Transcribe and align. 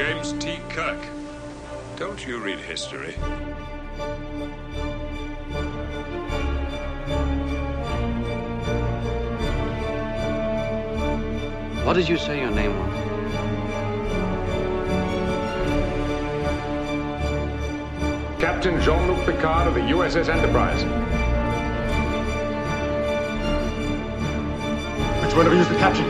He's 0.00 0.08
James 0.08 0.32
T. 0.42 0.58
Kirk. 0.70 0.98
Don't 1.96 2.26
you 2.26 2.38
read 2.38 2.58
history? 2.58 3.12
What 11.84 11.96
did 11.96 12.08
you 12.08 12.16
say 12.16 12.40
your 12.40 12.50
name 12.50 12.78
was? 12.78 12.94
Captain 18.40 18.80
Jean-Luc 18.80 19.26
Picard 19.26 19.68
of 19.68 19.74
the 19.74 19.80
USS 19.80 20.30
Enterprise. 20.30 20.82
Which 25.22 25.36
one 25.36 25.46
of 25.46 25.52
you 25.52 25.58
is 25.58 25.68
the 25.68 25.76
captain? 25.76 26.06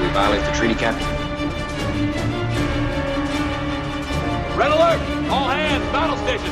We 0.00 0.08
violate 0.12 0.44
the 0.44 0.52
treaty, 0.52 0.74
Captain. 0.74 1.13
Red 4.64 4.72
alert! 4.72 5.30
All 5.30 5.46
hands, 5.50 5.84
battle 5.92 6.16
stations! 6.16 6.48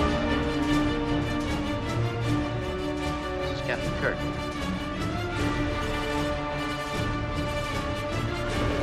This 3.41 3.59
is 3.59 3.67
Captain 3.67 3.95
Kirk. 4.03 4.19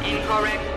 Incorrect. 0.04 0.69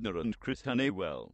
Gardner 0.00 0.20
and 0.20 0.38
Chris 0.40 0.62
Honeywell. 0.62 1.32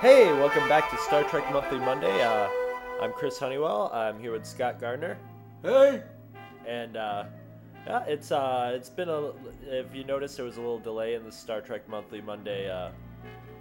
Hey, 0.00 0.32
welcome 0.32 0.66
back 0.68 0.90
to 0.90 0.96
Star 0.98 1.22
Trek 1.24 1.50
Monthly 1.52 1.78
Monday. 1.78 2.22
Uh, 2.22 2.48
I'm 3.02 3.12
Chris 3.12 3.38
Honeywell. 3.38 3.90
I'm 3.92 4.18
here 4.18 4.32
with 4.32 4.46
Scott 4.46 4.80
Gardner. 4.80 5.18
Hey. 5.62 6.02
And 6.66 6.96
uh, 6.96 7.24
yeah, 7.86 8.04
it's 8.06 8.32
uh, 8.32 8.72
it's 8.74 8.88
been 8.88 9.08
a. 9.08 9.32
If 9.66 9.94
you 9.94 10.04
noticed, 10.04 10.36
there 10.36 10.46
was 10.46 10.56
a 10.56 10.60
little 10.60 10.78
delay 10.78 11.14
in 11.14 11.24
the 11.24 11.32
Star 11.32 11.60
Trek 11.60 11.86
Monthly 11.88 12.22
Monday 12.22 12.70
uh, 12.70 12.90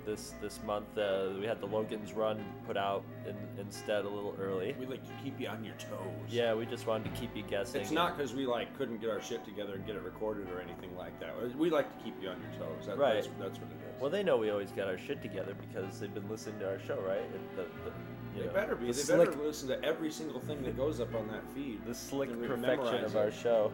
this 0.09 0.33
this 0.41 0.59
month. 0.65 0.97
Uh, 0.97 1.29
we 1.39 1.45
had 1.45 1.61
the 1.61 1.65
Logan's 1.67 2.13
Run 2.13 2.43
put 2.65 2.77
out 2.77 3.03
in, 3.27 3.35
instead 3.59 4.05
a 4.05 4.09
little 4.09 4.35
early. 4.41 4.75
We 4.79 4.85
like 4.87 5.05
to 5.05 5.23
keep 5.23 5.39
you 5.39 5.47
on 5.47 5.63
your 5.63 5.75
toes. 5.75 5.99
Yeah, 6.27 6.53
we 6.55 6.65
just 6.65 6.87
wanted 6.87 7.13
to 7.13 7.19
keep 7.21 7.35
you 7.35 7.43
guessing. 7.43 7.81
It's 7.81 7.91
not 7.91 8.17
because 8.17 8.33
we 8.33 8.45
like 8.45 8.75
couldn't 8.77 8.99
get 8.99 9.09
our 9.09 9.21
shit 9.21 9.45
together 9.45 9.75
and 9.75 9.85
get 9.85 9.95
it 9.95 10.01
recorded 10.01 10.49
or 10.49 10.59
anything 10.59 10.95
like 10.97 11.19
that. 11.19 11.33
We 11.57 11.69
like 11.69 11.95
to 11.97 12.03
keep 12.03 12.15
you 12.21 12.29
on 12.29 12.37
your 12.41 12.51
toes. 12.67 12.87
That, 12.87 12.97
Right. 12.97 13.13
That's, 13.15 13.27
that's 13.39 13.59
what 13.59 13.69
it 13.69 13.75
is. 13.95 14.01
Well, 14.01 14.09
they 14.09 14.23
know 14.23 14.37
we 14.37 14.49
always 14.49 14.71
get 14.71 14.87
our 14.87 14.97
shit 14.97 15.21
together 15.21 15.55
because 15.59 15.99
they've 15.99 16.13
been 16.13 16.29
listening 16.29 16.59
to 16.59 16.69
our 16.69 16.79
show, 16.79 16.99
right? 17.01 17.17
It- 17.19 17.55
The, 17.55 17.63
the, 17.85 17.91
they 18.35 18.45
know, 18.45 18.53
better 18.53 18.75
be. 18.75 18.85
the 18.87 18.93
They 18.93 18.99
slick, 18.99 19.29
better 19.31 19.43
listen 19.43 19.67
to 19.69 19.83
every 19.83 20.11
single 20.11 20.39
thing 20.39 20.61
that 20.63 20.77
goes 20.77 20.99
up 20.99 21.13
on 21.15 21.27
that 21.29 21.43
feed. 21.53 21.83
the 21.85 21.95
slick 21.95 22.29
perfection 22.47 23.03
of 23.03 23.15
our 23.15 23.31
show. 23.31 23.71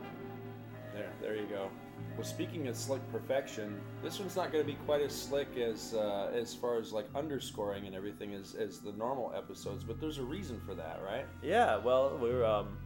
There, 0.94 1.10
there 1.22 1.36
you 1.36 1.46
go. 1.48 1.70
Well, 2.16 2.24
speaking 2.24 2.68
of 2.70 2.78
slick 2.78 3.02
perfection, 3.12 3.78
this 4.02 4.20
one's 4.20 4.38
not 4.38 4.52
going 4.54 4.64
to 4.64 4.68
be 4.72 4.78
quite 4.86 5.02
as 5.02 5.12
slick 5.14 5.58
as 5.58 5.94
uh, 5.94 6.32
as 6.34 6.56
far 6.56 6.78
as 6.78 6.94
like 6.94 7.08
underscoring 7.14 7.88
and 7.88 7.94
everything 7.96 8.34
as, 8.34 8.56
as 8.56 8.80
the 8.80 8.94
normal 8.94 9.34
episodes, 9.36 9.84
but 9.84 10.00
there's 10.00 10.18
a 10.18 10.24
reason 10.24 10.62
for 10.66 10.74
that, 10.76 11.02
right? 11.06 11.26
Yeah, 11.44 11.76
well, 11.78 12.18
we're 12.22 12.46
um, 12.46 12.78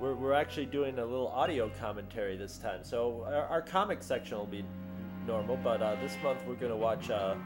we're, 0.00 0.14
we're 0.14 0.34
actually 0.34 0.66
doing 0.66 0.98
a 0.98 1.04
little 1.04 1.28
audio 1.28 1.70
commentary 1.80 2.36
this 2.36 2.58
time. 2.58 2.80
So 2.84 3.24
our, 3.26 3.46
our 3.46 3.62
comic 3.62 4.02
section 4.02 4.36
will 4.36 4.44
be 4.46 4.64
normal, 5.26 5.56
but 5.56 5.80
uh, 5.80 5.96
this 6.02 6.14
month 6.22 6.40
we're 6.46 6.54
gonna 6.56 6.76
watch 6.76 7.08
uh, 7.08 7.36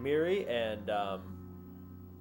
Miri 0.00 0.48
and 0.48 0.88
um, 0.88 1.20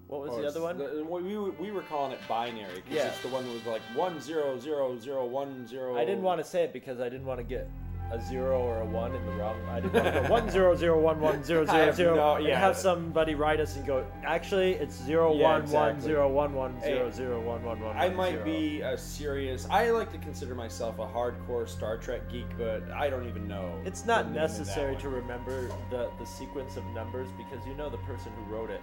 what 0.07 0.19
was 0.21 0.31
Or 0.31 0.41
the 0.41 0.47
other 0.49 0.61
one? 0.61 0.81
Oh, 0.81 0.97
the- 0.97 1.03
we, 1.05 1.37
we, 1.37 1.49
we 1.51 1.71
were 1.71 1.83
calling 1.83 2.11
it 2.11 2.19
binary 2.27 2.75
because 2.75 2.91
Yeah. 2.93 3.07
it's 3.07 3.21
the 3.21 3.29
one 3.29 3.45
that 3.47 3.53
was 3.53 3.65
like 3.65 3.81
one 3.95 4.19
zero 4.19 4.59
zero 4.59 4.99
zero 4.99 5.25
one 5.25 5.65
zero. 5.65 5.97
I 5.97 6.03
didn't 6.03 6.21
want 6.23 6.43
to 6.43 6.47
say 6.47 6.63
it 6.63 6.73
because 6.73 6.99
I 6.99 7.07
didn't 7.07 7.25
want 7.25 7.39
to 7.39 7.43
get 7.45 7.69
a 8.11 8.21
zero 8.21 8.61
or 8.61 8.81
a 8.81 8.85
one 8.85 9.15
in 9.15 9.25
the 9.25 9.31
wrong. 9.33 9.57
I 9.69 9.79
didn't 9.79 9.93
want 10.03 10.13
to 10.15 10.21
go 10.21 10.29
one 10.29 10.49
zero 10.49 10.75
zero 10.75 10.99
one 11.01 11.19
one 11.19 11.43
zero 11.43 11.65
have 11.65 11.95
zero 11.95 12.15
no- 12.15 12.37
yeah. 12.37 12.59
have 12.59 12.77
somebody 12.77 13.35
write 13.35 13.59
us 13.59 13.75
and 13.75 13.85
go. 13.85 14.05
Actually, 14.23 14.73
it's 14.73 14.95
zero 14.95 15.33
Yeah, 15.35 15.43
one 15.43 15.61
one 15.71 15.89
exactly. 15.91 16.01
zero 16.01 16.29
one 16.29 16.53
one 16.53 16.77
Hey, 16.77 16.93
zero 16.93 17.11
zero 17.11 17.41
one 17.41 17.63
one 17.63 17.79
one. 17.79 17.97
I 17.97 18.07
one, 18.07 18.15
might 18.17 18.31
zero. 18.33 18.45
be 18.45 18.81
a 18.81 18.97
serious. 18.97 19.67
I 19.69 19.89
like 19.89 20.11
to 20.11 20.17
consider 20.19 20.53
myself 20.55 20.99
a 20.99 21.05
hardcore 21.07 21.67
Star 21.67 21.97
Trek 21.97 22.29
geek, 22.31 22.45
but 22.57 22.83
I 22.91 23.09
don't 23.09 23.27
even 23.27 23.47
know. 23.47 23.79
It's 23.85 24.01
the 24.01 24.07
not 24.07 24.17
name 24.25 24.27
of 24.29 24.33
that 24.35 24.41
necessary 24.41 24.91
one. 24.93 25.01
to 25.01 25.09
remember 25.09 25.67
the, 25.89 26.09
the 26.19 26.25
sequence 26.25 26.77
of 26.77 26.85
numbers 26.93 27.29
because 27.37 27.65
you 27.65 27.73
know 27.73 27.89
the 27.89 27.97
person 27.99 28.31
who 28.37 28.53
wrote 28.53 28.69
it 28.69 28.81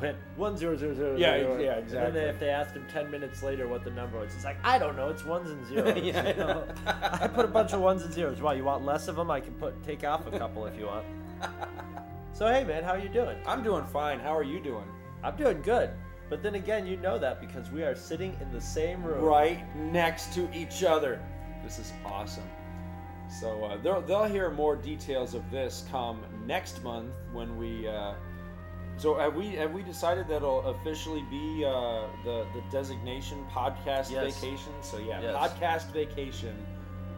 went 0.00 0.16
one 0.36 0.56
zero 0.56 0.76
zero 0.76 0.94
zero. 0.94 1.16
Yeah, 1.16 1.38
zero, 1.38 1.60
yeah, 1.60 1.72
exactly. 1.74 2.06
And 2.06 2.16
then 2.16 2.28
if 2.28 2.38
they 2.40 2.50
asked 2.50 2.74
him 2.74 2.86
ten 2.92 3.10
minutes 3.10 3.42
later 3.42 3.68
what 3.68 3.84
the 3.84 3.90
number 3.90 4.18
was, 4.18 4.32
he's 4.32 4.44
like, 4.44 4.56
I 4.64 4.78
don't 4.78 4.96
know. 4.96 5.08
It's 5.08 5.24
ones 5.24 5.50
and 5.50 5.66
zeros. 5.66 5.96
Yeah, 6.02 6.22
I 6.22 6.28
you 6.30 6.36
know? 6.36 6.64
I 6.86 7.28
put 7.28 7.44
a 7.44 7.48
bunch 7.48 7.72
of 7.72 7.80
ones 7.80 8.02
and 8.02 8.12
zeros. 8.12 8.40
Why? 8.40 8.54
You 8.54 8.64
want 8.64 8.84
less 8.84 9.08
of 9.08 9.16
them? 9.16 9.30
I 9.30 9.40
can 9.40 9.54
put 9.54 9.82
take 9.82 10.04
off 10.04 10.26
a 10.26 10.38
couple 10.38 10.66
if 10.66 10.78
you 10.78 10.86
want. 10.86 11.06
So 12.32 12.46
hey, 12.46 12.64
man, 12.64 12.84
how 12.84 12.92
are 12.92 12.98
you 12.98 13.10
doing? 13.10 13.36
I'm 13.46 13.62
doing 13.62 13.84
fine. 13.84 14.18
How 14.18 14.34
are 14.34 14.42
you 14.42 14.60
doing? 14.60 14.86
I'm 15.22 15.36
doing 15.36 15.60
good. 15.60 15.90
But 16.30 16.42
then 16.42 16.54
again, 16.54 16.86
you 16.86 16.96
know 16.96 17.18
that 17.18 17.38
because 17.38 17.70
we 17.70 17.82
are 17.82 17.94
sitting 17.94 18.34
in 18.40 18.50
the 18.50 18.60
same 18.60 19.02
room. 19.02 19.22
Right 19.22 19.62
next 19.76 20.32
to 20.34 20.48
each 20.56 20.82
other. 20.82 21.20
This 21.62 21.78
is 21.78 21.92
awesome. 22.02 22.48
So 23.28 23.64
uh, 23.64 23.76
they'll, 23.82 24.00
they'll 24.00 24.24
hear 24.24 24.50
more 24.50 24.74
details 24.74 25.34
of 25.34 25.50
this 25.50 25.84
come 25.90 26.22
next 26.46 26.82
month 26.82 27.12
when 27.32 27.58
we. 27.58 27.86
Uh, 27.86 28.14
so 29.00 29.14
have 29.18 29.34
we 29.34 29.46
have 29.56 29.72
we 29.72 29.82
decided 29.82 30.28
that'll 30.28 30.60
officially 30.66 31.22
be 31.30 31.64
uh, 31.64 32.04
the 32.24 32.46
the 32.54 32.62
designation 32.70 33.38
podcast 33.50 34.10
Yes. 34.10 34.38
vacation? 34.40 34.72
So 34.82 34.98
yeah, 34.98 35.20
Yes. 35.22 35.34
podcast 35.36 35.86
vacation, 35.92 36.54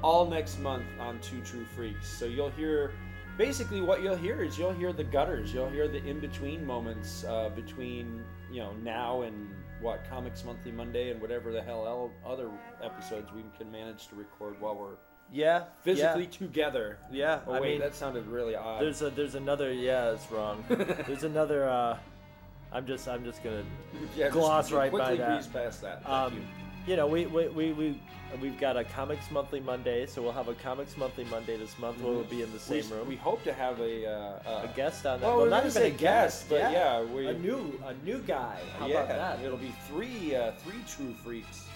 all 0.03 0.25
next 0.27 0.59
month 0.61 0.87
on 1.01 1.19
Two 1.21 1.41
True 1.43 1.65
Freaks. 1.65 2.07
So 2.09 2.25
you'll 2.27 2.51
hear. 2.51 2.93
Basically, 3.39 3.81
what 3.81 4.03
you'll 4.03 4.15
hear 4.27 4.43
is 4.45 4.59
you'll 4.59 4.75
hear 4.75 4.93
the 4.93 5.05
gutters. 5.05 5.55
You'll 5.55 5.71
hear 5.71 5.89
the 5.89 6.05
in 6.05 6.21
between 6.21 6.67
moments 6.67 7.25
uh, 7.25 7.49
between 7.49 8.23
you 8.51 8.61
know 8.61 8.75
now 8.83 9.23
and 9.23 9.49
what 9.81 10.09
Comics 10.09 10.45
Monthly 10.45 10.71
Monday 10.71 11.11
and 11.11 11.21
whatever 11.21 11.51
the 11.51 11.63
hell 11.63 12.13
other 12.25 12.51
episodes 12.83 13.33
we 13.33 13.43
can 13.59 13.71
manage 13.73 14.07
to 14.09 14.15
record 14.15 14.61
while 14.61 14.77
we're 14.77 14.97
Yeah. 15.33 15.65
physically 15.83 16.25
Yeah. 16.25 16.31
together. 16.39 16.99
Yeah, 17.11 17.41
Oh 17.47 17.55
I 17.55 17.61
wait, 17.61 17.71
mean- 17.73 17.81
that 17.81 17.95
sounded 17.95 18.27
really 18.27 18.55
odd. 18.55 18.83
There's 18.83 19.03
a 19.03 19.11
there's 19.11 19.35
another 19.35 19.73
yeah, 19.73 20.13
it's 20.13 20.31
wrong. 20.31 20.65
there's 20.69 21.25
another 21.25 21.69
uh 21.69 21.99
I'm 22.73 22.87
just 22.87 23.09
I'm 23.09 23.25
just 23.25 23.43
gonna 23.43 23.65
Yeah, 24.17 24.27
just 24.27 24.33
gloss 24.35 24.73
right 24.73 24.91
by 24.93 24.99
quickly 24.99 25.17
that. 25.19 25.29
breeze 25.37 25.47
past 25.47 25.81
that. 25.83 26.03
Thank 26.05 26.09
Um, 26.09 26.35
you. 26.35 26.43
you 26.87 26.97
know, 26.97 27.07
we, 27.07 27.27
we, 27.27 27.49
we, 27.49 27.73
we 27.73 28.01
we've 28.41 28.59
got 28.59 28.77
a 28.79 28.85
comics 28.85 29.31
monthly 29.31 29.61
Monday, 29.61 30.07
so 30.07 30.23
we'll 30.23 30.33
have 30.33 30.49
a 30.49 30.55
comics 30.55 30.97
monthly 30.97 31.25
Monday 31.25 31.57
this 31.59 31.79
month. 31.79 32.01
where 32.01 32.13
We'll 32.15 32.25
be 32.25 32.41
in 32.43 32.51
the 32.53 32.59
same 32.59 32.89
we, 32.91 32.97
room. 32.97 33.09
We 33.09 33.17
hope 33.17 33.43
to 33.45 33.53
have 33.53 33.79
a 33.81 34.07
uh, 34.09 34.65
a 34.65 34.71
guest 34.75 35.05
on 35.07 35.21
that. 35.21 35.27
Well, 35.27 35.37
Well, 35.39 35.47
not 35.47 35.65
didn't 35.65 35.77
even 35.77 35.83
say 35.83 35.89
a 35.95 35.99
guest, 35.99 36.47
but 36.49 36.73
yeah, 36.73 37.03
we 37.03 37.27
a 37.27 37.35
new 37.35 37.79
a 37.87 37.93
new 38.07 38.19
guy. 38.21 38.59
How 38.79 38.87
yeah, 38.87 39.03
about 39.05 39.09
that? 39.39 39.45
It'll 39.45 39.59
be 39.59 39.75
three 39.89 40.35
uh, 40.35 40.53
three 40.65 40.81
true 40.89 41.13
freaks. 41.25 41.67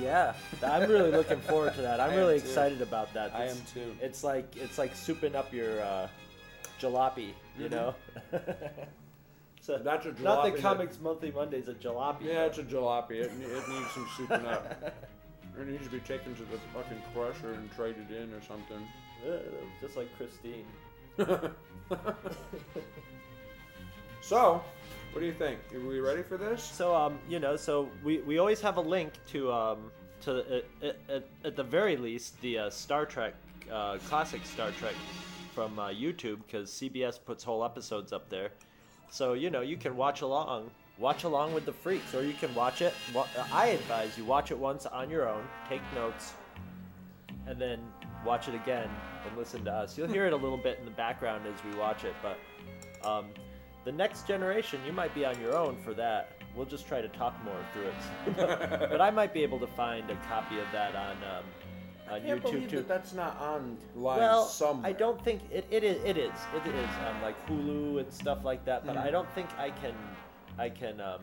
Yeah, 0.00 0.34
I'm 0.62 0.88
really 0.90 1.10
looking 1.10 1.40
forward 1.40 1.74
to 1.74 1.82
that. 1.82 2.00
I'm 2.00 2.10
I 2.12 2.16
really 2.16 2.38
too. 2.40 2.46
excited 2.46 2.82
about 2.82 3.12
that. 3.14 3.34
I 3.34 3.44
It's- 3.44 3.58
am 3.58 3.64
too. 3.72 3.96
It's 4.00 4.22
like 4.24 4.56
it's 4.56 4.78
like 4.78 4.94
souping 4.94 5.34
up 5.34 5.52
your 5.52 5.80
uh, 5.80 6.08
jalopy, 6.80 7.32
you 7.58 7.66
Mhm. 7.66 7.70
know. 7.70 7.94
so 9.60 9.78
That's 9.78 10.06
a 10.06 10.12
not 10.22 10.44
the 10.44 10.50
jalopy 10.52 10.60
comics 10.60 10.98
monthly 11.00 11.30
Mondays, 11.30 11.68
a 11.68 11.74
jalopy. 11.74 12.24
Yeah, 12.24 12.44
it's 12.46 12.58
a 12.58 12.62
jalopy. 12.62 13.12
It, 13.12 13.30
it 13.32 13.68
needs 13.68 13.90
some 13.92 14.06
souping 14.16 14.44
up. 14.46 14.94
It 15.58 15.66
needs 15.68 15.84
to 15.86 15.90
be 15.90 16.00
taken 16.00 16.34
to 16.34 16.42
the 16.42 16.58
fucking 16.74 17.00
crusher 17.14 17.54
and 17.54 17.72
traded 17.72 18.10
in 18.10 18.30
or 18.34 18.42
something. 18.42 18.86
Ugh, 19.26 19.40
just 19.80 19.96
like 19.96 20.08
Christine. 20.18 20.66
So, 24.20 24.62
What 25.16 25.20
do 25.20 25.26
you 25.28 25.32
think? 25.32 25.58
Are 25.74 25.80
we 25.80 25.98
ready 25.98 26.22
for 26.22 26.36
this? 26.36 26.62
So 26.62 26.94
um, 26.94 27.18
you 27.26 27.38
know, 27.38 27.56
so 27.56 27.88
we, 28.04 28.18
we 28.18 28.36
always 28.36 28.60
have 28.60 28.76
a 28.76 28.82
link 28.82 29.14
to 29.28 29.50
um 29.50 29.90
to 30.20 30.62
at, 30.82 30.96
at, 31.08 31.24
at 31.42 31.56
the 31.56 31.62
very 31.62 31.96
least 31.96 32.38
the 32.42 32.58
uh, 32.58 32.68
Star 32.68 33.06
Trek 33.06 33.32
uh, 33.72 33.96
classic 34.08 34.44
Star 34.44 34.72
Trek 34.72 34.92
from 35.54 35.78
uh, 35.78 35.88
YouTube 35.88 36.40
because 36.46 36.68
CBS 36.70 37.18
puts 37.18 37.42
whole 37.42 37.64
episodes 37.64 38.12
up 38.12 38.28
there. 38.28 38.50
So 39.10 39.32
you 39.32 39.48
know 39.48 39.62
you 39.62 39.78
can 39.78 39.96
watch 39.96 40.20
along, 40.20 40.70
watch 40.98 41.24
along 41.24 41.54
with 41.54 41.64
the 41.64 41.72
freaks, 41.72 42.14
or 42.14 42.22
you 42.22 42.34
can 42.34 42.54
watch 42.54 42.82
it. 42.82 42.92
I 43.50 43.68
advise 43.68 44.18
you 44.18 44.26
watch 44.26 44.50
it 44.50 44.58
once 44.58 44.84
on 44.84 45.08
your 45.08 45.26
own, 45.26 45.44
take 45.66 45.80
notes, 45.94 46.34
and 47.46 47.58
then 47.58 47.80
watch 48.22 48.48
it 48.48 48.54
again 48.54 48.90
and 49.26 49.38
listen 49.38 49.64
to 49.64 49.72
us. 49.72 49.96
You'll 49.96 50.08
hear 50.08 50.26
it 50.26 50.34
a 50.34 50.36
little 50.36 50.58
bit 50.58 50.78
in 50.78 50.84
the 50.84 50.90
background 50.90 51.46
as 51.46 51.64
we 51.64 51.74
watch 51.80 52.04
it, 52.04 52.14
but 52.20 52.38
um, 53.08 53.30
the 53.86 53.92
next 53.92 54.26
generation, 54.26 54.80
you 54.84 54.92
might 54.92 55.14
be 55.14 55.24
on 55.24 55.40
your 55.40 55.56
own 55.56 55.76
for 55.76 55.94
that. 55.94 56.32
We'll 56.56 56.66
just 56.66 56.88
try 56.88 57.00
to 57.00 57.08
talk 57.08 57.34
more 57.44 57.54
through 57.72 57.86
it. 57.86 58.36
but 58.90 59.00
I 59.00 59.10
might 59.12 59.32
be 59.32 59.44
able 59.44 59.60
to 59.60 59.66
find 59.68 60.10
a 60.10 60.16
copy 60.28 60.58
of 60.58 60.66
that 60.72 60.96
on 60.96 61.16
um, 61.18 61.44
on 62.08 62.14
I 62.14 62.20
can't 62.20 62.40
YouTube 62.40 62.42
believe 62.42 62.70
too. 62.70 62.76
that 62.78 62.88
that's 62.88 63.14
not 63.14 63.40
online 63.40 63.76
well, 63.94 64.44
somewhere. 64.44 64.88
I 64.88 64.92
don't 64.92 65.22
think 65.24 65.42
it, 65.52 65.66
it 65.70 65.84
is. 65.84 66.02
It 66.04 66.16
is. 66.16 66.32
It 66.54 66.66
is 66.66 66.88
on 67.06 67.22
like 67.22 67.36
Hulu 67.48 68.00
and 68.00 68.12
stuff 68.12 68.44
like 68.44 68.64
that. 68.64 68.84
But 68.84 68.96
Mhm. 68.96 69.06
I 69.06 69.10
don't 69.10 69.30
think 69.34 69.48
I 69.56 69.70
can. 69.70 69.94
I 70.58 70.68
can 70.68 71.00
um, 71.00 71.20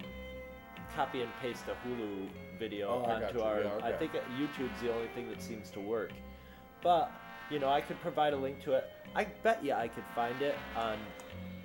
copy 0.95 1.21
and 1.21 1.31
paste 1.41 1.63
a 1.67 1.75
Hulu 1.85 2.29
video 2.59 2.87
Oh, 2.87 3.11
onto 3.11 3.39
you. 3.39 3.43
our. 3.43 3.61
Yeah, 3.61 3.79
I 3.83 3.91
think 3.91 4.13
YouTube's 4.39 4.79
the 4.81 4.93
only 4.93 5.07
thing 5.15 5.27
that 5.29 5.41
seems 5.41 5.69
to 5.71 5.81
work. 5.81 6.13
But 6.81 7.11
you 7.49 7.59
know, 7.59 7.67
I 7.67 7.81
could 7.81 7.99
provide 7.99 8.31
a 8.31 8.37
link 8.37 8.63
to 8.63 8.73
it. 8.73 8.89
I 9.15 9.25
bet 9.43 9.65
you 9.65 9.73
I 9.73 9.89
could 9.89 10.05
find 10.15 10.41
it 10.41 10.55
on 10.77 10.97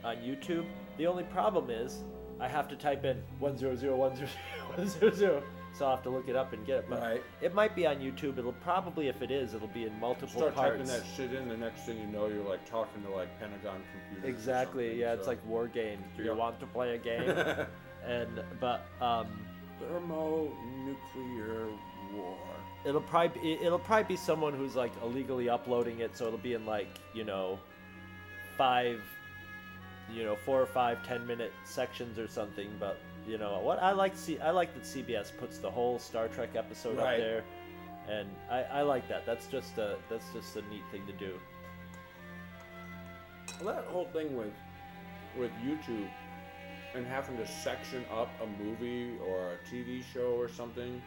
on 0.02 0.16
YouTube. 0.16 0.66
The 0.98 1.06
only 1.06 1.24
problem 1.24 1.70
is 1.70 2.04
I 2.40 2.48
have 2.48 2.68
to 2.68 2.76
type 2.76 3.04
in 3.04 3.22
one 3.38 3.56
zero 3.56 3.74
zero 3.76 3.96
one 3.96 4.14
zero 4.16 4.28
one 4.74 4.88
zero 4.88 5.10
zero. 5.12 5.42
So 5.74 5.84
I'll 5.84 5.94
have 5.94 6.02
to 6.04 6.10
look 6.10 6.28
it 6.28 6.34
up 6.34 6.52
and 6.52 6.66
get 6.66 6.78
it. 6.78 6.86
But 6.88 7.00
Right. 7.00 7.22
it 7.40 7.54
might 7.54 7.76
be 7.76 7.86
on 7.86 7.96
YouTube. 7.98 8.36
It'll 8.38 8.52
probably, 8.54 9.06
if 9.08 9.22
it 9.22 9.30
is, 9.30 9.54
it'll 9.54 9.68
be 9.68 9.84
in 9.84 10.00
multiple 10.00 10.28
Start 10.40 10.54
parts. 10.54 10.70
typing 10.72 10.86
that 10.86 11.02
shit 11.16 11.32
in. 11.32 11.48
The 11.48 11.56
next 11.56 11.82
thing 11.82 11.98
you 12.00 12.06
know, 12.06 12.26
you're 12.26 12.42
like 12.42 12.68
talking 12.68 13.02
to 13.04 13.10
like 13.10 13.38
Pentagon 13.38 13.80
computers. 13.92 14.24
or 14.24 14.28
Exactly. 14.28 14.84
something, 14.86 14.98
Yeah, 15.00 15.12
it's 15.12 15.24
so- 15.24 15.30
like 15.30 15.46
war 15.46 15.68
game. 15.68 16.02
Do 16.16 16.24
you 16.24 16.34
want 16.34 16.58
to 16.60 16.66
play 16.66 16.94
a 16.94 16.98
game? 16.98 17.30
and 18.04 18.42
but 18.60 18.82
um, 19.00 19.26
thermonuclear 19.78 21.68
war. 22.14 22.36
it'll 22.84 23.00
probably 23.02 23.40
be, 23.40 23.52
it'll 23.64 23.78
probably 23.78 24.04
be 24.04 24.16
someone 24.16 24.54
who's 24.54 24.74
like 24.74 24.92
illegally 25.02 25.48
uploading 25.48 26.00
it, 26.00 26.16
so 26.16 26.26
it'll 26.26 26.38
be 26.38 26.54
in 26.54 26.64
like 26.66 26.88
you 27.14 27.24
know 27.24 27.58
five, 28.56 29.00
you 30.12 30.24
know 30.24 30.36
four 30.36 30.60
or 30.60 30.66
five 30.66 31.06
ten 31.06 31.26
minute 31.26 31.52
sections 31.64 32.18
or 32.18 32.28
something. 32.28 32.68
But 32.80 32.98
you 33.26 33.38
know 33.38 33.60
what 33.60 33.82
I 33.82 33.92
like 33.92 34.14
to 34.14 34.18
see 34.20 34.38
I 34.40 34.50
like 34.50 34.72
that 34.74 34.82
CBS 34.84 35.36
puts 35.38 35.58
the 35.58 35.70
whole 35.70 35.98
Star 35.98 36.28
Trek 36.28 36.50
episode 36.56 36.96
Right. 36.98 37.14
up 37.14 37.18
there, 37.18 37.44
and 38.08 38.28
I, 38.50 38.62
I 38.78 38.82
like 38.82 39.08
that. 39.08 39.26
That's 39.26 39.46
just 39.46 39.76
a 39.78 39.96
that's 40.10 40.32
just 40.32 40.56
a 40.56 40.62
neat 40.70 40.82
thing 40.90 41.06
to 41.06 41.12
do. 41.12 41.34
Well, 43.62 43.74
that 43.74 43.84
whole 43.86 44.06
thing 44.12 44.36
with 44.36 44.52
with 45.36 45.50
YouTube 45.64 46.08
and 46.94 47.06
having 47.06 47.36
to 47.36 47.46
section 47.46 48.04
up 48.10 48.30
a 48.42 48.62
movie 48.62 49.12
or 49.28 49.52
a 49.52 49.58
TV 49.74 50.02
show 50.12 50.32
or 50.38 50.48
something. 50.48 51.02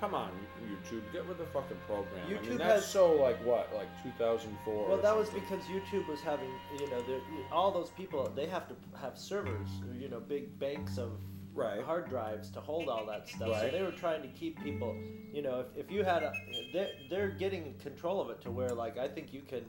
Come 0.00 0.14
on, 0.14 0.30
YouTube, 0.64 1.02
get 1.12 1.26
with 1.26 1.38
the 1.38 1.46
fucking 1.46 1.76
program. 1.86 2.24
I 2.28 2.30
YouTube 2.32 2.48
mean, 2.50 2.58
that's 2.58 2.84
has- 2.84 2.90
so 2.92 3.14
like 3.14 3.44
what, 3.44 3.68
like 3.74 3.88
2004. 4.04 4.74
Well, 4.88 4.98
or 4.98 5.02
that 5.02 5.16
was 5.16 5.28
because 5.30 5.60
YouTube 5.64 6.06
was 6.06 6.20
having, 6.20 6.50
you 6.78 6.88
know, 6.88 7.02
all 7.50 7.72
those 7.72 7.90
people, 7.90 8.30
they 8.36 8.46
have 8.46 8.68
to 8.68 8.74
have 9.00 9.18
servers, 9.18 9.68
you 9.98 10.08
know, 10.08 10.20
big 10.20 10.56
banks 10.58 10.98
of 10.98 11.10
Right. 11.52 11.82
hard 11.82 12.08
drives 12.08 12.50
to 12.52 12.60
hold 12.60 12.88
all 12.88 13.04
that 13.06 13.28
stuff. 13.28 13.60
So 13.60 13.68
they 13.72 13.82
were 13.82 13.90
trying 13.90 14.22
to 14.22 14.28
keep 14.28 14.62
people, 14.62 14.96
you 15.32 15.42
know, 15.42 15.60
if, 15.74 15.86
if 15.86 15.90
you 15.90 16.04
had 16.04 16.22
a, 16.22 16.32
they're, 16.72 16.90
they're 17.10 17.30
getting 17.30 17.74
control 17.82 18.20
of 18.20 18.30
it 18.30 18.40
to 18.42 18.52
where, 18.52 18.68
like, 18.68 18.96
I 18.96 19.08
think 19.08 19.32
you 19.34 19.40
can 19.42 19.64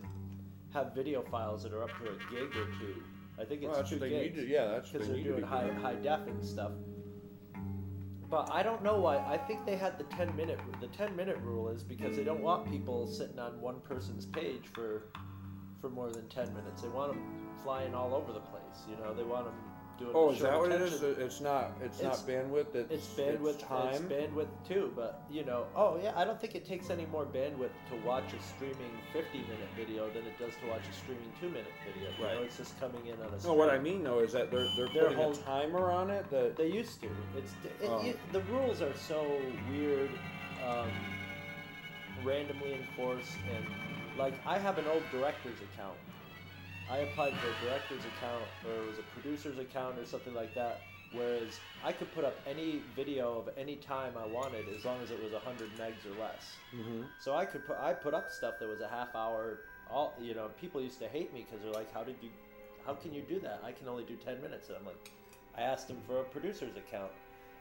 have 0.72 0.94
video 0.94 1.24
files 1.24 1.64
that 1.64 1.74
are 1.74 1.82
up 1.82 1.90
to 1.98 2.04
a 2.12 2.14
gig 2.32 2.50
or 2.56 2.66
two. 2.80 3.02
I 3.42 3.46
think 3.46 3.64
it's 3.64 3.70
Well, 3.70 3.78
that's 3.78 3.90
two 3.90 3.96
what 3.96 4.02
they 4.02 4.10
need 4.12 4.36
gigs. 4.36 4.38
to- 4.42 4.48
yeah, 4.48 4.66
that's 4.68 4.92
because 4.92 5.08
they 5.08 5.16
to 5.16 5.24
doing 5.24 5.42
high, 5.44 5.64
doing. 5.66 5.78
high 5.78 5.96
def 5.96 6.28
and 6.28 6.46
stuff. 6.46 6.72
But 8.30 8.50
I 8.52 8.62
don't 8.62 8.84
know 8.84 9.00
why. 9.00 9.18
I 9.18 9.38
think 9.38 9.66
they 9.66 9.76
had 9.76 9.98
the 9.98 10.04
ten 10.04 10.36
minute. 10.36 10.60
The 10.80 10.88
ten 10.88 11.16
minute 11.16 11.38
rule 11.44 11.70
is 11.70 11.84
because 11.84 12.16
they 12.16 12.24
don't 12.24 12.42
want 12.42 12.70
people 12.70 13.08
sitting 13.08 13.40
on 13.40 13.60
one 13.60 13.80
person's 13.82 14.26
page 14.26 14.68
for 14.74 15.04
for 15.82 15.90
more 15.90 16.12
than 16.12 16.28
ten 16.30 16.54
minutes. 16.54 16.82
They 16.84 16.90
want 16.90 17.14
them 17.14 17.22
flying 17.64 17.96
all 17.96 18.14
over 18.14 18.32
the 18.32 18.40
place. 18.42 18.86
You 18.88 18.98
know, 18.98 19.14
they 19.16 19.24
want 19.24 19.46
them 19.46 19.56
doing. 20.00 20.12
Oh, 20.16 20.32
is 20.32 20.40
that 20.40 20.58
what 20.58 20.72
it 20.72 20.82
is? 20.82 20.94
attention. 21.02 21.22
It's 21.24 21.42
not. 21.42 21.72
It's, 21.84 22.00
It's- 22.00 22.18
not 22.20 22.28
bandwidth. 22.28 22.74
It's, 22.76 22.92
It's 22.92 23.08
bandwidth. 23.10 23.54
It's, 23.56 23.64
time. 23.64 24.04
bandwidth 24.10 24.48
too. 24.68 24.92
But 24.96 25.22
you 25.30 25.44
know, 25.46 25.66
oh 25.76 26.00
yeah, 26.02 26.14
I 26.16 26.24
don't 26.26 26.40
think 26.42 26.56
it 26.56 26.66
takes 26.66 26.90
any 26.90 27.06
more 27.08 27.26
bandwidth 27.26 27.76
to 27.90 27.96
watch 28.06 28.24
a 28.34 28.42
streaming 28.42 28.92
fifty 29.14 29.40
minute 29.40 29.70
video 29.78 30.08
than 30.10 30.24
it 30.26 30.38
does 30.40 30.54
to 30.64 30.70
watch 30.70 30.82
a 30.90 30.94
streaming 30.94 31.32
two 31.40 31.50
minute 31.50 31.72
video. 31.86 32.10
You 32.18 32.26
Right. 32.26 32.36
know, 32.36 32.42
it's 32.44 32.58
just 32.58 32.80
coming 32.80 33.06
in 33.06 33.14
on 33.22 33.34
a. 33.38 33.44
no, 33.46 33.54
what 33.54 33.70
I 33.70 33.78
mean 33.80 34.04
though 34.04 34.20
is 34.20 34.32
that 34.34 34.50
they're 34.50 34.68
they're 34.78 34.88
Their 34.94 35.04
putting 35.04 35.18
whole- 35.18 35.32
a 35.34 35.38
timer 35.38 35.92
on 35.92 36.10
it. 36.10 36.30
That 36.32 36.56
They 36.58 36.68
used 36.72 37.02
to. 37.02 37.10
It's 37.38 37.52
it, 37.64 37.88
Oh. 37.88 38.02
you, 38.04 38.18
the 38.32 38.42
rules 38.52 38.82
are 38.82 38.96
so 38.96 39.40
weird, 39.72 40.10
um, 40.68 40.90
randomly 42.24 42.74
enforced, 42.74 43.38
and 43.56 43.66
like 44.18 44.34
I 44.46 44.58
have 44.58 44.78
an 44.78 44.86
old 44.88 45.04
director's 45.12 45.58
account. 45.74 45.96
I 46.92 46.98
applied 47.00 47.34
for 47.36 47.48
a 47.50 47.68
director's 47.70 48.04
account, 48.18 48.44
or 48.66 48.84
it 48.84 48.88
was 48.90 48.98
a 49.00 49.04
producer's 49.20 49.60
account, 49.60 49.98
or 50.00 50.06
something 50.06 50.34
like 50.34 50.54
that. 50.56 50.82
Whereas 51.12 51.60
I 51.84 51.92
could 51.92 52.14
put 52.14 52.24
up 52.24 52.36
any 52.48 52.82
video 52.96 53.40
of 53.40 53.50
any 53.58 53.78
time 53.78 54.14
I 54.18 54.28
wanted, 54.28 54.66
as 54.76 54.86
long 54.86 55.02
as 55.02 55.10
it 55.10 55.22
was 55.24 55.34
100 55.34 55.70
megs 55.78 56.06
or 56.06 56.20
less. 56.20 56.56
Mhm. 56.74 57.08
So 57.20 57.36
I 57.36 57.46
could 57.46 57.66
put 57.66 57.78
I 57.78 57.94
put 57.94 58.14
up 58.14 58.30
stuff 58.32 58.60
that 58.60 58.68
was 58.70 58.82
a 58.82 58.88
half 58.88 59.16
hour. 59.16 59.62
All 59.90 60.14
you 60.20 60.36
know, 60.36 60.50
people 60.62 60.80
used 60.82 61.00
to 61.00 61.08
hate 61.08 61.34
me 61.34 61.46
because 61.50 61.64
they're 61.64 61.72
like, 61.74 61.92
"How 61.92 62.04
did 62.04 62.16
you? 62.22 62.30
How 62.86 62.94
can 62.94 63.12
you 63.14 63.24
do 63.24 63.40
that? 63.40 63.62
I 63.64 63.72
can 63.72 63.88
only 63.88 64.04
do 64.04 64.16
10 64.18 64.40
minutes." 64.42 64.68
And 64.70 64.78
I'm 64.78 64.86
like, 64.86 65.12
I 65.58 65.62
asked 65.64 65.88
them 65.88 66.00
for 66.06 66.20
a 66.22 66.24
producer's 66.26 66.76
account, 66.78 67.12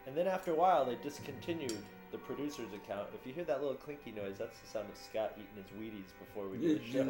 and 0.07 0.15
then 0.17 0.27
after 0.27 0.53
a 0.53 0.55
while 0.55 0.85
they 0.85 0.97
discontinued 0.97 1.79
the 2.13 2.19
producer's 2.19 2.73
account. 2.75 3.09
If 3.15 3.27
you 3.27 3.33
hear 3.33 3.45
that 3.45 3.61
little 3.63 3.77
clinky 3.77 4.13
noise, 4.13 4.37
that's 4.39 4.59
the 4.61 4.67
sound 4.67 4.89
of 4.91 4.97
Scott 4.97 5.33
eating 5.37 5.57
his 5.63 5.71
Wheaties 5.79 6.11
before 6.19 6.49
we 6.49 6.57
do 6.59 6.79
the 6.79 6.85
show. 6.85 7.01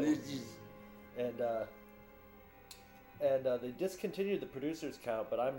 and 1.16 1.40
uh, 1.40 1.64
and 3.20 3.46
uh, 3.46 3.56
they 3.56 3.70
discontinued 3.70 4.40
the 4.40 4.46
producer's 4.46 4.96
account, 4.96 5.28
but 5.30 5.40
I'm 5.40 5.54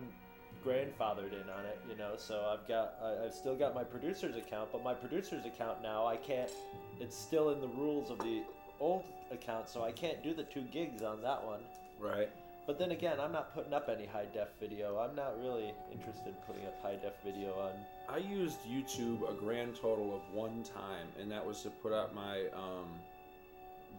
grandfathered 0.65 1.33
in 1.33 1.49
on 1.49 1.65
it, 1.65 1.79
you 1.89 1.97
know. 1.97 2.13
So 2.17 2.45
I've 2.51 2.67
got 2.67 2.95
I, 3.01 3.25
I've 3.25 3.33
still 3.33 3.55
got 3.55 3.73
my 3.73 3.83
producer's 3.83 4.35
account, 4.35 4.69
but 4.71 4.83
my 4.83 4.93
producer's 4.93 5.45
account 5.45 5.81
now 5.81 6.05
I 6.05 6.17
can't. 6.17 6.51
It's 6.99 7.17
still 7.17 7.51
in 7.51 7.61
the 7.61 7.67
rules 7.67 8.09
of 8.09 8.19
the 8.19 8.43
old 8.79 9.03
account, 9.31 9.69
so 9.69 9.83
I 9.83 9.91
can't 9.91 10.21
do 10.23 10.33
the 10.33 10.43
two 10.43 10.61
gigs 10.61 11.01
on 11.01 11.21
that 11.21 11.43
one. 11.43 11.61
right. 11.99 12.29
But 12.67 12.77
then 12.77 12.91
again, 12.91 13.19
I'm 13.19 13.31
not 13.31 13.51
putting 13.55 13.73
up 13.73 13.89
any 13.89 14.05
high 14.05 14.27
def 14.31 14.49
video. 14.59 14.99
I'm 14.99 15.15
not 15.15 15.39
really 15.41 15.73
interested 15.91 16.27
in 16.27 16.33
putting 16.45 16.67
up 16.67 16.79
high 16.83 16.97
def 16.97 17.13
video 17.25 17.53
on. 17.53 17.71
I 18.07 18.17
used 18.17 18.59
YouTube 18.69 19.27
a 19.27 19.33
grand 19.33 19.75
total 19.75 20.15
of 20.15 20.21
one 20.35 20.63
time, 20.63 21.07
and 21.19 21.31
that 21.31 21.43
was 21.43 21.63
to 21.63 21.71
put 21.71 21.93
up 21.93 22.13
my 22.13 22.41
um, 22.53 22.85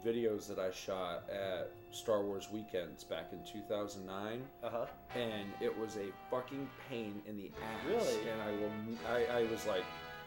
videos 0.05 0.47
that 0.49 0.59
I 0.59 0.71
shot 0.71 1.25
at 1.31 1.71
Star 1.91 2.23
Wars 2.23 2.49
weekends 2.51 3.05
back 3.05 3.33
in 3.33 3.39
2009. 3.45 4.43
Uh 4.63 4.69
huh. 4.71 4.87
and 5.15 5.49
it 5.61 5.77
was 5.77 5.97
a 5.97 6.11
fucking 6.31 6.69
pain 6.89 7.21
in 7.27 7.37
the 7.37 7.51
ass. 7.63 7.87
Really? 7.87 8.29
And 8.31 8.41
I 8.43 8.51
will, 8.53 8.73
I, 9.09 9.41
I 9.41 9.43
was 9.51 9.67
like, 9.67 9.85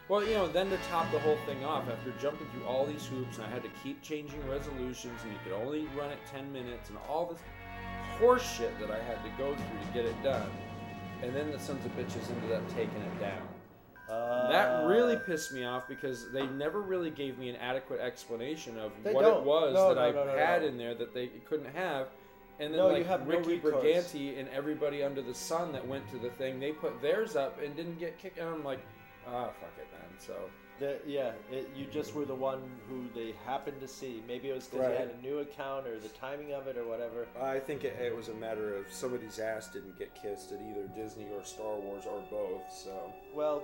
well, 0.09 0.23
you 0.23 0.33
know, 0.33 0.47
then 0.47 0.69
to 0.69 0.77
top 0.89 1.09
the 1.11 1.19
whole 1.19 1.37
thing 1.45 1.63
off, 1.63 1.87
after 1.89 2.11
jumping 2.21 2.47
through 2.51 2.65
all 2.65 2.85
these 2.85 3.05
hoops, 3.05 3.37
and 3.37 3.45
I 3.45 3.49
had 3.49 3.63
to 3.63 3.69
keep 3.83 4.01
changing 4.01 4.45
resolutions, 4.49 5.19
and 5.23 5.31
you 5.31 5.39
could 5.43 5.53
only 5.53 5.87
run 5.97 6.11
it 6.11 6.19
10 6.29 6.51
minutes, 6.51 6.89
and 6.89 6.97
all 7.09 7.25
this 7.25 7.39
horseshit 8.19 8.77
that 8.79 8.91
I 8.91 9.01
had 9.03 9.23
to 9.23 9.29
go 9.37 9.55
through 9.55 9.79
to 9.87 9.93
get 9.93 10.05
it 10.05 10.21
done. 10.21 10.49
And 11.21 11.33
then 11.33 11.51
the 11.51 11.59
sons 11.59 11.85
of 11.85 11.95
bitches 11.95 12.29
ended 12.29 12.51
up 12.51 12.67
taking 12.75 13.01
it 13.01 13.19
down. 13.19 13.47
Uh, 14.13 14.51
that 14.51 14.86
really 14.86 15.15
pissed 15.15 15.51
me 15.53 15.63
off 15.65 15.88
because 15.88 16.32
they 16.32 16.46
never 16.48 16.82
really 16.82 17.10
gave 17.10 17.38
me 17.38 17.50
an 17.50 17.55
adequate 17.58 18.00
explanation 18.00 18.77
of 18.79 18.91
They 19.03 19.13
what 19.13 19.24
don't. 19.24 19.39
it 19.39 19.43
was 19.46 19.74
No, 19.74 19.89
that 19.89 19.96
no, 19.96 20.01
I 20.08 20.12
no, 20.12 20.25
no, 20.25 20.38
had 20.38 20.62
no. 20.62 20.67
in 20.67 20.77
there 20.77 20.93
that 20.96 21.13
they 21.13 21.27
couldn't 21.50 21.74
have. 21.74 22.08
And 22.60 22.72
then 22.72 22.79
No, 22.79 22.88
you 22.89 22.98
like 22.98 23.08
have 23.08 23.27
no 23.27 23.38
Ricky 23.38 23.55
recourse. 23.60 23.84
Briganti 23.84 24.39
and 24.39 24.48
everybody 24.50 25.01
under 25.03 25.22
the 25.22 25.34
sun 25.34 25.72
that 25.72 25.86
went 25.88 26.10
to 26.12 26.17
the 26.20 26.29
thing, 26.32 26.60
they 26.60 26.72
put 26.72 27.01
theirs 27.01 27.36
up 27.36 27.60
and 27.63 27.75
didn't 27.75 28.00
get 28.00 28.20
kicked. 28.20 28.38
And 28.38 28.48
I'm 28.48 28.63
like, 28.63 28.79
ah, 29.27 29.46
fuck 29.60 29.74
it, 29.79 29.88
man. 29.91 30.10
So 30.20 30.36
The, 30.79 30.98
yeah, 31.05 31.32
it, 31.51 31.70
you 31.75 31.86
just 31.88 32.13
were 32.13 32.25
the 32.25 32.36
one 32.36 32.62
who 32.88 33.05
they 33.15 33.34
happened 33.46 33.79
to 33.82 33.88
see. 33.88 34.22
Maybe 34.27 34.50
it 34.50 34.53
was 34.53 34.67
because 34.67 34.88
you 34.91 34.98
had 34.98 35.12
a 35.17 35.22
new 35.22 35.39
account 35.39 35.88
or 35.88 36.00
the 36.00 36.10
timing 36.10 36.53
of 36.53 36.67
it 36.67 36.77
or 36.77 36.86
whatever. 36.88 37.27
I 37.41 37.60
think 37.60 37.84
it, 37.86 37.96
it 38.00 38.15
was 38.15 38.27
a 38.29 38.34
matter 38.36 38.75
of 38.75 38.86
somebody's 38.91 39.39
ass 39.39 39.67
didn't 39.70 39.98
get 39.98 40.13
kissed 40.13 40.51
at 40.51 40.60
either 40.62 40.88
Disney 40.96 41.27
or 41.36 41.43
Star 41.43 41.75
Wars 41.79 42.03
or 42.05 42.24
both. 42.29 42.72
So 42.72 43.12
Well, 43.34 43.63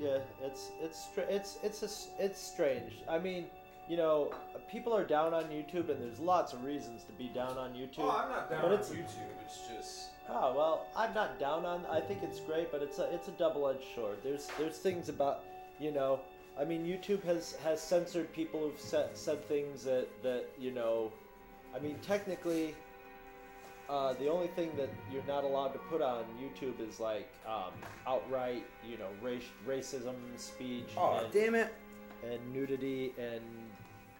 yeah, 0.00 0.18
it's 0.42 0.70
it's 0.80 1.08
it's 1.16 1.58
it's 1.62 1.82
a 1.82 2.24
it's 2.24 2.40
strange. 2.40 3.02
I 3.08 3.18
mean, 3.18 3.46
you 3.88 3.96
know, 3.96 4.32
people 4.70 4.94
are 4.94 5.04
down 5.04 5.34
on 5.34 5.44
YouTube, 5.44 5.90
and 5.90 6.00
there's 6.02 6.20
lots 6.20 6.52
of 6.52 6.64
reasons 6.64 7.04
to 7.04 7.12
be 7.12 7.28
down 7.28 7.58
on 7.58 7.72
YouTube. 7.72 8.00
Oh, 8.00 8.10
I'm 8.10 8.28
not 8.30 8.50
down 8.50 8.62
but 8.62 8.72
on 8.72 8.78
it's, 8.78 8.90
YouTube. 8.90 9.30
It's 9.44 9.68
just 9.68 10.08
Oh 10.30 10.54
well, 10.54 10.86
I'm 10.94 11.14
not 11.14 11.38
down 11.40 11.64
on. 11.64 11.86
I 11.86 12.00
think 12.00 12.22
it's 12.22 12.40
great, 12.40 12.70
but 12.70 12.82
it's 12.82 12.98
a 12.98 13.04
it's 13.14 13.28
a 13.28 13.32
double-edged 13.32 13.84
sword. 13.94 14.18
There's 14.22 14.46
there's 14.58 14.76
things 14.76 15.08
about 15.08 15.40
you 15.80 15.90
know. 15.90 16.20
I 16.60 16.64
mean, 16.64 16.84
YouTube 16.84 17.22
has 17.24 17.52
has 17.64 17.80
censored 17.80 18.32
people 18.34 18.60
who've 18.60 18.80
said 18.80 19.16
said 19.16 19.46
things 19.48 19.84
that 19.84 20.06
that 20.22 20.44
you 20.58 20.70
know. 20.70 21.12
I 21.74 21.78
mean, 21.78 21.96
technically, 22.02 22.74
uh, 23.88 24.12
the 24.14 24.28
only 24.28 24.48
thing 24.48 24.70
that 24.76 24.90
you're 25.12 25.24
not 25.26 25.44
allowed 25.44 25.68
to 25.72 25.78
put 25.78 26.02
on 26.02 26.24
YouTube 26.40 26.86
is 26.86 27.00
like 27.00 27.28
um, 27.46 27.72
outright, 28.06 28.64
you 28.88 28.98
know, 28.98 29.08
race, 29.22 29.44
racism 29.66 30.14
speech. 30.36 30.88
oh 30.96 31.20
and, 31.24 31.32
damn 31.32 31.54
it! 31.54 31.74
and 32.24 32.52
nudity 32.52 33.14
and 33.16 33.40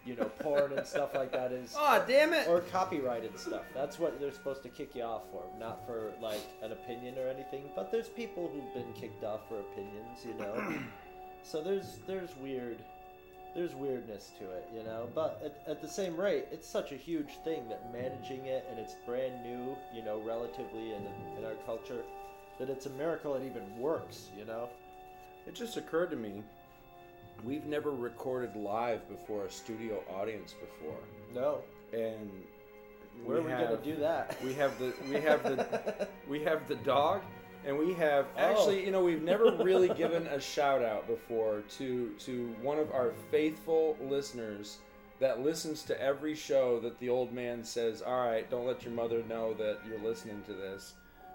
you 0.05 0.15
know 0.15 0.23
porn 0.39 0.71
and 0.71 0.87
stuff 0.87 1.13
like 1.13 1.33
that 1.33 1.51
is 1.51 1.75
Oh 1.77 2.01
damn 2.07 2.33
it! 2.33 2.47
or 2.47 2.61
copyrighted 2.61 3.37
stuff. 3.37 3.63
That's 3.73 3.99
what 3.99 4.19
they're 4.19 4.31
supposed 4.31 4.63
to 4.63 4.69
kick 4.69 4.95
you 4.95 5.03
off 5.03 5.23
for, 5.31 5.43
not 5.59 5.85
for 5.85 6.11
like 6.21 6.41
an 6.63 6.71
opinion 6.71 7.17
or 7.17 7.27
anything. 7.27 7.69
But 7.75 7.91
there's 7.91 8.07
people 8.07 8.49
who've 8.53 8.73
been 8.73 8.91
kicked 8.93 9.23
off 9.23 9.41
for 9.49 9.59
opinions, 9.59 10.25
you 10.25 10.33
know. 10.35 10.79
so 11.43 11.61
there's 11.61 11.99
there's 12.07 12.35
weird 12.37 12.77
there's 13.55 13.73
weirdness 13.75 14.31
to 14.39 14.45
it, 14.45 14.67
you 14.75 14.83
know. 14.83 15.07
But 15.13 15.41
at, 15.43 15.71
at 15.71 15.81
the 15.81 15.87
same 15.87 16.15
rate, 16.15 16.45
it's 16.51 16.67
such 16.67 16.91
a 16.91 16.95
huge 16.95 17.39
thing 17.43 17.67
that 17.69 17.91
managing 17.91 18.45
it 18.45 18.65
and 18.69 18.79
it's 18.79 18.95
brand 19.05 19.43
new, 19.43 19.75
you 19.93 20.03
know, 20.03 20.21
relatively 20.25 20.93
in 20.93 21.01
in 21.37 21.45
our 21.45 21.55
culture, 21.65 22.03
that 22.59 22.69
it's 22.69 22.85
a 22.85 22.91
miracle 22.91 23.35
it 23.35 23.43
even 23.45 23.77
works, 23.77 24.29
you 24.37 24.45
know. 24.45 24.69
It 25.47 25.55
just 25.55 25.77
occurred 25.77 26.11
to 26.11 26.15
me. 26.15 26.43
We've 27.43 27.65
never 27.65 27.91
recorded 27.91 28.55
live 28.55 29.07
before 29.09 29.45
a 29.45 29.51
studio 29.51 30.03
audience 30.09 30.53
before, 30.53 30.99
No, 31.33 31.59
and 31.93 32.29
where 33.23 33.37
are 33.37 33.41
we 33.41 33.49
gonna 33.49 33.77
do 33.77 33.95
that? 33.97 34.37
We 34.43 34.53
have 34.55 34.77
the 34.77 34.93
we 35.09 35.21
have 35.21 35.43
the 35.43 36.07
we 36.27 36.43
have 36.43 36.67
the 36.67 36.75
dog, 36.75 37.21
and 37.65 37.77
we 37.77 37.93
have 37.93 38.25
Oh. 38.35 38.39
actually 38.39 38.85
you 38.85 38.91
know 38.91 39.03
we've 39.03 39.21
never 39.21 39.51
really 39.51 39.89
given 40.03 40.27
a 40.27 40.39
shout 40.39 40.83
out 40.83 41.07
before 41.07 41.61
to 41.77 42.11
to 42.19 42.55
one 42.61 42.79
of 42.79 42.91
our 42.91 43.11
faithful 43.31 43.97
listeners 44.01 44.77
that 45.19 45.41
listens 45.41 45.83
to 45.83 46.01
every 46.01 46.33
show 46.33 46.79
that 46.79 46.97
the 46.99 47.09
old 47.09 47.33
man 47.33 47.61
says, 47.61 48.01
"All 48.01 48.25
right, 48.25 48.49
don't 48.49 48.65
let 48.65 48.83
your 48.83 48.93
mother 48.93 49.21
know 49.27 49.53
that 49.55 49.79
you're 49.85 49.99
listening 49.99 50.41
to 50.47 50.53
this." 50.53 50.93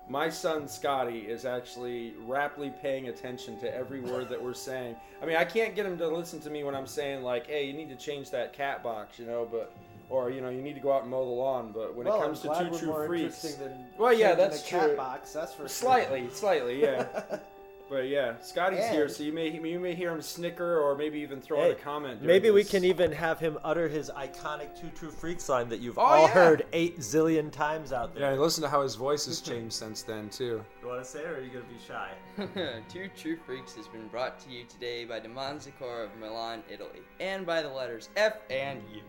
My 0.09 0.28
son 0.31 0.69
Scotty 0.69 1.21
is 1.21 1.45
actually 1.45 2.14
raptly 2.26 2.71
paying 2.83 3.09
attention 3.09 3.59
to 3.61 3.75
every 3.75 4.00
word 4.00 4.28
that 4.31 4.43
we're 4.43 4.54
saying. 4.54 4.97
I 5.23 5.26
mean, 5.26 5.37
I 5.37 5.45
can't 5.45 5.75
get 5.75 5.85
him 5.87 5.97
to 5.99 6.09
listen 6.09 6.40
to 6.40 6.50
me 6.50 6.64
when 6.64 6.75
I'm 6.75 6.87
saying 6.87 7.23
like, 7.23 7.47
"Hey, 7.47 7.66
you 7.66 7.75
need 7.75 7.90
to 7.90 7.97
change 7.97 8.31
that 8.31 8.52
cat 8.54 8.83
box," 8.83 9.19
you 9.19 9.26
know, 9.26 9.47
but 9.50 9.75
or 10.14 10.30
you 10.30 10.40
know, 10.40 10.50
you 10.50 10.62
need 10.62 10.75
to 10.75 10.80
go 10.80 10.92
out 10.92 11.02
and 11.02 11.11
mow 11.11 11.25
the 11.25 11.30
lawn. 11.30 11.73
But 11.75 11.94
when 11.94 12.06
well, 12.06 12.21
it 12.21 12.25
comes 12.25 12.40
I'm 12.44 12.47
glad 12.49 12.59
to 12.66 12.71
we're 12.71 12.78
two 12.78 12.87
more 12.87 13.06
true 13.06 13.18
freaks, 13.30 13.54
than 13.56 13.87
Well, 13.99 14.12
yeah, 14.12 14.28
changing 14.28 14.38
that's 14.50 14.62
a 14.62 14.66
cat 14.66 14.87
true. 14.88 14.97
box. 14.97 15.33
That's 15.33 15.52
for 15.52 15.62
sure. 15.62 15.68
Slightly, 15.68 16.28
slightly, 16.30 16.80
yeah. 16.83 17.06
but 17.90 18.09
yeah, 18.09 18.40
Scotty's 18.40 18.87
here, 18.88 19.09
so 19.09 19.23
you 19.25 19.33
may 19.33 19.49
you 19.50 19.78
may 19.80 19.94
hear 19.94 20.11
him 20.12 20.23
snicker 20.23 20.80
or 20.80 20.97
maybe 20.97 21.18
even 21.21 21.40
throw 21.40 21.64
out 21.64 21.71
a 21.71 21.75
comment. 21.75 22.21
during 22.21 22.26
Maybe 22.26 22.50
we 22.50 22.64
can 22.64 22.85
even 22.85 23.11
have 23.12 23.38
him 23.40 23.59
utter 23.64 23.88
his 23.88 24.11
iconic 24.16 24.78
two 24.80 24.88
True 24.97 25.11
Freaks" 25.11 25.49
line 25.49 25.68
that 25.68 25.80
you've 25.80 25.99
Oh, 25.99 26.02
all 26.02 26.23
yeah. 26.23 26.28
heard 26.33 26.66
eight 26.73 26.99
zillion 27.00 27.50
times 27.50 27.92
out 27.92 28.14
there. 28.14 28.33
Yeah, 28.33 28.38
listen 28.40 28.62
to 28.62 28.68
how 28.68 28.83
his 28.83 28.94
voice 28.94 29.26
has 29.26 29.40
changed 29.40 29.75
since 29.75 30.02
then 30.02 30.28
too. 30.30 30.64
You 30.83 30.88
want 30.90 31.02
to 31.02 31.11
say 31.11 31.21
it, 31.21 31.26
or 31.26 31.37
are 31.37 31.40
you 31.40 31.50
gonna 31.50 31.64
be 31.64 31.80
shy? 31.88 32.83
Two 32.90 33.09
True 33.16 33.38
Freaks 33.47 33.75
has 33.75 33.88
been 33.88 34.06
brought 34.09 34.38
to 34.40 34.50
you 34.50 34.64
today 34.64 35.04
by 35.06 35.18
Deman 35.18 35.56
Zakor 35.66 36.04
of 36.04 36.11
Milan, 36.21 36.62
Italy, 36.71 37.00
and 37.21 37.47
by 37.47 37.62
the 37.62 37.68
letters 37.71 38.11
F 38.16 38.35
and 38.50 38.83
U. 38.94 39.00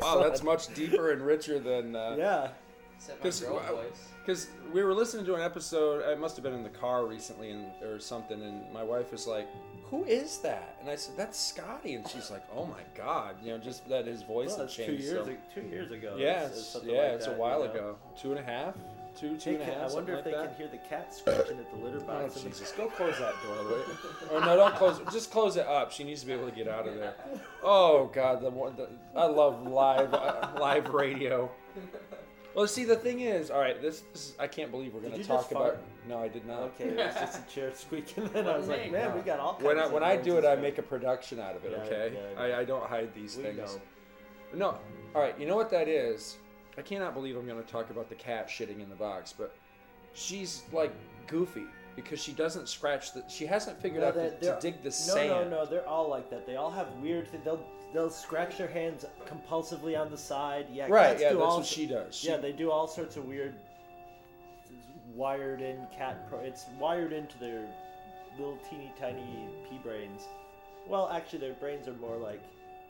Wow, 0.00 0.22
that's 0.22 0.42
much 0.42 0.72
deeper 0.74 1.10
and 1.12 1.22
richer 1.22 1.58
than. 1.58 1.94
Uh, 1.96 2.14
Yeah. 2.18 2.48
Except 2.96 3.18
my 3.20 3.22
'Cause, 3.22 3.40
girl 3.40 3.58
uh, 3.58 3.72
voice. 3.76 4.08
Because 4.26 4.48
we 4.74 4.82
were 4.84 4.92
listening 4.92 5.24
to 5.24 5.34
an 5.34 5.40
episode, 5.40 6.02
it 6.06 6.18
must 6.18 6.36
have 6.36 6.42
been 6.42 6.52
in 6.52 6.62
the 6.62 6.68
car 6.68 7.06
recently 7.06 7.50
and, 7.50 7.70
or 7.82 7.98
something, 7.98 8.42
and 8.42 8.70
my 8.74 8.82
wife 8.84 9.10
was 9.10 9.26
like, 9.26 9.48
Who 9.84 10.04
is 10.04 10.38
that? 10.38 10.76
And 10.80 10.90
I 10.90 10.96
said, 10.96 11.16
That's 11.16 11.38
Scotty. 11.40 11.94
And 11.94 12.06
she's 12.06 12.30
like, 12.30 12.42
Oh 12.54 12.66
my 12.66 12.82
God. 12.94 13.36
You 13.42 13.52
know, 13.52 13.58
just 13.58 13.88
that 13.88 14.06
his 14.06 14.22
voice 14.22 14.48
Well, 14.48 14.58
had 14.58 14.66
that's 14.66 14.76
two 14.76 14.84
changed. 14.84 15.02
years. 15.04 15.24
so- 15.24 15.30
ag- 15.32 15.38
two 15.54 15.62
years 15.62 15.90
ago. 15.92 16.16
Yeah, 16.18 16.30
It's- 16.44 16.50
it's 16.50 16.58
it's, 16.60 16.68
something 16.68 16.90
yeah, 16.94 17.02
like 17.02 17.12
it's 17.12 17.26
a 17.26 17.32
while 17.32 17.60
you 17.62 17.68
know? 17.68 17.72
ago. 17.72 17.96
Two 18.20 18.30
and 18.32 18.38
a 18.38 18.42
half? 18.42 18.74
Two, 19.16 19.36
two 19.36 19.50
Hey, 19.50 19.54
and 19.56 19.62
a 19.62 19.66
can- 19.66 19.74
half. 19.80 19.90
I 19.90 19.94
wonder 19.94 20.14
something 20.14 20.18
if 20.18 20.24
they 20.24 20.36
like 20.36 20.48
can 20.48 20.56
hear 20.56 20.68
the 20.68 20.88
cat 20.88 21.14
scratching 21.14 21.58
at 21.58 21.70
the 21.70 21.76
litter 21.84 21.98
Oh, 22.00 22.04
box. 22.04 22.36
in 22.36 22.42
the- 22.44 22.48
Jesus. 22.50 22.72
Go 22.72 22.88
close 22.88 23.18
that 23.18 23.34
door. 23.42 23.56
will 23.64 23.70
you? 23.78 23.84
or 24.30 24.40
no, 24.40 24.56
don't 24.56 24.74
close 24.76 24.98
it. 25.00 25.10
Just 25.10 25.30
close 25.30 25.56
it 25.56 25.66
up. 25.66 25.92
She 25.92 26.04
needs 26.04 26.20
to 26.20 26.26
be 26.26 26.32
able 26.32 26.48
to 26.48 26.54
get 26.54 26.68
out 26.68 26.86
of 26.88 26.94
there. 26.96 27.14
Oh, 27.62 28.06
God. 28.12 28.40
The, 28.40 28.50
one- 28.50 28.76
the, 28.76 28.88
I 29.14 29.26
love 29.26 29.66
live 29.66 30.14
uh, 30.14 30.48
live 30.58 30.88
radio. 30.90 31.50
Well, 32.54 32.66
see, 32.66 32.84
the 32.84 32.96
thing 32.96 33.20
is, 33.20 33.50
all 33.50 33.60
right, 33.60 33.80
this, 33.80 34.00
this 34.12 34.30
is, 34.30 34.34
I 34.38 34.48
can't 34.48 34.70
believe 34.72 34.92
we're 34.92 35.00
going 35.00 35.12
to 35.12 35.22
talk 35.22 35.40
just 35.42 35.52
about. 35.52 35.62
fart? 35.64 35.80
No, 36.08 36.18
I 36.18 36.26
did 36.28 36.44
not. 36.46 36.62
Okay, 36.62 36.84
it 36.88 36.96
was 36.96 37.14
just 37.14 37.38
a 37.48 37.54
chair 37.54 37.70
squeaking, 37.74 38.28
and 38.34 38.48
I 38.48 38.56
was 38.58 38.66
like, 38.66 38.90
man, 38.90 39.10
no. 39.10 39.16
we 39.16 39.22
got 39.22 39.38
all 39.38 39.52
kinds 39.52 39.64
When 39.64 39.78
I, 39.78 39.84
of 39.84 39.92
when 39.92 40.02
I 40.02 40.16
do 40.16 40.36
it, 40.36 40.44
I 40.44 40.56
make 40.56 40.78
a 40.78 40.82
production 40.82 41.38
out 41.38 41.54
of 41.54 41.64
it, 41.64 41.70
Yeah, 41.70 41.84
okay? 41.84 42.12
yeah, 42.34 42.40
I, 42.42 42.60
I 42.60 42.64
don't 42.64 42.84
hide 42.84 43.14
these 43.14 43.36
We 43.36 43.44
things. 43.44 43.58
know. 43.58 43.80
No, 44.52 44.78
all 45.14 45.22
right, 45.22 45.38
you 45.38 45.46
know 45.46 45.54
what 45.54 45.70
that 45.70 45.86
is? 45.86 46.38
I 46.78 46.82
cannot 46.82 47.14
believe 47.14 47.36
I'm 47.36 47.46
going 47.46 47.62
to 47.62 47.68
talk 47.70 47.90
about 47.90 48.08
the 48.08 48.14
cat 48.14 48.48
shitting 48.48 48.80
in 48.82 48.88
the 48.88 48.94
box, 48.96 49.34
but 49.36 49.54
she's 50.14 50.62
like 50.72 50.92
goofy 51.26 51.64
because 51.96 52.22
she 52.22 52.32
doesn't 52.32 52.68
scratch 52.68 53.12
the. 53.12 53.24
She 53.28 53.44
hasn't 53.46 53.80
figured 53.80 54.02
No, 54.02 54.08
out 54.08 54.14
the, 54.14 54.30
to 54.46 54.58
dig 54.60 54.78
the 54.78 54.84
no, 54.88 54.90
sand. 54.90 55.28
No, 55.28 55.44
no, 55.44 55.50
no. 55.50 55.66
they're 55.66 55.86
all 55.86 56.08
like 56.08 56.30
that. 56.30 56.46
They 56.46 56.56
all 56.56 56.70
have 56.70 56.88
weird. 57.02 57.28
They'll 57.44 57.64
they'll 57.92 58.10
scratch 58.10 58.56
their 58.58 58.68
hands 58.68 59.04
compulsively 59.26 59.98
on 60.00 60.10
the 60.10 60.16
side. 60.16 60.66
Yeah, 60.72 60.86
Right, 60.88 61.18
yeah, 61.18 61.30
that's 61.32 61.36
what 61.40 61.66
she 61.66 61.86
does. 61.86 62.14
She- 62.16 62.28
yeah, 62.28 62.36
they 62.36 62.52
do 62.52 62.70
all 62.70 62.86
sorts 62.86 63.16
of 63.16 63.24
weird, 63.26 63.54
wired 65.14 65.60
in 65.60 65.76
cat. 65.96 66.28
Pro- 66.28 66.38
it's 66.40 66.66
wired 66.78 67.12
into 67.12 67.36
their 67.38 67.66
little 68.38 68.58
teeny 68.70 68.92
tiny 68.98 69.48
pea 69.68 69.78
brains. 69.78 70.22
Well, 70.86 71.08
actually, 71.12 71.40
their 71.40 71.54
brains 71.54 71.88
are 71.88 71.92
more 71.94 72.16
like 72.16 72.40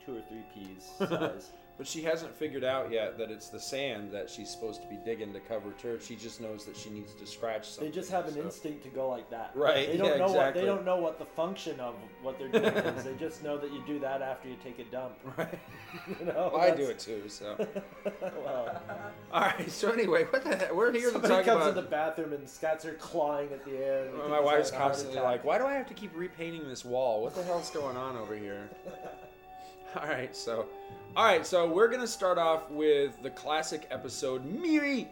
two 0.05 0.17
or 0.17 0.21
three 0.29 0.43
peas 0.53 0.89
size. 1.09 1.51
But 1.81 1.87
she 1.87 2.03
hasn't 2.03 2.35
figured 2.35 2.63
out 2.63 2.91
yet 2.91 3.17
that 3.17 3.31
it's 3.31 3.49
the 3.49 3.59
sand 3.59 4.11
that 4.11 4.29
she's 4.29 4.51
supposed 4.51 4.83
to 4.83 4.87
be 4.87 4.97
digging 4.97 5.33
to 5.33 5.39
cover 5.39 5.73
turf. 5.81 6.05
She 6.05 6.15
just 6.15 6.39
knows 6.39 6.63
that 6.65 6.77
she 6.77 6.91
needs 6.91 7.15
to 7.15 7.25
scratch 7.25 7.67
something. 7.67 7.89
They 7.89 7.95
just 7.95 8.11
have 8.11 8.27
an 8.27 8.35
so- 8.35 8.41
instinct 8.41 8.83
to 8.83 8.89
go 8.89 9.09
like 9.09 9.31
that. 9.31 9.49
Right, 9.55 9.87
They 9.87 9.97
don't 9.97 10.11
yeah, 10.11 10.17
know 10.17 10.31
what 10.31 10.53
they 10.53 10.63
don't 10.63 10.85
know 10.85 10.97
what 10.97 11.17
the 11.17 11.25
function 11.25 11.79
of 11.79 11.95
what 12.21 12.37
they're 12.37 12.49
doing 12.49 12.65
is. 12.65 13.03
They 13.11 13.15
just 13.15 13.43
know 13.43 13.57
that 13.57 13.73
you 13.73 13.81
do 13.87 13.97
that 13.97 14.21
after 14.21 14.47
you 14.47 14.57
take 14.63 14.77
a 14.77 14.83
dump. 14.91 15.13
Right. 15.35 15.59
You 16.19 16.27
know, 16.27 16.51
Well, 16.53 16.61
I 16.61 16.69
do 16.69 16.83
it 16.83 16.99
too. 16.99 17.23
So. 17.27 17.57
well, 18.21 18.79
All 19.33 19.41
right. 19.41 19.71
So 19.71 19.91
anyway, 19.91 20.25
what 20.25 20.43
the 20.43 20.55
heck? 20.55 20.75
We're 20.75 20.91
here 20.93 21.09
somebody 21.11 21.33
to 21.33 21.37
talk 21.39 21.45
comes 21.45 21.61
about. 21.63 21.69
in 21.69 21.83
the 21.83 21.89
bathroom 21.89 22.33
and 22.33 22.47
Scott's 22.47 22.85
are 22.85 22.93
clawing 22.93 23.51
at 23.51 23.65
the 23.65 23.75
air. 23.75 24.07
Well, 24.15 24.29
my 24.29 24.39
wife's 24.39 24.69
constantly 24.69 25.19
like, 25.19 25.43
"Why 25.43 25.57
do 25.57 25.65
I 25.65 25.73
have 25.73 25.87
to 25.87 25.95
keep 25.95 26.15
repainting 26.15 26.69
this 26.69 26.85
wall? 26.85 27.23
What 27.23 27.33
the 27.33 27.43
hell's 27.43 27.71
going 27.71 27.97
on 27.97 28.15
over 28.17 28.35
here?" 28.37 28.69
all 29.95 30.07
right, 30.07 30.35
so, 30.35 30.67
all 31.15 31.25
right, 31.25 31.45
so 31.45 31.67
we're 31.67 31.89
gonna 31.89 32.07
start 32.07 32.37
off 32.37 32.69
with 32.71 33.21
the 33.21 33.29
classic 33.31 33.85
episode 33.91 34.45
Miri, 34.45 35.09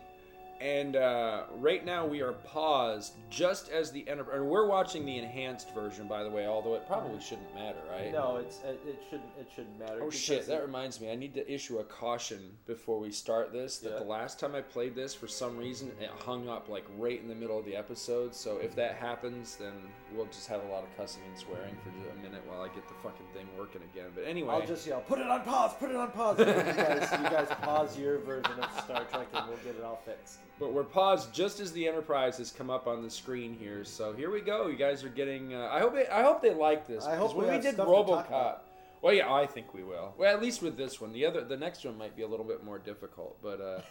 and 0.62 0.96
uh, 0.96 1.44
right 1.58 1.86
now 1.86 2.06
we 2.06 2.22
are 2.22 2.32
paused 2.34 3.14
just 3.30 3.70
as 3.70 3.92
the 3.92 4.08
enter- 4.08 4.32
and 4.32 4.46
we're 4.46 4.66
watching 4.66 5.06
the 5.06 5.18
enhanced 5.18 5.74
version, 5.74 6.08
by 6.08 6.24
the 6.24 6.30
way. 6.30 6.48
Although 6.48 6.76
it 6.76 6.86
probably 6.88 7.20
shouldn't 7.22 7.54
matter, 7.54 7.80
right? 7.92 8.12
No, 8.14 8.38
it's 8.38 8.60
it, 8.66 8.80
it 8.88 9.02
shouldn't 9.10 9.30
it 9.40 9.48
shouldn't 9.54 9.78
matter. 9.80 10.00
Oh 10.02 10.10
shit! 10.10 10.48
That 10.48 10.60
it- 10.60 10.66
reminds 10.66 11.02
me. 11.02 11.12
I 11.12 11.16
need 11.16 11.34
to 11.36 11.50
issue 11.54 11.80
a 11.80 11.84
caution 11.84 12.40
before 12.66 12.98
we 13.00 13.12
start 13.12 13.52
this. 13.52 13.78
That 13.80 13.92
Yeah. 13.94 14.00
the 14.00 14.06
last 14.06 14.40
time 14.40 14.56
I 14.56 14.62
played 14.62 14.96
this, 14.96 15.14
for 15.14 15.28
some 15.28 15.58
reason, 15.58 15.92
it 16.00 16.10
hung 16.26 16.48
up 16.48 16.70
like 16.70 16.86
right 16.98 17.20
in 17.22 17.28
the 17.28 17.36
middle 17.36 17.60
of 17.60 17.66
the 17.66 17.76
episode. 17.76 18.34
So 18.36 18.58
if 18.58 18.74
that 18.76 18.96
happens, 18.96 19.58
then 19.58 19.74
we'll 20.16 20.26
just 20.28 20.48
have 20.48 20.64
a 20.64 20.68
lot 20.68 20.84
of 20.84 20.98
cussing 20.98 21.22
and 21.28 21.38
swearing 21.38 21.76
for 21.84 21.90
just 21.92 22.12
a 22.12 22.24
minute 22.24 22.42
while 22.48 22.62
I 22.62 22.68
get 22.68 22.88
the 22.88 22.94
fucking 22.96 23.26
thing 23.34 23.48
working 23.58 23.82
again. 23.94 24.08
But 24.16 24.26
anyway, 24.26 24.54
I'll 24.54 24.66
just 24.66 24.86
yell, 24.86 25.02
"Put 25.02 25.20
it 25.20 25.28
on 25.28 25.42
pause! 25.42 25.74
Put 25.80 25.90
it 25.90 25.96
on 25.96 26.12
pause!" 26.12 26.40
You 26.40 26.46
guys, 26.46 27.10
you 27.12 27.30
guys 27.30 27.48
pause 27.62 27.98
your 27.98 28.20
version 28.20 28.54
of 28.60 28.84
Star 28.84 29.04
Trek, 29.06 29.28
and 29.34 29.48
we'll 29.48 29.58
get 29.58 29.76
it 29.76 29.84
all 29.84 30.02
fixed. 30.06 30.40
But 30.60 30.74
we're 30.74 30.84
paused 30.84 31.34
just 31.34 31.60
as 31.60 31.72
the 31.72 31.88
Enterprise 31.88 32.38
has 32.38 32.52
come 32.52 32.70
up 32.70 32.88
on 32.88 33.02
the 33.02 33.10
screen 33.10 33.56
here. 33.60 33.84
So 33.84 34.14
here 34.14 34.32
we 34.32 34.42
go. 34.42 34.68
You 34.68 34.76
guys 34.76 35.04
are 35.04 35.10
getting. 35.10 35.54
Uh, 35.54 35.70
I 35.72 35.80
hope. 35.80 35.96
It, 35.96 36.10
I 36.12 36.24
hope 36.24 36.42
they 36.42 36.54
like 36.54 36.88
this. 36.88 37.06
I 37.06 37.16
hope 37.16 37.36
when 37.36 37.48
we 37.48 37.56
we 37.56 37.62
did 37.62 37.76
stuff 37.76 37.88
to 37.88 37.94
talk 37.94 38.30
RoboCop. 38.30 38.58
Well, 39.02 39.14
yeah, 39.14 39.34
I 39.34 39.46
think 39.46 39.74
we 39.74 39.84
will. 39.84 40.14
Well, 40.18 40.34
at 40.34 40.42
least 40.42 40.62
with 40.62 40.76
this 40.76 41.00
one. 41.00 41.14
The 41.14 41.26
other, 41.26 41.44
the 41.44 41.56
next 41.56 41.86
one 41.86 41.98
might 41.98 42.18
be 42.18 42.24
a 42.24 42.28
little 42.28 42.46
bit 42.46 42.66
more 42.66 42.80
difficult. 42.80 43.38
But 43.42 43.62
uh, 43.62 43.82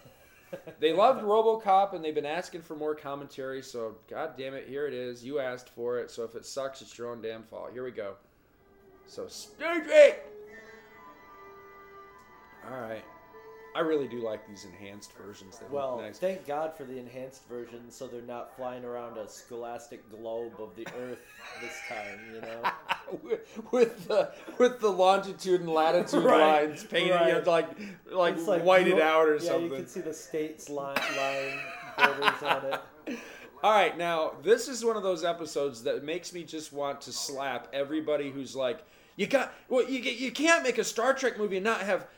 they 0.81 0.93
loved 0.93 1.23
RoboCop, 1.23 1.95
and 1.95 2.05
they've 2.05 2.15
been 2.15 2.27
asking 2.27 2.63
for 2.63 2.75
more 2.75 2.95
commentary. 2.95 3.63
So, 3.63 3.97
god 4.09 4.35
damn 4.37 4.55
it, 4.55 4.69
here 4.69 4.87
it 4.87 4.95
is. 4.95 5.25
You 5.25 5.39
asked 5.41 5.69
for 5.71 5.99
it. 5.99 6.11
So 6.11 6.25
if 6.25 6.35
it 6.35 6.47
sucks, 6.47 6.83
it's 6.83 6.97
your 6.97 7.11
own 7.11 7.21
damn 7.21 7.43
fault. 7.43 7.71
Here 7.73 7.85
we 7.85 7.91
go. 7.91 8.15
So, 9.07 9.29
Trek. 9.59 10.25
All 12.71 12.81
right. 12.81 13.05
I 13.79 13.83
really 13.83 14.09
do 14.09 14.21
like 14.21 14.45
these 14.49 14.65
enhanced 14.65 15.13
versions. 15.13 15.57
They 15.61 15.67
Well, 15.71 15.99
nice. 15.99 16.19
thank 16.19 16.45
God 16.45 16.77
for 16.77 16.83
the 16.83 16.99
enhanced 16.99 17.47
version, 17.49 17.79
so 17.91 18.09
they're 18.09 18.23
not 18.23 18.57
flying 18.57 18.85
around 18.85 19.17
a 19.19 19.29
scholastic 19.29 20.11
globe 20.11 20.55
of 20.59 20.75
the 20.75 20.85
Earth 21.01 21.21
this 21.61 21.79
time. 21.89 22.19
You 22.35 22.41
know. 22.41 22.71
with, 23.23 23.63
with 23.71 24.09
the 24.09 24.33
with 24.59 24.81
the 24.81 24.91
longitude 24.91 25.61
and 25.61 25.71
latitude 25.71 26.25
Right, 26.25 26.67
lines 26.67 26.83
painted, 26.83 27.13
right. 27.15 27.29
you 27.29 27.33
know, 27.35 27.49
like 27.49 27.69
like, 28.11 28.35
It's 28.35 28.49
like 28.49 28.65
whited 28.65 28.99
out 28.99 29.29
or 29.29 29.37
yeah, 29.37 29.43
something. 29.49 29.71
you 29.71 29.77
can 29.77 29.87
see 29.87 30.01
the 30.01 30.13
states 30.13 30.69
line, 30.69 30.97
line 31.17 31.59
borders 31.97 32.43
on 32.43 32.65
it. 32.65 33.19
All 33.63 33.71
right, 33.73 33.97
now 33.97 34.33
this 34.43 34.67
is 34.67 34.85
one 34.85 34.97
of 34.97 35.05
those 35.05 35.23
episodes 35.23 35.85
that 35.85 36.03
makes 36.03 36.33
me 36.33 36.43
just 36.43 36.73
want 36.73 37.01
to 37.03 37.13
slap 37.13 37.69
everybody 37.73 38.33
who's 38.33 38.57
like, 38.57 38.85
you 39.15 39.29
got 39.29 39.55
well, 39.69 39.89
you 39.89 40.01
you 40.01 40.33
can't 40.33 40.65
make 40.65 40.79
a 40.79 40.85
Star 40.85 41.15
Trek 41.15 41.39
movie 41.39 41.59
and 41.59 41.65
not 41.65 41.83
have 41.83 42.09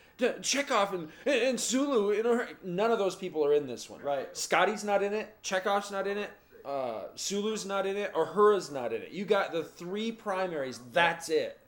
Chekhov 0.43 0.95
and 0.95 1.09
and 1.27 1.59
Sulu. 1.59 2.13
You 2.15 2.23
know, 2.23 2.47
none 2.63 2.91
of 2.91 2.99
those 2.99 3.17
people 3.17 3.45
are 3.45 3.55
in 3.55 3.67
this 3.67 3.89
one. 3.89 4.01
Right. 4.03 4.35
Scotty's 4.37 4.85
not 4.85 5.03
in 5.03 5.13
it. 5.13 5.37
Chekhov's 5.43 5.91
not 5.91 6.07
in 6.07 6.19
it. 6.19 6.31
Uh, 6.65 7.05
Sulu's 7.15 7.65
not 7.65 7.87
in 7.87 7.97
it. 7.97 8.13
Or 8.15 8.27
Uhura's 8.27 8.71
not 8.71 8.93
in 8.93 9.03
it. 9.03 9.13
You 9.13 9.25
got 9.25 9.53
the 9.53 9.65
three 9.65 10.13
primaries. 10.13 10.81
That's 10.93 11.29
it. 11.29 11.59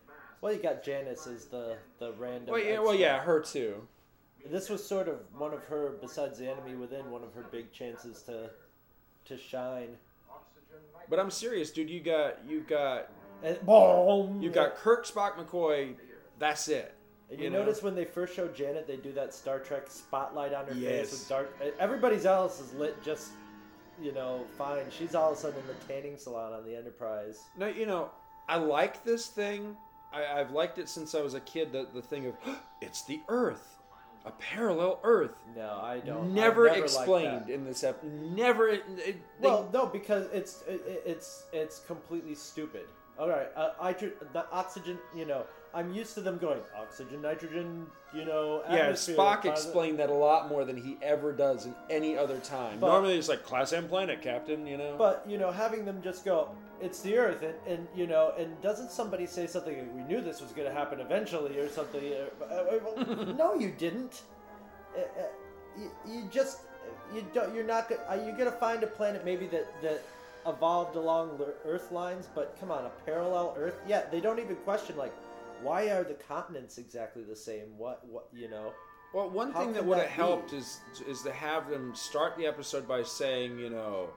Well, 0.40 0.52
you 0.52 0.60
got 0.62 0.82
Janice 0.84 1.26
as 1.26 1.46
the 1.46 1.76
the 1.98 2.12
random. 2.12 2.52
Well, 2.52 2.62
yeah, 2.62 2.78
well, 2.80 2.94
yeah, 2.94 3.20
her 3.20 3.40
too. 3.40 3.86
This 4.50 4.68
was 4.68 4.84
sort 4.84 5.06
of 5.06 5.20
one 5.38 5.54
of 5.54 5.62
her, 5.64 5.92
besides 6.00 6.38
the 6.38 6.50
enemy 6.50 6.74
within, 6.74 7.10
one 7.12 7.22
of 7.22 7.32
her 7.34 7.46
big 7.50 7.72
chances 7.72 8.22
to 8.22 8.50
to 9.26 9.38
shine. 9.38 9.96
But 11.08 11.20
I'm 11.20 11.30
serious, 11.30 11.70
dude. 11.70 11.90
You 11.90 12.00
got 12.00 12.38
you 12.48 12.60
got 12.60 13.08
And 13.42 13.60
boom! 13.64 14.40
you 14.42 14.50
got 14.50 14.76
Kirk, 14.76 15.06
Spock, 15.06 15.34
McCoy. 15.36 15.94
That's 16.38 16.68
it. 16.68 16.92
And 17.32 17.40
you, 17.40 17.44
you 17.46 17.50
know? 17.50 17.60
notice 17.60 17.82
when 17.82 17.94
they 17.94 18.04
first 18.04 18.34
show 18.36 18.46
Janet, 18.48 18.86
they 18.86 18.96
do 18.96 19.12
that 19.12 19.32
Star 19.34 19.58
Trek 19.58 19.84
spotlight 19.88 20.52
on 20.52 20.66
her 20.66 20.74
Yes. 20.74 21.10
face 21.10 21.20
with 21.20 21.28
dark. 21.28 21.58
Everybody 21.78 22.24
else 22.24 22.60
is 22.60 22.72
lit 22.74 23.02
just, 23.02 23.30
you 24.00 24.12
know, 24.12 24.44
fine. 24.58 24.84
She's 24.90 25.14
all 25.14 25.32
of 25.32 25.38
a 25.38 25.40
sudden 25.40 25.60
in 25.60 25.66
the 25.66 25.74
tanning 25.92 26.16
salon 26.18 26.52
on 26.52 26.64
the 26.64 26.76
Enterprise. 26.76 27.40
No, 27.56 27.66
you 27.68 27.86
know, 27.86 28.10
I 28.48 28.56
like 28.56 29.02
this 29.04 29.26
thing. 29.28 29.76
I, 30.12 30.26
I've 30.40 30.50
liked 30.50 30.78
it 30.78 30.88
since 30.90 31.14
I 31.14 31.22
was 31.22 31.32
a 31.34 31.40
kid. 31.40 31.72
The 31.72 31.86
the 31.94 32.02
thing 32.02 32.26
of 32.26 32.34
it's 32.82 33.02
the 33.04 33.20
Earth, 33.28 33.78
a 34.26 34.30
parallel 34.32 35.00
Earth. 35.02 35.42
No, 35.56 35.80
I 35.82 36.00
don't. 36.00 36.26
I've 36.26 36.30
Never, 36.32 36.68
explained 36.68 37.48
in 37.48 37.64
this 37.64 37.82
ep. 37.82 38.02
Never. 38.04 38.68
It, 38.68 38.84
it- 38.98 39.16
they- 39.40 39.48
Well, 39.48 39.70
no, 39.72 39.86
because 39.86 40.26
it's 40.32 40.62
it, 40.68 40.82
it- 40.86 41.02
it's 41.06 41.46
it's 41.54 41.78
completely 41.80 42.34
stupid. 42.34 42.82
All 43.18 43.28
right, 43.28 43.48
uh, 43.56 43.70
hydro- 43.78 44.10
the 44.34 44.44
oxygen. 44.50 44.98
You 45.14 45.24
know, 45.24 45.46
I'm 45.74 45.92
used 45.94 46.14
to 46.14 46.20
them 46.20 46.36
going 46.38 46.60
oxygen, 46.76 47.22
nitrogen. 47.22 47.86
You 48.14 48.26
know, 48.26 48.62
yeah, 48.70 48.90
Spock 48.90 49.16
carbon- 49.16 49.52
explained 49.52 49.98
that 50.00 50.10
a 50.10 50.14
lot 50.14 50.48
more 50.48 50.64
than 50.66 50.76
he 50.76 50.98
ever 51.00 51.32
does 51.32 51.64
in 51.64 51.74
any 51.88 52.16
other 52.18 52.38
time. 52.40 52.78
But- 52.78 52.88
Normally, 52.88 53.16
it's 53.16 53.28
like 53.28 53.42
Class 53.42 53.72
M 53.72 53.88
planet, 53.88 54.20
Captain. 54.20 54.66
You 54.66 54.76
know. 54.76 54.96
But 54.98 55.24
you 55.26 55.38
know, 55.38 55.50
having 55.50 55.84
them 55.86 56.02
just 56.02 56.24
go, 56.24 56.50
it's 56.82 57.00
the 57.00 57.16
Earth, 57.16 57.42
and, 57.42 57.54
and 57.66 57.88
you 57.96 58.06
know, 58.06 58.34
and 58.38 58.60
doesn't 58.60 58.90
somebody 58.90 59.26
say 59.26 59.46
something? 59.46 59.78
like, 59.78 59.94
We 59.94 60.02
knew 60.02 60.20
this 60.20 60.42
was 60.42 60.52
going 60.52 60.68
to 60.68 60.74
happen 60.74 61.00
eventually, 61.00 61.58
or 61.58 61.68
something? 61.70 62.02
uh, 62.12 62.44
uh, 62.44 62.64
well, 62.84 63.34
no, 63.38 63.54
you 63.54 63.72
didn't. 63.78 64.22
Uh, 64.96 65.00
you, 65.78 65.90
you 66.06 66.28
just 66.30 66.58
you 67.14 67.24
don't. 67.32 67.54
You're 67.54 67.64
not. 67.64 67.88
go- 67.88 67.98
You're 68.14 68.36
going 68.36 68.50
to 68.50 68.58
find 68.58 68.82
a 68.82 68.86
planet 68.88 69.24
maybe 69.24 69.46
that 69.46 69.72
that 69.82 70.02
evolved 70.46 70.96
along 70.96 71.38
the 71.38 71.54
Earth 71.64 71.90
lines, 71.92 72.28
but 72.34 72.56
come 72.60 72.70
on, 72.70 72.84
a 72.84 72.90
parallel 73.06 73.54
Earth. 73.56 73.80
Yeah, 73.88 74.02
they 74.10 74.20
don't 74.20 74.38
even 74.40 74.56
question 74.56 74.96
like, 74.98 75.14
why 75.62 75.90
are 75.90 76.04
the 76.04 76.14
continents 76.14 76.78
exactly 76.78 77.22
the 77.22 77.36
same? 77.36 77.76
What 77.78 78.06
what 78.06 78.28
you 78.32 78.48
know? 78.48 78.72
Well, 79.14 79.28
one 79.28 79.52
How 79.52 79.60
thing 79.60 79.72
that 79.74 79.84
would 79.84 79.98
have 79.98 80.08
helped 80.08 80.52
is 80.52 80.80
is 81.06 81.22
to 81.22 81.32
have 81.32 81.68
them 81.68 81.94
start 81.94 82.36
the 82.36 82.46
episode 82.46 82.88
by 82.88 83.02
saying, 83.02 83.58
you 83.58 83.68
know, 83.68 84.10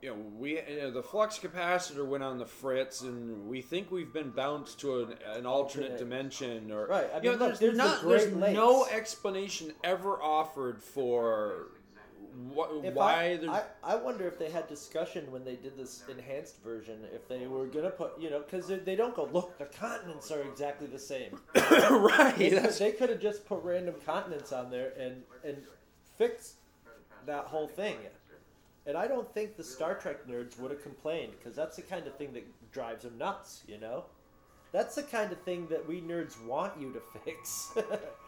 you 0.00 0.10
know, 0.10 0.16
we 0.38 0.52
you 0.52 0.78
know, 0.78 0.90
the 0.90 1.02
flux 1.02 1.38
capacitor 1.38 2.06
went 2.06 2.24
on 2.24 2.38
the 2.38 2.46
fritz, 2.46 3.02
and 3.02 3.46
we 3.48 3.60
think 3.60 3.90
we've 3.90 4.12
been 4.12 4.30
bounced 4.30 4.80
to 4.80 5.02
an, 5.02 5.14
an 5.34 5.46
alternate 5.46 5.98
dimension, 5.98 6.72
or 6.72 6.86
Right, 6.86 7.10
I 7.14 7.18
you 7.18 7.24
know, 7.24 7.30
look, 7.32 7.38
there's, 7.38 7.58
there's 7.58 7.72
the 7.72 7.78
not 7.78 8.08
there's 8.08 8.54
no 8.54 8.86
explanation 8.86 9.72
ever 9.84 10.20
offered 10.22 10.82
for 10.82 11.68
wh- 12.56 12.84
If 12.84 12.94
why 12.94 13.38
I, 13.42 13.56
I, 13.56 13.62
I 13.82 13.96
wonder 13.96 14.26
if 14.26 14.38
they 14.38 14.50
had 14.50 14.68
discussion 14.68 15.30
when 15.30 15.44
they 15.44 15.56
did 15.56 15.76
this 15.76 16.02
enhanced 16.08 16.62
version 16.62 16.98
if 17.14 17.28
they 17.28 17.46
were 17.46 17.66
gonna 17.66 17.90
put 17.90 18.18
you 18.20 18.30
know 18.30 18.40
because 18.40 18.68
they, 18.68 18.76
they 18.78 18.96
don't 18.96 19.14
go 19.14 19.28
look 19.32 19.58
the 19.58 19.66
continents 19.66 20.30
are 20.30 20.42
exactly 20.42 20.86
the 20.86 20.98
same. 20.98 21.38
Right. 21.90 22.36
they, 22.36 22.48
they 22.50 22.92
could 22.92 23.10
have 23.10 23.20
just 23.20 23.44
put 23.46 23.62
random 23.62 23.94
continents 24.04 24.52
on 24.52 24.70
there 24.70 24.92
and 24.98 25.22
and 25.44 25.56
fixed 26.16 26.54
that 27.26 27.44
whole 27.44 27.68
thing. 27.68 27.96
And 28.86 28.96
I 28.96 29.06
don't 29.06 29.32
think 29.34 29.56
the 29.56 29.64
Star 29.64 29.94
Trek 29.94 30.26
nerds 30.26 30.58
would 30.58 30.70
have 30.70 30.82
complained 30.82 31.32
because 31.38 31.54
that's 31.54 31.76
the 31.76 31.82
kind 31.82 32.06
of 32.06 32.16
thing 32.16 32.32
that 32.32 32.44
drives 32.72 33.04
them 33.04 33.18
nuts 33.18 33.62
you 33.66 33.78
know? 33.78 34.04
That's 34.72 34.94
the 34.94 35.02
kind 35.02 35.32
of 35.32 35.40
thing 35.42 35.66
that 35.68 35.86
we 35.86 36.00
nerds 36.00 36.40
want 36.44 36.80
you 36.80 36.92
to 36.92 37.00
fix. 37.24 37.72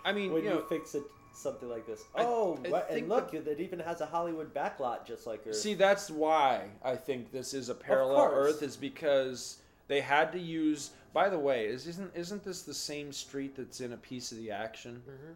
I 0.04 0.12
mean, 0.12 0.32
when 0.32 0.44
you 0.44 0.50
you, 0.50 0.66
fix 0.68 0.94
it 0.94 1.04
something 1.34 1.68
like 1.68 1.86
this 1.86 2.02
I- 2.14 2.22
oh 2.24 2.58
I 2.64 2.68
what- 2.68 2.90
and 2.90 3.08
look 3.08 3.32
it 3.34 3.60
even 3.60 3.78
has 3.80 4.00
a 4.00 4.06
Hollywood 4.06 4.52
backlot 4.54 5.06
just 5.06 5.26
like 5.26 5.42
Earth. 5.46 5.56
See, 5.56 5.74
that's 5.74 6.10
why 6.10 6.66
I 6.84 6.94
think 6.96 7.32
this 7.32 7.54
is 7.54 7.68
a 7.68 7.74
parallel. 7.74 8.30
Earth, 8.32 8.62
is 8.62 8.76
because 8.76 9.58
they 9.88 10.00
had 10.00 10.32
to 10.32 10.38
use. 10.38 10.90
By 11.12 11.28
the 11.28 11.38
way, 11.38 11.66
is, 11.66 11.86
isn't 11.86 12.12
isn't 12.14 12.42
this 12.44 12.62
the 12.62 12.72
same 12.74 13.12
street 13.12 13.56
that's 13.56 13.80
in 13.80 13.92
a 13.92 13.96
piece 13.96 14.32
of 14.32 14.38
the 14.38 14.50
action? 14.50 15.02
Mhm. 15.08 15.34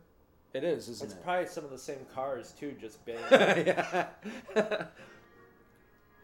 It 0.54 0.64
is, 0.64 0.88
isn't 0.88 1.06
It's 1.10 1.14
it? 1.14 1.22
probably 1.24 1.46
some 1.48 1.64
of 1.64 1.70
the 1.70 1.78
same 1.78 2.06
cars 2.14 2.52
too, 2.58 2.74
just 2.80 3.04
banging. 3.04 3.66
yeah. 3.66 4.06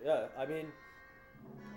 yeah, 0.05 0.25
I 0.39 0.47
mean, 0.47 0.67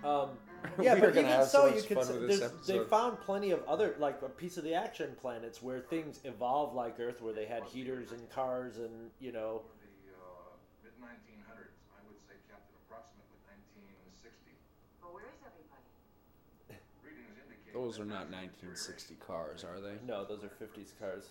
um, 0.04 0.30
yeah, 0.80 0.94
We 0.94 1.00
but 1.00 1.14
gonna 1.14 1.20
even 1.20 1.24
have 1.32 1.46
so 1.48 1.68
so, 1.68 1.74
you 1.76 1.82
could. 1.82 2.02
say- 2.04 2.12
with 2.18 2.28
this 2.28 2.38
there's- 2.40 2.66
They 2.66 2.78
found 2.84 3.20
plenty 3.20 3.50
of 3.50 3.62
other, 3.68 3.94
like 3.98 4.20
a 4.22 4.28
piece 4.28 4.56
of 4.56 4.64
the 4.64 4.74
action 4.74 5.16
planets 5.20 5.62
where 5.62 5.80
things 5.80 6.20
evolved 6.24 6.74
like 6.74 6.98
Earth, 7.00 7.20
where 7.22 7.32
they 7.32 7.46
had 7.46 7.64
heaters 7.64 8.12
and 8.12 8.28
cars, 8.30 8.78
and 8.78 9.10
you 9.20 9.32
know, 9.32 9.62
the 10.04 10.12
uh, 10.14 10.54
mid 10.84 10.92
1900s. 11.00 11.74
I 11.96 12.00
would 12.08 12.18
say, 12.26 12.34
Captain, 12.48 12.74
approximately 12.86 13.38
1960. 13.48 14.52
But 15.02 15.12
where 15.14 15.24
is 15.28 15.40
everybody? 15.44 15.86
Readings 17.04 17.36
indicate 17.38 17.74
Those 17.74 17.98
are 18.00 18.04
not 18.08 18.30
1960 18.30 19.14
cars, 19.26 19.64
are 19.64 19.80
they? 19.80 19.96
no, 20.06 20.24
those 20.24 20.42
are 20.44 20.50
'50s 20.50 20.92
cars. 20.98 21.30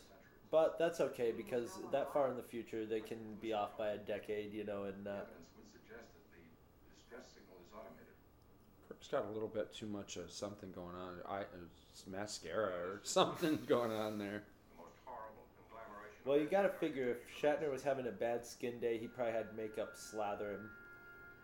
But 0.52 0.78
that's 0.80 1.02
okay 1.02 1.34
because 1.36 1.80
that 1.92 2.14
far 2.14 2.30
in 2.30 2.38
the 2.38 2.44
future 2.46 2.86
they 2.86 3.02
can 3.02 3.18
be 3.42 3.52
off 3.52 3.78
by 3.78 3.90
a 3.90 3.98
decade, 3.98 4.54
you 4.54 4.64
know, 4.64 4.84
and 4.86 5.08
uh, 5.08 5.26
evidence 5.26 5.52
would 5.58 5.68
suggest 5.74 6.14
that 6.16 6.24
the 6.32 6.40
distress 6.96 7.26
signal 7.34 7.58
is 7.66 7.74
automated. 7.76 8.16
Kirk's 9.06 9.24
got 9.24 9.30
a 9.30 9.34
little 9.34 9.48
bit 9.48 9.74
too 9.74 9.86
much 9.86 10.18
of 10.18 10.32
something 10.32 10.72
going 10.72 10.96
on. 10.96 11.18
I 11.30 11.44
it's 11.92 12.08
mascara 12.08 12.72
or 12.72 13.00
something 13.04 13.60
going 13.68 13.92
on 13.92 14.18
there. 14.18 14.44
The 14.72 14.84
most 14.84 14.98
horrible 15.06 15.46
conglomeration. 15.58 16.22
well, 16.26 16.40
you 16.40 16.46
got 16.46 16.64
to 16.64 16.70
figure 16.70 17.12
if 17.12 17.42
Shatner 17.42 17.72
was 17.72 17.84
having 17.84 18.08
a 18.08 18.12
bad 18.12 18.46
skin 18.46 18.80
day, 18.80 18.98
he 18.98 19.08
probably 19.08 19.34
had 19.34 19.56
makeup 19.56 19.92
slather 19.96 20.52
him. 20.52 20.70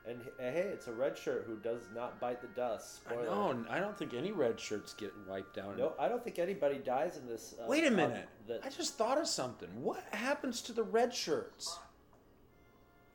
And 0.07 0.19
hey, 0.39 0.67
it's 0.73 0.87
a 0.87 0.91
red 0.91 1.15
shirt 1.15 1.43
who 1.45 1.57
does 1.57 1.81
not 1.93 2.19
bite 2.19 2.41
the 2.41 2.47
dust. 2.59 3.01
I 3.07 3.13
know. 3.13 3.63
I 3.69 3.79
don't 3.79 3.95
think 3.95 4.15
any 4.15 4.31
red 4.31 4.59
shirts 4.59 4.95
get 4.95 5.13
wiped 5.29 5.55
down. 5.55 5.77
No, 5.77 5.93
I 5.99 6.09
don't 6.09 6.23
think 6.23 6.39
anybody 6.39 6.79
dies 6.79 7.17
in 7.17 7.27
this. 7.27 7.53
Uh, 7.61 7.67
Wait 7.67 7.83
a 7.83 7.89
um, 7.89 7.97
minute. 7.97 8.27
that- 8.47 8.61
I 8.65 8.69
just 8.69 8.95
thought 8.95 9.19
of 9.19 9.27
something. 9.27 9.69
What 9.79 10.03
happens 10.11 10.61
to 10.63 10.73
the 10.73 10.81
red 10.81 11.13
shirts? 11.13 11.77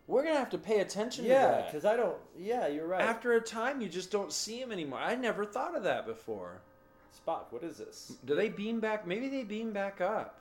We're 0.07 0.23
gonna 0.23 0.38
have 0.38 0.51
to 0.51 0.59
pay 0.59 0.81
attention 0.81 1.25
to 1.25 1.31
yeah, 1.31 1.49
that. 1.49 1.66
because 1.66 1.85
I 1.85 1.97
don't. 1.97 2.16
Yeah, 2.38 2.69
you're 2.69 2.87
right. 2.87 3.01
After 3.03 3.33
a 3.33 3.40
time, 3.40 3.81
you 3.81 3.88
just 3.88 4.11
don't 4.12 4.33
see 4.33 4.61
them 4.61 4.71
anymore. 4.71 5.01
I 5.01 5.16
never 5.16 5.45
thought 5.45 5.75
of 5.77 5.83
that 5.83 6.07
before. 6.07 6.61
Spock, 7.27 7.47
what 7.51 7.64
is 7.64 7.77
this? 7.79 8.12
Do 8.25 8.35
they 8.37 8.49
beam 8.49 8.79
back? 8.79 9.07
Maybe 9.07 9.29
they 9.29 9.42
beam 9.42 9.73
back 9.73 10.01
up. 10.01 10.40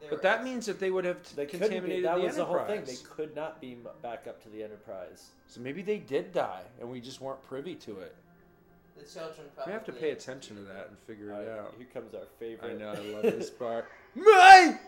They 0.00 0.08
But 0.08 0.16
were 0.16 0.22
that 0.22 0.36
ex- 0.38 0.44
means 0.44 0.66
that 0.66 0.80
they 0.80 0.90
would 0.90 1.04
have 1.04 1.18
They 1.36 1.46
couldn't 1.46 1.60
be. 1.60 1.66
contaminated 1.68 2.04
That 2.06 2.16
the 2.16 2.22
was 2.22 2.36
the 2.36 2.44
whole 2.44 2.58
thing. 2.64 2.78
Enterprise. 2.78 3.02
They 3.02 3.08
could 3.08 3.36
not 3.36 3.60
beam 3.60 3.86
back 4.02 4.26
up 4.26 4.42
to 4.42 4.48
the 4.48 4.62
Enterprise. 4.64 5.28
So 5.46 5.60
maybe 5.60 5.82
they 5.82 5.98
did 5.98 6.32
die, 6.32 6.62
and 6.80 6.90
we 6.90 7.00
just 7.00 7.20
weren't 7.20 7.42
privy 7.44 7.76
to 7.76 8.00
it. 8.00 8.16
the 8.96 9.04
children 9.04 9.46
We 9.64 9.70
have 9.72 9.84
to 9.84 9.92
pay 9.92 10.10
attention 10.10 10.56
to 10.56 10.62
that 10.62 10.88
and 10.88 10.98
figure 11.06 11.30
it 11.30 11.34
Alright, 11.34 11.48
out. 11.66 11.74
Here 11.78 11.86
comes 11.94 12.14
our 12.14 12.26
favorite. 12.40 12.72
I 12.72 12.74
know. 12.74 12.90
I 12.92 12.98
love 13.12 13.22
this 13.38 13.50
part. 13.50 13.86
Mine. 14.16 14.78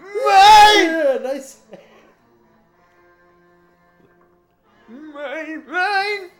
Mine. 0.00 0.84
yeah, 0.84 1.18
nice. 1.22 1.60
Mine. 4.92 5.62
Mine. 5.68 6.30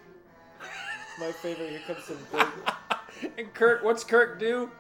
My 1.19 1.33
favorite. 1.33 1.71
Here 1.71 1.81
comes 1.87 2.05
some 2.05 2.19
big. 2.33 3.33
And 3.39 3.55
Kirk, 3.55 3.83
what's 3.85 4.05
Kirk 4.05 4.39
do? 4.39 4.71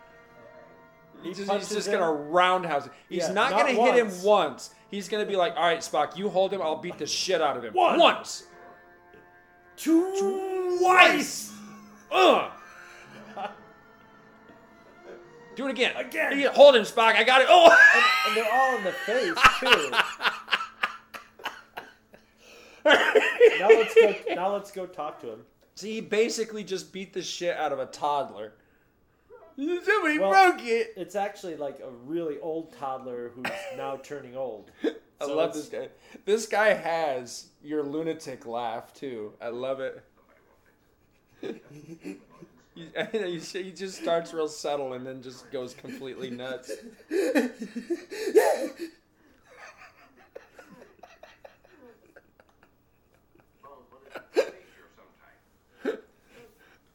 He 1.23 1.29
He's 1.29 1.39
just, 1.39 1.51
he's 1.53 1.69
just 1.71 1.89
him. 1.89 2.01
gonna 2.01 2.13
roundhouse 2.13 2.87
him. 2.87 2.93
He's 3.09 3.23
Yeah, 3.29 3.33
not, 3.33 3.51
not 3.53 3.61
gonna 3.61 3.73
hit 3.73 3.95
him 3.95 4.07
once. 4.09 4.25
once. 4.25 4.71
He's 4.91 5.09
gonna 5.09 5.25
be 5.27 5.37
like, 5.37 5.55
"All 5.57 5.63
right, 5.63 5.79
Spock, 5.79 6.17
you 6.17 6.29
hold 6.29 6.53
him. 6.53 6.61
I'll 6.61 6.77
beat 6.77 6.99
the 6.99 7.07
shit 7.07 7.41
out 7.41 7.57
of 7.57 7.65
him 7.65 7.73
Once. 7.75 8.01
once, 8.01 8.45
twice, 10.79 11.53
Ugh. 12.11 12.51
Do 15.55 15.67
it 15.67 15.71
again. 15.71 15.95
Again. 15.97 16.51
Hold 16.55 16.77
him, 16.77 16.83
Spock. 16.83 17.15
I 17.15 17.25
got 17.25 17.43
it. 17.43 17.47
Oh. 17.51 17.71
and 18.27 18.37
they're 18.37 18.51
all 18.53 18.77
in 18.79 18.85
the 18.85 18.93
face 18.93 19.35
too. 19.61 19.93
now 22.85 23.69
let's 23.69 23.95
go. 23.95 24.15
Now 24.35 24.53
let's 24.53 24.71
go 24.71 24.87
talk 24.87 25.21
to 25.23 25.31
him. 25.33 25.41
See, 25.75 25.95
he 25.95 26.01
basically 26.01 26.65
just 26.65 26.93
beat 26.93 27.13
the 27.13 27.23
shit 27.23 27.57
out 27.57 27.73
of 27.73 27.79
a 27.79 27.87
toddler. 27.87 28.53
Somebody 29.57 30.19
Well, 30.19 30.31
broke 30.31 30.65
it. 30.67 30.93
It's 30.97 31.15
actually 31.15 31.57
like 31.57 31.81
a 31.81 31.91
really 31.91 32.39
old 32.41 32.73
toddler 32.79 33.31
who's 33.35 33.45
now 33.77 33.97
turning 34.03 34.37
old. 34.37 34.71
I 34.85 35.27
So 35.27 35.37
love 35.37 35.51
it's- 35.51 35.69
this 35.69 35.81
guy. 35.81 35.89
This 36.25 36.47
guy 36.47 36.75
has 36.75 37.47
your 37.63 37.83
lunatic 37.83 38.47
laugh 38.47 38.93
too. 38.95 39.33
I 39.41 39.49
love 39.49 39.81
it. 39.81 40.03
he, 42.75 43.39
he 43.39 43.71
just 43.73 44.01
starts 44.01 44.33
real 44.33 44.49
subtle 44.49 44.93
and 44.95 45.05
then 45.07 45.23
just 45.23 45.51
goes 45.51 45.75
completely 45.75 46.31
nuts. 46.31 46.71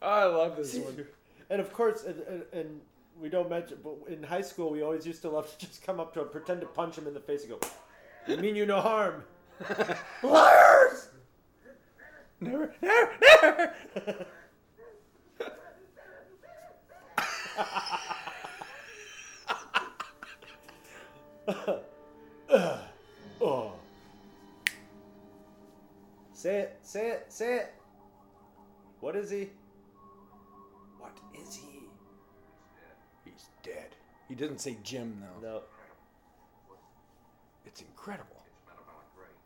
I 0.08 0.24
love 0.24 0.56
this 0.56 0.74
one. 0.76 1.06
And 1.50 1.60
of 1.60 1.74
course, 1.74 2.06
and, 2.06 2.22
and, 2.22 2.44
and 2.54 2.82
we 3.22 3.28
don't 3.28 3.50
mention, 3.50 3.78
but 3.84 3.98
in 4.08 4.24
high 4.24 4.42
school, 4.42 4.72
we 4.72 4.82
always 4.82 5.06
used 5.06 5.22
to 5.24 5.30
love 5.30 5.56
to 5.58 5.66
just 5.66 5.84
come 5.84 6.00
up 6.00 6.14
to 6.14 6.22
him, 6.22 6.30
pretend 6.30 6.62
to 6.62 6.68
punch 6.68 6.98
him 6.98 7.08
in 7.08 7.14
the 7.14 7.20
face, 7.20 7.42
and 7.44 7.52
go, 7.52 7.60
"You 8.26 8.38
mean 8.38 8.56
you 8.56 8.66
no 8.66 8.80
harm?" 8.80 9.24
Liars! 10.24 11.10
Never, 12.40 12.74
never, 12.82 13.74
never. 13.96 14.26
oh. 23.42 23.74
Say 26.34 26.60
it, 26.60 26.78
say 26.84 27.10
it, 27.10 27.26
say 27.30 27.58
it. 27.58 27.74
What 29.00 29.16
is 29.16 29.32
he? 29.32 29.50
He 34.28 34.36
doesn't 34.36 34.60
say 34.60 34.78
Jim 34.84 35.22
though. 35.42 35.48
No. 35.48 35.62
It's 37.66 37.82
incredible. 37.82 38.36
It's 38.46 38.60
metabolic 38.66 39.08
rate. 39.18 39.38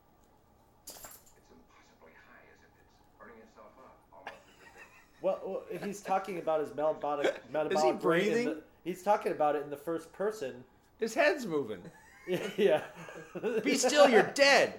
It's 0.85 1.33
impossibly 1.49 2.13
high 2.27 2.45
as 2.53 2.59
if 2.61 2.71
it's 2.79 2.93
burning 3.19 3.37
itself 3.47 3.71
up, 3.79 3.97
almost 4.13 4.33
as 4.61 4.67
if 4.75 5.21
Well, 5.21 5.39
well, 5.45 5.63
he's 5.87 6.01
talking 6.01 6.37
about 6.39 6.59
his 6.61 6.69
metabolic 6.75 7.41
metabolic 7.51 7.83
rate 7.83 7.89
in 7.93 7.97
breathing? 7.97 8.45
the- 8.45 8.61
he's 8.83 9.03
talking 9.03 9.31
about 9.31 9.55
it 9.55 9.63
in 9.63 9.69
the 9.69 9.77
first 9.77 10.11
person. 10.13 10.63
His 10.99 11.13
head's 11.13 11.45
moving. 11.45 11.81
yeah. 12.57 12.81
Be 13.63 13.75
still, 13.75 14.07
you're 14.09 14.31
dead. 14.35 14.75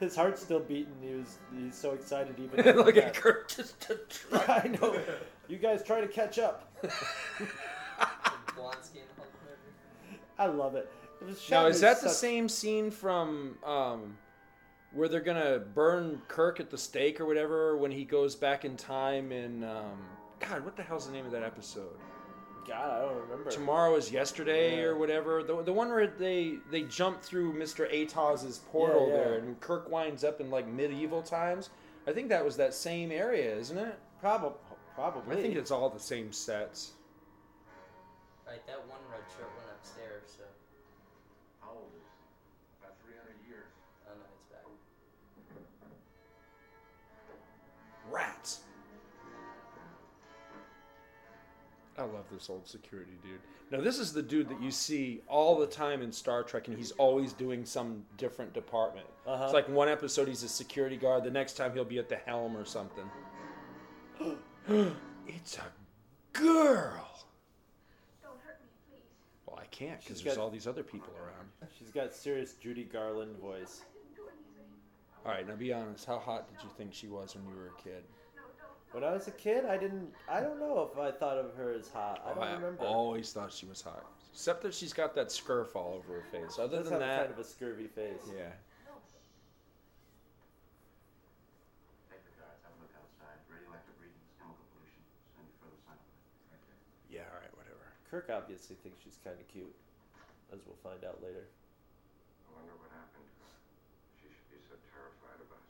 His 0.00 0.16
heart's 0.16 0.42
still 0.42 0.58
beating. 0.58 0.96
He 1.00 1.14
was 1.14 1.38
he's 1.56 1.76
so 1.76 1.92
excited 1.92 2.34
even. 2.40 2.76
Look 2.76 2.96
at 2.96 3.14
Kirk 3.14 3.48
just 3.48 3.78
to 3.82 4.00
try. 4.08 4.62
I 4.64 4.68
know. 4.68 4.98
You 5.48 5.58
guys 5.58 5.84
try 5.84 6.00
to 6.00 6.08
catch 6.08 6.40
up. 6.40 6.68
Blonde 8.56 8.76
skin 8.82 9.02
Hulk 9.16 9.18
movie. 9.18 9.21
I 10.42 10.46
love 10.46 10.74
it. 10.74 10.90
it 11.20 11.26
was 11.26 11.50
Now, 11.50 11.66
is 11.66 11.76
in 11.76 11.82
that 11.82 12.00
the 12.02 12.08
same 12.08 12.48
scene 12.48 12.90
from 12.90 13.56
um, 13.64 14.16
where 14.92 15.08
they're 15.08 15.20
gonna 15.20 15.60
burn 15.60 16.20
Kirk 16.26 16.58
at 16.58 16.68
the 16.68 16.78
stake 16.78 17.20
or 17.20 17.26
whatever 17.26 17.76
when 17.76 17.92
he 17.92 18.04
goes 18.04 18.34
back 18.34 18.64
in 18.64 18.76
time 18.76 19.30
in 19.30 19.62
um, 19.62 19.98
God, 20.40 20.64
what 20.64 20.76
the 20.76 20.82
hell's 20.82 21.06
the 21.06 21.12
name 21.12 21.24
of 21.26 21.32
that 21.32 21.44
episode? 21.44 21.96
God, 22.66 22.90
I 22.90 23.00
don't 23.02 23.20
remember. 23.22 23.50
Tomorrow 23.50 23.94
is 23.96 24.10
yesterday 24.10 24.76
Yeah. 24.78 24.82
or 24.84 24.96
whatever. 24.96 25.42
The, 25.44 25.62
the 25.62 25.72
one 25.72 25.88
where 25.90 26.06
they 26.08 26.58
they 26.72 26.82
jump 26.82 27.22
through 27.22 27.54
Mr. 27.54 27.88
Atoz's 27.92 28.58
portal 28.70 29.06
Yeah, 29.08 29.14
yeah. 29.14 29.20
there 29.24 29.34
and 29.38 29.60
Kirk 29.60 29.88
winds 29.90 30.24
up 30.24 30.40
in 30.40 30.50
like 30.50 30.66
medieval 30.66 31.22
times. 31.22 31.70
I 32.06 32.12
think 32.12 32.28
that 32.30 32.44
was 32.44 32.56
that 32.56 32.74
same 32.74 33.12
area, 33.12 33.54
isn't 33.56 33.78
it? 33.78 33.96
Probably. 34.20 34.58
Probably. 34.96 35.36
I 35.36 35.40
think 35.42 35.54
it's 35.54 35.70
all 35.70 35.88
the 35.88 36.00
same 36.00 36.32
sets. 36.32 36.92
Right, 38.46 38.64
that 38.66 38.80
one 38.88 38.98
red 39.10 39.22
shirt 39.36 39.48
Rats. 48.12 48.60
I 51.98 52.02
love 52.02 52.24
this 52.32 52.48
old 52.48 52.66
security 52.66 53.12
dude. 53.22 53.40
Now 53.70 53.80
this 53.82 53.98
is 53.98 54.12
the 54.12 54.22
dude 54.22 54.48
that 54.48 54.60
you 54.62 54.70
see 54.70 55.20
all 55.28 55.58
the 55.58 55.66
time 55.66 56.02
in 56.02 56.10
Star 56.10 56.42
Trek, 56.42 56.68
and 56.68 56.76
he's 56.76 56.90
always 56.92 57.32
doing 57.32 57.64
some 57.64 58.02
different 58.16 58.52
department. 58.52 59.06
Uh-huh. 59.26 59.44
It's 59.44 59.52
like 59.54 59.68
one 59.68 59.88
episode 59.88 60.28
he's 60.28 60.42
a 60.42 60.48
security 60.48 60.96
guard, 60.96 61.22
the 61.24 61.30
next 61.30 61.54
time 61.54 61.72
he'll 61.72 61.84
be 61.84 61.98
at 61.98 62.08
the 62.08 62.16
helm 62.16 62.56
or 62.56 62.64
something. 62.64 63.04
it's 65.26 65.58
a 65.58 65.62
girl. 66.32 67.08
Don't 68.22 68.40
hurt 68.44 68.60
me, 68.62 68.68
please. 68.88 69.02
Well, 69.46 69.58
I 69.60 69.66
can't 69.66 70.00
because 70.00 70.18
She's 70.18 70.24
there's 70.24 70.36
got- 70.36 70.42
all 70.42 70.50
these 70.50 70.66
other 70.66 70.82
people 70.82 71.12
around. 71.18 71.48
She's 71.78 71.90
got 71.90 72.12
serious 72.14 72.54
Judy 72.54 72.84
Garland 72.84 73.36
voice. 73.38 73.82
I 73.82 73.92
didn't 73.94 74.16
do 74.16 74.22
anything. 74.22 74.68
All 75.24 75.30
right, 75.32 75.46
now 75.46 75.54
be 75.54 75.72
honest. 75.72 76.04
How 76.04 76.18
hot 76.18 76.48
did 76.48 76.62
you 76.64 76.70
think 76.76 76.92
she 76.92 77.06
was 77.06 77.34
when 77.36 77.44
you 77.44 77.54
were 77.60 77.68
a 77.68 77.82
kid? 77.82 78.02
When 78.90 79.04
I 79.04 79.12
was 79.12 79.28
a 79.28 79.32
kid, 79.32 79.64
I 79.64 79.78
didn't. 79.78 80.12
I 80.28 80.40
don't 80.40 80.58
know 80.58 80.90
if 80.92 80.98
I 80.98 81.10
thought 81.12 81.38
of 81.38 81.54
her 81.54 81.72
as 81.72 81.88
hot. 81.88 82.20
I 82.26 82.32
Oh, 82.32 82.34
don't 82.34 82.54
remember. 82.60 82.84
always 82.84 83.32
thought 83.32 83.52
she 83.52 83.64
was 83.64 83.80
hot, 83.80 84.04
except 84.32 84.60
that 84.62 84.74
she's 84.74 84.92
got 84.92 85.14
that 85.14 85.28
scurf 85.28 85.74
all 85.76 85.94
over 85.96 86.20
her 86.20 86.26
face. 86.28 86.58
Other 86.58 86.78
Does 86.82 86.90
than 86.90 87.00
have 87.00 87.08
that, 87.08 87.18
kind 87.20 87.32
of 87.32 87.38
a 87.38 87.44
scurvy 87.44 87.86
face. 87.86 88.20
yeah. 88.28 88.52
Take 92.12 92.20
the 92.26 92.34
guards, 92.36 92.60
have 92.68 92.74
a 92.76 92.80
look 92.84 92.92
outside. 93.00 93.38
Radioactive 93.48 93.96
readings, 93.96 94.28
chemical 94.36 94.66
pollution. 94.76 95.00
Send 95.32 95.46
you 95.48 95.54
further 95.62 95.80
sample. 95.88 96.12
Right 96.52 96.60
there. 96.68 96.76
Yeah, 97.08 97.32
all 97.32 97.40
right, 97.40 97.54
whatever. 97.56 97.96
Kirk 98.12 98.28
obviously 98.28 98.76
thinks 98.84 99.00
she's 99.00 99.16
kind 99.24 99.40
of 99.40 99.46
cute, 99.48 99.72
as 100.52 100.60
we'll 100.68 100.76
find 100.84 101.00
out 101.08 101.16
later. 101.24 101.48
I 101.48 102.60
wonder 102.60 102.76
what 102.76 102.92
happened 102.92 103.24
to 103.24 103.36
her. 103.40 103.56
She 104.20 104.28
should 104.28 104.52
be 104.52 104.60
so 104.68 104.76
terrified 104.92 105.40
of 105.40 105.48
us. 105.56 105.64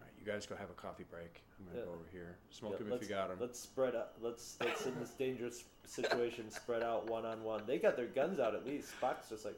All 0.00 0.06
right, 0.06 0.12
you 0.18 0.24
guys 0.30 0.46
go 0.46 0.56
have 0.56 0.70
a 0.70 0.74
coffee 0.74 1.04
break. 1.10 1.42
I'm 1.58 1.66
gonna 1.66 1.78
Yeah. 1.78 1.84
go 1.86 1.92
over 1.92 2.08
here. 2.10 2.36
Smoke 2.50 2.72
Yeah, 2.72 2.78
them 2.78 2.92
if 2.92 3.02
you 3.02 3.08
got 3.08 3.28
them. 3.28 3.38
Let's 3.40 3.58
spread 3.60 3.94
out. 3.94 4.12
Let's 4.20 4.56
let's 4.60 4.86
in 4.86 4.98
this 4.98 5.10
dangerous 5.10 5.64
situation 5.84 6.50
spread 6.50 6.82
out 6.82 7.06
one 7.08 7.24
on 7.26 7.42
one. 7.44 7.66
They 7.66 7.78
got 7.78 7.96
their 7.96 8.06
guns 8.06 8.38
out 8.40 8.54
at 8.54 8.66
least. 8.66 8.92
Spock's 9.00 9.28
just 9.28 9.44
like. 9.44 9.56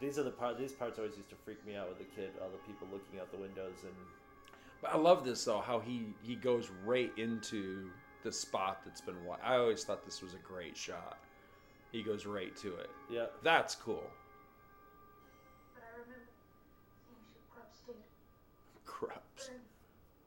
These 0.00 0.18
are 0.18 0.24
the 0.24 0.30
part. 0.30 0.58
These 0.58 0.72
parts 0.72 0.98
always 0.98 1.16
used 1.16 1.30
to 1.30 1.36
freak 1.36 1.64
me 1.66 1.74
out 1.74 1.88
with 1.88 1.98
the 1.98 2.04
kid. 2.04 2.30
All 2.42 2.50
the 2.50 2.58
people 2.70 2.86
looking 2.92 3.18
out 3.18 3.30
the 3.30 3.38
windows 3.38 3.82
and 3.82 3.94
But 4.82 4.92
I 4.92 4.96
love 4.98 5.24
this 5.24 5.42
though, 5.44 5.60
how 5.60 5.80
he 5.80 6.14
he 6.22 6.36
goes 6.36 6.70
right 6.84 7.12
into 7.16 7.90
the 8.26 8.32
spot 8.32 8.80
that's 8.84 9.00
been. 9.00 9.24
Wa- 9.24 9.36
I 9.44 9.54
always 9.56 9.84
thought 9.84 10.04
this 10.04 10.20
was 10.20 10.34
a 10.34 10.38
great 10.38 10.76
shot. 10.76 11.16
He 11.92 12.02
goes 12.02 12.26
right 12.26 12.54
to 12.56 12.74
it. 12.74 12.90
yeah. 13.08 13.26
That's 13.44 13.76
cool. 13.76 14.02
But 15.74 15.84
I 15.84 15.92
remember 16.00 16.26
seeing 17.06 17.22
ship 17.32 17.42
corpse 17.54 17.78
dead, 17.86 17.94
Grups. 18.84 19.46
burning, 19.46 19.60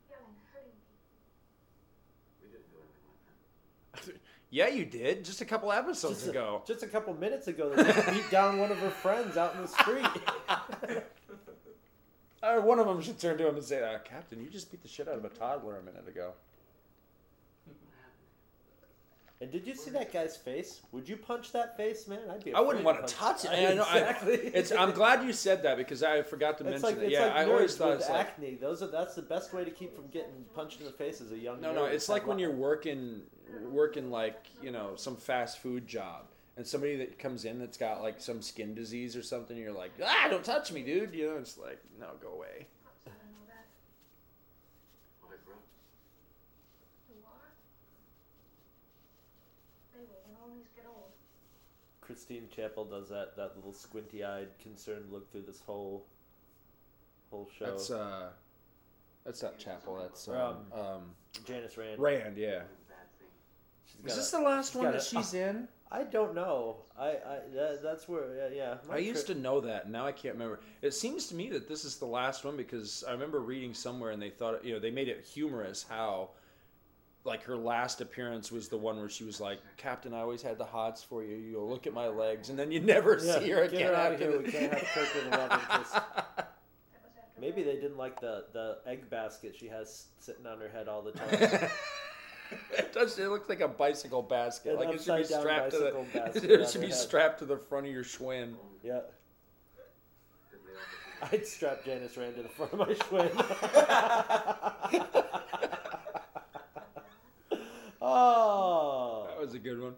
yelling, 0.09 0.35
hurting 0.53 0.71
me. 0.71 0.95
We 2.41 2.47
didn't 2.47 2.71
do 2.71 2.77
anything 2.77 3.11
like 4.05 4.05
that. 4.05 4.21
Yeah, 4.51 4.69
you 4.69 4.83
did 4.85 5.25
just 5.25 5.41
a 5.41 5.45
couple 5.45 5.71
episodes 5.71 6.15
Just 6.23 6.27
a, 6.27 6.31
ago. 6.31 6.63
just 6.65 6.81
a 6.81 6.87
couple 6.87 7.13
minutes 7.13 7.47
ago, 7.47 7.69
they 7.75 7.83
beat 8.11 8.31
down 8.31 8.57
one 8.59 8.71
of 8.71 8.79
her 8.79 8.89
friends 8.89 9.37
out 9.37 9.53
in 9.55 9.61
the 9.61 9.67
street. 9.67 10.07
Uh, 12.41 12.55
one 12.61 12.79
of 12.79 12.87
them 12.87 13.01
should 13.01 13.19
turn 13.19 13.37
to 13.37 13.45
him 13.49 13.55
and 13.55 13.63
say, 13.65 13.83
uh, 13.83 13.99
"Captain, 13.99 14.41
you 14.41 14.49
just 14.49 14.71
beat 14.71 14.81
the 14.81 14.87
shit 14.87 15.09
out 15.09 15.15
of 15.17 15.25
a 15.25 15.29
toddler 15.29 15.77
a 15.77 15.81
minute 15.83 16.07
ago." 16.07 16.31
And 19.41 19.49
did 19.49 19.65
you 19.65 19.73
see 19.73 19.89
that 19.91 20.11
guy's 20.11 20.35
face? 20.35 20.81
Would 20.91 21.07
you 21.07 21.15
punch 21.15 21.53
that 21.53 21.77
face, 21.77 22.09
man? 22.09 22.19
I'd 22.29 22.43
be. 22.43 22.53
I 22.53 22.59
wouldn't 22.59 22.83
want 22.83 23.07
to 23.07 23.13
touch 23.13 23.45
it. 23.45 23.51
I 23.51 23.73
know, 23.73 23.85
I- 23.87 23.97
exactly. 23.99 24.33
it's. 24.33 24.71
I'm 24.73 24.91
glad 24.91 25.25
you 25.25 25.31
said 25.31 25.63
that 25.63 25.77
because 25.77 26.03
I 26.03 26.23
forgot 26.23 26.57
to 26.57 26.65
It's 26.65 26.81
mention 26.83 26.83
like 26.89 26.95
that. 26.97 27.03
it's 27.05 27.13
Yeah, 27.13 27.25
like 27.27 27.35
I 27.35 27.43
always 27.45 27.77
thought 27.77 27.93
it's 27.93 28.09
like 28.09 28.27
acne. 28.27 28.55
Those 28.55 28.83
are 28.83 28.87
that's 28.87 29.15
the 29.15 29.21
best 29.21 29.53
way 29.53 29.63
to 29.63 29.71
keep 29.71 29.95
from 29.95 30.07
getting 30.07 30.43
punched 30.53 30.81
in 30.81 30.85
the 30.85 30.91
face 30.91 31.21
as 31.21 31.31
a 31.31 31.37
young. 31.37 31.61
no, 31.61 31.69
nerd. 31.71 31.75
no. 31.75 31.85
It's 31.85 32.09
like 32.09 32.27
when 32.27 32.37
you're 32.37 32.51
working, 32.51 33.21
working 33.69 34.11
like 34.11 34.47
you 34.61 34.71
know 34.71 34.97
some 34.97 35.15
fast 35.15 35.59
food 35.59 35.87
job, 35.87 36.25
and 36.57 36.67
somebody 36.67 36.97
that 36.97 37.17
comes 37.17 37.45
in 37.45 37.59
that's 37.59 37.77
got 37.77 38.01
like 38.01 38.19
some 38.19 38.41
skin 38.41 38.75
disease 38.75 39.15
or 39.15 39.23
something. 39.23 39.55
You're 39.55 39.71
like, 39.71 39.91
ah, 40.03 40.27
don't 40.29 40.43
touch 40.43 40.73
me, 40.73 40.83
dude. 40.83 41.13
You 41.15 41.27
know, 41.27 41.37
it's 41.37 41.57
like, 41.57 41.79
no, 41.97 42.07
go 42.21 42.33
away. 42.33 42.67
I 43.07 43.09
don't 43.09 43.31
know 43.31 43.47
that. 43.47 43.65
Well, 45.21 45.29
they're 45.29 45.39
grown. 45.45 45.59
Who 47.07 47.15
are? 47.25 47.47
They 49.95 50.01
will 50.01 50.21
when 50.27 50.35
all 50.41 50.49
these 50.55 50.67
get 50.75 50.85
old. 50.87 51.11
Christine 52.09 52.47
Chapel 52.55 52.85
does 52.85 53.07
that 53.09 53.35
that 53.35 53.55
little 53.55 53.71
squinty-eyed, 53.71 54.47
concerned 54.59 55.05
look 55.11 55.31
through 55.31 55.43
this 55.43 55.61
whole 55.61 56.07
whole 57.29 57.47
show. 57.55 57.65
That's 57.67 57.91
uh, 57.91 58.29
that's 59.23 59.43
not 59.43 59.59
Chapel. 59.59 59.95
That's 60.01 60.27
um, 60.27 60.35
Um, 60.35 60.57
um, 60.73 61.01
Janice 61.45 61.77
Rand. 61.77 61.99
Rand. 61.99 62.35
Yeah. 62.35 62.61
Bad 62.89 64.05
Is 64.05 64.07
got 64.07 64.15
this 64.15 64.33
a- 64.33 64.37
the 64.37 64.41
last 64.41 64.73
one 64.75 64.85
that 64.85 64.95
a- 64.95 65.01
she's 65.01 65.35
in? 65.35 65.67
I 65.91 66.01
don't 66.03 66.33
know. 66.33 66.77
I, 66.97 67.09
I 67.09 67.39
that, 67.53 67.81
that's 67.83 68.09
where 68.09 68.49
yeah. 68.51 68.55
yeah. 68.55 68.91
I 68.91 68.97
used 68.97 69.27
to 69.27 69.35
know 69.35 69.61
that, 69.61 69.87
now 69.91 70.07
I 70.07 70.11
can't 70.11 70.33
remember. 70.33 70.61
It 70.81 70.95
seems 70.95 71.27
to 71.27 71.35
me 71.35 71.47
that 71.49 71.67
this 71.67 71.85
is 71.85 71.97
the 71.97 72.07
last 72.07 72.43
one 72.43 72.57
because 72.57 73.03
I 73.07 73.11
remember 73.11 73.39
reading 73.39 73.75
somewhere, 73.75 74.09
and 74.09 74.19
they 74.21 74.31
thought, 74.31 74.65
you 74.65 74.73
know, 74.73 74.79
they 74.79 74.91
made 74.91 75.09
it 75.09 75.23
humorous 75.23 75.85
how, 75.87 76.29
like, 77.25 77.43
her 77.43 77.57
last 77.57 78.01
appearance 78.01 78.51
was 78.51 78.69
the 78.69 78.77
one 78.77 78.97
where 78.97 79.09
she 79.09 79.23
was 79.23 79.39
like, 79.41 79.59
"Captain, 79.77 80.13
I 80.13 80.19
always 80.19 80.41
had 80.41 80.57
the 80.57 80.65
hots 80.65 81.03
for 81.03 81.23
you. 81.23 81.35
You 81.35 81.53
know, 81.57 81.65
look 81.65 81.85
at 81.85 81.93
my 81.93 82.07
legs," 82.07 82.49
and 82.49 82.57
then 82.57 82.71
you 82.71 82.79
never 82.79 83.19
Yeah, 83.21 83.39
see 83.39 83.49
her 83.49 83.61
get 83.67 83.73
again. 83.73 83.87
her 83.87 83.95
out 83.95 84.13
of 84.13 84.19
here. 84.19 84.39
We 84.41 84.49
can't 84.51 84.73
have 84.73 84.81
Kirk 84.93 85.13
with 85.15 85.33
a 85.33 85.37
love. 85.37 86.51
Maybe 87.39 87.63
they 87.63 87.75
didn't 87.75 87.97
like 87.97 88.19
the, 88.19 88.45
the 88.51 88.79
egg 88.85 89.09
basket 89.09 89.55
she 89.57 89.67
has 89.67 90.07
sitting 90.19 90.45
on 90.45 90.59
her 90.59 90.67
head 90.69 90.87
all 90.89 91.01
the 91.01 91.11
time. 91.13 91.69
it 92.77 92.91
does. 92.93 93.17
It 93.17 93.29
looks 93.29 93.47
like 93.47 93.61
a 93.61 93.67
bicycle 93.67 94.21
basket. 94.21 94.73
An 94.73 94.79
like 94.79 94.95
it 94.95 95.01
should 95.01 95.17
be 95.17 95.23
strapped 95.23 95.71
to 95.71 95.77
the. 95.77 96.05
it 96.61 96.69
should 96.69 96.81
be 96.81 96.87
head. 96.87 96.95
strapped 96.95 97.39
to 97.39 97.45
the 97.45 97.57
front 97.57 97.85
of 97.87 97.93
your 97.93 98.03
Schwinn. 98.03 98.55
yeah. 98.83 99.01
I'd 101.31 101.45
strap 101.45 101.83
Janice 101.83 102.15
Rand 102.15 102.35
to 102.37 102.43
the 102.43 102.49
front 102.49 102.71
of 102.73 102.79
my 102.79 102.93
Schwinn. 102.93 103.29
oh. 108.01 109.27
That 109.29 109.39
was 109.39 109.53
a 109.53 109.59
good 109.59 109.81
one. 109.81 109.95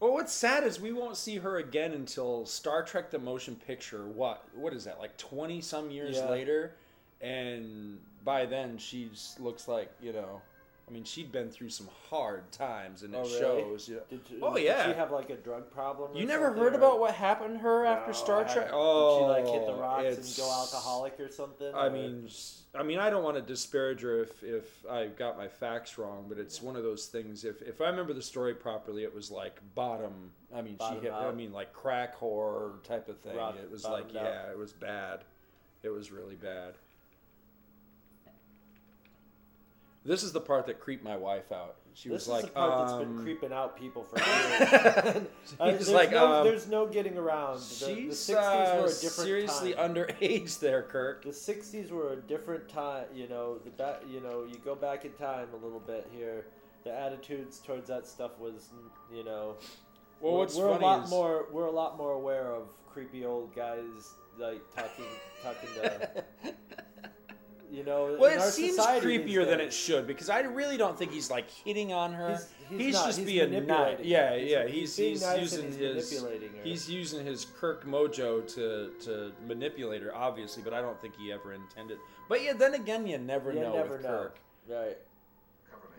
Well, 0.00 0.12
what's 0.12 0.32
sad 0.32 0.62
is 0.64 0.80
we 0.80 0.92
won't 0.92 1.16
see 1.16 1.38
her 1.38 1.58
again 1.58 1.92
until 1.92 2.46
Star 2.46 2.82
Trek: 2.84 3.10
The 3.10 3.18
Motion 3.18 3.56
Picture. 3.56 4.06
What? 4.06 4.44
What 4.54 4.72
is 4.72 4.84
that? 4.84 5.00
Like 5.00 5.16
twenty 5.16 5.60
some 5.60 5.90
years 5.90 6.16
Yeah. 6.16 6.30
later, 6.30 6.72
and 7.20 7.98
by 8.24 8.46
then 8.46 8.78
she 8.78 9.10
looks 9.38 9.66
like 9.66 9.90
you 10.00 10.12
know. 10.12 10.40
I 10.88 10.92
mean, 10.92 11.04
she'd 11.04 11.30
been 11.30 11.50
through 11.50 11.68
some 11.68 11.88
hard 12.08 12.50
times, 12.50 13.02
and 13.02 13.14
it 13.14 13.18
Oh, 13.18 13.22
really? 13.24 13.38
shows. 13.38 13.88
Yeah. 13.88 13.98
Did, 14.08 14.20
you- 14.30 14.38
oh 14.42 14.54
did 14.54 14.64
yeah. 14.64 14.86
she 14.86 14.94
have 14.96 15.10
like 15.10 15.28
a 15.30 15.36
drug 15.36 15.70
problem? 15.70 16.16
you 16.16 16.24
never 16.24 16.52
heard 16.52 16.72
or- 16.72 16.76
about 16.78 16.98
what 16.98 17.14
happened 17.14 17.54
to 17.54 17.58
her 17.60 17.84
after 17.84 18.12
No, 18.12 18.16
Star 18.16 18.44
Trek? 18.44 18.70
Oh, 18.72 19.18
Did 19.18 19.24
she 19.24 19.28
like 19.28 19.54
hit 19.54 19.66
the 19.66 19.72
oh, 19.72 19.80
rocks 19.80 20.16
and 20.16 20.36
go 20.36 20.50
alcoholic 20.50 21.20
or 21.20 21.28
something? 21.28 21.74
I 21.74 21.86
or- 21.86 21.90
mean, 21.90 22.28
I 22.74 22.82
mean, 22.82 22.98
I 22.98 23.10
don't 23.10 23.22
want 23.24 23.36
to 23.36 23.42
disparage 23.42 24.00
her 24.02 24.22
if, 24.22 24.42
if 24.42 24.86
I 24.88 25.06
got 25.06 25.36
my 25.36 25.48
facts 25.48 25.98
wrong, 25.98 26.26
but 26.28 26.38
it's 26.38 26.62
one 26.62 26.76
of 26.76 26.82
those 26.82 27.06
things. 27.06 27.44
If 27.44 27.60
if 27.62 27.80
I 27.80 27.88
remember 27.88 28.12
the 28.14 28.22
story 28.22 28.54
properly, 28.54 29.04
it 29.04 29.14
was 29.14 29.30
like 29.30 29.60
bottom. 29.74 30.30
I 30.54 30.62
mean, 30.62 30.76
Bottom 30.76 30.98
she 31.00 31.04
hit. 31.04 31.12
I 31.12 31.30
mean, 31.32 31.52
like 31.52 31.72
crack 31.74 32.18
whore 32.18 32.82
type 32.84 33.08
of 33.08 33.18
thing. 33.18 33.36
Rock- 33.36 33.56
it 33.62 33.70
was 33.70 33.84
like, 33.84 34.04
out. 34.06 34.14
yeah, 34.14 34.50
it 34.50 34.56
was 34.56 34.72
bad. 34.72 35.20
It 35.82 35.90
was 35.90 36.10
really 36.10 36.34
bad. 36.36 36.74
This 40.08 40.22
is 40.22 40.32
the 40.32 40.40
part 40.40 40.66
that 40.66 40.80
creeped 40.80 41.04
my 41.04 41.18
wife 41.18 41.52
out. 41.52 41.76
She 41.92 42.08
this 42.08 42.26
was 42.26 42.28
like, 42.28 42.44
is 42.44 42.48
the 42.48 42.54
part 42.54 42.88
that's 42.88 42.98
been 42.98 43.18
um, 43.18 43.22
creeping 43.22 43.52
out 43.52 43.76
people 43.76 44.04
for 44.04 44.18
years. 44.24 45.26
Uh, 45.60 45.70
there's 45.70 45.90
like, 45.90 46.10
no, 46.12 46.32
um, 46.32 46.44
there's 46.46 46.66
no 46.66 46.86
getting 46.86 47.18
around. 47.18 47.58
The, 47.58 47.86
the 47.86 48.08
60s 48.08 48.34
uh, 48.34 48.80
were 48.80 48.86
a 48.86 48.88
different 48.88 49.10
seriously 49.10 49.74
time. 49.74 49.94
underage 49.94 50.58
there, 50.60 50.82
Kirk. 50.82 51.24
The 51.24 51.30
60s 51.30 51.90
were 51.90 52.12
a 52.12 52.16
different 52.16 52.68
time. 52.68 53.06
You 53.14 53.28
know, 53.28 53.58
the 53.58 53.70
back. 53.70 54.02
You 54.08 54.20
know, 54.20 54.44
you 54.44 54.58
go 54.64 54.74
back 54.74 55.04
in 55.04 55.12
time 55.12 55.48
a 55.52 55.56
little 55.56 55.80
bit 55.80 56.08
here. 56.12 56.46
The 56.84 56.96
attitudes 56.98 57.58
towards 57.58 57.88
that 57.88 58.06
stuff 58.06 58.38
was, 58.38 58.70
you 59.14 59.24
know. 59.24 59.56
Well, 60.20 60.32
we're, 60.32 60.38
what's 60.38 60.54
we're 60.54 60.72
funny 60.72 60.84
a 60.84 60.86
lot 60.86 61.04
is- 61.04 61.10
more. 61.10 61.46
We're 61.52 61.66
a 61.66 61.70
lot 61.72 61.98
more 61.98 62.12
aware 62.12 62.52
of 62.54 62.68
creepy 62.86 63.24
old 63.26 63.54
guys 63.54 64.14
like 64.38 64.62
talking, 64.74 65.04
talking 65.42 65.68
to. 65.82 66.24
You 67.78 67.84
know, 67.84 68.16
Well, 68.18 68.36
it 68.36 68.42
seems 68.42 68.76
creepier 68.76 69.46
than 69.46 69.60
it 69.60 69.72
should 69.72 70.08
because 70.08 70.28
I 70.28 70.40
really 70.40 70.76
don't 70.76 70.98
think 70.98 71.12
he's 71.12 71.30
like 71.30 71.48
hitting 71.48 71.92
on 71.92 72.12
her. 72.12 72.30
He's- 72.30 72.52
He's, 72.68 72.78
he's 72.80 72.94
not. 72.96 73.06
just 73.06 73.18
He's 73.20 73.26
being 73.26 73.50
nice. 73.50 73.60
manipulating 73.62 73.96
her. 73.98 74.02
Yeah, 74.04 74.34
yeah. 74.34 74.66
he's 74.66 74.94
He's 74.94 75.22
nice 75.22 75.40
using 75.40 75.72
his 75.72 75.78
manipulating 76.10 76.48
her. 76.58 76.62
he's 76.64 76.90
using 76.90 77.24
his 77.24 77.46
Kirk 77.58 77.86
mojo 77.86 78.46
to 78.54 78.90
to 79.04 79.32
manipulate 79.46 80.02
her, 80.02 80.14
obviously. 80.14 80.62
But 80.62 80.74
I 80.74 80.82
don't 80.82 81.00
think 81.00 81.14
he 81.16 81.32
ever 81.32 81.54
intended. 81.54 81.96
But 82.28 82.42
yeah, 82.42 82.52
then 82.52 82.74
again, 82.74 83.06
you 83.06 83.16
never 83.16 83.54
You 83.54 83.60
know 83.60 83.72
never 83.72 83.94
with 83.94 84.02
know. 84.02 84.08
Kirk. 84.08 84.38
Right. 84.68 84.98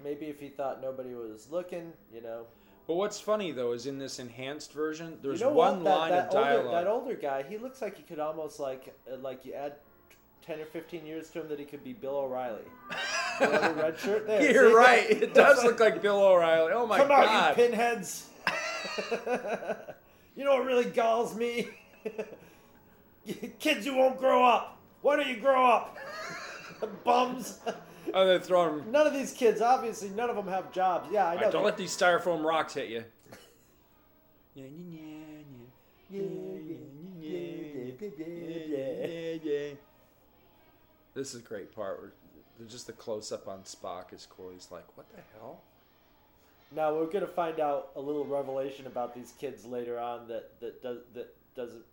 Maybe 0.04 0.28
if 0.28 0.40
he 0.40 0.50
thought 0.50 0.80
nobody 0.82 1.16
was 1.16 1.48
looking, 1.50 1.92
you 2.14 2.22
know. 2.22 2.44
But 2.86 2.96
what's 2.96 3.20
funny 3.20 3.52
though 3.52 3.72
is 3.72 3.88
in 3.88 3.98
this 3.98 4.20
enhanced 4.20 4.72
version, 4.74 5.18
there's 5.24 5.40
you 5.40 5.48
know 5.48 5.54
one? 5.54 5.84
That, 5.84 5.98
line 5.98 6.12
that 6.12 6.28
of 6.28 6.34
dialogue. 6.34 6.66
Older, 6.66 6.78
that 6.78 6.88
older 6.88 7.16
guy, 7.16 7.44
he 7.50 7.58
looks 7.58 7.82
like 7.82 7.98
he 7.98 8.04
could 8.04 8.20
almost 8.20 8.60
like 8.60 8.96
uh, 9.12 9.18
like 9.18 9.44
you 9.44 9.54
add 9.54 9.74
ten 10.50 10.60
or 10.60 10.66
fifteen 10.66 11.06
years 11.06 11.30
to 11.30 11.42
him 11.42 11.48
that 11.50 11.60
he 11.60 11.66
could 11.66 11.84
be 11.84 11.94
Bill 11.94 12.18
O'Reilly. 12.18 12.64
red 13.40 14.00
shirt 14.00 14.26
there. 14.26 14.52
You're 14.52 14.70
see? 14.70 14.76
right. 14.76 15.10
It 15.10 15.34
does 15.36 15.64
look 15.64 15.80
like 15.80 16.02
Bill 16.02 16.20
O'Reilly. 16.20 16.74
Oh 16.74 16.88
my 16.88 16.98
Come 16.98 17.10
god! 17.10 17.28
out, 17.28 17.58
you 17.58 17.64
pinheads! 17.64 18.30
you 20.36 20.44
know 20.44 20.56
what 20.56 20.66
really 20.66 20.86
galls 20.86 21.36
me? 21.36 21.68
Kids 23.60 23.86
who 23.86 23.96
won't 23.96 24.18
grow 24.18 24.44
up. 24.44 24.80
Why 25.04 25.18
don't 25.18 25.28
you 25.28 25.38
grow 25.38 25.64
up? 25.64 25.98
Bums. 27.04 27.60
Oh, 28.14 28.26
they're 28.26 28.40
throwing. 28.40 28.92
None 28.92 29.06
of 29.06 29.14
these 29.14 29.34
kids, 29.34 29.62
obviously, 29.62 30.10
none 30.10 30.32
of 30.32 30.36
them 30.36 30.48
have 30.48 30.72
jobs. 30.72 31.10
Yeah, 31.12 31.28
I 31.28 31.36
know. 31.36 31.42
right, 31.42 31.52
don't 31.52 31.64
let 31.64 31.78
these 31.78 31.96
styrofoam 31.96 32.44
rocks 32.44 32.74
hit 32.74 32.90
you. 32.90 33.04
This 41.20 41.34
is 41.36 41.42
a 41.42 41.44
great 41.44 41.76
part 41.76 42.00
where 42.00 42.68
just 42.70 42.88
the 42.88 42.94
close 42.94 43.34
up 43.34 43.50
on 43.50 43.60
Spock 43.64 44.14
is 44.14 44.26
cool. 44.26 44.52
He's 44.52 44.70
like, 44.72 44.86
"What 44.96 45.06
the 45.10 45.22
hell?" 45.34 45.60
Now 46.72 46.96
we're 46.96 47.08
gonna 47.08 47.28
find 47.28 47.60
out 47.60 47.92
a 47.98 48.00
little 48.00 48.24
revelation 48.24 48.88
about 48.88 49.14
these 49.14 49.34
kids 49.38 49.66
later 49.66 50.00
on 50.00 50.30
that 50.30 50.58
that 50.62 50.82
does 50.82 51.00
that 51.14 51.36
doesn't 51.56 51.84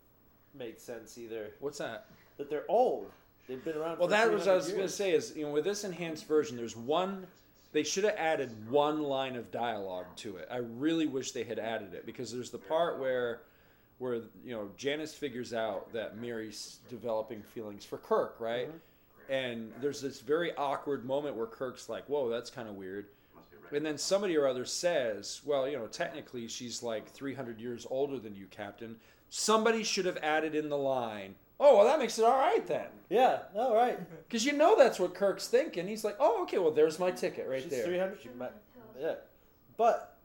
make 0.53 0.79
sense 0.79 1.17
either. 1.17 1.51
What's 1.59 1.79
that? 1.79 2.05
That 2.37 2.49
they're 2.49 2.63
old. 2.69 3.11
They've 3.49 3.63
been 3.63 3.75
around. 3.75 3.99
Well, 3.99 4.07
that 4.07 4.31
was 4.31 4.45
what 4.45 4.53
I 4.53 4.55
was 4.55 4.67
300 4.67 4.77
going 4.77 4.87
to 4.87 4.93
say. 4.93 5.11
Is 5.11 5.35
you 5.35 5.45
know, 5.45 5.51
with 5.51 5.65
this 5.65 5.83
enhanced 5.83 6.25
version, 6.25 6.55
there's 6.55 6.77
one. 6.77 7.27
They 7.73 7.83
should 7.83 8.05
have 8.05 8.15
added 8.15 8.69
one 8.69 9.03
line 9.03 9.35
of 9.35 9.51
dialogue 9.51 10.07
to 10.17 10.37
it. 10.37 10.47
I 10.49 10.57
really 10.57 11.05
wish 11.05 11.33
they 11.33 11.43
had 11.43 11.59
added 11.59 11.93
it 11.93 12.05
because 12.05 12.31
there's 12.31 12.49
the 12.49 12.57
part 12.57 12.97
where, 12.97 13.41
where 13.97 14.15
you 14.45 14.55
know, 14.55 14.69
Janice 14.77 15.13
figures 15.13 15.53
out 15.53 15.91
that 15.91 16.17
Miri's 16.17 16.79
developing 16.89 17.41
feelings 17.41 17.83
for 17.83 17.97
Kirk, 17.97 18.37
right? 18.39 18.69
Mm-hmm. 18.69 18.77
And 19.29 19.71
there's 19.81 20.01
this 20.01 20.21
very 20.21 20.55
awkward 20.55 21.05
moment 21.05 21.35
where 21.35 21.47
Kirk's 21.47 21.89
like, 21.89 22.05
"Whoa, 22.07 22.29
that's 22.29 22.49
kind 22.49 22.69
of 22.69 22.75
weird," 22.75 23.07
and 23.71 23.85
then 23.85 23.97
somebody 23.97 24.37
or 24.37 24.47
other 24.47 24.65
says, 24.65 25.41
"Well, 25.45 25.67
you 25.67 25.77
know, 25.77 25.87
technically 25.87 26.47
she's 26.47 26.81
like 26.81 27.09
300 27.09 27.59
years 27.59 27.85
older 27.89 28.19
than 28.19 28.35
you, 28.35 28.45
Captain." 28.47 28.97
Somebody 29.29 29.83
should 29.83 30.05
have 30.05 30.17
added 30.23 30.55
in 30.55 30.69
the 30.69 30.77
line, 30.77 31.35
"Oh, 31.59 31.77
well, 31.77 31.85
that 31.85 31.99
makes 31.99 32.17
it 32.17 32.23
all 32.23 32.37
right 32.37 32.65
then." 32.65 32.87
Yeah. 33.09 33.39
All 33.55 33.75
right. 33.75 33.99
Because 34.27 34.45
you 34.45 34.53
know 34.53 34.77
that's 34.77 34.99
what 34.99 35.13
Kirk's 35.13 35.47
thinking. 35.47 35.87
He's 35.87 36.03
like, 36.03 36.17
"Oh, 36.19 36.43
okay, 36.43 36.57
well, 36.57 36.71
there's 36.71 36.99
my 36.99 37.11
ticket 37.11 37.47
right 37.47 37.61
She's 37.61 37.71
there." 37.71 37.85
300. 37.85 38.21
She 38.21 38.29
might, 38.37 38.51
yeah. 38.99 39.15
But 39.77 40.17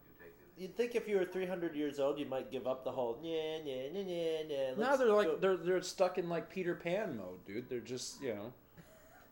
you'd 0.57 0.77
think 0.77 0.95
if 0.95 1.09
you 1.09 1.19
were 1.19 1.25
300 1.25 1.75
years 1.75 1.99
old, 1.99 2.19
you 2.19 2.27
might 2.27 2.51
give 2.51 2.67
up 2.67 2.85
the 2.85 2.91
whole 2.93 3.19
yeah, 3.23 3.59
yeah, 3.65 3.83
yeah, 3.93 4.03
yeah, 4.07 4.39
yeah. 4.49 4.71
Now 4.77 4.91
let's 4.91 4.99
they're 4.99 5.13
like 5.13 5.27
go- 5.27 5.37
they're 5.37 5.57
they're 5.57 5.83
stuck 5.83 6.19
in 6.19 6.29
like 6.29 6.49
Peter 6.51 6.75
Pan 6.75 7.17
mode, 7.17 7.45
dude. 7.47 7.69
They're 7.69 7.81
just 7.81 8.23
you 8.23 8.35
know, 8.35 8.53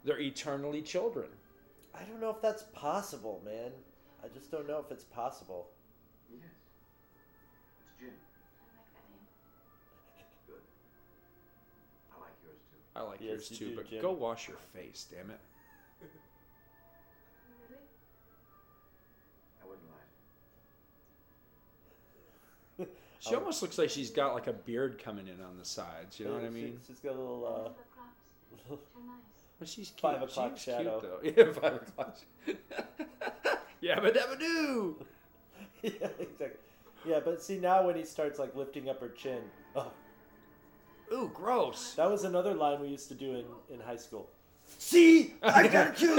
they're 0.05 0.21
eternally 0.21 0.83
children. 0.83 1.29
I 1.95 2.03
don't 2.05 2.21
know 2.21 2.31
if 2.31 2.41
that's 2.41 2.63
possible, 2.75 3.43
man. 3.45 3.71
I 4.25 4.29
just 4.29 4.51
don't 4.51 4.67
know 4.69 4.79
if 4.85 4.91
it's 4.91 5.05
possible. 5.05 5.69
Yes. 6.31 6.41
It's 7.81 8.01
Jim. 8.01 8.11
I 8.11 8.71
like 8.77 8.89
that 8.95 9.11
name. 9.11 9.27
Good. 10.47 10.63
I 12.15 12.21
like 12.21 12.37
yours 12.45 12.61
too. 12.71 12.79
I 12.97 13.03
like 13.03 13.21
Yes, 13.21 13.29
yours 13.29 13.51
you 13.51 13.57
too, 13.59 13.71
do, 13.71 13.77
but 13.77 13.91
Jim. 13.91 14.03
go 14.03 14.13
wash 14.13 14.49
your 14.49 14.59
face, 14.75 15.07
damn 15.11 15.31
it. 15.31 15.41
Really? 17.69 17.83
I 19.63 19.67
wouldn't 19.67 19.87
lie. 22.79 22.87
She 23.21 23.35
almost 23.35 23.61
looks 23.61 23.77
like 23.77 23.91
she's 23.91 24.09
got 24.11 24.33
like 24.33 24.47
a 24.47 24.53
beard 24.55 24.99
coming 25.03 25.27
in 25.29 25.45
on 25.45 25.59
the 25.59 25.65
sides. 25.65 26.19
You 26.19 26.25
know 26.27 26.33
what 26.33 26.45
I 26.45 26.49
mean? 26.49 26.81
She's 26.87 27.01
got 27.01 27.11
a 27.17 27.21
little. 27.21 27.45
Uh, 27.45 27.51
o'clock. 27.51 28.15
Too 28.67 28.79
nice. 29.07 29.30
But 29.61 29.69
she's 29.69 29.91
cute. 29.91 30.01
Five 30.01 30.23
o'clock 30.23 30.53
she's 30.57 30.65
shadow. 30.65 31.01
Cute, 31.21 31.37
though. 31.37 31.43
Yeah, 31.45 31.53
five 31.53 31.75
o'clock. 31.77 32.17
Yabba 33.83 34.17
dabba 34.17 34.39
doo. 34.41 34.97
yeah, 35.83 35.91
exactly. 36.19 36.49
Yeah, 37.07 37.21
but 37.25 37.43
see 37.43 37.59
now 37.59 37.87
when 37.87 37.95
he 37.95 38.05
starts 38.05 38.39
like 38.39 38.57
lifting 38.57 38.89
up 38.89 39.01
her 39.01 39.09
chin. 39.11 39.43
Oh, 39.77 39.93
Ooh, 41.13 41.31
gross. 41.35 41.95
that 41.95 42.11
was 42.11 42.25
another 42.25 42.55
line 42.55 42.81
we 42.81 42.89
used 42.89 43.09
to 43.09 43.15
do 43.15 43.35
in, 43.37 43.45
in 43.75 43.81
high 43.81 43.97
school. 43.97 44.29
See, 44.79 45.35
I 45.43 45.69
got 45.69 46.01
you. 46.01 46.15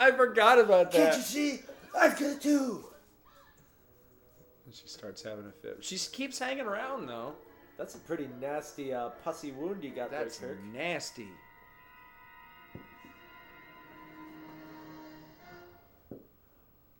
I 0.00 0.10
forgot 0.16 0.58
about 0.58 0.90
that. 0.92 1.12
Can't 1.12 1.16
you 1.16 1.22
see? 1.22 1.60
I've 1.96 2.18
got 2.18 2.40
too. 2.40 2.84
And 4.66 4.74
she 4.74 4.88
starts 4.88 5.22
having 5.22 5.46
a 5.46 5.52
fit. 5.52 5.78
She 5.84 5.96
keeps 5.98 6.38
hanging 6.40 6.66
around 6.66 7.06
though. 7.06 7.34
That's 7.76 7.94
a 7.96 7.98
pretty 7.98 8.28
nasty 8.40 8.94
uh, 8.94 9.10
pussy 9.24 9.52
wound 9.52 9.82
you 9.82 9.90
got 9.90 10.10
That's 10.10 10.38
there, 10.38 10.50
Kirk. 10.50 10.64
nasty. 10.72 11.28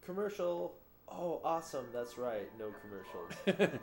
commercial. 0.05 0.75
Oh, 1.09 1.41
awesome! 1.45 1.87
That's 1.93 2.17
right. 2.19 2.49
No 2.59 2.73
commercial. 2.83 3.71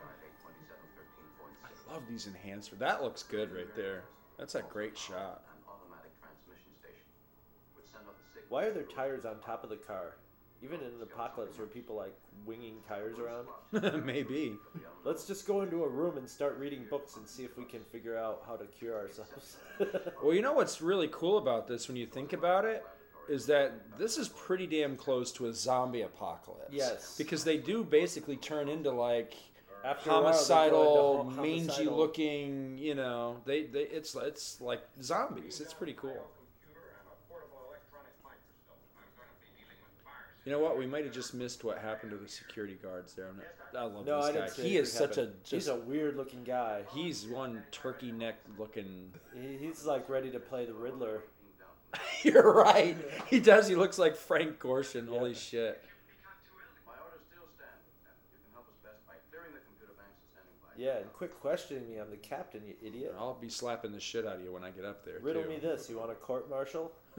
I 1.64 1.94
love 1.94 2.04
these 2.10 2.28
enhanced. 2.28 2.78
That 2.80 3.04
looks 3.04 3.24
good 3.24 3.54
right 3.54 3.76
there. 3.76 4.04
That's 4.38 4.56
a 4.56 4.62
great 4.62 4.98
shot. 4.98 5.44
Why 8.50 8.66
are 8.66 8.72
there 8.72 8.84
tires 8.84 9.26
on 9.26 9.40
top 9.40 9.64
of 9.64 9.70
the 9.70 9.78
car? 9.78 10.16
Even 10.64 10.80
in 10.80 10.88
an 10.88 11.02
apocalypse 11.02 11.58
where 11.58 11.68
people 11.68 11.96
like 11.96 12.14
winging 12.46 12.76
tires 12.88 13.18
around. 13.18 13.48
Maybe. 14.06 14.56
Let's 15.04 15.26
just 15.26 15.48
go 15.48 15.62
into 15.62 15.84
a 15.84 15.90
room 15.90 16.18
and 16.18 16.30
start 16.30 16.58
reading 16.60 16.86
books 16.90 17.16
and 17.18 17.28
see 17.28 17.44
if 17.44 17.58
we 17.58 17.66
can 17.66 17.82
figure 17.92 18.18
out 18.18 18.44
how 18.48 18.56
to 18.56 18.66
cure 18.66 18.98
ourselves. 18.98 19.58
Well, 20.24 20.36
you 20.36 20.44
know 20.44 20.54
what's 20.54 20.80
really 20.82 21.10
cool 21.12 21.40
about 21.40 21.68
this 21.68 21.88
when 21.88 21.98
you 21.98 22.06
think 22.06 22.34
about 22.34 22.66
it 22.66 22.86
is 23.28 23.48
that 23.48 23.98
this 23.98 24.18
is 24.18 24.30
pretty 24.30 24.68
damn 24.68 24.96
close 24.96 25.32
to 25.34 25.48
a 25.48 25.54
zombie 25.54 26.02
apocalypse. 26.02 26.70
Yes. 26.72 27.16
Because 27.18 27.44
they 27.44 27.58
do 27.58 27.84
basically 27.84 28.36
turn 28.36 28.70
into 28.70 28.92
like 28.92 29.34
After 29.84 30.12
homicidal, 30.12 31.24
mangy 31.36 31.86
looking, 31.86 32.78
you 32.78 32.94
know, 32.94 33.38
they, 33.46 33.64
they 33.64 33.82
it's 33.84 34.14
it's 34.16 34.62
like 34.62 34.82
zombies. 35.02 35.60
It's 35.60 35.74
pretty 35.74 35.94
cool. 35.94 36.30
You 40.46 40.52
know 40.52 40.60
what? 40.60 40.78
We 40.78 40.88
might 40.88 41.04
have 41.06 41.14
just 41.14 41.34
missed 41.36 41.64
what 41.64 41.78
happened 41.78 42.12
to 42.12 42.18
the 42.18 42.28
security 42.28 42.78
guards 42.82 43.14
there. 43.14 43.28
I'm 43.28 43.38
not- 43.38 43.46
I 43.80 43.84
love 43.86 44.06
no, 44.06 44.18
this 44.18 44.26
I 44.26 44.32
guy. 44.34 44.46
didn't 44.48 44.66
He 44.66 44.78
is 44.78 44.92
such 44.92 45.18
a 45.18 45.22
happen. 45.22 45.36
He's 45.44 45.68
a 45.68 45.76
weird 45.76 46.18
looking 46.18 46.44
guy. 46.44 46.84
he's 46.94 47.28
one 47.28 47.64
turkey 47.72 48.12
neck 48.12 48.36
looking. 48.58 49.14
He- 49.40 49.58
He's 49.58 49.86
like 49.86 50.10
ready 50.10 50.32
to 50.32 50.40
play 50.40 50.66
the 50.66 50.74
Riddler. 50.74 51.22
You're 52.24 52.52
right. 52.54 52.98
He 53.28 53.40
does. 53.40 53.68
He 53.68 53.76
looks 53.76 54.00
like 54.00 54.16
Frank 54.16 54.60
Gorshin. 54.60 55.08
Holy 55.08 55.34
shit. 55.36 55.84
My 56.88 56.94
orders 57.04 57.22
still 57.30 57.44
stand, 57.56 57.70
Lieutenant. 57.86 58.18
You 58.32 58.40
can 58.44 58.54
help 58.54 58.68
us 58.70 58.76
best 58.84 59.06
by 59.08 59.14
clearing 59.30 59.54
the 59.54 59.60
computer 59.60 59.94
banks 60.00 60.18
and 60.24 60.32
standing 60.32 60.58
by. 60.64 60.72
Yeah, 60.78 61.02
and 61.04 61.14
quit 61.14 61.38
questioning 61.40 61.88
me. 61.88 61.98
I'm 61.98 62.10
the 62.10 62.18
captain, 62.18 62.62
you 62.66 62.74
idiot. 62.82 63.14
I'll 63.20 63.36
be 63.36 63.50
slapping 63.50 63.92
the 63.92 64.00
shit 64.00 64.26
out 64.26 64.38
of 64.38 64.42
you 64.44 64.52
when 64.52 64.64
I 64.64 64.72
get 64.72 64.86
up 64.86 65.06
there. 65.06 65.20
Riddle 65.22 65.44
too. 65.44 65.50
me 65.50 65.60
this. 65.60 65.88
You 65.90 66.00
want 66.00 66.12
a 66.12 66.16
court 66.16 66.50
martial? 66.50 66.92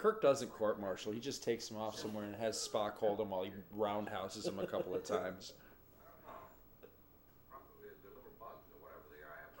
Kirk 0.00 0.22
doesn't 0.22 0.50
court 0.50 0.80
martial. 0.80 1.12
He 1.12 1.20
just 1.20 1.44
takes 1.44 1.70
him 1.70 1.76
off 1.76 1.98
somewhere 1.98 2.24
and 2.24 2.34
has 2.36 2.56
Spock 2.56 2.94
hold 2.94 3.20
him 3.20 3.28
while 3.28 3.42
he 3.42 3.50
roundhouses 3.76 4.46
him 4.46 4.58
a 4.58 4.66
couple 4.66 4.94
of 4.94 5.04
times. 5.04 5.52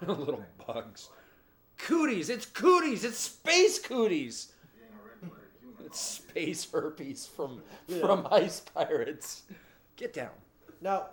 Little 0.06 0.46
bugs. 0.66 1.10
Cooties! 1.76 2.30
It's 2.30 2.46
cooties! 2.46 3.04
It's 3.04 3.18
space 3.18 3.78
cooties! 3.78 4.52
It's 5.84 6.00
space 6.00 6.70
herpes 6.72 7.26
from 7.26 7.60
from 8.00 8.26
Ice 8.30 8.60
Pirates. 8.60 9.42
Get 9.96 10.14
down. 10.14 10.30
Now, 10.80 11.08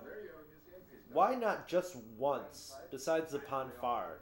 why 1.11 1.35
not 1.35 1.67
just 1.67 1.97
once, 2.17 2.75
besides 2.91 3.33
the 3.33 3.39
Pon 3.39 3.71
farr, 3.81 4.19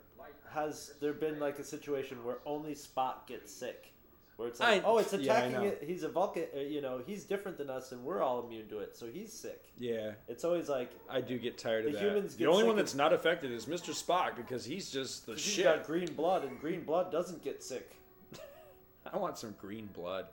has 0.50 0.94
there 1.00 1.14
been 1.14 1.40
like 1.40 1.60
a 1.60 1.64
situation 1.64 2.24
where 2.24 2.40
only 2.46 2.74
Spock 2.74 3.28
gets 3.28 3.54
sick? 3.54 3.92
Where 4.38 4.50
it's 4.50 4.60
like, 4.60 4.84
I- 4.84 4.86
oh, 4.86 4.98
it's 4.98 5.14
attacking 5.14 5.54
know. 5.54 5.64
it. 5.64 5.84
He's 5.86 6.04
a 6.04 6.10
Vulcan, 6.10 6.46
uh, 6.56 6.60
you 6.60 6.82
know, 6.82 7.02
he's 7.06 7.24
different 7.24 7.58
than 7.58 7.70
us 7.70 7.94
and 7.94 8.04
we're 8.04 8.22
all 8.22 8.46
immune 8.46 8.68
to 8.68 8.80
it, 8.80 8.98
so 8.98 9.06
he's 9.08 9.32
sick. 9.32 9.64
Yeah, 9.78 10.12
It's 10.28 10.44
always 10.44 10.68
like, 10.68 10.92
I 11.10 11.22
do 11.22 11.38
get 11.40 11.58
tired 11.58 11.86
of 11.86 11.94
The 11.94 12.00
that. 12.00 12.04
humans 12.06 12.36
the 12.36 12.48
only 12.48 12.66
one 12.66 12.76
that's 12.76 12.96
not 12.96 13.14
affected 13.14 13.52
is 13.52 13.66
Mr. 13.66 13.92
Spock 13.92 14.36
because 14.36 14.66
he's 14.66 14.90
just 14.92 15.26
the 15.26 15.34
he's 15.34 15.42
shit. 15.42 15.64
got 15.64 15.86
green 15.86 16.14
blood 16.14 16.44
and 16.44 16.60
green 16.60 16.84
blood 16.84 17.12
doesn't 17.14 17.44
get 17.44 17.64
sick. 17.64 17.96
I 19.14 19.18
want 19.18 19.38
some 19.38 19.56
green 19.62 19.88
blood. 19.94 20.26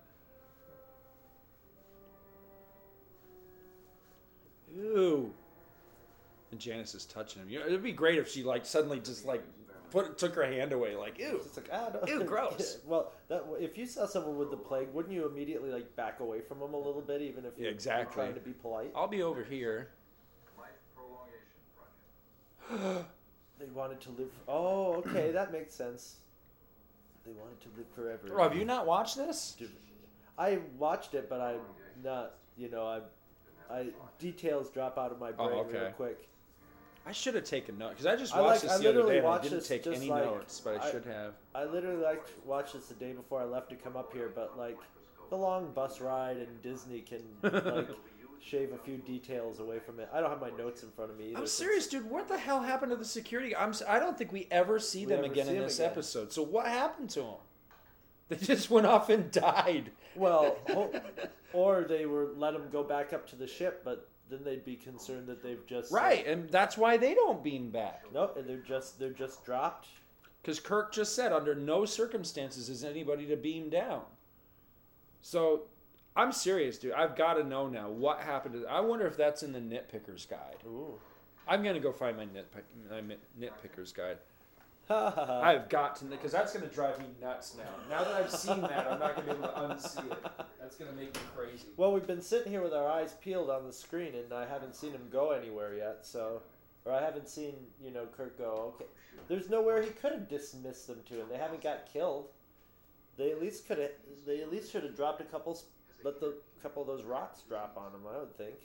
Ew. 4.74 5.32
And 6.50 6.60
Janice 6.60 6.94
is 6.94 7.04
touching 7.04 7.42
him. 7.42 7.48
You 7.50 7.60
know, 7.60 7.66
it'd 7.66 7.82
be 7.82 7.92
great 7.92 8.18
if 8.18 8.28
she 8.28 8.42
like 8.42 8.66
suddenly 8.66 8.98
just 9.00 9.24
like 9.24 9.42
put 9.92 10.18
took 10.18 10.34
her 10.34 10.44
hand 10.44 10.72
away, 10.72 10.96
like 10.96 11.18
ew. 11.18 11.40
It's 11.44 11.56
like, 11.56 11.68
ah, 11.72 11.90
no. 11.94 12.00
Ew, 12.06 12.24
gross. 12.24 12.78
well, 12.86 13.12
that 13.28 13.44
if 13.60 13.76
you 13.78 13.86
saw 13.86 14.06
someone 14.06 14.36
with 14.38 14.50
the 14.50 14.56
plague, 14.56 14.88
wouldn't 14.92 15.14
you 15.14 15.26
immediately 15.26 15.70
like 15.70 15.94
back 15.94 16.20
away 16.20 16.40
from 16.40 16.58
them 16.58 16.74
a 16.74 16.78
little 16.78 17.02
bit, 17.02 17.20
even 17.20 17.44
if 17.44 17.52
Yeah, 17.56 17.64
you're 17.64 17.72
exactly. 17.72 18.22
trying 18.24 18.34
to 18.34 18.40
be 18.40 18.52
polite? 18.52 18.90
I'll 18.96 19.06
be 19.06 19.22
over 19.22 19.44
here. 19.44 19.88
Life 20.58 20.70
prolongation 20.96 21.60
project. 22.68 23.06
They 23.58 23.68
wanted 23.68 24.00
to 24.00 24.10
live. 24.10 24.30
Oh, 24.48 24.94
okay, 24.94 25.30
that 25.30 25.52
makes 25.52 25.72
sense. 25.72 26.16
They 27.24 27.30
wanted 27.30 27.60
to 27.60 27.68
live 27.76 27.86
forever. 27.94 28.22
Oh, 28.36 28.42
have 28.42 28.56
you 28.56 28.64
not 28.64 28.86
watched 28.86 29.16
this? 29.16 29.56
I 30.36 30.58
watched 30.76 31.14
it, 31.14 31.28
but 31.28 31.40
I'm 31.40 31.60
not. 32.02 32.34
You 32.56 32.70
know, 32.70 32.84
I, 32.84 33.72
I 33.72 33.86
details 34.18 34.68
drop 34.68 34.98
out 34.98 35.12
of 35.12 35.20
my 35.20 35.30
Oh, 35.38 35.62
brain 35.62 35.66
real 35.82 35.90
quick. 35.92 36.28
I 37.04 37.12
should 37.12 37.34
have 37.34 37.44
taken 37.44 37.78
notes 37.78 37.94
because 37.94 38.06
I 38.06 38.16
just 38.16 38.34
I 38.34 38.40
watched 38.40 38.62
like- 38.64 38.72
this 38.72 38.80
the 38.80 38.88
other 38.90 39.06
day 39.06 39.18
and 39.18 39.26
I 39.26 39.38
didn't 39.40 39.64
take 39.64 39.86
any 39.86 40.08
like- 40.08 40.24
notes, 40.24 40.60
but 40.60 40.80
I, 40.80 40.86
I- 40.86 40.90
should 40.90 41.04
have. 41.06 41.34
I 41.54 41.64
literally 41.64 42.02
like 42.02 42.24
watched 42.46 42.74
this 42.74 42.86
the 42.86 42.94
day 42.94 43.12
before 43.12 43.40
I 43.40 43.44
left 43.44 43.70
to 43.70 43.76
come 43.76 43.96
up 43.96 44.12
here, 44.12 44.30
but 44.34 44.56
like 44.58 44.78
the 45.30 45.36
long 45.36 45.72
bus 45.72 46.00
ride 46.00 46.36
and 46.36 46.62
Disney 46.62 47.00
can 47.00 47.22
like 47.42 47.88
shave 48.40 48.72
a 48.72 48.78
few 48.78 48.96
details 48.98 49.58
away 49.60 49.78
from 49.78 49.98
it. 50.00 50.08
I 50.12 50.20
don't 50.20 50.30
have 50.30 50.40
my 50.40 50.50
notes 50.50 50.82
in 50.82 50.90
front 50.90 51.10
of 51.10 51.18
me 51.18 51.30
either. 51.30 51.38
I'm 51.38 51.46
serious, 51.46 51.86
dude. 51.88 52.08
What 52.08 52.28
the 52.28 52.38
hell 52.38 52.60
happened 52.62 52.90
to 52.90 52.96
the 52.96 53.04
security? 53.04 53.54
I'm. 53.56 53.72
I 53.88 53.98
don't 53.98 54.16
think 54.16 54.30
we 54.32 54.46
ever 54.50 54.78
see 54.78 55.06
We 55.06 55.14
them 55.14 55.24
again 55.24 55.46
see 55.46 55.56
in 55.56 55.62
this 55.62 55.78
again. 55.78 55.90
episode. 55.90 56.32
So 56.32 56.42
what 56.42 56.66
happened 56.66 57.10
to 57.10 57.20
them? 57.20 57.34
They 58.28 58.36
just 58.36 58.70
went 58.70 58.86
off 58.86 59.10
and 59.10 59.30
died. 59.30 59.90
Well, 60.14 60.56
or 61.52 61.84
they 61.84 62.06
were 62.06 62.28
let 62.36 62.52
them 62.52 62.68
go 62.70 62.82
back 62.82 63.12
up 63.12 63.26
to 63.30 63.36
the 63.36 63.46
ship, 63.46 63.82
but 63.84 64.08
then 64.32 64.44
they'd 64.44 64.64
be 64.64 64.76
concerned 64.76 65.26
that 65.26 65.42
they've 65.42 65.64
just 65.66 65.92
Right, 65.92 66.26
and 66.26 66.48
that's 66.50 66.76
why 66.78 66.96
they 66.96 67.14
don't 67.14 67.42
beam 67.42 67.70
back. 67.70 68.04
No, 68.12 68.30
and 68.36 68.48
they're 68.48 68.56
just 68.58 68.98
they're 68.98 69.10
just 69.10 69.44
dropped. 69.44 69.88
Because 70.40 70.58
Kirk 70.58 70.92
just 70.92 71.14
said, 71.14 71.32
under 71.32 71.54
no 71.54 71.84
circumstances 71.84 72.68
is 72.68 72.82
anybody 72.82 73.26
to 73.26 73.36
beam 73.36 73.70
down. 73.70 74.02
So, 75.20 75.62
I'm 76.16 76.32
serious, 76.32 76.78
dude. 76.78 76.94
I've 76.94 77.14
got 77.14 77.34
to 77.34 77.44
know 77.44 77.68
now 77.68 77.88
what 77.88 78.18
happened 78.18 78.54
to. 78.54 78.66
I 78.66 78.80
wonder 78.80 79.06
if 79.06 79.16
that's 79.16 79.44
in 79.44 79.52
the 79.52 79.60
Nitpicker's 79.60 80.26
Guide. 80.26 80.56
Ooh. 80.66 80.98
I'm 81.46 81.62
gonna 81.62 81.80
go 81.80 81.92
find 81.92 82.16
my 82.16 82.24
nitpick, 82.24 82.62
my 82.90 83.16
Nitpicker's 83.40 83.92
Guide. 83.92 84.18
I've 84.90 85.68
got 85.68 85.96
to, 85.96 86.04
because 86.06 86.32
that's 86.32 86.52
gonna 86.52 86.66
drive 86.66 86.98
me 86.98 87.06
nuts 87.20 87.56
now. 87.56 87.64
Now 87.88 88.04
that 88.04 88.14
I've 88.14 88.30
seen 88.30 88.60
that, 88.62 88.86
I'm 88.90 88.98
not 88.98 89.14
gonna 89.14 89.26
be 89.26 89.38
able 89.38 89.48
to 89.48 89.74
unsee 89.74 90.10
it. 90.10 90.18
That's 90.60 90.76
gonna 90.76 90.92
make 90.92 91.14
me 91.14 91.20
crazy. 91.36 91.68
Well, 91.76 91.92
we've 91.92 92.06
been 92.06 92.20
sitting 92.20 92.50
here 92.50 92.62
with 92.62 92.74
our 92.74 92.88
eyes 92.88 93.14
peeled 93.20 93.48
on 93.48 93.64
the 93.64 93.72
screen, 93.72 94.14
and 94.14 94.32
I 94.32 94.46
haven't 94.46 94.74
seen 94.74 94.92
him 94.92 95.08
go 95.10 95.30
anywhere 95.30 95.74
yet. 95.74 95.98
So, 96.02 96.42
or 96.84 96.92
I 96.92 97.00
haven't 97.00 97.28
seen 97.28 97.54
you 97.82 97.90
know 97.92 98.06
Kirk 98.16 98.38
go. 98.38 98.74
Okay, 98.74 98.90
there's 99.28 99.48
nowhere 99.48 99.82
he 99.82 99.90
could 99.90 100.12
have 100.12 100.28
dismissed 100.28 100.88
them 100.88 101.00
to, 101.08 101.20
and 101.20 101.30
they 101.30 101.38
haven't 101.38 101.62
got 101.62 101.86
killed. 101.90 102.28
They 103.16 103.30
at 103.30 103.40
least 103.40 103.66
could 103.68 103.78
have. 103.78 103.90
They 104.26 104.40
at 104.40 104.50
least 104.50 104.72
should 104.72 104.82
have 104.82 104.96
dropped 104.96 105.20
a 105.20 105.24
couple. 105.24 105.58
Let 106.02 106.20
the 106.20 106.34
couple 106.62 106.82
of 106.82 106.88
those 106.88 107.04
rocks 107.04 107.42
drop 107.48 107.76
on 107.76 107.92
them. 107.92 108.02
I 108.12 108.18
would 108.18 108.36
think. 108.36 108.56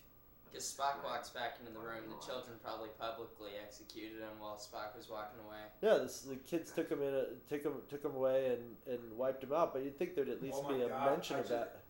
Because 0.51 0.65
Spock 0.65 1.03
walks 1.03 1.29
back 1.29 1.57
into 1.59 1.71
the 1.71 1.79
room, 1.79 2.03
the 2.07 2.25
children 2.25 2.55
probably 2.63 2.89
publicly 2.99 3.51
executed 3.61 4.19
him 4.19 4.39
while 4.39 4.55
Spock 4.55 4.95
was 4.95 5.09
walking 5.09 5.39
away. 5.45 5.59
Yeah, 5.81 5.97
this, 6.03 6.21
the 6.21 6.35
kids 6.35 6.71
took 6.71 6.89
him 6.89 7.01
in, 7.01 7.13
a, 7.13 7.25
took 7.49 7.63
him, 7.63 7.73
took 7.89 8.03
him 8.03 8.15
away, 8.15 8.53
and, 8.57 8.93
and 8.93 9.17
wiped 9.17 9.43
him 9.43 9.53
out. 9.53 9.73
But 9.73 9.83
you'd 9.83 9.97
think 9.97 10.15
there'd 10.15 10.29
at 10.29 10.41
least 10.41 10.59
Oh 10.63 10.69
be 10.73 10.81
a 10.81 10.89
God, 10.89 11.11
mention 11.11 11.35
I 11.35 11.39
of 11.39 11.49
that. 11.49 11.81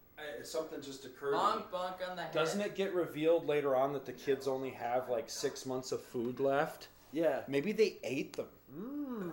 something 0.43 0.82
just 0.82 1.06
occurred. 1.06 1.36
Bonk, 1.36 1.70
bonk 1.72 2.10
on 2.10 2.15
the 2.15 2.24
head. 2.24 2.34
Doesn't 2.34 2.62
it 2.62 2.76
get 2.76 2.93
revealed 2.93 3.48
later 3.48 3.76
on 3.76 3.93
that 3.93 4.06
the 4.06 4.13
kids 4.13 4.48
only 4.48 4.72
have 4.72 5.10
like 5.10 5.30
six 5.30 5.65
months 5.65 5.91
of 5.91 6.02
food 6.02 6.39
left? 6.39 6.88
Yeah. 7.13 7.41
Maybe 7.48 7.72
they 7.72 7.98
ate 8.04 8.34
them. 8.36 8.48
Mm. 8.78 9.32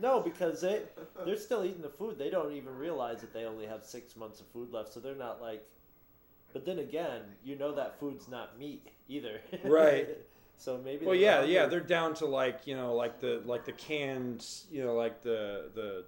No, 0.00 0.20
because 0.20 0.60
they 0.60 0.82
they're 1.24 1.36
still 1.36 1.64
eating 1.64 1.82
the 1.82 1.88
food. 1.88 2.18
They 2.18 2.30
don't 2.30 2.52
even 2.52 2.76
realize 2.76 3.20
that 3.20 3.32
they 3.32 3.44
only 3.44 3.66
have 3.66 3.84
six 3.84 4.16
months 4.16 4.40
of 4.40 4.46
food 4.46 4.72
left, 4.72 4.92
so 4.92 5.00
they're 5.00 5.14
not 5.14 5.40
like. 5.40 5.64
But 6.52 6.66
then 6.66 6.78
again, 6.78 7.22
you 7.42 7.56
know 7.56 7.74
that 7.74 7.98
food's 7.98 8.28
not 8.28 8.58
meat 8.58 8.86
either. 9.08 9.40
Right. 9.64 10.08
so 10.56 10.78
maybe. 10.84 11.06
Well, 11.06 11.14
yeah, 11.14 11.42
yeah, 11.44 11.66
they're 11.66 11.80
down 11.80 12.14
to 12.14 12.26
like 12.26 12.66
you 12.66 12.76
know, 12.76 12.94
like 12.94 13.20
the 13.20 13.42
like 13.44 13.64
the 13.64 13.72
canned, 13.72 14.46
you 14.70 14.84
know, 14.84 14.94
like 14.94 15.22
the 15.22 15.70
the, 15.74 16.04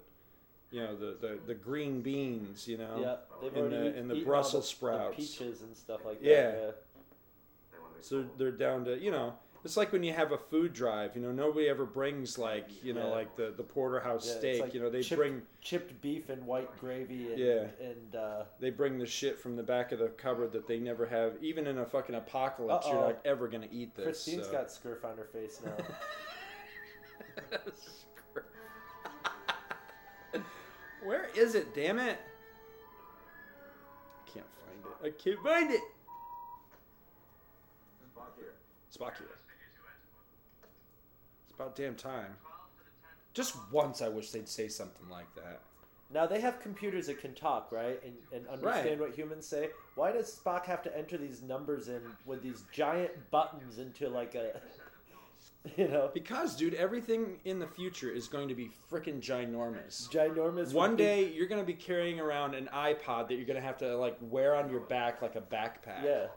you 0.71 0.81
know, 0.81 0.95
the 0.95 1.17
the, 1.19 1.39
the 1.47 1.55
green 1.55 2.01
beans, 2.01 2.67
you 2.67 2.77
know, 2.77 2.97
Yeah, 3.01 3.15
they've 3.41 3.55
in 3.55 3.69
the 3.71 3.89
eat- 3.89 3.95
in 3.95 4.07
the 4.07 4.23
Brussels 4.23 4.65
the, 4.69 4.75
sprouts. 4.75 5.15
the 5.15 5.21
peaches 5.23 5.61
and 5.61 5.75
stuff 5.75 6.01
like 6.05 6.21
that. 6.21 6.29
Yeah. 6.29 6.51
that. 6.51 6.75
So 8.01 8.23
they're 8.37 8.51
down 8.51 8.85
to 8.85 8.99
you 8.99 9.09
know, 9.11 9.33
it's 9.65 9.75
like 9.75 9.91
when 9.91 10.03
you 10.03 10.13
have 10.13 10.31
a 10.31 10.37
food 10.37 10.73
drive. 10.73 11.15
You 11.15 11.23
know, 11.23 11.31
nobody 11.31 11.67
ever 11.67 11.85
brings 11.85 12.37
like 12.37 12.69
you 12.83 12.93
know, 12.93 13.07
Yeah. 13.07 13.13
like 13.15 13.35
the 13.35 13.51
the 13.57 13.63
porterhouse 13.63 14.27
Yeah, 14.27 14.37
steak. 14.37 14.61
like 14.61 14.73
you 14.75 14.79
know, 14.79 14.91
they 14.91 15.01
chipped, 15.01 15.19
bring 15.19 15.41
chipped 15.59 15.99
beef 16.01 16.29
and 16.29 16.45
white 16.45 16.69
gravy. 16.79 17.31
And, 17.31 17.39
Yeah. 17.39 17.65
and 17.81 18.15
uh, 18.15 18.43
they 18.59 18.69
bring 18.69 18.99
the 18.99 19.07
shit 19.07 19.39
from 19.39 19.55
the 19.55 19.63
back 19.63 19.91
of 19.91 19.97
the 19.99 20.09
cupboard 20.09 20.51
that 20.53 20.67
they 20.67 20.77
never 20.79 21.07
have. 21.07 21.33
Even 21.41 21.65
in 21.65 21.79
a 21.79 21.85
fucking 21.85 22.13
apocalypse, 22.13 22.85
you're 22.87 22.95
not 22.95 23.17
ever 23.25 23.47
gonna 23.47 23.67
eat 23.71 23.95
this. 23.95 24.05
Christine's 24.05 24.45
so. 24.45 24.51
got 24.51 24.67
scurf 24.67 25.03
on 25.03 25.17
her 25.17 25.25
face 25.25 25.59
now. 25.65 25.73
Where 31.03 31.29
is 31.35 31.55
it? 31.55 31.73
Damn 31.73 31.97
it! 31.99 32.19
I 34.25 34.29
can't 34.31 34.45
find 34.63 34.79
it. 34.85 34.91
I 35.03 35.09
can't 35.23 35.39
find 35.43 35.71
it. 35.71 35.81
Spock 38.15 38.35
here. 38.37 38.53
It's 38.87 38.97
about 41.55 41.75
damn 41.75 41.95
time. 41.95 42.35
Just 43.33 43.55
once, 43.71 44.01
I 44.01 44.07
wish 44.07 44.31
they'd 44.31 44.47
say 44.47 44.67
something 44.67 45.09
like 45.09 45.33
that. 45.35 45.59
Now 46.13 46.25
they 46.27 46.39
have 46.39 46.59
computers 46.61 47.07
that 47.07 47.19
can 47.19 47.33
talk, 47.33 47.71
right, 47.71 47.99
and, 48.05 48.13
and 48.31 48.47
understand 48.47 48.99
Right. 49.01 49.09
what 49.09 49.17
humans 49.17 49.45
say. 49.47 49.69
Why 49.95 50.11
does 50.11 50.39
Spock 50.39 50.65
have 50.65 50.81
to 50.83 50.97
enter 50.97 51.17
these 51.17 51.41
numbers 51.41 51.87
in 51.89 52.01
with 52.25 52.41
these 52.43 52.63
giant 52.71 53.11
buttons 53.31 53.79
into 53.79 54.07
like 54.07 54.35
a, 54.35 54.61
you 55.77 55.87
know, 55.87 56.11
Because, 56.13 56.55
dude, 56.55 56.75
everything 56.75 57.39
in 57.43 57.57
the 57.59 57.67
future 57.67 58.09
is 58.11 58.27
going 58.27 58.47
to 58.47 58.55
be 58.55 58.69
freaking 58.89 59.19
ginormous. 59.19 60.07
ginormous? 60.09 60.73
One 60.73 60.95
day, 60.95 61.31
you're 61.33 61.47
going 61.47 61.61
to 61.61 61.65
be 61.67 61.73
carrying 61.73 62.19
around 62.19 62.53
an 62.53 62.69
iPod 62.71 63.27
that 63.27 63.35
you're 63.35 63.45
going 63.47 63.59
to 63.59 63.65
have 63.65 63.77
to 63.79 63.97
like 63.97 64.15
wear 64.21 64.55
on 64.55 64.69
your 64.69 64.81
back 64.81 65.21
like 65.23 65.35
a 65.35 65.41
backpack. 65.41 66.03
yeah. 66.03 66.27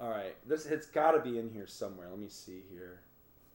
All 0.00 0.10
right, 0.10 0.34
this 0.46 0.66
it's 0.66 0.86
got 0.86 1.12
to 1.12 1.20
be 1.20 1.38
in 1.38 1.50
here 1.50 1.66
somewhere. 1.66 2.06
Let 2.08 2.18
me 2.18 2.28
see 2.28 2.62
here. 2.70 3.00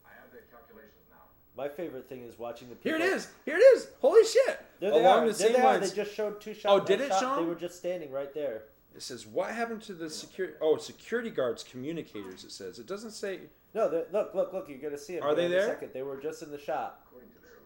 I 0.04 0.10
have 0.20 0.30
the 0.30 0.38
calculations 0.54 0.92
now. 1.10 1.16
My 1.56 1.68
favorite 1.68 2.08
thing 2.08 2.22
is 2.22 2.38
watching 2.38 2.68
the. 2.68 2.74
people. 2.76 2.98
Here 2.98 3.08
it 3.08 3.12
is. 3.14 3.28
Here 3.46 3.56
it 3.56 3.60
is. 3.60 3.88
Holy 4.00 4.24
shit! 4.24 4.60
There 4.80 4.90
they 4.90 4.98
Along 5.00 5.20
are. 5.24 5.32
the 5.32 5.32
there 5.32 5.34
same 5.34 5.52
they 5.54 5.60
are. 5.60 5.64
lines. 5.78 5.90
They 5.90 5.96
just 6.04 6.14
showed 6.14 6.40
two 6.40 6.52
shots. 6.52 6.66
Oh, 6.66 6.76
one 6.78 6.86
did 6.86 7.00
it 7.00 7.08
shot. 7.08 7.20
show 7.20 7.36
They 7.36 7.42
'em? 7.42 7.48
were 7.48 7.54
just 7.54 7.76
standing 7.78 8.10
right 8.12 8.32
there. 8.34 8.64
It 8.94 9.02
says, 9.02 9.26
"What 9.26 9.50
happened 9.50 9.82
to 9.82 9.94
the 9.94 10.10
security? 10.10 10.54
Oh, 10.60 10.76
security 10.76 11.30
guards, 11.30 11.64
communicators." 11.64 12.44
It 12.44 12.50
says. 12.52 12.78
It 12.78 12.86
doesn't 12.86 13.12
say. 13.12 13.40
No, 13.72 13.88
they- 13.88 14.04
look, 14.12 14.34
look, 14.34 14.52
look! 14.52 14.68
You're 14.68 14.78
gonna 14.78 14.98
see 14.98 15.14
them. 15.14 15.24
Are 15.24 15.34
they 15.34 15.46
in 15.46 15.52
a 15.52 15.54
there? 15.54 15.66
Second. 15.68 15.90
They 15.94 16.02
were 16.02 16.16
just 16.20 16.42
in 16.42 16.50
the 16.50 16.58
shot. 16.58 17.00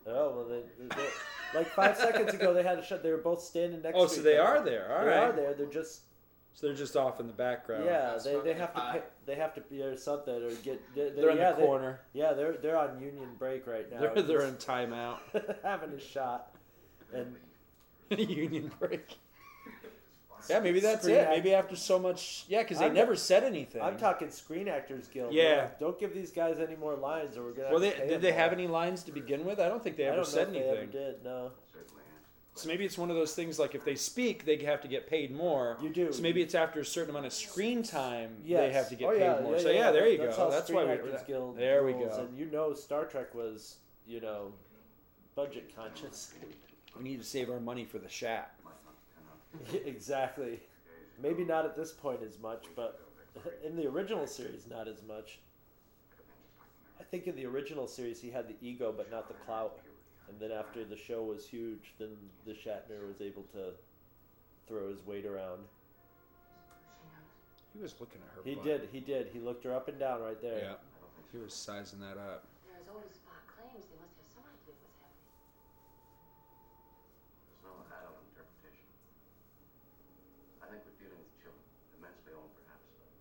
Oh 0.07 0.31
well, 0.37 0.45
they, 0.47 0.63
they, 0.97 1.59
like 1.59 1.67
five 1.67 1.95
seconds 1.99 2.33
ago 2.33 2.55
they 2.55 2.63
had 2.63 2.79
a 2.79 2.83
shot. 2.85 3.03
They 3.03 3.11
were 3.11 3.19
both 3.19 3.43
standing 3.43 3.83
next. 3.83 3.95
To 3.95 4.01
Oh, 4.01 4.05
to 4.07 4.09
so 4.11 4.17
each 4.21 4.25
they 4.25 4.39
other. 4.39 4.49
are 4.59 4.65
there. 4.65 4.97
All 4.99 5.05
they 5.05 5.11
right. 5.11 5.19
are 5.25 5.33
there. 5.33 5.53
They're 5.55 5.67
just 5.67 6.03
So 6.59 6.67
they're 6.67 6.75
just 6.75 6.97
off 6.97 7.21
in 7.21 7.29
the 7.29 7.33
background. 7.33 7.85
yeah. 7.85 8.19
They, 8.25 8.31
they 8.31 8.33
smoking 8.33 8.57
have 8.57 8.75
to 8.75 8.81
pot. 8.81 8.93
pay, 8.95 9.03
they 9.27 9.35
have 9.37 9.55
to 9.55 9.61
be 9.61 9.81
or 9.81 9.97
something 9.97 10.35
or 10.43 10.51
get. 10.65 10.83
They're, 10.93 11.11
They're 11.11 11.31
in 11.31 11.37
yeah, 11.39 11.53
the 11.53 11.59
they- 11.61 11.67
corner. 11.67 12.01
yeah, 12.15 12.33
they're 12.33 12.55
they're 12.55 12.77
on 12.77 13.01
union 13.01 13.29
break 13.39 13.65
right 13.69 13.89
now. 13.93 14.01
They're 14.01 14.23
they're 14.23 14.43
in 14.45 14.55
timeout. 14.57 15.19
having 15.63 15.91
a 15.93 16.01
shot, 16.01 16.53
and 17.15 17.37
Union 18.11 18.73
break. 18.81 19.19
Yeah, 20.51 20.59
maybe 20.61 20.81
that's 20.81 21.03
Screen 21.03 21.17
it. 21.17 21.21
act- 21.21 21.31
Maybe 21.31 21.55
after 21.55 21.77
so 21.77 21.99
much, 21.99 22.45
yeah, 22.49 22.63
because 22.63 22.79
they 22.79 22.87
I'm- 22.87 22.95
never 22.95 23.15
said 23.15 23.45
anything. 23.45 23.81
I'm 23.83 23.97
talking 23.97 24.29
Screen 24.31 24.67
Actors 24.67 25.07
Guild. 25.07 25.33
Yeah. 25.33 25.57
man. 25.57 25.69
don't 25.79 25.99
give 26.01 26.13
these 26.13 26.33
guys 26.33 26.59
any 26.59 26.75
more 26.75 26.97
lines, 26.97 27.37
or 27.37 27.45
we're 27.45 27.53
gonna. 27.53 27.71
Well, 27.71 27.81
have 27.81 27.83
they, 27.83 27.91
to 27.91 27.97
pay 27.97 28.03
did 28.07 28.15
them 28.15 28.23
they 28.23 28.31
more. 28.33 28.41
have 28.41 28.53
any 28.53 28.67
lines 28.67 29.05
to 29.05 29.13
begin 29.13 29.45
with? 29.45 29.61
I 29.61 29.69
don't 29.69 29.83
think 29.85 29.97
they 29.97 30.05
I 30.07 30.09
ever 30.09 30.17
don't 30.17 30.25
know 30.27 30.31
said 30.31 30.49
if 30.49 30.53
they 30.55 30.59
anything. 30.61 30.77
ever 30.79 30.87
did. 31.13 31.23
No. 31.25 31.51
So 32.59 32.67
maybe 32.67 32.85
it's 32.85 32.99
one 32.99 33.09
of 33.09 33.17
those 33.17 33.35
things 33.35 33.59
like 33.59 33.75
if 33.75 33.85
they 33.85 33.95
speak, 33.95 34.45
they 34.45 34.57
have 34.65 34.81
to 34.81 34.89
get 34.89 35.07
paid 35.07 35.35
more. 35.35 35.79
You 35.81 35.91
do. 35.91 36.13
So 36.13 36.23
maybe 36.23 36.43
it's 36.43 36.55
after 36.55 36.81
a 36.81 36.85
certain 36.85 37.11
amount 37.11 37.27
of 37.27 37.33
screen 37.33 37.83
time 37.85 38.31
they 38.45 38.73
have 38.73 38.89
to 38.89 38.97
get 38.97 39.07
Oh, 39.07 39.13
paid 39.13 39.21
yeah, 39.21 39.41
more. 39.41 39.53
yeah, 39.53 39.63
so 39.63 39.71
yeah, 39.71 39.79
yeah, 39.79 39.91
there 39.93 40.09
you 40.09 40.19
that's 40.19 40.37
go. 40.37 40.51
That's 40.51 40.71
why 40.71 40.85
Actors 40.91 41.21
we. 41.27 41.33
Guild 41.33 41.57
There 41.57 41.85
we 41.85 41.93
go. 41.93 42.27
And 42.29 42.37
you 42.37 42.47
know, 42.47 42.75
Star 42.75 43.05
Trek 43.05 43.35
was, 43.35 43.77
you 44.07 44.21
know, 44.21 44.53
budget 45.37 45.73
conscious. 45.77 46.35
We 46.97 47.05
need 47.05 47.21
to 47.21 47.27
save 47.27 47.49
our 47.49 47.61
money 47.61 47.85
for 47.85 47.99
the 47.99 48.09
shat. 48.09 48.55
exactly. 49.85 50.61
Maybe 51.23 51.45
not 51.45 51.65
at 51.65 51.77
this 51.77 51.93
point 51.93 52.21
as 52.27 52.41
much, 52.41 52.67
but 52.75 53.01
in 53.65 53.77
the 53.77 53.87
original 53.87 54.27
series, 54.27 54.67
not 54.69 54.89
as 54.89 55.03
much. 55.07 55.39
I 57.01 57.05
think 57.05 57.29
in 57.29 57.37
the 57.37 57.47
original 57.47 57.87
series 57.87 58.21
he 58.21 58.31
had 58.31 58.49
the 58.49 58.57
ego, 58.61 58.93
but 58.97 59.11
not 59.11 59.29
the 59.29 59.35
clout. 59.35 59.79
And 60.29 60.39
then 60.39 60.53
after 60.53 60.85
the 60.85 60.97
show 60.97 61.23
was 61.23 61.47
huge, 61.47 61.95
then 61.99 62.11
the 62.47 62.53
Shatner 62.53 63.07
was 63.09 63.21
able 63.21 63.45
to 63.55 63.73
throw 64.69 64.89
his 64.91 65.05
weight 65.07 65.25
around. 65.25 65.65
He 67.75 67.81
was 67.81 67.95
looking 68.01 68.21
at 68.21 68.37
her. 68.37 68.43
He 68.45 68.55
butt. 68.55 68.65
did. 68.65 68.89
He 68.93 69.01
did. 69.01 69.29
He 69.33 69.41
looked 69.41 69.65
her 69.65 69.75
up 69.75 69.89
and 69.89 69.99
down 69.99 70.21
right 70.21 70.41
there. 70.41 70.77
Yeah. 70.77 70.81
He 71.33 71.39
was 71.39 71.53
sizing 71.53 72.01
that 72.01 72.17
up. 72.17 72.45
As 72.73 72.89
old 72.89 73.05
as 73.05 73.17
Spock 73.21 73.45
claims, 73.49 73.85
they 73.89 73.99
must 74.01 74.17
have 74.17 74.29
some 74.33 74.45
idea 74.49 74.73
what's 74.81 74.97
happening. 75.05 75.29
There's 77.53 77.65
no 77.69 77.77
adult 77.93 78.21
interpretation. 78.33 78.89
I 80.65 80.73
think 80.73 80.81
we're 80.89 80.97
dealing 80.97 81.21
with 81.21 81.33
children, 81.37 81.61
immensely 82.01 82.33
old 82.33 82.49
perhaps, 82.57 82.89
but 82.97 83.13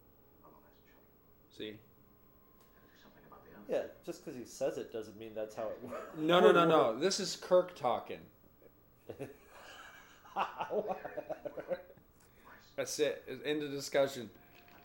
nonetheless 0.48 0.80
children. 0.88 1.08
See? 1.52 1.74
Gotta 1.76 2.88
do 2.88 2.98
something 3.04 3.26
about 3.28 3.44
the 3.44 3.52
others. 3.60 3.68
Yeah, 3.68 3.97
just 4.08 4.24
because 4.26 4.40
he 4.40 4.46
says 4.46 4.78
it 4.78 4.92
doesn't 4.92 5.20
mean 5.20 5.32
that's 5.36 5.54
how 5.54 5.64
it 5.64 5.78
works. 5.84 6.18
No, 6.18 6.40
no, 6.40 6.52
no, 6.52 6.66
no. 6.66 6.98
This 7.00 7.20
is 7.20 7.36
Kirk 7.36 7.76
talking. 7.76 8.20
That's 12.76 12.98
it. 13.00 13.24
End 13.46 13.62
of 13.62 13.70
discussion. 13.72 14.32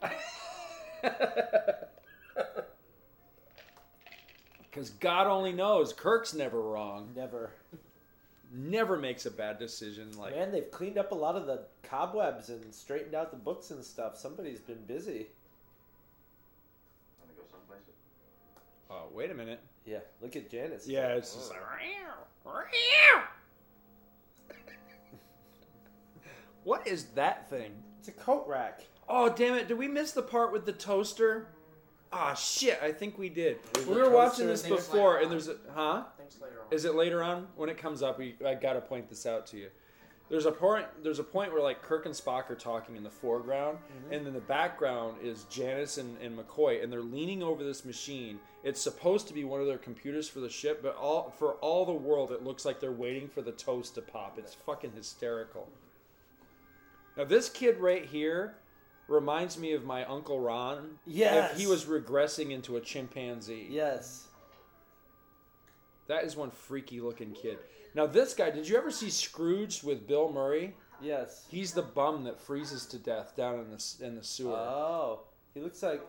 Because 4.70 4.88
God 4.88 5.26
only 5.26 5.52
knows. 5.52 5.92
Kirk's 5.92 6.32
never 6.32 6.58
wrong. 6.58 7.10
Never. 7.14 7.50
Never 8.50 8.96
makes 8.96 9.26
a 9.26 9.30
bad 9.30 9.58
decision. 9.58 10.16
Like 10.16 10.34
Man, 10.34 10.50
they've 10.50 10.70
cleaned 10.70 10.96
up 10.96 11.12
a 11.12 11.14
lot 11.14 11.36
of 11.36 11.46
the 11.46 11.66
cobwebs 11.82 12.48
and 12.48 12.74
straightened 12.74 13.14
out 13.14 13.30
the 13.30 13.36
books 13.36 13.70
and 13.70 13.84
stuff. 13.84 14.16
Somebody's 14.16 14.60
been 14.60 14.82
busy. 14.86 15.26
Oh, 18.92 19.08
wait 19.12 19.30
a 19.30 19.34
minute. 19.34 19.60
Yeah, 19.86 20.00
look 20.20 20.36
at 20.36 20.50
Janice. 20.50 20.86
Yeah, 20.86 21.14
it's 21.14 21.34
just 21.34 21.50
like. 21.50 21.60
what 26.64 26.86
is 26.86 27.04
that 27.14 27.48
thing? 27.48 27.72
It's 27.98 28.08
a 28.08 28.12
coat 28.12 28.44
rack. 28.46 28.82
Oh, 29.08 29.30
damn 29.30 29.54
it. 29.54 29.68
Did 29.68 29.78
we 29.78 29.88
miss 29.88 30.12
the 30.12 30.22
part 30.22 30.52
with 30.52 30.66
the 30.66 30.72
toaster? 30.72 31.48
Ah, 32.12 32.34
shit. 32.34 32.78
I 32.82 32.92
think 32.92 33.16
we 33.18 33.30
did. 33.30 33.58
There's 33.72 33.86
we 33.86 33.96
were 33.96 34.10
watching 34.10 34.46
this 34.46 34.62
before, 34.62 35.18
and 35.18 35.32
there's 35.32 35.48
a. 35.48 35.56
Huh? 35.74 36.04
Thanks 36.18 36.38
later 36.40 36.60
on. 36.60 36.66
Is 36.70 36.84
it 36.84 36.94
later 36.94 37.22
on? 37.22 37.48
When 37.56 37.70
it 37.70 37.78
comes 37.78 38.02
up, 38.02 38.18
we, 38.18 38.36
I 38.46 38.54
gotta 38.54 38.82
point 38.82 39.08
this 39.08 39.24
out 39.24 39.46
to 39.48 39.56
you. 39.56 39.68
There's 40.28 40.46
a 40.46 40.52
point. 40.52 40.86
There's 41.02 41.18
a 41.18 41.24
point 41.24 41.52
where 41.52 41.62
like 41.62 41.82
Kirk 41.82 42.06
and 42.06 42.14
Spock 42.14 42.48
are 42.50 42.54
talking 42.54 42.96
in 42.96 43.02
the 43.02 43.10
foreground, 43.10 43.78
mm-hmm. 43.78 44.14
and 44.14 44.26
then 44.26 44.32
the 44.32 44.40
background 44.40 45.16
is 45.22 45.44
Janice 45.50 45.98
and, 45.98 46.16
and 46.22 46.38
McCoy, 46.38 46.82
and 46.82 46.90
they're 46.90 47.02
leaning 47.02 47.42
over 47.42 47.62
this 47.62 47.84
machine. 47.84 48.40
It's 48.64 48.80
supposed 48.80 49.28
to 49.28 49.34
be 49.34 49.44
one 49.44 49.60
of 49.60 49.66
their 49.66 49.78
computers 49.78 50.28
for 50.28 50.40
the 50.40 50.48
ship, 50.48 50.82
but 50.82 50.96
all 50.96 51.34
for 51.38 51.54
all 51.54 51.84
the 51.84 51.92
world, 51.92 52.32
it 52.32 52.42
looks 52.42 52.64
like 52.64 52.80
they're 52.80 52.92
waiting 52.92 53.28
for 53.28 53.42
the 53.42 53.52
toast 53.52 53.94
to 53.96 54.02
pop. 54.02 54.38
It's 54.38 54.54
fucking 54.54 54.92
hysterical. 54.92 55.68
Now 57.16 57.24
this 57.24 57.50
kid 57.50 57.78
right 57.78 58.06
here 58.06 58.54
reminds 59.08 59.58
me 59.58 59.72
of 59.72 59.84
my 59.84 60.04
uncle 60.06 60.40
Ron. 60.40 60.98
Yes. 61.06 61.52
If 61.52 61.58
he 61.58 61.66
was 61.66 61.84
regressing 61.84 62.50
into 62.50 62.76
a 62.76 62.80
chimpanzee. 62.80 63.66
Yes. 63.68 64.28
That 66.06 66.24
is 66.24 66.36
one 66.36 66.50
freaky 66.50 67.00
looking 67.00 67.32
kid. 67.32 67.58
Now 67.94 68.06
this 68.06 68.34
guy, 68.34 68.50
did 68.50 68.68
you 68.68 68.76
ever 68.76 68.90
see 68.90 69.10
Scrooge 69.10 69.82
with 69.82 70.06
Bill 70.06 70.32
Murray? 70.32 70.74
Yes. 71.00 71.46
He's 71.50 71.72
the 71.72 71.82
bum 71.82 72.24
that 72.24 72.40
freezes 72.40 72.86
to 72.86 72.98
death 72.98 73.34
down 73.36 73.58
in 73.58 73.70
the 73.70 74.06
in 74.06 74.16
the 74.16 74.22
sewer. 74.24 74.56
Oh, 74.56 75.20
he 75.54 75.60
looks 75.60 75.82
like 75.82 76.00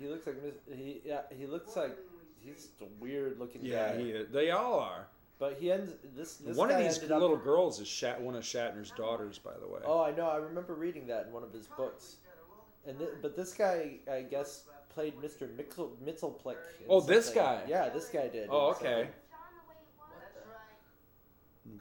he 0.00 0.08
looks 0.08 0.26
like 0.26 0.36
he 0.74 1.00
yeah 1.04 1.22
he 1.36 1.46
looks 1.46 1.76
like 1.76 1.96
he's 2.42 2.68
a 2.80 2.86
weird 3.00 3.38
looking 3.38 3.64
yeah, 3.64 3.92
guy. 3.92 3.98
he, 3.98 4.24
they 4.32 4.50
all 4.50 4.80
are. 4.80 5.06
But 5.38 5.58
he 5.60 5.70
ends 5.70 5.92
this 6.16 6.36
this 6.36 6.56
one 6.56 6.70
of 6.70 6.78
these 6.78 6.94
ended 6.94 7.12
up- 7.12 7.20
little 7.20 7.36
girls 7.36 7.78
is 7.78 7.86
Shat, 7.86 8.20
one 8.20 8.34
of 8.34 8.42
Shatner's 8.42 8.90
daughters, 8.90 9.38
by 9.38 9.52
the 9.60 9.68
way. 9.68 9.80
Oh, 9.84 10.02
I 10.02 10.12
know. 10.12 10.28
I 10.28 10.36
remember 10.36 10.74
reading 10.74 11.06
that 11.08 11.26
in 11.26 11.32
one 11.32 11.44
of 11.44 11.52
his 11.52 11.66
books. 11.66 12.16
And 12.86 12.98
th- 12.98 13.10
but 13.22 13.36
this 13.36 13.52
guy, 13.52 13.98
I 14.10 14.22
guess, 14.22 14.64
played 14.88 15.14
Mr. 15.20 15.48
Mitzel 15.48 15.90
Mitzelplick. 16.04 16.56
Oh, 16.88 17.00
this 17.00 17.30
guy? 17.30 17.62
Yeah, 17.68 17.88
this 17.88 18.08
guy 18.08 18.28
did. 18.28 18.48
Oh, 18.50 18.70
okay. 18.70 18.84
something. 18.84 19.08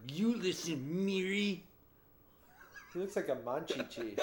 You 0.08 0.36
listen, 0.38 1.06
Miri. 1.06 1.64
He 2.94 3.00
looks 3.00 3.16
like 3.16 3.30
a 3.30 3.36
Monchhichi. 3.36 4.20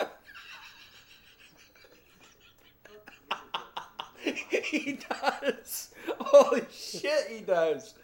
he 4.64 4.98
does. 5.08 5.94
Holy 6.18 6.62
shit, 6.72 7.28
he 7.28 7.40
does. 7.40 7.94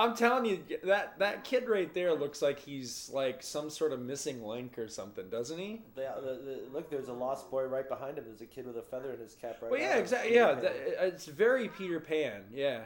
I'm 0.00 0.16
telling 0.16 0.46
you, 0.46 0.60
that 0.84 1.18
that 1.18 1.44
kid 1.44 1.68
right 1.68 1.92
there 1.92 2.14
looks 2.14 2.40
like 2.40 2.58
he's 2.58 3.10
like 3.12 3.42
some 3.42 3.68
sort 3.68 3.92
of 3.92 4.00
missing 4.00 4.42
link 4.42 4.78
or 4.78 4.88
something, 4.88 5.28
doesn't 5.28 5.58
he? 5.58 5.82
the, 5.94 6.08
uh, 6.08 6.20
the, 6.20 6.26
the, 6.26 6.60
look, 6.72 6.90
there's 6.90 7.08
a 7.08 7.12
lost 7.12 7.50
boy 7.50 7.64
right 7.64 7.86
behind 7.86 8.16
him. 8.16 8.24
There's 8.26 8.40
a 8.40 8.46
kid 8.46 8.66
with 8.66 8.78
a 8.78 8.82
feather 8.82 9.12
in 9.12 9.20
his 9.20 9.34
cap 9.34 9.58
right. 9.60 9.70
Well, 9.70 9.80
yeah, 9.80 9.96
exactly. 9.96 10.34
Yeah, 10.34 10.54
that, 10.54 10.74
it's 11.06 11.26
very 11.26 11.68
Peter 11.68 12.00
Pan. 12.00 12.44
Yeah. 12.50 12.84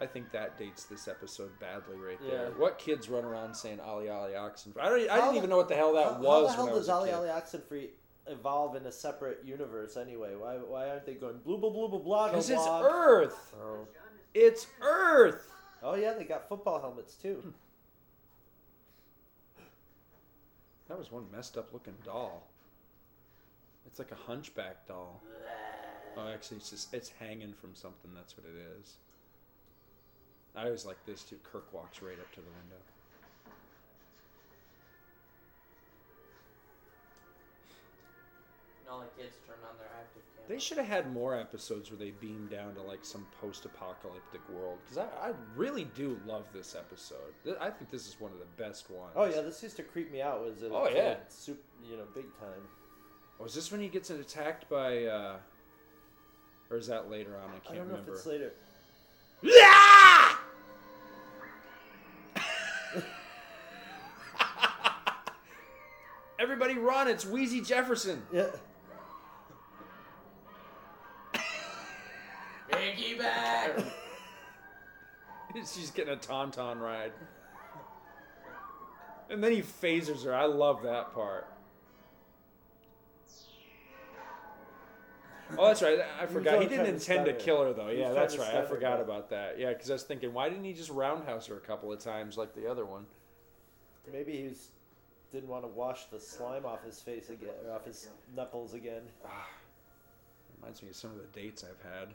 I 0.00 0.06
think 0.06 0.30
that 0.30 0.56
dates 0.56 0.84
this 0.84 1.08
episode 1.08 1.58
badly 1.58 1.96
right 1.96 2.20
there. 2.20 2.50
Yeah. 2.50 2.58
What 2.58 2.78
kids 2.78 3.08
run 3.08 3.24
around 3.24 3.54
saying 3.54 3.80
"Ali 3.80 4.08
Ali 4.08 4.32
Oxenfree"? 4.32 4.80
I 4.80 4.88
don't. 4.88 5.10
I 5.10 5.14
didn't 5.16 5.32
the- 5.32 5.36
even 5.38 5.50
know 5.50 5.56
what 5.56 5.68
the 5.68 5.74
hell 5.74 5.92
that 5.94 6.04
how, 6.04 6.20
was. 6.20 6.50
How 6.50 6.56
the 6.56 6.56
hell 6.56 6.66
does 6.66 6.78
was 6.78 6.88
a 6.88 6.92
Ali 6.92 7.08
kid. 7.08 7.14
Ali 7.16 7.28
Oxenfree 7.28 7.88
evolve 8.28 8.76
in 8.76 8.86
a 8.86 8.92
separate 8.92 9.40
universe 9.44 9.96
anyway? 9.96 10.36
Why 10.36 10.56
why 10.56 10.88
aren't 10.88 11.04
they 11.04 11.14
going 11.14 11.38
blue 11.38 11.58
blah 11.58 11.70
blah 11.70 11.88
blah 11.88 11.98
blah? 11.98 12.28
Because 12.28 12.48
it's? 12.48 12.66
Earth. 12.66 13.54
Oh. 13.60 13.88
It's 14.34 14.66
Earth. 14.80 15.50
oh 15.82 15.96
yeah, 15.96 16.12
they 16.12 16.24
got 16.24 16.48
football 16.48 16.80
helmets 16.80 17.14
too. 17.14 17.40
Hmm. 17.42 17.50
That 20.88 20.98
was 20.98 21.10
one 21.10 21.26
messed 21.32 21.58
up 21.58 21.72
looking 21.72 21.94
doll. 22.04 22.46
It's 23.86 23.98
like 23.98 24.12
a 24.12 24.14
hunchback 24.14 24.86
doll. 24.86 25.20
Oh, 26.16 26.28
actually, 26.32 26.58
it's 26.58 26.70
just 26.70 26.94
it's 26.94 27.10
hanging 27.18 27.52
from 27.52 27.74
something. 27.74 28.12
That's 28.14 28.36
what 28.36 28.46
it 28.46 28.56
is. 28.80 28.96
I 30.56 30.64
always 30.64 30.84
like 30.84 31.04
this 31.06 31.22
too. 31.22 31.36
Kirk 31.44 31.72
walks 31.72 32.02
right 32.02 32.18
up 32.18 32.30
to 32.32 32.40
the 32.40 32.46
window. 32.46 32.82
And 38.80 38.88
all 38.92 39.00
the 39.00 39.22
kids 39.22 39.36
turn 39.46 39.56
on 39.70 39.76
their 39.78 39.88
active 39.98 40.22
camera. 40.34 40.48
They 40.48 40.58
should 40.58 40.78
have 40.78 40.86
had 40.86 41.12
more 41.12 41.36
episodes 41.38 41.90
where 41.90 41.98
they 41.98 42.10
beam 42.10 42.48
down 42.50 42.74
to 42.74 42.82
like 42.82 43.04
some 43.04 43.26
post-apocalyptic 43.40 44.40
world 44.48 44.78
because 44.84 44.98
I, 44.98 45.28
I 45.28 45.32
really 45.56 45.84
do 45.94 46.18
love 46.26 46.44
this 46.52 46.74
episode. 46.74 47.34
Th- 47.44 47.56
I 47.60 47.70
think 47.70 47.90
this 47.90 48.08
is 48.08 48.18
one 48.18 48.32
of 48.32 48.38
the 48.38 48.62
best 48.62 48.90
ones. 48.90 49.12
Oh 49.14 49.26
yeah, 49.26 49.42
this 49.42 49.62
used 49.62 49.76
to 49.76 49.82
creep 49.82 50.10
me 50.10 50.22
out. 50.22 50.42
Was 50.44 50.62
it? 50.62 50.70
Oh, 50.72 50.88
yeah. 50.88 51.16
super, 51.28 51.60
you 51.88 51.96
know, 51.96 52.04
big 52.14 52.24
time. 52.38 52.62
Was 53.38 53.54
this 53.54 53.70
when 53.70 53.80
he 53.80 53.88
gets 53.88 54.10
attacked 54.10 54.68
by, 54.68 55.04
uh, 55.04 55.36
or 56.70 56.76
is 56.78 56.86
that 56.88 57.08
later 57.10 57.36
on? 57.36 57.50
I 57.50 57.56
I 57.56 57.58
can't 57.60 57.64
don't 57.76 57.76
know 57.76 57.82
remember. 57.94 58.12
if 58.12 58.18
it's 58.18 58.26
later. 58.26 58.52
Everybody 66.38 66.74
run! 66.74 67.08
It's 67.08 67.24
Weezy 67.24 67.66
Jefferson. 67.66 68.22
Yeah. 68.32 68.46
Piggyback. 72.70 73.84
She's 75.54 75.90
getting 75.90 76.12
a 76.12 76.16
tauntaun 76.16 76.80
ride. 76.80 77.12
And 79.30 79.42
then 79.42 79.52
he 79.52 79.62
phasers 79.62 80.24
her. 80.24 80.34
I 80.34 80.46
love 80.46 80.82
that 80.82 81.12
part. 81.12 81.46
Oh, 85.56 85.68
that's 85.68 85.82
right. 85.82 85.98
I 86.20 86.26
forgot. 86.26 86.60
He 86.60 86.68
didn't 86.68 86.76
trying 86.76 86.86
to 86.86 86.94
intend 86.94 87.24
to 87.26 87.32
kill 87.32 87.62
her, 87.62 87.72
though. 87.72 87.88
He 87.88 88.00
Yeah, 88.00 88.12
that's 88.12 88.36
right. 88.36 88.48
I 88.48 88.50
stun 88.50 88.62
her, 88.62 88.68
forgot 88.68 89.00
about 89.00 89.30
that. 89.30 89.58
Yeah, 89.58 89.72
because 89.72 89.90
I 89.90 89.94
was 89.94 90.02
thinking, 90.02 90.32
why 90.34 90.48
didn't 90.48 90.64
he 90.64 90.74
just 90.74 90.90
roundhouse 90.90 91.46
her 91.46 91.56
a 91.56 91.60
couple 91.60 91.92
of 91.92 91.98
times 92.00 92.36
like 92.36 92.54
the 92.54 92.70
other 92.70 92.84
one? 92.84 93.06
Maybe 94.12 94.36
he 94.36 94.48
was, 94.48 94.68
didn't 95.32 95.48
want 95.48 95.64
to 95.64 95.68
wash 95.68 96.06
the 96.06 96.20
slime 96.20 96.66
off 96.66 96.84
his 96.84 97.00
face 97.00 97.30
again, 97.30 97.50
or 97.66 97.72
off 97.72 97.84
his 97.84 98.08
nipples 98.36 98.74
again. 98.74 99.02
Reminds 100.60 100.82
me 100.82 100.90
of 100.90 100.96
some 100.96 101.12
of 101.12 101.18
the 101.18 101.40
dates 101.40 101.64
I've 101.64 101.92
had. 101.92 102.14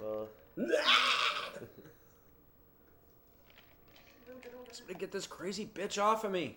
Well, 0.00 0.28
Somebody 4.72 4.98
get 4.98 5.10
this 5.10 5.26
crazy 5.26 5.68
bitch 5.72 6.00
off 6.00 6.24
of 6.24 6.30
me. 6.30 6.56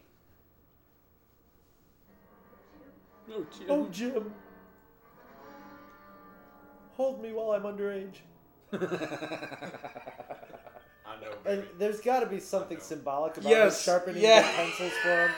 Oh, 3.32 3.46
Jim. 3.58 3.68
oh 3.70 3.88
Jim, 3.90 4.34
hold 6.96 7.22
me 7.22 7.32
while 7.34 7.52
I'm 7.52 7.64
underage. 7.64 8.16
I 8.74 8.78
know. 11.22 11.34
And 11.46 11.64
there's 11.78 12.02
got 12.02 12.22
to 12.22 12.26
be 12.26 12.40
something 12.40 12.80
symbolic 12.80 13.38
about 13.38 13.50
Yes, 13.50 13.84
sharpening 13.84 14.24
yeah. 14.24 14.42
the 14.42 14.48
pencils 14.58 14.94
for 15.02 15.28
him. 15.28 15.32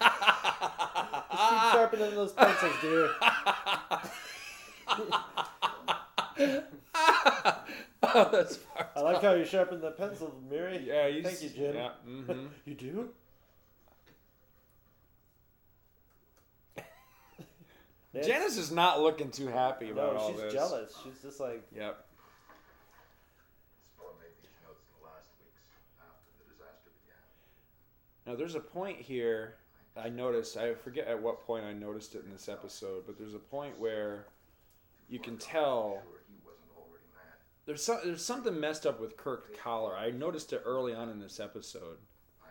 Just 0.00 1.50
keep 1.50 1.72
sharpening 1.72 2.14
those 2.14 2.32
pencils, 2.32 2.74
dear. 2.80 3.10
oh, 8.02 8.28
that's 8.32 8.56
far. 8.56 8.88
I 8.96 9.00
like 9.00 9.22
how 9.22 9.34
you 9.34 9.44
sharpen 9.44 9.80
the 9.80 9.90
pencil, 9.90 10.34
Miri. 10.50 10.84
Yeah, 10.86 11.06
you 11.08 11.22
Thank 11.22 11.42
you, 11.42 11.50
Jim. 11.50 11.74
Yeah, 11.74 11.90
mhm. 12.06 12.48
you 12.64 12.74
do? 12.74 13.10
Nancy- 18.18 18.30
Janice 18.30 18.56
is 18.58 18.70
not 18.70 19.00
looking 19.00 19.30
too 19.30 19.46
happy 19.48 19.90
about 19.90 20.14
No, 20.14 20.20
all 20.20 20.30
she's 20.32 20.52
jealous. 20.52 20.92
She's 21.04 21.20
just 21.22 21.40
like, 21.40 21.62
Yep. 21.74 22.04
Spohr 23.96 24.10
made 24.20 24.30
these 24.42 24.50
notes 24.66 24.82
in 24.86 25.00
the 25.00 25.06
last 25.06 25.28
weeks 25.40 25.62
after 26.00 26.30
the 26.38 26.52
disaster 26.52 26.90
began. 27.02 27.22
Now, 28.26 28.36
there's 28.36 28.54
a 28.54 28.60
point 28.60 28.98
here 29.00 29.56
I 29.96 30.08
noticed. 30.08 30.56
I 30.56 30.74
forget 30.74 31.08
at 31.08 31.20
what 31.20 31.44
point 31.46 31.64
I 31.64 31.72
noticed 31.72 32.14
it 32.14 32.24
in 32.24 32.30
this 32.30 32.48
episode, 32.48 33.04
but 33.06 33.18
there's 33.18 33.34
a 33.34 33.38
point 33.38 33.78
where 33.78 34.26
you 35.08 35.18
can 35.18 35.36
tell 35.38 36.02
Sure 36.04 36.20
he 36.28 36.36
wasn't 36.44 36.70
already 36.76 37.04
mad. 37.14 37.38
there's 37.66 37.82
some, 37.82 37.98
there's 38.04 38.24
something 38.24 38.58
messed 38.60 38.86
up 38.86 39.00
with 39.00 39.16
Kirk's 39.16 39.58
collar. 39.60 39.96
I 39.96 40.10
noticed 40.10 40.52
it 40.52 40.62
early 40.64 40.94
on 40.94 41.08
in 41.08 41.18
this 41.18 41.40
episode. 41.40 41.98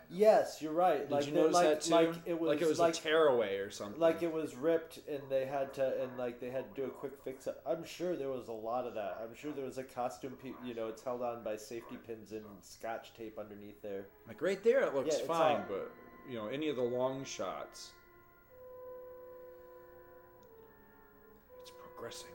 Yes, 0.09 0.61
you're 0.61 0.73
right. 0.73 1.01
Did 1.01 1.11
like 1.11 1.27
you 1.27 1.33
notice 1.33 1.53
like, 1.53 1.65
that 1.65 1.81
too? 1.81 1.91
Like 1.91 2.15
it 2.25 2.39
was 2.39 2.47
like 2.49 2.61
it 2.61 2.67
was 2.67 2.79
like, 2.79 2.93
a 2.95 2.97
tearaway 2.97 3.57
or 3.57 3.69
something. 3.69 3.99
like 3.99 4.23
it 4.23 4.31
was 4.31 4.55
ripped, 4.55 4.99
and 5.09 5.21
they 5.29 5.45
had 5.45 5.73
to, 5.75 6.01
and 6.01 6.17
like 6.17 6.39
they 6.39 6.49
had 6.49 6.73
to 6.73 6.81
do 6.81 6.87
a 6.87 6.91
quick 6.91 7.13
fix. 7.23 7.47
up. 7.47 7.61
I'm 7.65 7.83
sure 7.85 8.15
there 8.15 8.29
was 8.29 8.47
a 8.47 8.53
lot 8.53 8.85
of 8.85 8.93
that. 8.95 9.19
I'm 9.23 9.35
sure 9.35 9.51
there 9.51 9.65
was 9.65 9.77
a 9.77 9.83
costume. 9.83 10.37
Pe- 10.41 10.51
you 10.65 10.73
know, 10.73 10.87
it's 10.87 11.03
held 11.03 11.21
on 11.21 11.43
by 11.43 11.55
safety 11.55 11.97
pins 12.05 12.31
and 12.31 12.43
scotch 12.61 13.13
tape 13.17 13.37
underneath 13.39 13.81
there. 13.81 14.05
Like 14.27 14.41
right 14.41 14.63
there, 14.63 14.81
it 14.81 14.93
looks 14.95 15.17
Yeah, 15.19 15.25
fine, 15.25 15.55
all- 15.57 15.65
but 15.69 15.91
you 16.29 16.37
know, 16.37 16.47
any 16.47 16.69
of 16.69 16.75
the 16.75 16.81
long 16.81 17.23
shots, 17.23 17.91
it's 21.61 21.71
progressing. 21.71 22.29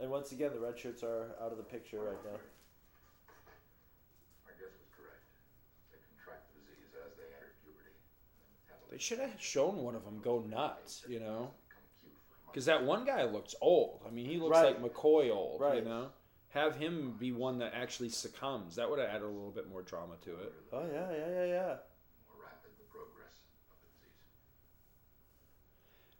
And 0.00 0.10
once 0.10 0.32
again, 0.32 0.50
the 0.52 0.58
red 0.58 0.76
shirts 0.76 1.04
are 1.04 1.30
out 1.40 1.52
of 1.52 1.58
the 1.58 1.62
picture 1.62 2.02
right 2.02 2.18
now. 2.26 2.34
Our 4.50 4.54
guess 4.58 4.74
was 4.74 4.90
correct. 4.98 5.22
They 5.94 6.02
contract 6.10 6.50
the 6.50 6.58
disease 6.66 6.90
as 6.98 7.14
they 7.14 7.30
enter 7.30 7.54
puberty. 7.62 7.94
They 8.92 8.98
should 8.98 9.20
have 9.20 9.40
shown 9.40 9.76
one 9.78 9.94
of 9.94 10.04
them 10.04 10.20
go 10.22 10.40
nuts, 10.40 11.02
you 11.08 11.18
know, 11.18 11.50
Become 11.68 11.82
cute 12.02 12.12
for 12.12 12.34
months. 12.34 12.46
because 12.52 12.64
that 12.66 12.84
one 12.84 13.06
guy 13.06 13.24
looks 13.24 13.54
old. 13.62 14.02
I 14.06 14.10
mean, 14.10 14.26
he 14.26 14.36
looks 14.36 14.50
Right. 14.58 14.78
like 14.78 14.92
McCoy 14.92 15.30
old, 15.34 15.62
you 15.74 15.80
know. 15.80 16.10
Have 16.50 16.76
him 16.76 17.16
be 17.18 17.32
one 17.32 17.56
that 17.60 17.72
actually 17.74 18.10
succumbs. 18.10 18.76
That 18.76 18.90
would 18.90 18.98
have 18.98 19.08
added 19.08 19.22
a 19.22 19.26
little 19.28 19.50
bit 19.50 19.66
more 19.70 19.80
drama 19.80 20.16
to 20.26 20.36
it. 20.36 20.52
Oh 20.74 20.84
yeah, 20.84 21.10
yeah, 21.10 21.28
yeah, 21.30 21.44
yeah. 21.46 21.76
more 22.28 22.44
rapid 22.44 22.70
the 22.78 22.84
progress 22.90 23.40
of 23.40 23.80
the 23.80 23.88
disease. 23.88 24.12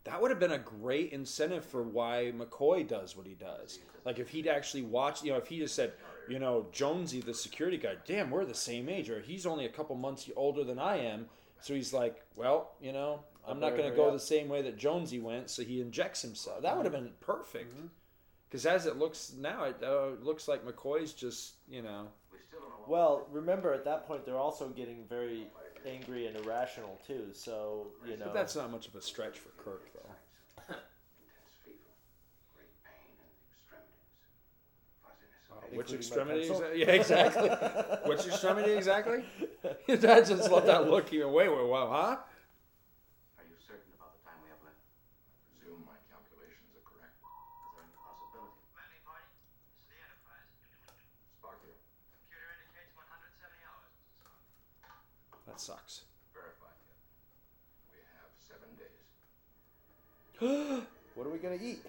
That 0.05 0.23
would 0.23 0.31
have 0.31 0.41
been 0.41 0.53
a 0.53 0.59
great 0.59 1.13
incentive 1.13 1.67
for 1.67 1.83
why 1.83 2.33
McCoy 2.35 2.89
does 2.89 3.15
what 3.15 3.27
he 3.27 3.35
does. 3.35 3.81
Like 4.07 4.19
if 4.19 4.31
he'd 4.31 4.47
actually 4.49 4.83
watched, 4.85 5.23
you 5.25 5.33
know, 5.33 5.37
if 5.39 5.47
he 5.47 5.59
just 5.59 5.75
said, 5.75 5.93
you 6.27 6.39
know, 6.39 6.67
Jonesy, 6.73 7.21
the 7.21 7.35
security 7.35 7.77
guy, 7.77 7.97
damn, 8.07 8.31
we're 8.31 8.47
the 8.47 8.55
same 8.55 8.89
age, 8.89 9.11
or 9.11 9.21
he's 9.21 9.45
only 9.45 9.67
a 9.67 9.69
couple 9.69 9.95
months 9.97 10.31
older 10.35 10.65
than 10.65 10.79
I 10.79 10.97
am. 10.97 11.29
So 11.63 11.75
he's 11.75 11.93
like, 11.93 12.25
well, 12.37 12.73
you 12.81 12.93
know, 12.93 13.21
I'm 13.47 13.61
not 13.61 13.77
going 13.77 13.89
to 13.89 13.97
go 13.97 14.07
up. 14.07 14.13
the 14.13 14.19
same 14.19 14.49
way 14.49 14.63
that 14.63 14.77
Jonesy 14.77 15.19
went. 15.19 15.51
So 15.51 15.63
he 15.63 15.81
injects 15.81 16.23
himself. 16.23 16.63
That 16.63 16.77
would 16.77 16.85
have 16.87 16.93
been 16.93 17.11
perfect. 17.21 17.75
Because 18.49 18.67
as 18.67 18.87
it 18.87 18.97
looks 18.99 19.33
now, 19.39 19.65
it 19.65 19.83
uh, 19.83 20.09
looks 20.21 20.47
like 20.49 20.65
McCoy's 20.65 21.13
just, 21.13 21.55
you 21.69 21.81
know, 21.83 22.09
We 22.31 22.39
still 22.47 22.61
don't 22.61 22.69
know 22.69 22.77
what 22.81 22.89
Well, 22.89 23.27
remember 23.31 23.73
at 23.73 23.85
that 23.87 24.07
point 24.07 24.27
they're 24.27 24.39
also 24.39 24.69
getting 24.69 25.07
very 25.09 25.47
angry 25.87 26.27
and 26.27 26.37
irrational 26.37 27.01
too. 27.07 27.29
So 27.33 27.87
you 28.07 28.17
know. 28.17 28.27
but 28.27 28.35
that's 28.35 28.55
not 28.55 28.71
much 28.71 28.87
of 28.89 28.95
a 28.95 29.01
stretch 29.01 29.39
for 29.39 29.51
Kirk, 29.63 29.91
though. 29.95 30.15
intense 30.69 31.57
fever, 31.65 31.79
great 32.55 32.71
pain 32.85 33.09
in 33.09 33.17
the 33.19 33.57
extremities, 33.57 34.21
fuzziness. 35.03 35.49
Which 35.75 35.93
extremity? 35.93 36.49
pencil? 36.49 36.61
Exa- 36.61 36.77
yeah, 36.83 36.91
exactly. 36.93 37.49
Which 38.11 38.27
extremity 38.27 38.73
exactly? 38.73 39.25
I 39.89 40.21
just 40.21 40.51
let 40.51 40.67
that 40.67 40.89
look 40.91 41.13
even. 41.13 41.33
Wait, 41.33 41.49
wait, 41.49 41.67
wow, 41.67 41.89
huh? 41.89 42.17
Are 43.39 43.45
you 43.49 43.57
certain 43.57 43.89
about 43.97 44.13
the 44.17 44.23
time 44.27 44.37
we 44.45 44.49
have 44.53 44.61
left? 44.65 44.77
I 44.77 45.57
presume 45.57 45.81
my 45.89 45.97
calculations 46.13 46.69
are 46.77 46.85
correct. 46.85 47.17
Is 47.17 47.73
there 47.73 47.85
any 47.89 47.97
possibility? 47.97 48.53
Landing 48.77 49.03
party? 49.09 49.27
This 49.33 49.73
is 49.73 49.89
the 49.89 49.97
Enterprise. 50.05 50.49
Spock 51.41 51.57
here. 51.65 51.79
Computer 52.29 52.53
indicates 52.53 52.93
170 52.93 53.65
hours, 53.65 53.93
That 55.49 55.59
sucks. 55.61 56.05
Verified 56.37 56.77
yet. 56.85 57.01
We 57.97 58.01
have 58.21 58.31
seven 58.37 58.71
days. 58.77 59.01
What 61.15 61.27
are 61.27 61.31
we 61.31 61.39
gonna 61.39 61.61
eat? 61.61 61.85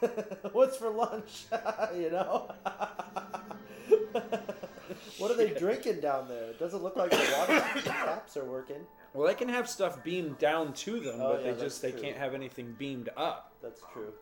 What's 0.52 0.76
for 0.76 0.90
lunch? 0.90 1.46
you 1.96 2.10
know. 2.10 2.52
what 5.18 5.30
are 5.30 5.36
they 5.36 5.50
drinking 5.50 6.00
down 6.00 6.28
there? 6.28 6.50
It 6.50 6.58
doesn't 6.58 6.82
look 6.82 6.96
like 6.96 7.10
the 7.10 7.34
water 7.38 7.64
taps 7.84 8.36
are 8.36 8.44
working. 8.44 8.86
Well, 9.14 9.26
they 9.26 9.34
can 9.34 9.48
have 9.48 9.68
stuff 9.68 10.02
beamed 10.04 10.38
down 10.38 10.72
to 10.74 11.00
them, 11.00 11.20
Oh, 11.20 11.32
but 11.32 11.44
yeah, 11.44 11.52
they 11.52 11.60
just 11.60 11.80
they 11.80 11.92
true. 11.92 12.00
can't 12.02 12.16
have 12.16 12.34
anything 12.34 12.74
beamed 12.78 13.08
up. 13.16 13.52
That's 13.62 13.80
true. 13.92 14.12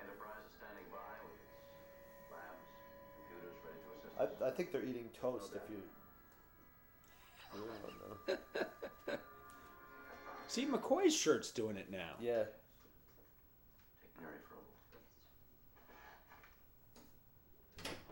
Enterprise 0.00 0.50
standing 0.58 0.84
by 0.90 0.98
with 1.24 1.40
labs, 2.30 2.68
computers 3.16 3.56
ready 3.64 3.80
to 3.80 4.24
assist 4.26 4.42
I. 4.42 4.46
I 4.48 4.50
think 4.50 4.72
they're 4.72 4.84
eating 4.84 5.08
toast. 5.18 5.52
If 5.54 5.62
you. 5.70 5.82
I 7.52 7.56
don't 7.56 8.36
know. 9.08 9.16
See, 10.48 10.66
McCoy's 10.66 11.16
shirt's 11.16 11.50
doing 11.50 11.76
it 11.78 11.90
now. 11.90 12.12
Yeah. 12.20 12.44
Take 14.02 14.12
Miri 14.20 14.36
for 14.44 14.54
a 14.54 14.60
look. 14.60 15.00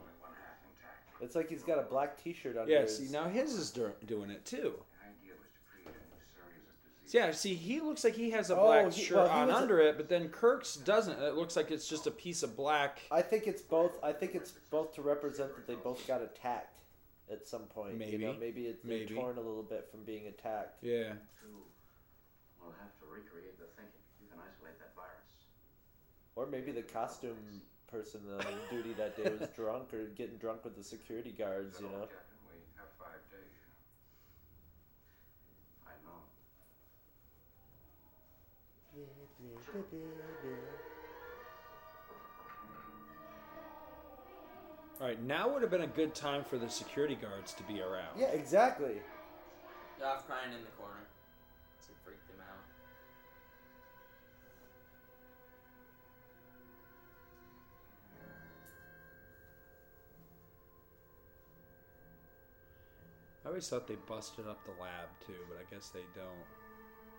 Only 0.01 0.15
one 0.21 0.33
half 0.41 0.57
intact. 0.65 1.10
It's 1.21 1.35
like 1.37 1.49
he's 1.49 1.63
got 1.63 1.79
a 1.79 1.83
black 1.83 2.23
T-shirt 2.23 2.57
under 2.57 2.71
Yeah, 2.73 2.83
his. 2.83 2.97
see, 2.99 3.13
now 3.13 3.29
his 3.29 3.55
is 3.55 3.71
do- 3.71 3.93
doing 4.07 4.31
it 4.31 4.45
too. 4.45 4.57
The 5.01 5.07
idea 5.07 5.33
was 5.39 5.51
to 5.53 5.61
create 5.71 5.87
a 5.87 5.91
new 5.91 6.23
series 6.35 6.67
of 7.09 7.15
Yeah, 7.15 7.31
see, 7.33 7.55
he 7.55 7.81
looks 7.81 8.05
like 8.05 8.15
he 8.15 8.31
has 8.31 8.51
a 8.51 8.57
Oh, 8.59 8.65
black 8.65 8.93
he- 8.93 9.03
shirt 9.05 9.17
well, 9.19 9.29
on 9.29 9.49
was 9.49 9.57
a- 9.57 9.59
under 9.61 9.81
it, 9.81 9.97
but 9.97 10.09
then 10.09 10.29
Kirk's 10.31 10.77
doesn't. 10.77 11.21
It 11.21 11.35
looks 11.35 11.57
like 11.57 11.71
it's 11.71 11.87
just 11.89 12.07
a 12.07 12.11
piece 12.11 12.43
of 12.43 12.57
black. 12.57 13.01
I 13.11 13.23
think 13.23 13.47
it's 13.47 13.63
both. 13.63 13.93
I 14.03 14.13
think 14.13 14.35
it's 14.35 14.53
both 14.71 14.95
to 14.95 15.03
represent 15.03 15.55
that 15.57 15.67
they 15.67 15.75
both 15.75 16.07
got 16.07 16.23
attacked 16.23 16.81
at 17.31 17.47
some 17.47 17.63
point. 17.67 17.97
Maybe. 17.97 18.13
you 18.13 18.19
know, 18.19 18.33
maybe 18.35 18.67
it's 18.67 18.83
they're 18.83 18.99
Maybe. 18.99 19.15
torn 19.15 19.37
a 19.37 19.41
little 19.41 19.63
bit 19.63 19.89
from 19.91 20.05
being 20.05 20.27
attacked. 20.27 20.83
Yeah. 20.83 21.13
We'll 22.61 22.73
have 22.73 22.97
to 23.01 23.07
recreate 23.07 23.59
the 23.59 23.67
thinking. 23.77 24.01
You 24.21 24.29
can 24.29 24.39
isolate 24.39 24.79
that 24.81 24.95
virus. 24.95 25.31
Or 26.37 26.47
maybe 26.47 26.73
the 26.73 26.83
costume 26.83 27.37
person 27.91 28.21
on 28.39 28.45
duty 28.71 28.93
that 28.95 29.17
day 29.17 29.31
was 29.39 29.49
drunk 29.51 29.93
or 29.93 30.07
getting 30.17 30.37
drunk 30.37 30.65
with 30.65 30.77
the 30.77 30.85
security 30.85 31.33
guards. 31.33 31.81
You 31.81 31.87
know. 31.87 32.01
Captain, 32.01 32.39
we 32.47 32.59
have 32.77 32.89
five 32.99 33.21
days. 33.31 33.61
I 35.87 35.93
know. 36.07 36.23
All 45.01 45.07
right, 45.07 45.23
now 45.23 45.49
would 45.49 45.63
have 45.63 45.71
been 45.71 45.81
a 45.81 45.87
good 45.87 46.15
time 46.15 46.45
for 46.45 46.59
the 46.59 46.69
security 46.69 47.15
guards 47.15 47.55
to 47.55 47.63
be 47.63 47.81
around. 47.81 48.19
Yeah, 48.19 48.27
exactly. 48.27 49.01
They're 49.99 50.09
off 50.09 50.27
crying 50.27 50.53
in 50.53 50.61
the 50.61 50.71
corner. 50.79 51.07
Always 63.51 63.69
thought 63.69 63.87
they 63.87 63.97
busted 64.07 64.47
up 64.47 64.65
the 64.65 64.73
lab 64.83 65.09
too, 65.27 65.35
but 65.49 65.59
I 65.59 65.75
guess 65.75 65.89
they 65.91 66.05
don't. 66.15 66.47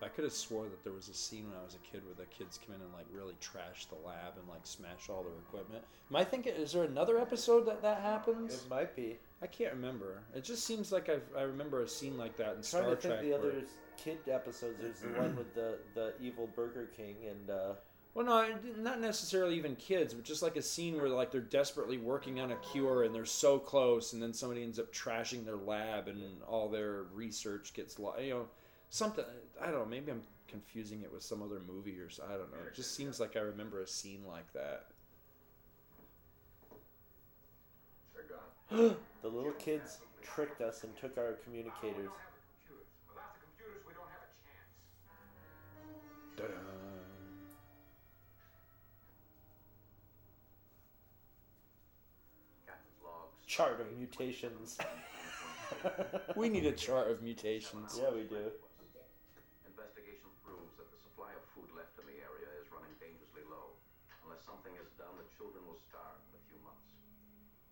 I 0.04 0.08
could 0.08 0.24
have 0.24 0.32
swore 0.32 0.64
that 0.64 0.82
there 0.82 0.92
was 0.92 1.08
a 1.08 1.14
scene 1.14 1.48
when 1.48 1.56
I 1.56 1.62
was 1.64 1.76
a 1.76 1.78
kid 1.78 2.02
where 2.04 2.14
the 2.16 2.24
kids 2.34 2.58
come 2.66 2.74
in 2.74 2.80
and 2.80 2.92
like 2.92 3.06
really 3.12 3.34
trash 3.40 3.86
the 3.86 3.94
lab 4.04 4.34
and 4.36 4.48
like 4.48 4.62
smash 4.64 5.08
all 5.08 5.22
their 5.22 5.32
equipment. 5.46 5.84
Am 6.10 6.16
I 6.16 6.24
thinking? 6.24 6.54
Is 6.56 6.72
there 6.72 6.82
another 6.82 7.18
episode 7.18 7.66
that 7.66 7.82
that 7.82 8.00
happens? 8.00 8.54
It 8.64 8.68
might 8.68 8.96
be. 8.96 9.18
I 9.40 9.46
can't 9.46 9.72
remember. 9.74 10.22
It 10.34 10.42
just 10.42 10.64
seems 10.64 10.90
like 10.90 11.08
I've, 11.08 11.22
I 11.38 11.42
remember 11.42 11.82
a 11.82 11.88
scene 11.88 12.16
like 12.18 12.36
that 12.38 12.50
in 12.50 12.56
I'm 12.56 12.62
Star 12.64 12.82
trying 12.82 12.96
to 12.96 13.00
think 13.02 13.20
the 13.20 13.28
where- 13.30 13.38
other 13.38 13.62
kid 13.96 14.18
episodes. 14.28 14.78
There's 14.80 14.98
the 15.00 15.20
one 15.20 15.36
with 15.36 15.54
the 15.54 15.78
the 15.94 16.14
evil 16.20 16.48
Burger 16.56 16.88
King 16.96 17.16
and. 17.30 17.50
uh 17.50 17.74
Well, 18.14 18.26
no, 18.26 18.46
not 18.76 19.00
necessarily 19.00 19.56
even 19.56 19.74
kids, 19.76 20.12
but 20.12 20.24
just 20.24 20.42
like 20.42 20.56
a 20.56 20.62
scene 20.62 20.96
where 20.96 21.08
like 21.08 21.30
they're 21.30 21.40
desperately 21.40 21.96
working 21.96 22.40
on 22.40 22.52
a 22.52 22.56
cure 22.56 23.04
and 23.04 23.14
they're 23.14 23.24
so 23.24 23.58
close, 23.58 24.12
and 24.12 24.22
then 24.22 24.34
somebody 24.34 24.62
ends 24.62 24.78
up 24.78 24.92
trashing 24.92 25.46
their 25.46 25.56
lab 25.56 26.08
and 26.08 26.20
all 26.46 26.68
their 26.68 27.04
research 27.14 27.72
gets 27.72 27.98
lost. 27.98 28.20
You 28.20 28.30
know, 28.30 28.46
something. 28.90 29.24
I 29.60 29.66
don't 29.66 29.80
know. 29.80 29.86
Maybe 29.86 30.12
I'm 30.12 30.22
confusing 30.46 31.00
it 31.02 31.10
with 31.10 31.22
some 31.22 31.42
other 31.42 31.60
movie 31.66 31.98
or 31.98 32.10
so. 32.10 32.24
I 32.26 32.32
don't 32.32 32.52
know. 32.52 32.58
It 32.66 32.74
just 32.74 32.94
seems 32.94 33.18
like 33.18 33.36
I 33.36 33.40
remember 33.40 33.80
a 33.80 33.86
scene 33.86 34.24
like 34.28 34.52
that. 34.52 34.86
The 39.22 39.28
little 39.28 39.52
kids 39.52 39.98
tricked 40.22 40.60
us 40.62 40.82
and 40.82 40.96
took 40.96 41.16
our 41.16 41.34
communicators. 41.44 42.10
Chart 53.52 53.84
of 53.84 53.92
mutations. 53.98 54.78
We 56.36 56.48
need 56.48 56.64
a 56.64 56.72
chart 56.72 57.10
of 57.10 57.20
mutations. 57.20 58.00
yeah, 58.00 58.08
we 58.08 58.24
do. 58.24 58.48
Investigation 59.68 60.28
proves 60.40 60.72
that 60.80 60.88
the 60.88 61.00
supply 61.00 61.32
of 61.36 61.44
food 61.52 61.68
left 61.76 61.96
in 62.00 62.08
the 62.08 62.16
area 62.16 62.48
is 62.60 62.68
running 62.72 62.92
dangerously 62.96 63.44
low. 63.52 63.76
Unless 64.24 64.44
something 64.48 64.72
is 64.80 64.88
done, 64.96 65.12
the 65.20 65.28
children 65.36 65.64
will 65.68 65.80
starve 65.84 66.16
in 66.32 66.40
a 66.40 66.44
few 66.48 66.60
months. 66.64 66.88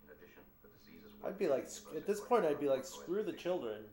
In 0.05 0.13
addition, 0.13 0.45
the 0.61 0.69
diseases 0.69 1.17
will 1.17 1.29
I'd 1.33 1.41
be 1.41 1.49
like, 1.49 1.69
at 1.97 2.05
this 2.05 2.21
point, 2.21 2.45
I'd 2.45 2.61
be 2.61 2.69
like, 2.69 2.85
screw 2.85 3.23
the 3.25 3.37
children. 3.37 3.85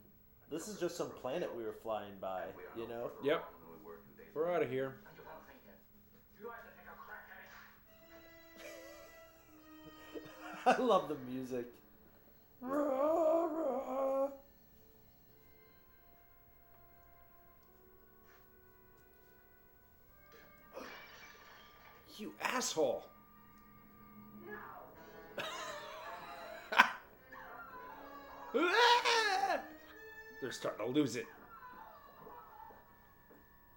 This 0.52 0.68
is 0.68 0.80
just 0.80 0.96
some 1.00 1.12
planet 1.12 1.48
we 1.52 1.64
were 1.64 1.76
flying 1.76 2.16
by, 2.20 2.52
you 2.76 2.88
know? 2.88 3.12
Yep. 3.24 3.44
We're 4.36 4.52
out 4.52 4.64
of 4.64 4.72
here. 4.72 5.00
I 10.66 10.78
love 10.78 11.08
the 11.10 11.16
music. 11.32 11.66
You 22.18 22.34
asshole. 22.42 23.06
They're 30.42 30.52
starting 30.52 30.88
to 30.88 30.92
lose 30.92 31.16
it. 31.16 31.28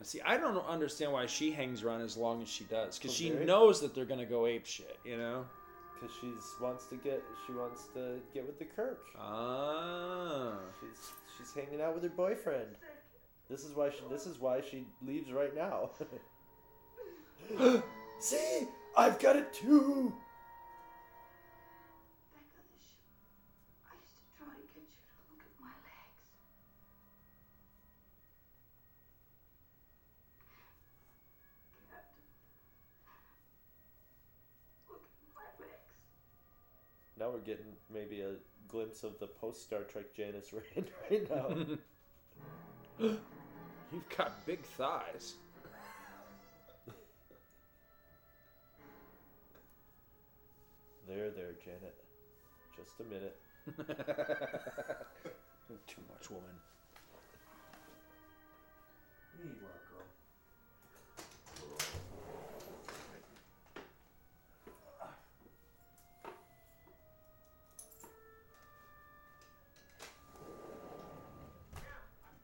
See, 0.03 0.22
I 0.22 0.39
don't 0.39 0.57
understand 0.66 1.12
why 1.12 1.26
she 1.26 1.51
hangs 1.53 1.83
around 1.83 2.01
as 2.01 2.16
long 2.16 2.41
as 2.43 2.49
she 2.49 2.64
does, 2.64 2.99
because 2.99 3.14
she 3.14 3.28
knows 3.31 3.83
that 3.83 3.95
they're 3.95 4.07
gonna 4.07 4.24
go 4.24 4.47
ape 4.47 4.64
shit. 4.64 4.99
You 5.05 5.18
know? 5.18 5.45
Because 6.01 6.14
she 6.20 6.32
wants 6.62 6.86
to 6.86 6.96
get, 6.96 7.22
she 7.46 7.53
wants 7.53 7.88
to 7.94 8.20
get 8.32 8.46
with 8.46 8.59
the 8.59 8.64
Kirk. 8.64 9.05
Ah. 9.18 10.55
She's 10.80 11.11
she's 11.36 11.53
hanging 11.53 11.82
out 11.82 11.94
with 11.94 12.03
her 12.05 12.09
boyfriend. 12.09 12.76
This 13.51 13.64
is 13.64 13.74
why 13.74 13.90
she. 13.90 14.01
This 14.09 14.26
is 14.26 14.38
why 14.38 14.62
she 14.62 14.86
leaves 15.05 15.32
right 15.32 15.55
now. 15.55 15.90
See, 18.18 18.66
I've 18.96 19.18
got 19.18 19.36
it 19.36 19.53
too. 19.53 20.14
Glimpse 38.71 39.03
of 39.03 39.18
the 39.18 39.27
post 39.27 39.62
Star 39.62 39.83
Trek 39.83 40.14
Janice 40.14 40.53
Rand 40.77 40.91
right 41.11 41.31
now. 41.31 41.49
You've 43.93 44.09
got 44.16 44.47
big 44.47 44.62
thighs. 44.64 45.35
there, 51.09 51.31
there, 51.31 51.55
Janet. 51.64 51.97
Just 52.77 53.01
a 53.01 53.05
minute. 53.05 53.37
Too 55.87 56.03
much 56.09 56.31
woman. 56.31 56.61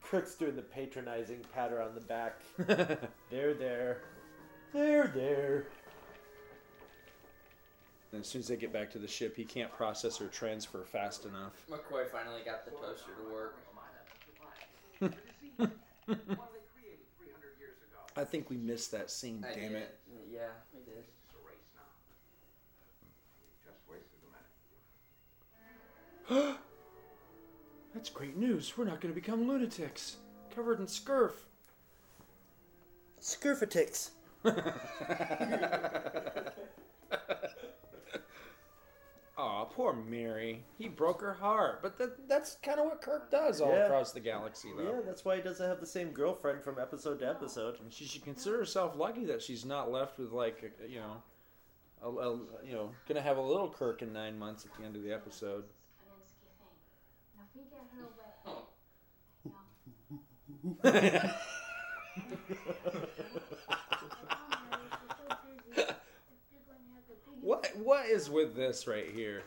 Kirk's 0.09 0.35
doing 0.35 0.55
the 0.55 0.61
patronizing 0.61 1.41
pat 1.53 1.71
her 1.71 1.81
on 1.81 1.93
the 1.93 2.01
back. 2.01 2.39
there, 3.29 3.53
there. 3.53 4.01
There, 4.73 5.11
there. 5.13 5.65
And 8.13 8.21
as 8.21 8.27
soon 8.27 8.39
as 8.39 8.47
they 8.47 8.55
get 8.55 8.71
back 8.71 8.89
to 8.91 8.99
the 8.99 9.07
ship, 9.07 9.35
he 9.35 9.43
can't 9.43 9.71
process 9.71 10.21
or 10.21 10.27
transfer 10.27 10.85
fast 10.85 11.25
enough. 11.25 11.65
McCoy 11.69 12.07
finally 12.09 12.41
got 12.45 12.63
the 12.63 12.71
toaster 12.71 13.11
to 13.21 13.33
work. 13.33 13.57
I 18.15 18.23
think 18.23 18.49
we 18.49 18.55
missed 18.55 18.91
that 18.93 19.11
scene. 19.11 19.45
I 19.47 19.53
damn 19.53 19.73
did. 19.73 19.81
it! 19.81 19.99
Yeah, 20.31 20.47
we 20.73 20.81
did. 20.83 21.03
That's 27.97 28.11
great 28.11 28.37
news. 28.37 28.77
We're 28.77 28.85
not 28.85 29.01
going 29.01 29.11
to 29.11 29.19
become 29.19 29.47
lunatics, 29.47 30.17
covered 30.53 30.79
in 30.79 30.85
scurf. 30.85 31.31
Scurfatix. 33.19 34.11
Aw, 39.39 39.65
poor 39.65 39.93
Miri. 39.93 40.63
He 40.77 40.87
broke 40.87 41.21
her 41.21 41.33
heart. 41.33 41.81
But 41.81 41.97
that, 41.97 42.29
that's 42.29 42.57
kind 42.61 42.79
of 42.79 42.85
what 42.85 43.01
Kirk 43.01 43.31
does 43.31 43.61
all 43.61 43.71
Yeah. 43.71 43.85
across 43.85 44.11
the 44.11 44.19
galaxy, 44.19 44.69
though. 44.77 44.83
Yeah, 44.83 44.99
that's 45.03 45.25
why 45.25 45.37
he 45.37 45.41
doesn't 45.41 45.67
have 45.67 45.79
the 45.79 45.87
same 45.87 46.11
girlfriend 46.11 46.61
from 46.63 46.77
episode 46.77 47.17
to 47.21 47.27
episode. 47.27 47.79
And 47.81 47.91
she 47.91 48.05
should 48.05 48.23
consider 48.23 48.57
herself 48.59 48.95
lucky 48.95 49.25
that 49.25 49.41
she's 49.41 49.65
not 49.65 49.91
left 49.91 50.19
with 50.19 50.31
like 50.31 50.71
you 50.87 50.99
know, 50.99 51.23
a, 52.03 52.09
a, 52.09 52.33
you 52.63 52.73
know, 52.73 52.91
gonna 53.07 53.21
have 53.21 53.37
a 53.37 53.41
little 53.41 53.71
Kirk 53.71 54.03
in 54.03 54.13
nine 54.13 54.37
months 54.37 54.65
at 54.67 54.77
the 54.79 54.85
end 54.85 54.95
of 54.95 55.01
the 55.01 55.11
episode. 55.11 55.63
what 67.41 67.71
what 67.77 68.05
is 68.05 68.29
with 68.29 68.55
this 68.55 68.87
right 68.87 69.09
here? 69.13 69.43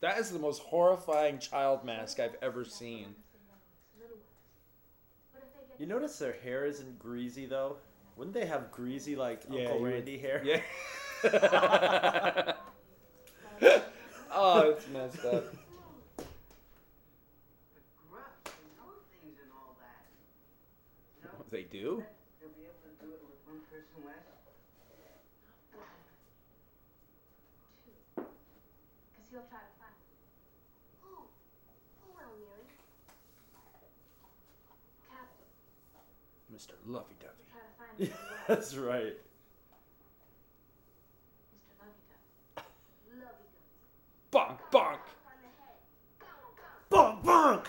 That 0.00 0.18
is 0.18 0.30
the 0.30 0.38
most 0.38 0.62
horrifying 0.62 1.38
child 1.38 1.84
mask 1.84 2.20
I've 2.20 2.36
ever 2.42 2.64
seen. 2.64 3.14
You 5.78 5.86
notice 5.86 6.18
their 6.18 6.36
hair 6.42 6.64
isn't 6.64 6.98
greasy 6.98 7.46
though. 7.46 7.76
Wouldn't 8.16 8.34
they 8.34 8.46
have 8.46 8.70
greasy 8.70 9.14
like 9.14 9.42
yeah, 9.50 9.64
Uncle 9.64 9.80
Randy 9.80 10.12
would, 10.12 10.20
hair? 10.22 10.42
Yeah. 10.44 10.60
oh, 14.32 14.70
it's 14.70 14.88
messed 14.88 15.24
up. 15.24 15.44
They 21.56 21.62
do? 21.62 22.04
They'll 22.36 22.52
be 22.52 22.68
able 22.68 22.76
to 22.84 22.92
do 23.00 23.08
it 23.16 23.20
with 23.24 23.40
one 23.48 23.64
person 23.72 24.04
less. 24.04 24.28
Because 28.12 29.26
he'll 29.32 29.48
try 29.48 29.64
to 29.64 29.72
find. 29.80 29.96
Who? 31.00 31.16
Who 31.16 32.12
will, 32.12 32.36
Miri? 32.44 32.68
Captain. 35.08 35.48
Mr. 36.52 36.76
Lovey 36.84 37.16
Dovey. 37.24 37.48
Try 37.48 37.64
to 37.64 37.72
find 37.80 37.96
him. 37.96 38.12
as 38.12 38.20
well. 38.20 38.44
That's 38.48 38.76
right. 38.76 39.16
Mr. 41.56 41.72
Lovey-Dovey. 41.80 42.68
Lovey-Dovey. 43.16 44.28
Bonk, 44.30 44.60
bonk. 44.70 45.00
On 45.24 45.40
the 45.40 45.48
head. 45.56 45.80
Bonk, 46.90 47.24
bonk. 47.24 47.64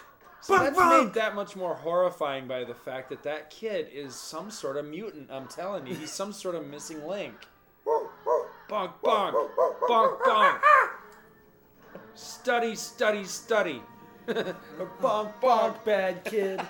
So 0.48 0.54
Bonk, 0.56 0.60
that's 0.64 0.80
bonk. 0.80 1.04
made 1.04 1.14
that 1.16 1.36
much 1.36 1.58
more 1.58 1.76
horrifying 1.76 2.48
by 2.48 2.64
the 2.64 2.74
fact 2.74 3.10
that 3.10 3.22
that 3.24 3.50
kid 3.50 3.90
is 3.92 4.16
some 4.16 4.50
sort 4.50 4.78
of 4.78 4.86
mutant. 4.86 5.30
I'm 5.30 5.46
telling 5.48 5.86
you, 5.86 5.94
he's 5.94 6.10
some 6.14 6.32
sort 6.32 6.56
of 6.56 6.66
missing 6.66 7.06
link. 7.06 7.34
Bonk, 7.86 8.08
bonk, 8.70 9.34
bonk, 9.90 10.20
bonk. 10.22 10.60
Study, 12.14 12.76
study, 12.76 13.26
study. 13.26 13.82
bonk, 14.28 15.34
bonk, 15.42 15.84
bad 15.84 16.24
kid. 16.24 16.62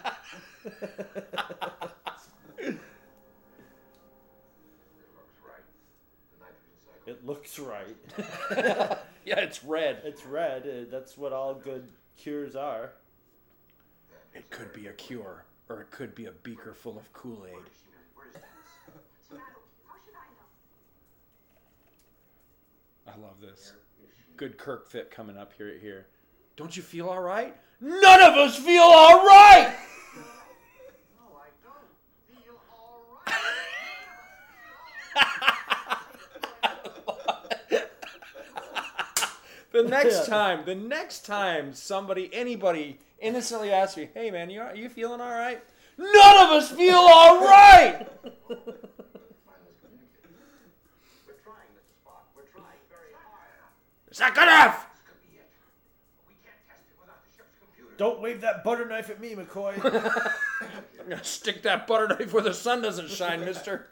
It 7.05 7.25
looks 7.25 7.57
right. 7.57 7.95
yeah, 9.25 9.39
it's 9.39 9.63
red. 9.63 10.01
It's 10.03 10.25
red. 10.25 10.63
uh, 10.63 10.89
That's 10.91 11.17
what 11.17 11.31
all 11.31 11.53
good 11.55 11.87
cures 12.17 12.55
are. 12.55 12.91
It 14.37 14.51
could 14.51 14.71
be 14.71 14.85
a 14.85 14.93
cure, 14.93 15.45
or 15.67 15.81
it 15.81 15.89
could 15.89 16.13
be 16.13 16.27
a 16.27 16.31
beaker 16.31 16.75
full 16.75 16.95
of 16.95 17.11
Kool 17.11 17.47
Aid. 17.47 17.55
What's 18.13 18.33
the 18.33 19.35
matter 19.35 19.55
with 19.55 19.65
you? 19.71 19.87
How 19.87 19.95
should 20.05 20.13
I 23.07 23.19
love 23.19 23.41
this. 23.41 23.73
Good 24.35 24.59
Kirk 24.59 24.87
fit 24.87 25.09
coming 25.09 25.37
up 25.37 25.53
here. 25.57 25.75
Here, 25.81 26.05
don't 26.55 26.77
you 26.77 26.83
feel 26.83 27.09
all 27.09 27.19
right? 27.21 27.55
None 27.81 28.21
of 28.21 28.35
us 28.35 28.57
feel 28.57 28.83
all 28.83 29.25
right. 29.25 29.73
No, 30.15 30.21
I 31.35 31.49
don't 31.63 31.89
feel 32.27 32.59
all 32.71 33.17
The 39.71 39.81
next 39.89 40.27
time, 40.27 40.63
the 40.65 40.75
next 40.75 41.25
time 41.25 41.73
somebody, 41.73 42.29
anybody 42.31 42.99
innocently 43.19 43.71
asks 43.71 43.97
me, 43.97 44.09
"Hey 44.13 44.31
man, 44.31 44.49
you 44.49 44.61
are 44.61 44.75
you 44.75 44.89
feeling 44.89 45.21
all 45.21 45.31
right?" 45.31 45.61
None 45.97 46.45
of 46.45 46.51
us 46.51 46.71
feel 46.71 46.95
all 46.95 47.41
right. 47.41 48.07
Is 54.09 54.19
that 54.19 54.33
good 54.33 54.43
enough? 54.43 54.87
Don't 57.97 58.19
wave 58.19 58.41
that 58.41 58.63
butter 58.63 58.85
knife 58.85 59.09
at 59.09 59.19
me, 59.19 59.35
McCoy. 59.35 59.73
I'm 60.99 61.09
gonna 61.09 61.23
stick 61.23 61.63
that 61.63 61.87
butter 61.87 62.07
knife 62.07 62.33
where 62.33 62.43
the 62.43 62.53
sun 62.53 62.81
doesn't 62.81 63.09
shine, 63.09 63.41
Mister. 63.41 63.87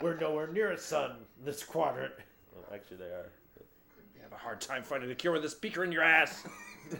We're 0.00 0.16
nowhere 0.16 0.46
near 0.48 0.72
a 0.72 0.78
sun 0.78 1.12
in 1.38 1.44
this 1.44 1.64
quadrant. 1.64 2.12
Well, 2.54 2.64
actually, 2.72 2.98
they 2.98 3.06
are. 3.06 3.30
Have 4.28 4.32
a 4.32 4.42
hard 4.42 4.60
time 4.60 4.82
finding 4.82 5.08
a 5.12 5.14
cure 5.14 5.32
with 5.32 5.44
a 5.44 5.48
speaker 5.48 5.84
in 5.84 5.92
your 5.92 6.02
ass. 6.02 6.42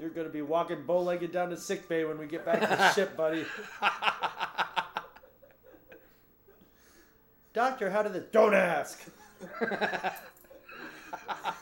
You're 0.00 0.08
gonna 0.08 0.30
be 0.30 0.40
walking 0.40 0.86
bow-legged 0.86 1.30
down 1.30 1.50
to 1.50 1.58
sick 1.58 1.86
bay 1.90 2.06
when 2.06 2.16
we 2.16 2.24
get 2.26 2.46
back 2.46 2.62
to 2.62 2.66
the 2.66 2.90
ship, 2.94 3.14
buddy. 3.14 3.44
Doctor, 7.52 7.90
how 7.90 8.02
did 8.02 8.14
the 8.14 8.20
don't 8.20 8.54
ask? 8.54 8.98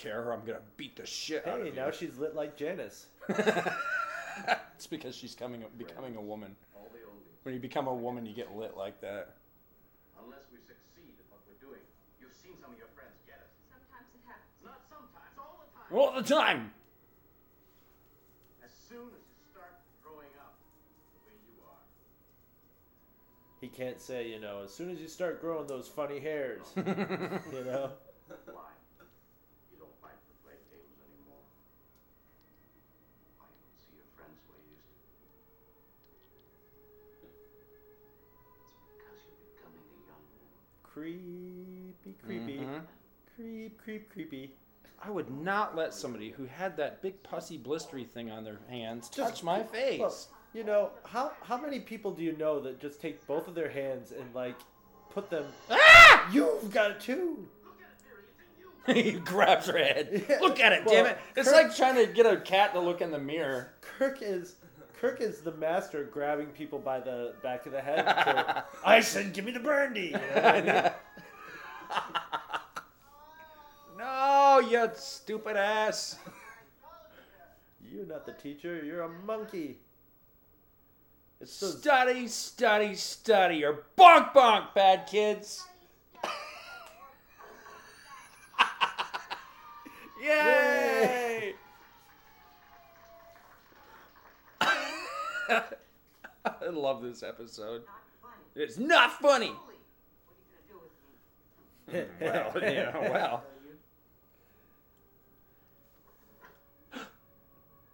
care, 0.00 0.22
or 0.24 0.32
I'm 0.32 0.44
gonna 0.44 0.60
beat 0.76 0.96
the 0.96 1.06
shit 1.06 1.46
out 1.46 1.58
of 1.60 1.64
Hey, 1.66 1.70
you. 1.70 1.76
now 1.76 1.90
she's 1.90 2.16
lit 2.18 2.34
like 2.34 2.56
Janice. 2.56 3.06
it's 3.28 4.86
because 4.88 5.14
she's 5.14 5.34
coming, 5.34 5.62
becoming 5.76 6.16
a 6.16 6.20
woman. 6.20 6.56
All 6.74 6.88
the. 6.92 6.98
When 7.42 7.54
you 7.54 7.60
become 7.60 7.86
a 7.86 7.94
woman, 7.94 8.26
you 8.26 8.34
get 8.34 8.54
lit 8.56 8.76
like 8.76 9.00
that. 9.00 9.34
Unless 10.22 10.44
we 10.52 10.58
succeed 10.58 11.14
at 11.18 11.26
what 11.30 11.40
we're 11.48 11.60
doing, 11.66 11.80
you've 12.20 12.34
seen 12.34 12.52
some 12.60 12.72
of 12.72 12.78
your 12.78 12.88
friends 12.94 13.16
get 13.26 13.40
it. 13.40 13.48
Sometimes 13.68 14.08
it 14.14 14.20
happens. 14.26 14.60
Not 14.64 14.80
sometimes, 14.88 15.36
all 15.38 15.60
the 15.64 15.68
time. 15.72 15.88
All 15.92 16.12
the 16.20 16.26
time. 16.28 16.72
As 18.64 18.70
soon 18.88 19.08
as 19.08 19.24
you 19.24 19.36
start 19.52 19.72
growing 20.04 20.32
up 20.40 20.56
the 21.16 21.20
way 21.28 21.36
you 21.48 21.56
are. 21.64 21.84
He 23.60 23.68
can't 23.68 24.00
say, 24.00 24.28
you 24.28 24.40
know, 24.40 24.62
as 24.64 24.72
soon 24.72 24.90
as 24.90 25.00
you 25.00 25.08
start 25.08 25.40
growing 25.40 25.66
those 25.66 25.88
funny 25.88 26.20
hairs, 26.20 26.62
you 26.76 27.64
know. 27.64 27.92
Creepy, 40.92 41.94
creepy, 42.24 42.58
Mhm. 42.58 42.82
creep, 43.36 43.78
creep, 43.82 44.12
creepy. 44.12 44.54
I 45.02 45.10
would 45.10 45.30
not 45.30 45.76
let 45.76 45.94
somebody 45.94 46.30
who 46.30 46.44
had 46.44 46.76
that 46.76 47.00
big 47.00 47.22
pussy 47.22 47.58
blistery 47.58 48.06
thing 48.08 48.30
on 48.30 48.44
their 48.44 48.58
hands 48.68 49.08
Just- 49.08 49.30
touch 49.36 49.42
my 49.42 49.62
face. 49.62 50.00
Look, 50.00 50.14
you 50.52 50.64
know 50.64 50.90
how 51.06 51.32
how 51.42 51.56
many 51.56 51.80
people 51.80 52.10
do 52.10 52.22
you 52.22 52.32
know 52.36 52.60
that 52.60 52.80
just 52.80 53.00
take 53.00 53.24
both 53.26 53.46
of 53.48 53.54
their 53.54 53.70
hands 53.70 54.12
and 54.12 54.34
like 54.34 54.56
put 55.10 55.30
them? 55.30 55.52
Ah! 55.70 56.28
You've 56.32 56.70
got 56.72 56.90
it 56.90 57.00
too. 57.00 57.48
he 58.86 59.12
grabs 59.12 59.66
her 59.66 59.78
head. 59.78 60.24
Yeah, 60.28 60.40
Look 60.40 60.58
at 60.60 60.72
it, 60.72 60.84
well, 60.84 60.94
damn 60.94 61.06
it! 61.06 61.18
It's 61.36 61.48
Kirk- 61.48 61.68
like 61.68 61.76
trying 61.76 61.94
to 62.04 62.12
get 62.12 62.26
a 62.26 62.38
cat 62.40 62.72
to 62.74 62.80
look 62.80 63.00
in 63.00 63.10
the 63.10 63.18
mirror. 63.18 63.72
Kirk 63.80 64.18
is 64.22 64.56
Kirk 65.00 65.22
is 65.22 65.40
the 65.40 65.52
master 65.52 66.02
at 66.02 66.12
grabbing 66.12 66.48
people 66.48 66.78
by 66.78 67.00
the 67.00 67.32
back 67.42 67.64
of 67.64 67.72
the 67.72 67.80
head. 67.80 68.04
I 68.84 69.00
said, 69.00 69.32
"Give 69.32 69.46
me 69.46 69.52
the 69.52 69.60
brandy." 69.60 70.08
You 70.08 70.12
know 70.12 70.42
I 70.44 70.60
mean? 70.60 70.74
no, 73.98 74.60
you 74.70 74.90
stupid 74.94 75.56
ass. 75.56 76.18
You're 77.90 78.04
not 78.04 78.26
the 78.26 78.34
teacher. 78.34 78.84
You're 78.84 79.00
a 79.04 79.08
monkey. 79.08 79.78
It's 81.40 81.58
those 81.58 81.78
Study, 81.78 82.28
study, 82.28 82.94
study, 82.94 83.64
or 83.64 83.84
bonk 83.96 84.34
bonk, 84.34 84.74
bad 84.74 85.06
kids. 85.06 85.66
Yay! 90.22 91.19
I 96.44 96.68
love 96.70 97.02
this 97.02 97.22
episode. 97.22 97.82
It's 98.54 98.78
not 98.78 99.20
funny. 99.20 99.52
well, 101.92 102.52
you 102.54 102.60
know, 102.60 103.08
well. 103.10 103.44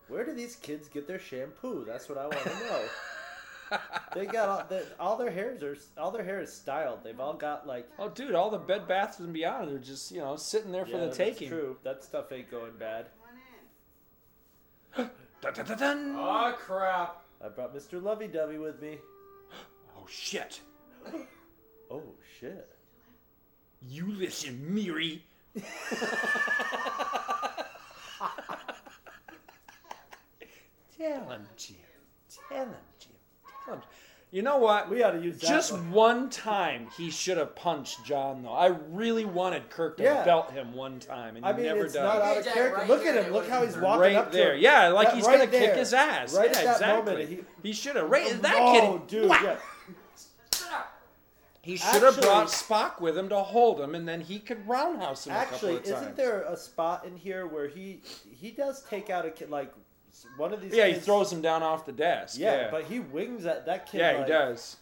Where 0.09 0.25
do 0.25 0.33
these 0.33 0.57
kids 0.57 0.89
get 0.89 1.09
their 1.09 1.19
shampoo? 1.19 1.85
That's 1.85 2.09
what 2.09 2.19
I 2.19 2.27
want 2.27 2.39
to 2.39 2.49
know. 2.51 2.85
they 4.15 4.27
got 4.27 4.49
all, 4.49 4.65
the, 4.69 4.87
all 5.01 5.17
their 5.17 5.31
hairs 5.31 5.61
are 5.63 5.77
all 6.01 6.13
their 6.13 6.23
hair 6.23 6.41
is 6.41 6.53
styled. 6.53 7.01
They've 7.03 7.19
all 7.19 7.35
got 7.35 7.67
like 7.67 7.89
Oh, 7.99 8.09
dude, 8.09 8.35
all 8.35 8.49
the 8.49 8.59
bed 8.59 8.87
baths 8.87 9.19
and 9.19 9.33
beyond 9.33 9.73
are 9.73 9.79
just 9.79 10.13
you 10.13 10.21
know 10.21 10.37
sitting 10.37 10.71
there 10.71 10.85
for 10.85 10.93
yeah, 10.93 10.99
the 10.99 11.05
that's 11.07 11.17
taking. 11.17 11.49
True, 11.49 11.77
that 11.83 12.05
stuff 12.05 12.31
ain't 12.31 12.51
going 12.51 12.73
bad. 12.79 13.07
Dun, 15.43 15.53
dun, 15.53 15.67
dun, 15.67 15.79
dun. 15.79 16.17
Oh 16.17 16.55
crap! 16.57 17.26
I 17.45 17.49
brought 17.49 17.75
Mr. 17.75 18.03
Lovey 18.03 18.29
Dovey 18.29 18.59
with 18.59 18.81
me. 18.81 18.99
Oh 19.99 20.07
shit! 20.09 20.61
Oh 21.91 22.03
shit. 22.41 22.69
You 23.81 24.13
listen, 24.13 24.75
Miri. 24.75 25.23
Tell 30.99 31.31
him, 31.31 31.47
Jim. 31.57 31.77
Tell 32.49 32.65
him, 32.65 32.75
Jim. 32.99 33.13
Tell 33.65 33.75
him. 33.75 33.83
You 34.37 34.43
know 34.43 34.59
what? 34.59 34.91
We 34.91 35.03
ought 35.03 35.13
to 35.13 35.19
use 35.19 35.39
that 35.39 35.47
Just 35.49 35.73
one. 35.73 35.91
one 35.93 36.29
time 36.29 36.89
he 36.95 37.11
should 37.11 37.39
have 37.39 37.57
punched 37.57 38.05
Jahn, 38.05 38.43
though. 38.43 38.53
I 38.53 38.67
really 38.91 39.25
wanted 39.25 39.71
Kirk 39.71 39.97
to 39.97 40.03
Yeah. 40.03 40.25
belt 40.27 40.51
him 40.51 40.75
one 40.75 41.01
time, 41.01 41.37
and 41.37 41.47
I 41.47 41.53
he 41.53 41.57
mean, 41.57 41.67
never 41.69 41.85
it's 41.87 41.95
does. 41.95 42.03
not 42.03 42.21
out 42.21 42.37
of 42.37 42.45
Jack, 42.45 42.53
character. 42.53 42.79
right 42.81 42.87
Look 42.87 43.03
here, 43.03 43.15
at 43.15 43.25
him. 43.25 43.33
Look 43.33 43.49
how 43.49 43.65
he's 43.65 43.79
walking 43.79 44.01
right 44.03 44.15
up 44.17 44.31
to 44.33 44.37
there. 44.37 44.53
him. 44.53 44.61
Yeah, 44.61 44.89
like 44.89 45.09
That- 45.09 45.17
he's 45.17 45.27
right 45.27 45.39
gonna 45.39 45.51
kick 45.51 45.75
his 45.77 45.95
ass. 45.95 46.35
Right 46.35 46.51
yeah, 46.51 46.59
at 46.59 46.65
that 46.65 46.73
exactly. 46.75 47.13
moment, 47.15 47.29
he- 47.31 47.45
he 47.69 47.73
should 47.73 47.97
have. 47.97 48.11
Right, 48.11 48.27
oh, 48.29 48.35
that 48.35 48.57
oh, 48.59 48.99
kid. 48.99 49.07
dude. 49.07 49.31
Whack! 49.31 49.43
Yeah. 49.43 50.83
He 51.63 51.79
should 51.79 52.03
have 52.03 52.21
brought 52.21 52.49
Spock 52.49 53.01
with 53.01 53.17
him 53.17 53.31
to 53.31 53.39
hold 53.39 53.81
him, 53.81 53.95
and 53.95 54.07
then 54.07 54.21
he 54.21 54.39
could 54.39 54.69
roundhouse 54.69 55.27
him 55.27 55.33
Actually, 55.33 55.77
a 55.77 55.79
couple 55.79 55.79
of 55.79 55.85
times. 55.85 56.03
isn't 56.03 56.17
there 56.17 56.43
a 56.43 56.57
spot 56.59 57.07
in 57.07 57.17
here 57.17 57.47
where 57.47 57.69
he 57.69 58.03
he 58.31 58.51
does 58.51 58.83
take 58.83 59.09
out 59.09 59.25
a 59.25 59.31
kid 59.31 59.49
like 59.51 59.69
s- 59.69 59.86
one 60.37 60.53
of 60.53 60.61
these? 60.61 60.75
Yeah, 60.75 60.87
he 60.87 60.95
throws 60.95 61.33
him 61.33 61.43
down 61.43 61.63
off 61.63 61.85
the 61.85 61.93
desk. 61.93 62.39
Yeah, 62.39 62.63
Yeah, 62.63 62.71
but 62.71 62.85
he 62.85 63.01
wings 63.01 63.45
at 63.47 63.67
that 63.67 63.91
kid. 63.91 63.99
yeah, 63.99 64.13
like, 64.13 64.27
he 64.27 64.33
does. 64.33 64.77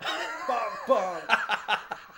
Bong, 0.46 0.58
bong. 0.86 1.20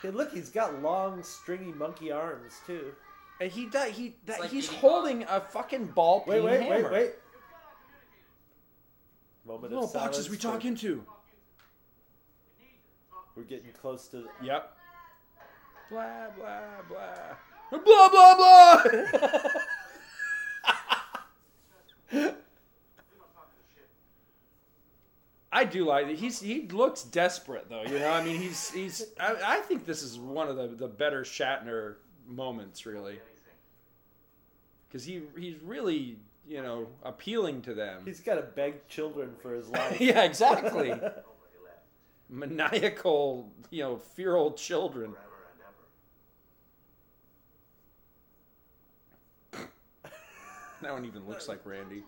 hey, 0.03 0.11
look, 0.11 0.33
he's 0.33 0.51
got 0.51 0.83
long, 0.83 1.23
stringy 1.23 1.73
monkey 1.73 2.13
arms 2.13 2.61
too. 2.67 2.93
And 3.41 3.51
he 3.51 3.67
does. 3.67 3.93
He 3.93 4.17
that, 4.27 4.41
like 4.41 4.51
he's 4.51 4.69
Diddy 4.69 4.81
holding 4.81 5.23
a 5.25 5.41
fucking 5.41 5.87
ball 5.87 6.25
Wait, 6.27 6.37
peen 6.37 6.45
wait, 6.45 6.61
hammer. 6.63 6.83
wait, 6.83 6.93
wait. 6.93 7.11
Moment 9.47 9.63
What 9.63 9.71
little 9.71 9.85
of 9.85 9.93
boxes 9.95 10.27
silence 10.27 10.31
we 10.31 10.37
talk 10.37 10.65
into. 10.67 11.03
We're 13.35 13.45
getting 13.45 13.73
close 13.73 14.09
to. 14.09 14.29
Yep. 14.43 14.77
Blah 15.91 16.27
blah 16.37 16.61
blah. 16.89 17.81
Blah 17.81 18.09
blah 18.11 18.35
blah. 18.37 18.83
I 25.53 25.65
do 25.65 25.85
like 25.85 26.07
that. 26.07 26.17
He's 26.17 26.41
he 26.41 26.69
looks 26.69 27.03
desperate 27.03 27.69
though. 27.69 27.83
You 27.83 27.99
know, 27.99 28.11
I 28.11 28.25
mean, 28.25 28.41
he's 28.41 28.71
he's. 28.71 29.05
I, 29.19 29.37
I 29.45 29.57
think 29.57 29.85
this 29.85 30.03
is 30.03 30.19
one 30.19 30.49
of 30.49 30.57
the 30.57 30.69
the 30.69 30.89
better 30.89 31.23
Shatner 31.23 31.97
moments, 32.27 32.87
really, 32.87 33.19
because 34.89 35.05
he 35.05 35.23
he's 35.37 35.57
really 35.63 36.19
you 36.49 36.63
know 36.63 36.87
appealing 37.03 37.63
to 37.63 37.75
them. 37.75 38.03
He's 38.05 38.21
got 38.21 38.37
to 38.37 38.43
beg 38.43 38.87
children 38.87 39.31
for 39.43 39.55
his 39.55 39.69
life. 39.69 40.01
yeah, 40.01 40.23
exactly. 40.23 40.95
Maniacal, 42.29 43.51
you 43.71 43.83
know, 43.83 43.97
feral 43.97 44.53
children. 44.53 45.15
That 50.83 50.93
one 50.93 51.05
even 51.05 51.26
looks 51.26 51.49
like 51.49 51.61
Randy. 51.64 52.05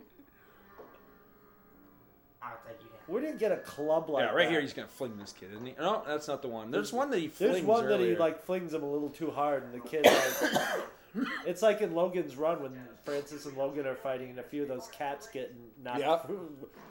We 3.08 3.20
didn't 3.20 3.38
get 3.38 3.52
a 3.52 3.56
club 3.58 4.10
like 4.10 4.24
yeah, 4.24 4.30
right 4.30 4.44
that. 4.44 4.50
here 4.50 4.60
he's 4.60 4.72
gonna 4.72 4.88
fling 4.88 5.16
this 5.18 5.32
kid, 5.32 5.50
isn't 5.52 5.66
he? 5.66 5.74
No, 5.78 6.02
that's 6.06 6.28
not 6.28 6.42
the 6.42 6.48
one. 6.48 6.70
There's 6.70 6.92
one 6.92 7.10
that 7.10 7.18
he 7.18 7.28
flings. 7.28 7.38
There's 7.38 7.64
flings 7.64 7.66
one 7.66 7.88
that 7.88 8.00
he 8.00 8.06
earlier. 8.06 8.18
like 8.18 8.44
flings 8.44 8.74
him 8.74 8.82
a 8.82 8.90
little 8.90 9.10
too 9.10 9.30
hard, 9.30 9.64
and 9.64 9.74
the 9.74 9.80
kid 9.80 10.06
like. 10.06 10.82
it's 11.46 11.62
like 11.62 11.80
in 11.80 11.94
Logan's 11.94 12.36
Run 12.36 12.62
when 12.62 12.72
Francis 13.04 13.46
and 13.46 13.56
Logan 13.56 13.86
are 13.86 13.94
fighting, 13.96 14.30
and 14.30 14.38
a 14.38 14.42
few 14.42 14.62
of 14.62 14.68
those 14.68 14.88
cats 14.92 15.26
get 15.28 15.54
knocked. 15.82 16.00
Yep. 16.00 16.30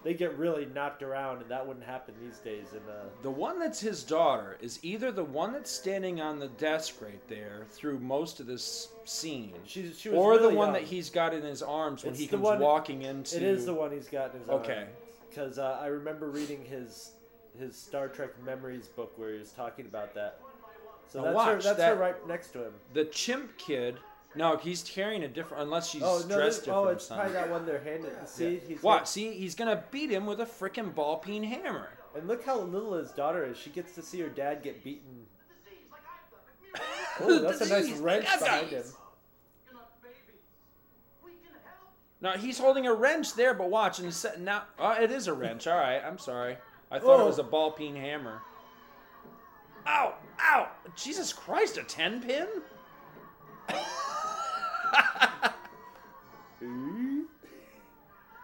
They 0.03 0.15
get 0.15 0.35
really 0.39 0.65
knocked 0.65 1.03
around, 1.03 1.41
and 1.43 1.51
that 1.51 1.67
wouldn't 1.67 1.85
happen 1.85 2.15
these 2.19 2.39
days. 2.39 2.65
And 2.71 2.81
uh, 2.89 3.03
The 3.21 3.29
one 3.29 3.59
that's 3.59 3.79
his 3.79 4.03
daughter 4.03 4.57
is 4.59 4.79
either 4.83 5.11
the 5.11 5.23
one 5.23 5.53
that's 5.53 5.69
standing 5.69 6.19
on 6.19 6.39
the 6.39 6.47
desk 6.47 6.95
right 7.03 7.21
there 7.27 7.67
through 7.69 7.99
most 7.99 8.39
of 8.39 8.47
this 8.47 8.87
scene, 9.05 9.53
she 9.63 9.83
was 9.83 10.03
or 10.07 10.39
the 10.39 10.49
one 10.49 10.55
young. 10.69 10.73
that 10.73 10.81
he's 10.81 11.11
got 11.11 11.35
in 11.35 11.43
his 11.43 11.61
arms 11.61 12.03
when 12.03 12.13
It's 12.13 12.19
he 12.21 12.25
comes 12.25 12.41
one- 12.41 12.59
walking 12.59 13.03
into. 13.03 13.35
It 13.37 13.43
is 13.43 13.67
the 13.67 13.75
one 13.75 13.91
he's 13.91 14.07
got 14.07 14.33
in 14.33 14.39
his 14.39 14.49
arms. 14.49 14.65
Okay. 14.65 14.87
Because 15.29 15.59
uh, 15.59 15.77
I 15.79 15.85
remember 15.87 16.29
reading 16.31 16.65
his 16.65 17.11
his 17.59 17.75
Star 17.77 18.07
Trek 18.07 18.31
Memories 18.43 18.87
book 18.87 19.13
where 19.17 19.31
he 19.33 19.37
was 19.37 19.51
talking 19.51 19.85
about 19.85 20.15
that. 20.15 20.39
So 21.09 21.19
Now 21.19 21.25
that's 21.25 21.35
watch, 21.35 21.47
her. 21.47 21.61
That's 21.61 21.77
that- 21.77 21.89
her 21.95 22.01
right 22.01 22.27
next 22.27 22.53
to 22.53 22.63
him. 22.65 22.73
The 22.93 23.05
chimp 23.05 23.55
kid. 23.59 23.97
No, 24.33 24.55
he's 24.57 24.83
carrying 24.83 25.23
a 25.23 25.27
different. 25.27 25.63
Unless 25.63 25.89
she's 25.89 26.03
oh 26.03 26.23
no! 26.27 26.35
dressed 26.35 26.59
This, 26.59 26.65
different. 26.65 26.77
oh, 26.77 26.83
or 26.85 26.91
it's 26.93 27.05
something. 27.07 27.31
probably 27.31 27.33
that 27.41 27.49
one 27.51 27.65
they're 27.65 27.83
handing. 27.83 28.11
See, 28.25 28.53
Yeah. 28.55 28.59
he's 28.67 28.83
What? 28.83 29.07
See, 29.07 29.33
he's 29.33 29.55
gonna 29.55 29.83
beat 29.91 30.09
him 30.09 30.25
with 30.25 30.39
a 30.39 30.45
freaking 30.45 30.93
ball 30.95 31.17
peen 31.17 31.43
hammer. 31.43 31.89
And 32.15 32.27
look 32.27 32.45
how 32.45 32.59
little 32.59 32.93
his 32.93 33.11
daughter 33.11 33.45
is. 33.45 33.57
She 33.57 33.69
gets 33.69 33.93
to 33.95 34.01
see 34.01 34.19
her 34.21 34.29
dad 34.29 34.63
get 34.63 34.83
beaten. 34.83 35.25
Oh, 37.19 37.39
that's 37.39 37.61
a 37.61 37.67
nice 37.69 37.91
wrench 37.99 38.25
behind 38.39 38.67
him. 38.67 38.83
Now 42.21 42.33
he's 42.37 42.57
holding 42.59 42.85
a 42.85 42.93
wrench 42.93 43.33
there, 43.33 43.53
but 43.53 43.69
watch 43.69 43.99
and 43.99 44.13
set 44.13 44.39
now. 44.39 44.63
Oh, 44.77 44.91
it 44.91 45.11
is 45.11 45.27
a 45.27 45.33
wrench. 45.33 45.67
All 45.67 45.77
right, 45.77 46.01
I'm 46.05 46.17
sorry. 46.19 46.55
I 46.91 46.99
thought 46.99 47.19
Oh. 47.19 47.23
it 47.23 47.27
was 47.27 47.39
a 47.39 47.43
oh. 47.43 47.45
ball 47.45 47.71
peen 47.71 47.95
hammer. 47.95 48.41
Ow! 49.87 50.13
Ow! 50.39 50.69
Jesus 50.95 51.33
Christ! 51.33 51.77
A 51.77 51.83
ten 51.83 52.21
pin? 52.21 52.47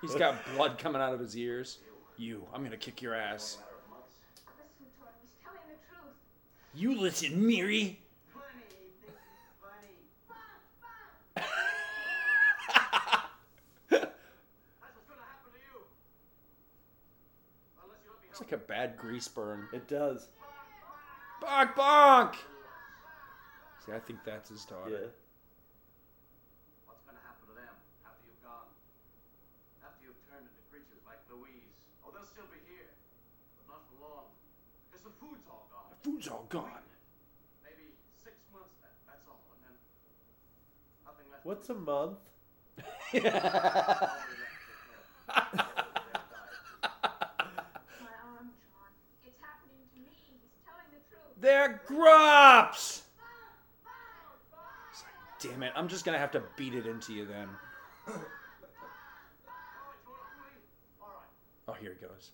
He's 0.02 0.16
got 0.16 0.36
blood 0.56 0.78
coming 0.78 1.02
out 1.02 1.14
of 1.14 1.20
his 1.20 1.36
ears. 1.36 1.80
You, 2.18 2.46
I'm 2.54 2.64
gonna 2.64 2.78
kick 2.78 3.02
your 3.02 3.14
ass. 3.16 3.58
Listen 3.58 4.86
to 4.98 5.04
him. 5.06 5.14
He's 5.22 5.32
telling 5.44 5.68
the 5.68 5.78
truth. 5.88 6.16
You 6.74 7.00
listen, 7.00 7.46
Miri. 7.46 8.00
It's 18.30 18.46
like 18.46 18.52
a 18.52 18.62
bad 18.70 18.98
grease 19.02 19.28
burn. 19.28 19.66
It 19.74 19.88
does. 19.90 20.30
Bonk, 21.42 21.74
bonk. 21.74 22.36
See, 23.82 23.92
I 23.92 23.98
think 23.98 24.22
that's 24.24 24.54
his 24.54 24.62
daughter. 24.62 24.94
Yeah. 24.94 25.10
What's 26.86 27.02
going 27.02 27.18
to 27.18 27.26
happen 27.26 27.50
to 27.50 27.58
them 27.58 27.74
after 28.06 28.22
you've 28.30 28.38
gone? 28.46 28.70
After 29.82 30.06
you've 30.06 30.22
turned 30.30 30.46
into 30.46 30.62
creatures 30.70 31.02
like 31.10 31.18
Louise? 31.34 31.90
Oh, 32.06 32.14
they'll 32.14 32.30
still 32.30 32.46
be 32.54 32.62
here, 32.70 32.94
but 33.58 33.74
not 33.74 33.82
for 33.90 34.06
long, 34.06 34.30
because 34.86 35.02
the 35.02 35.18
food's 35.18 35.50
all 35.50 35.66
gone. 35.74 35.97
Food's 36.08 36.30
all 36.30 36.46
gone. 36.48 36.64
Maybe 37.62 37.92
six 38.24 38.38
months. 38.54 38.76
That, 38.82 38.94
that's 39.06 39.28
all, 39.28 39.42
and 39.52 39.60
then 39.66 39.76
nothing 41.06 41.26
left. 41.30 41.46
What's 41.46 41.70
a 41.70 41.74
month? 41.74 42.20
My 43.14 43.20
arm, 48.24 48.48
Jahn. 48.56 48.94
It's 49.26 49.36
happening 49.42 49.84
to 49.92 50.00
me. 50.00 50.16
He's 50.32 50.56
telling 50.64 50.88
the 50.94 51.04
truth. 51.10 51.36
They're 51.42 51.82
grups. 51.86 53.04
Like, 53.84 55.52
Damn 55.52 55.64
it! 55.64 55.74
I'm 55.76 55.90
just 55.90 56.06
gonna 56.06 56.20
have 56.20 56.32
to 56.32 56.44
beat 56.56 56.74
it 56.74 56.88
into 56.88 57.12
you 57.14 57.26
then. 57.26 57.50
Oh, 58.08 58.24
oh 61.68 61.74
here 61.74 61.98
he 62.00 62.08
goes. 62.08 62.32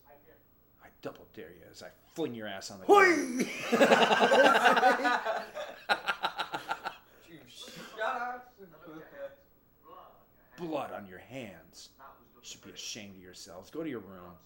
I 1.04 1.08
double 1.08 1.28
dare 1.34 1.50
you 1.50 1.66
as 1.70 1.84
I 1.84 1.88
fling 2.14 2.34
your 2.34 2.48
ass 2.48 2.72
on 2.72 2.80
the 2.80 2.86
ground. 2.86 3.46
Blood 10.58 10.92
on 10.94 11.08
your 11.08 11.20
hands. 11.20 11.90
You 12.36 12.42
should 12.44 12.64
be 12.64 12.72
ashamed 12.72 13.16
of 13.18 13.22
yourselves. 13.24 13.70
Go 13.70 13.84
to 13.84 13.90
your 13.90 14.00
room. 14.00 14.38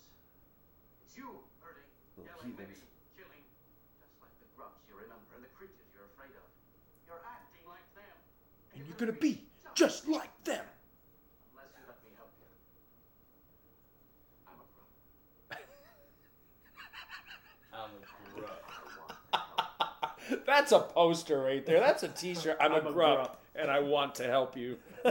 It's 1.06 1.18
you, 1.18 1.30
Birdie. 1.62 1.82
Little 2.18 2.32
maybe 2.44 2.74
heathens. 2.74 2.80
killing, 3.18 3.44
just 4.00 4.16
like 4.22 4.32
the 4.40 4.48
grups 4.56 4.82
you 4.88 4.96
remember 4.96 5.36
and 5.36 5.44
the 5.44 5.52
creatures 5.58 5.86
you're 5.94 6.08
afraid 6.16 6.32
of. 6.34 6.48
You're 7.06 7.22
acting 7.28 7.66
like 7.68 7.86
them, 7.94 8.16
And 8.74 8.88
you're 8.88 8.98
gonna 8.98 9.12
be 9.20 9.44
just 9.76 10.08
like 10.08 10.32
them. 10.46 10.64
unless 11.54 11.70
you 11.76 11.84
let 11.86 12.00
me 12.02 12.10
help 12.16 12.32
you. 12.40 12.48
I'm 14.48 14.58
a 14.58 14.68
grup. 18.40 18.64
That's 20.46 20.72
a 20.72 20.80
poster 20.80 21.42
right 21.42 21.66
there. 21.66 21.80
That's 21.80 22.04
a 22.04 22.10
T-shirt. 22.10 22.58
I'm, 22.60 22.74
I'm 22.74 22.86
a 22.86 22.90
a 22.90 22.94
grup, 22.94 23.18
grup. 23.18 23.42
and 23.56 23.70
I 23.72 23.80
want 23.80 24.16
to 24.16 24.24
help 24.24 24.56
you. 24.58 24.78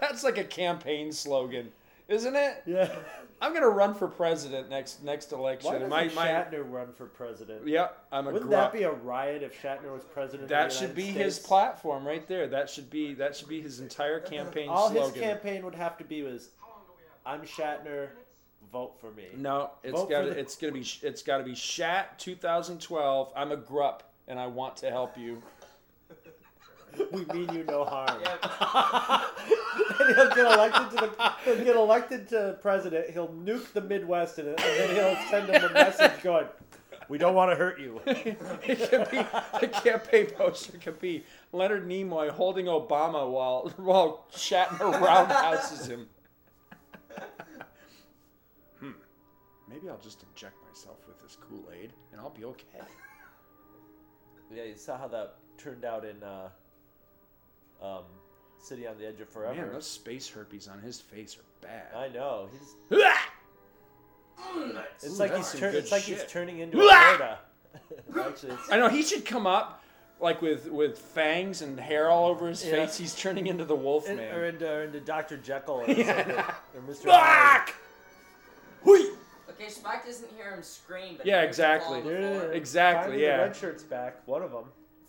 That's 0.00 0.22
like 0.24 0.38
a 0.38 0.44
campaign 0.44 1.12
slogan, 1.12 1.72
isn't 2.08 2.34
it? 2.36 2.62
Yeah. 2.66 2.94
I'm 3.40 3.52
gonna 3.52 3.68
run 3.68 3.94
for 3.94 4.08
president 4.08 4.70
next 4.70 5.02
next 5.02 5.32
election. 5.32 5.66
Why 5.66 5.74
doesn't 5.74 5.90
my, 5.90 6.04
my, 6.14 6.28
Shatner 6.28 6.64
run 6.70 6.92
for 6.92 7.06
president? 7.06 7.66
yeah, 7.66 7.88
I'm 8.10 8.26
a 8.26 8.32
Wouldn't 8.32 8.50
grup. 8.50 8.72
that 8.72 8.78
be 8.78 8.84
a 8.84 8.92
riot 8.92 9.42
if 9.42 9.60
Shatner 9.60 9.92
was 9.92 10.04
president? 10.04 10.48
that 10.48 10.66
of 10.68 10.72
the 10.72 10.78
should 10.78 10.94
be 10.94 11.02
United 11.06 11.24
his 11.24 11.38
platform 11.40 12.06
right 12.06 12.26
there. 12.26 12.46
That 12.46 12.70
should 12.70 12.88
be 12.88 13.12
that 13.14 13.36
should 13.36 13.48
be 13.48 13.60
his 13.60 13.80
entire 13.80 14.20
campaign 14.20 14.68
All 14.68 14.90
slogan. 14.90 15.12
his 15.14 15.22
campaign 15.22 15.64
would 15.64 15.74
have 15.74 15.98
to 15.98 16.04
be 16.04 16.22
was, 16.22 16.50
"I'm 17.26 17.42
Shatner, 17.42 18.10
vote 18.74 18.98
for 19.00 19.12
me. 19.12 19.26
No, 19.36 19.70
it's 19.84 19.92
got 19.92 20.08
for 20.08 20.22
to 20.24 20.30
the- 20.30 20.38
it's 20.38 20.56
gonna 20.56 20.72
be 20.72 20.86
it's 21.02 21.22
got 21.22 21.38
to 21.38 21.44
be 21.44 21.54
Shat 21.54 22.18
2012. 22.18 23.32
I'm 23.34 23.52
a 23.52 23.56
grup 23.56 24.02
and 24.26 24.38
I 24.38 24.48
want 24.48 24.76
to 24.78 24.90
help 24.90 25.16
you. 25.16 25.40
We 27.12 27.24
mean 27.26 27.52
you 27.52 27.64
no 27.64 27.84
harm. 27.84 28.20
and 30.00 30.14
he'll 30.14 30.28
get 30.28 30.38
elected 30.38 30.90
to 30.90 30.96
the 31.06 31.32
he'll 31.44 31.64
get 31.64 31.76
elected 31.76 32.28
to 32.28 32.58
president. 32.60 33.10
He'll 33.10 33.28
nuke 33.28 33.72
the 33.72 33.80
Midwest 33.80 34.38
in 34.38 34.46
it, 34.48 34.60
and 34.60 34.80
then 34.80 34.94
he'll 34.94 35.30
send 35.30 35.48
them 35.48 35.70
a 35.70 35.72
message 35.72 36.22
going, 36.22 36.46
"We 37.08 37.18
don't 37.18 37.34
want 37.34 37.50
to 37.50 37.56
hurt 37.56 37.80
you." 37.80 38.00
it 38.06 38.90
could 38.90 39.10
be 39.10 39.24
the 39.60 39.68
campaign 39.68 40.26
poster 40.26 40.78
could 40.78 41.00
be 41.00 41.24
Leonard 41.52 41.88
Nimoy 41.88 42.30
holding 42.30 42.66
Obama 42.66 43.28
while 43.28 43.72
while 43.76 44.26
Shatner 44.32 45.00
roundhouses 45.00 45.86
him. 45.88 46.08
Maybe 49.84 49.92
I'll 49.92 49.98
just 50.02 50.22
inject 50.32 50.56
myself 50.66 50.96
with 51.06 51.20
this 51.20 51.36
Kool 51.36 51.62
Aid 51.78 51.92
and 52.10 52.20
I'll 52.20 52.30
be 52.30 52.44
okay. 52.44 52.64
Yeah, 54.54 54.64
you 54.64 54.76
saw 54.76 54.96
how 54.98 55.08
that 55.08 55.36
turned 55.58 55.84
out 55.84 56.04
in 56.04 56.22
uh, 56.22 56.48
um, 57.82 58.04
City 58.58 58.86
on 58.86 58.96
the 58.98 59.06
Edge 59.08 59.20
of 59.20 59.28
Forever. 59.28 59.54
Man, 59.62 59.72
those 59.72 59.88
space 59.88 60.28
herpes 60.28 60.68
on 60.68 60.80
his 60.80 61.00
face 61.00 61.36
are 61.36 61.66
bad. 61.66 61.86
I 61.96 62.08
know. 62.08 62.48
He's. 62.52 63.00
It's 65.02 65.06
Ooh, 65.06 65.18
like 65.18 65.34
he's 65.34 65.52
turn, 65.54 65.74
It's 65.74 65.90
like 65.90 66.02
he's 66.02 66.24
turning 66.26 66.58
into 66.58 66.78
a 66.80 66.82
Yoda. 66.82 67.36
Actually, 68.20 68.56
I 68.70 68.76
know 68.76 68.88
he 68.88 69.02
should 69.02 69.24
come 69.24 69.46
up 69.46 69.82
like 70.20 70.40
with 70.42 70.70
with 70.70 70.98
fangs 70.98 71.62
and 71.62 71.80
hair 71.80 72.10
all 72.10 72.26
over 72.26 72.46
his 72.48 72.64
Yeah. 72.64 72.72
face. 72.84 72.96
He's 72.98 73.14
turning 73.14 73.46
into 73.46 73.64
the 73.64 73.74
Wolf 73.74 74.06
Man. 74.06 74.18
or 74.34 74.44
into, 74.44 74.70
or 74.70 74.82
into 74.84 75.00
Doctor 75.00 75.36
Jekyll 75.38 75.82
or 75.86 75.90
Yeah. 75.90 76.54
or 76.74 76.80
Mr. 76.82 77.72
Hui! 78.84 79.16
Okay, 79.64 79.72
Spike 79.72 80.04
doesn't 80.06 80.30
hear 80.36 80.50
him 80.54 80.62
scream. 80.62 81.14
But 81.16 81.26
Yeah, 81.26 81.40
he 81.40 81.46
hears 81.46 81.58
him 81.58 81.64
exactly. 81.64 82.00
fall 82.02 82.10
on. 82.48 82.52
Exactly, 82.54 83.02
Finally, 83.04 83.22
yeah. 83.24 83.36
The 83.38 83.42
red 83.44 83.56
shirt's 83.56 83.82
back. 83.82 84.26
One 84.28 84.42
of 84.42 84.50
them. 84.52 84.64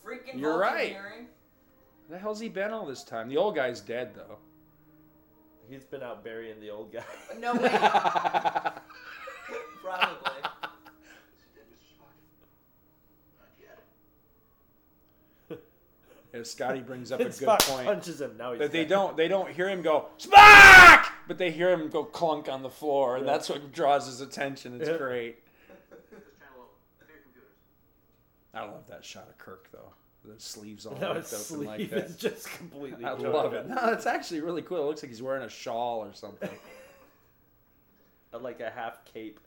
Freaking 0.06 0.40
You're 0.40 0.58
right. 0.58 0.90
hearing. 0.92 1.28
The 2.10 2.18
hell's 2.18 2.40
he 2.40 2.50
been 2.50 2.72
all 2.72 2.86
this 2.86 3.04
time? 3.04 3.28
The 3.30 3.38
old 3.38 3.56
guy's 3.56 3.82
dead 3.82 4.14
though. 4.16 4.38
He's 5.68 5.84
been 5.84 6.04
out 6.04 6.24
burying 6.24 6.60
the 6.62 6.70
old 6.70 6.94
guy. 6.94 7.04
No 7.40 7.54
way. 7.56 7.70
Probably. 9.82 10.32
Yeah, 16.34 16.44
Scotty 16.44 16.82
brings 16.82 17.12
up 17.14 17.22
a 17.22 17.24
good 17.24 17.32
Spock 17.34 17.62
point. 17.62 17.86
punches 17.88 18.20
him. 18.20 18.36
Now 18.38 18.52
he's 18.52 18.60
that 18.60 18.72
they 18.74 18.80
dead. 18.80 18.90
don't 18.90 19.16
they 19.18 19.28
don't 19.30 19.50
hear 19.50 19.70
him 19.70 19.82
go 19.82 20.08
Spock, 20.20 20.95
but 21.28 21.38
they 21.38 21.52
hear 21.52 21.72
him 21.72 21.90
go 21.90 22.04
clunk 22.04 22.48
on 22.50 22.62
the 22.64 22.70
floor, 22.70 23.18
and 23.18 23.26
Yeah. 23.26 23.34
that's 23.34 23.50
what 23.50 23.72
draws 23.72 24.06
his 24.06 24.22
attention. 24.22 24.80
It's 24.80 24.90
Yeah. 24.90 24.98
great. 24.98 25.42
I 28.54 28.62
love 28.62 28.88
that 28.88 29.04
shot 29.04 29.28
of 29.28 29.38
Kirk 29.38 29.68
though. 29.72 29.92
The 30.24 30.40
sleeves 30.40 30.86
all 30.86 30.96
No, 30.98 31.14
ripped 31.14 31.30
his 31.30 31.52
open 31.52 31.66
like 31.66 31.76
sleeve 31.78 31.90
that. 31.92 32.06
is 32.06 32.16
just 32.16 32.48
completely 32.52 33.06
I 33.06 33.10
torn 33.16 33.34
love 33.34 33.54
it. 33.54 33.68
No, 33.68 33.92
it's 33.92 34.06
actually 34.06 34.40
really 34.42 34.62
cool. 34.62 34.78
It 34.78 34.86
looks 34.86 35.04
like 35.04 35.10
he's 35.12 35.22
wearing 35.22 35.44
a 35.44 35.50
shawl 35.50 36.00
or 36.04 36.14
something. 36.14 36.50
like 38.32 38.60
a 38.62 38.70
half 38.70 39.04
cape. 39.06 39.40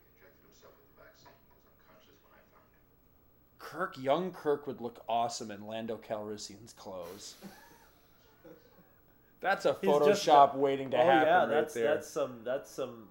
Kirk, 3.58 3.98
young 3.98 4.30
Kirk 4.32 4.66
would 4.66 4.80
look 4.80 5.02
awesome 5.08 5.50
in 5.50 5.66
Lando 5.66 5.96
Calrissian's 5.98 6.72
clothes. 6.72 7.34
That's 9.40 9.64
a 9.66 9.76
He's 9.80 9.90
just 9.90 10.26
Photoshop 10.26 10.54
waiting 10.56 10.90
to 10.90 10.96
oh, 11.00 11.04
happen 11.04 11.28
yeah, 11.28 11.38
right 11.40 11.48
that's 11.48 11.74
there. 11.74 11.94
that's 11.94 12.08
some 12.10 12.40
that's 12.44 12.70
some 12.70 13.04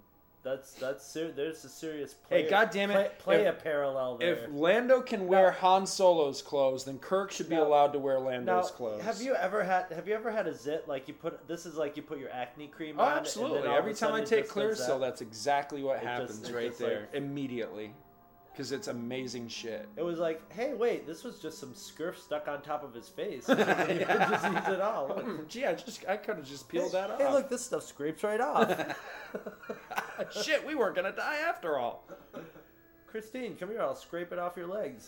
that's 0.44 0.74
that's 0.74 1.06
ser- 1.06 1.32
there's 1.32 1.64
a 1.66 1.70
serious 1.70 2.14
play. 2.14 2.44
Hey, 2.44 2.50
goddamn 2.50 2.92
it! 2.92 3.18
Play, 3.20 3.38
play 3.38 3.48
If- 3.48 3.56
a 3.60 3.62
parallel 3.62 4.18
there. 4.18 4.34
If 4.36 4.50
Lando 4.52 5.02
can 5.02 5.28
wear 5.28 5.52
Han 5.52 5.86
Solo's 5.86 6.42
clothes, 6.42 6.86
then 6.86 7.00
Kirk 7.00 7.32
should 7.32 7.50
be 7.50 7.56
Now- 7.56 7.64
allowed 7.66 7.94
to 7.94 8.00
wear 8.00 8.20
now, 8.20 8.28
Lando's 8.28 8.72
clothes. 8.72 9.02
have 9.04 9.22
you 9.22 9.36
ever 9.36 9.64
had 9.64 9.88
have 9.92 10.08
you 10.08 10.14
ever 10.16 10.32
had 10.32 10.48
a 10.48 10.54
zit 10.54 10.88
like 10.88 11.08
you 11.08 11.14
put 11.14 11.48
this 11.48 11.66
is 11.66 11.76
like 11.76 11.98
you 11.98 12.04
put 12.04 12.20
your 12.20 12.30
acne 12.32 12.68
cream 12.68 12.96
Oh, 13.00 13.04
on? 13.04 13.10
and 13.12 13.20
absolutely. 13.20 13.60
then 13.62 13.68
all 13.72 13.74
of 13.78 13.80
Every 13.80 13.94
time 13.94 14.10
I 14.14 14.20
sudden 14.20 14.24
it 14.24 14.28
take 14.30 14.44
just 14.46 14.56
does 14.56 14.80
Clearasil, 14.88 15.00
that's 15.02 15.22
exactly 15.22 15.84
what 15.84 15.96
just- 15.98 16.06
happens 16.08 16.50
it 16.50 16.56
right 16.56 16.68
just, 16.68 16.80
there 16.80 17.00
like- 17.02 17.14
immediately, 17.16 17.94
because 18.58 18.72
it's 18.72 18.88
amazing 18.88 19.48
shit. 19.48 19.88
It 19.96 20.02
was 20.02 20.18
like, 20.18 20.42
hey, 20.52 20.74
wait, 20.74 21.06
this 21.06 21.24
was 21.24 21.38
just 21.38 21.60
some 21.60 21.74
scurf 21.74 22.18
stuck 22.18 22.48
on 22.48 22.64
top 22.64 22.84
of 22.84 22.92
his 22.92 23.08
face. 23.08 23.48
you 23.50 23.56
could 23.56 23.68
just 23.68 24.46
use 24.46 24.68
it 24.68 24.82
all. 24.82 25.10
Hmm, 25.10 25.44
Gee, 25.48 25.64
I 25.66 25.76
just 25.76 26.04
I 26.10 26.18
could 26.18 26.38
have 26.38 26.46
just 26.46 26.68
peeled 26.68 26.92
that 26.94 27.12
off. 27.12 27.22
Hey, 27.22 27.32
look, 27.32 27.50
this 27.50 27.64
stuff 27.64 27.84
scrapes 27.84 28.24
right 28.24 28.42
off. 28.42 28.96
Shit, 30.42 30.66
we 30.66 30.74
weren't 30.74 30.96
gonna 30.96 31.12
die 31.12 31.38
after 31.48 31.78
all. 31.78 32.08
Christine, 33.06 33.56
come 33.56 33.70
here. 33.70 33.82
I'll 33.82 33.96
scrape 33.96 34.32
it 34.32 34.40
off 34.40 34.58
your 34.58 34.68
legs. 34.68 35.08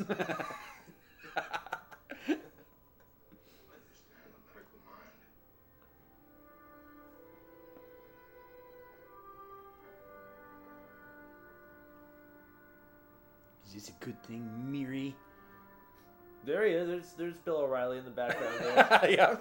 Is 13.70 13.76
this 13.76 13.90
a 13.90 14.04
good 14.04 14.22
thing, 14.24 14.50
Miri? 14.72 15.16
There 16.44 16.66
he 16.66 16.74
is. 16.74 16.88
There's, 16.88 17.14
there's 17.14 17.38
Bill 17.38 17.58
O'Reilly 17.58 18.00
in 18.00 18.06
the 18.06 18.10
background 18.10 18.56
there. 18.60 19.12
yeah. 19.12 19.36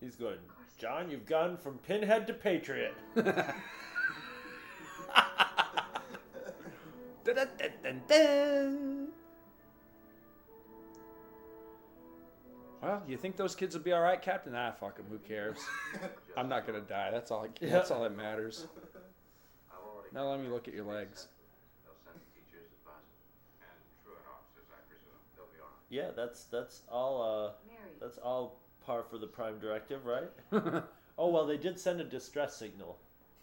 He's 0.00 0.14
going, 0.14 0.36
Jahn, 0.78 1.10
you've 1.10 1.26
gone 1.26 1.56
from 1.56 1.78
pinhead 1.78 2.28
to 2.28 2.34
patriot. 2.34 2.94
Well, 12.82 13.02
you 13.08 13.16
think 13.16 13.36
those 13.36 13.54
kids 13.56 13.74
will 13.74 13.82
be 13.82 13.92
all 13.92 14.02
right, 14.02 14.20
Captain? 14.20 14.54
Ah, 14.54 14.70
fuck 14.78 14.98
'em, 14.98 15.06
Who 15.10 15.16
cares? 15.18 15.56
I'm 16.36 16.50
not 16.50 16.66
gonna 16.66 16.82
die. 16.82 17.10
That's 17.10 17.30
all. 17.30 17.46
I, 17.46 17.66
That's 17.66 17.90
all 17.90 18.02
that 18.02 18.14
matters. 18.14 18.66
Now 20.14 20.30
let 20.30 20.40
me 20.40 20.48
look 20.48 20.68
at 20.68 20.74
your 20.74 20.84
legs. 20.84 21.26
Yeah, 25.90 26.10
that's 26.16 26.44
that's 26.44 26.82
all. 26.90 27.22
Uh, 27.22 27.52
that's 28.00 28.18
all 28.18 28.56
par 28.86 29.04
for 29.10 29.18
the 29.18 29.26
Prime 29.26 29.58
Directive, 29.58 30.06
right? 30.06 30.30
oh 31.18 31.28
well, 31.28 31.46
they 31.46 31.56
did 31.56 31.78
send 31.78 32.00
a 32.00 32.04
distress 32.04 32.56
signal. 32.56 32.96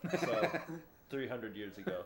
So, 0.10 0.50
300 1.10 1.56
years 1.56 1.78
ago. 1.78 2.04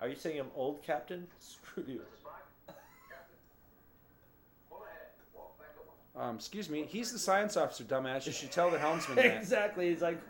Are 0.00 0.08
you 0.08 0.14
saying 0.16 0.40
I'm 0.40 0.50
old, 0.54 0.82
Captain? 0.82 1.26
Screw 1.38 1.84
you. 1.86 2.00
Um, 6.20 6.36
excuse 6.36 6.68
me. 6.68 6.84
He's 6.86 7.12
the 7.12 7.18
science 7.18 7.56
officer, 7.56 7.82
dumbass. 7.84 8.26
You 8.26 8.32
should 8.32 8.52
tell 8.52 8.70
the 8.70 8.78
helmsman 8.78 9.16
that. 9.16 9.24
exactly. 9.38 9.88
He's 9.88 10.02
like, 10.02 10.20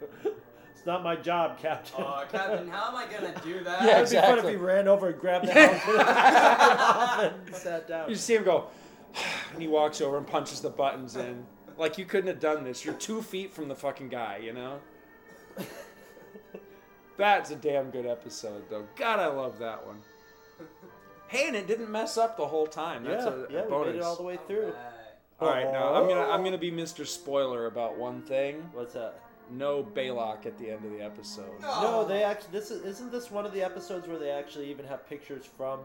it's 0.72 0.86
not 0.86 1.02
my 1.02 1.16
job, 1.16 1.58
Captain. 1.58 2.04
Oh, 2.04 2.24
Captain, 2.30 2.68
how 2.68 2.88
am 2.88 2.94
I 2.94 3.06
gonna 3.06 3.34
do 3.44 3.64
that? 3.64 3.82
Yeah, 3.82 3.98
It'd 3.98 4.10
be 4.10 4.16
fun 4.16 4.24
if 4.24 4.30
exactly. 4.38 4.52
he 4.52 4.56
ran 4.56 4.86
over 4.86 5.08
and 5.08 5.20
grabbed 5.20 5.48
the 5.48 5.52
helmet 5.52 7.32
and 7.46 7.54
sat 7.56 7.88
down. 7.88 8.08
You 8.08 8.14
see 8.14 8.36
him 8.36 8.44
go, 8.44 8.68
and 9.52 9.60
he 9.60 9.66
walks 9.66 10.00
over 10.00 10.16
and 10.16 10.26
punches 10.26 10.60
the 10.60 10.70
buttons 10.70 11.16
in. 11.16 11.44
Like 11.76 11.98
you 11.98 12.04
couldn't 12.04 12.28
have 12.28 12.40
done 12.40 12.62
this. 12.62 12.84
You're 12.84 12.94
two 12.94 13.20
feet 13.20 13.52
from 13.52 13.66
the 13.66 13.74
fucking 13.74 14.10
guy, 14.10 14.38
you 14.38 14.52
know. 14.52 14.78
That's 17.16 17.50
a 17.50 17.56
damn 17.56 17.90
good 17.90 18.06
episode, 18.06 18.62
though. 18.70 18.86
God, 18.96 19.18
I 19.18 19.26
love 19.26 19.58
that 19.58 19.84
one. 19.86 19.98
Hey, 21.28 21.48
and 21.48 21.56
it 21.56 21.66
didn't 21.66 21.90
mess 21.90 22.16
up 22.16 22.36
the 22.36 22.46
whole 22.46 22.66
time. 22.66 23.04
That's 23.04 23.26
yeah, 23.26 23.32
a, 23.32 23.34
a 23.34 23.52
yeah, 23.52 23.64
we 23.64 23.70
bonus. 23.70 23.86
made 23.92 23.96
it 23.96 24.02
all 24.02 24.16
the 24.16 24.22
way 24.22 24.38
through. 24.46 24.72
All 25.40 25.48
right, 25.48 25.72
now 25.72 25.94
I'm 25.94 26.08
gonna 26.08 26.28
I'm 26.28 26.44
gonna 26.44 26.58
be 26.58 26.70
oh. 26.70 26.74
Mr. 26.74 27.06
Spoiler 27.06 27.66
about 27.66 27.96
one 27.96 28.22
thing. 28.22 28.68
What's 28.72 28.92
that? 28.94 29.20
No 29.50 29.82
Balok 29.82 30.46
at 30.46 30.56
the 30.58 30.70
end 30.70 30.84
of 30.84 30.92
the 30.92 31.00
episode. 31.02 31.60
No, 31.60 32.04
they 32.06 32.22
actually. 32.22 32.52
This 32.52 32.70
is, 32.70 32.84
isn't 32.84 33.10
this 33.10 33.30
one 33.30 33.44
of 33.46 33.52
the 33.52 33.62
episodes 33.62 34.06
where 34.06 34.18
they 34.18 34.30
actually 34.30 34.70
even 34.70 34.84
have 34.86 35.08
pictures 35.08 35.44
from 35.56 35.80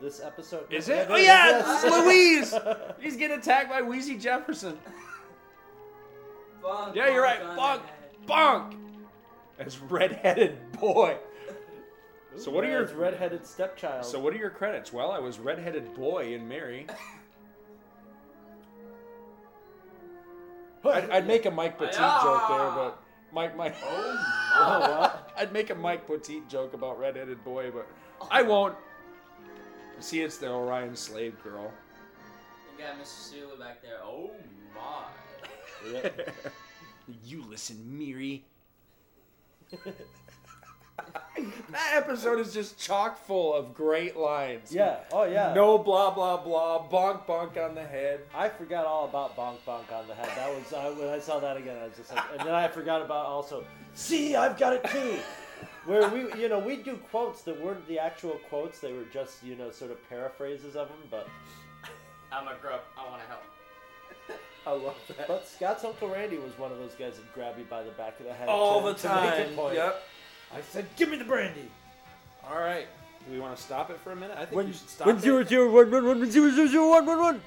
this 0.00 0.20
episode? 0.20 0.72
Is 0.72 0.88
it? 0.88 1.08
there 1.08 1.12
Oh 1.12 1.16
yeah, 1.16 1.58
is. 1.76 1.84
it's 1.84 1.92
Louise. 1.96 2.54
He's 3.00 3.16
getting 3.16 3.38
attacked 3.38 3.68
by 3.70 3.80
Weezy 3.82 4.20
Jefferson. 4.20 4.78
Bonk, 6.62 6.94
Yeah, 6.94 7.10
you're 7.10 7.22
right. 7.22 7.40
bonk 7.40 7.80
on 7.80 7.80
Bonk, 8.26 8.70
the 8.70 8.76
head. 8.76 9.66
As 9.66 9.78
redheaded 9.80 10.72
boy. 10.72 11.16
So 12.36 12.50
what 12.50 12.64
are 12.64 12.70
your 12.70 12.82
It's 12.82 12.92
redheaded 12.92 13.46
stepchild? 13.46 14.04
So 14.04 14.18
what 14.18 14.34
are 14.34 14.38
your 14.38 14.50
credits? 14.50 14.92
Well, 14.92 15.10
I 15.12 15.18
was 15.20 15.38
redheaded 15.38 15.94
boy 15.94 16.34
in 16.34 16.46
Miri. 16.48 16.86
I'd, 20.90 21.10
I'd 21.10 21.26
make 21.26 21.46
a 21.46 21.50
Mike 21.50 21.78
Petit 21.78 21.96
joke 21.96 22.48
there, 22.48 22.70
but 22.70 23.02
Mike, 23.32 23.56
Mike. 23.56 23.74
Oh, 23.82 24.80
what? 24.80 25.32
I'd 25.36 25.52
make 25.52 25.70
a 25.70 25.74
Mike 25.74 26.06
Petit 26.06 26.42
joke 26.48 26.74
about 26.74 26.98
redheaded 26.98 27.42
boy, 27.44 27.70
but 27.70 27.88
I 28.30 28.42
won't. 28.42 28.76
See, 30.00 30.20
it's 30.20 30.38
the 30.38 30.50
Orion 30.50 30.94
slave 30.94 31.42
girl. 31.42 31.72
We 32.76 32.82
got 32.82 33.00
Mr. 33.00 33.30
Sulu 33.30 33.58
back 33.58 33.82
there. 33.82 33.98
Oh 34.02 34.30
my. 34.74 36.00
you 37.24 37.44
listen, 37.48 37.76
Miri. 37.96 38.44
that 41.74 41.92
episode 41.96 42.38
is 42.40 42.54
just 42.54 42.78
chock 42.78 43.18
full 43.26 43.52
of 43.54 43.74
great 43.74 44.16
lines. 44.16 44.72
Yeah. 44.72 44.98
Oh 45.12 45.24
yeah. 45.24 45.52
No 45.54 45.76
blah 45.78 46.10
blah 46.12 46.36
blah. 46.38 46.88
Bonk 46.88 47.26
bonk 47.26 47.62
on 47.62 47.74
the 47.74 47.82
head. 47.84 48.20
I 48.34 48.48
forgot 48.48 48.86
all 48.86 49.04
about 49.06 49.36
bonk 49.36 49.56
bonk 49.66 49.92
on 49.92 50.06
the 50.06 50.14
head. 50.14 50.30
That 50.36 50.54
was 50.54 50.72
I, 50.72 50.90
when 50.90 51.08
I 51.08 51.18
saw 51.18 51.38
that 51.40 51.56
again. 51.56 51.76
I 51.80 51.84
was 51.86 51.96
just 51.96 52.14
like, 52.14 52.24
and 52.38 52.40
then 52.40 52.54
I 52.54 52.68
forgot 52.68 53.02
about 53.02 53.26
also. 53.26 53.64
See, 53.94 54.34
I've 54.36 54.58
got 54.58 54.72
it 54.72 54.84
too. 54.90 55.18
Where 55.86 56.08
we, 56.08 56.40
you 56.40 56.48
know, 56.48 56.58
we 56.58 56.76
do 56.76 56.96
quotes 57.10 57.42
that 57.42 57.60
weren't 57.60 57.86
the 57.88 57.98
actual 57.98 58.40
quotes; 58.48 58.78
they 58.80 58.92
were 58.92 59.04
just, 59.12 59.42
you 59.44 59.54
know, 59.54 59.70
sort 59.70 59.90
of 59.90 60.08
paraphrases 60.08 60.76
of 60.76 60.88
them. 60.88 60.96
But 61.10 61.28
I'm 62.32 62.48
a 62.48 62.54
grup. 62.62 62.86
I 62.96 63.08
want 63.10 63.20
to 63.22 63.28
help. 63.28 63.42
I 64.66 64.70
love 64.70 64.94
that. 65.08 65.28
but 65.28 65.46
Scott's 65.46 65.84
uncle 65.84 66.08
Randy 66.08 66.38
was 66.38 66.56
one 66.58 66.72
of 66.72 66.78
those 66.78 66.94
guys 66.94 67.16
that 67.16 67.34
grab 67.34 67.58
you 67.58 67.64
by 67.64 67.82
the 67.82 67.90
back 67.90 68.18
of 68.18 68.24
the 68.24 68.32
head 68.32 68.48
All 68.48 68.80
to- 68.80 68.92
the 69.02 69.08
to 69.08 69.14
make 69.20 69.34
a 69.34 69.44
time. 69.44 69.54
point. 69.54 69.74
Yep. 69.74 70.02
I 70.52 70.60
said, 70.70 70.86
give 70.96 71.08
me 71.08 71.16
the 71.16 71.24
brandy. 71.24 71.70
All 72.48 72.58
right. 72.58 72.86
Do 73.26 73.32
we 73.32 73.40
want 73.40 73.56
to 73.56 73.62
stop 73.62 73.90
it 73.90 73.98
for 74.00 74.12
a 74.12 74.16
minute? 74.16 74.36
I 74.38 74.44
think 74.44 74.66
you 74.66 74.72
should 74.72 74.90
stop 74.90 75.08
it. 75.08 75.16
100111100111. 75.16 77.40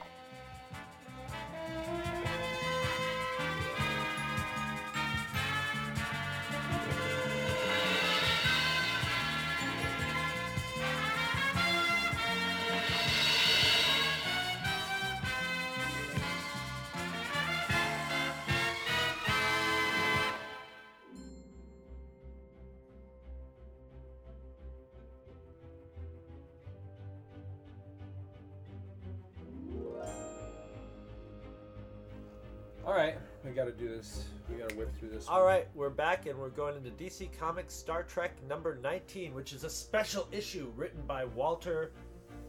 All 35.30 35.44
right, 35.44 35.68
we're 35.76 35.90
back 35.90 36.26
and 36.26 36.40
we're 36.40 36.48
going 36.48 36.78
into 36.78 36.90
DC 36.92 37.38
Comics 37.38 37.74
Star 37.74 38.04
Trek 38.04 38.32
number 38.48 38.80
19, 38.82 39.34
which 39.34 39.52
is 39.52 39.66
a 39.66 39.70
special 39.70 40.26
issue 40.32 40.72
written 40.78 41.02
by 41.06 41.26
Walter 41.26 41.92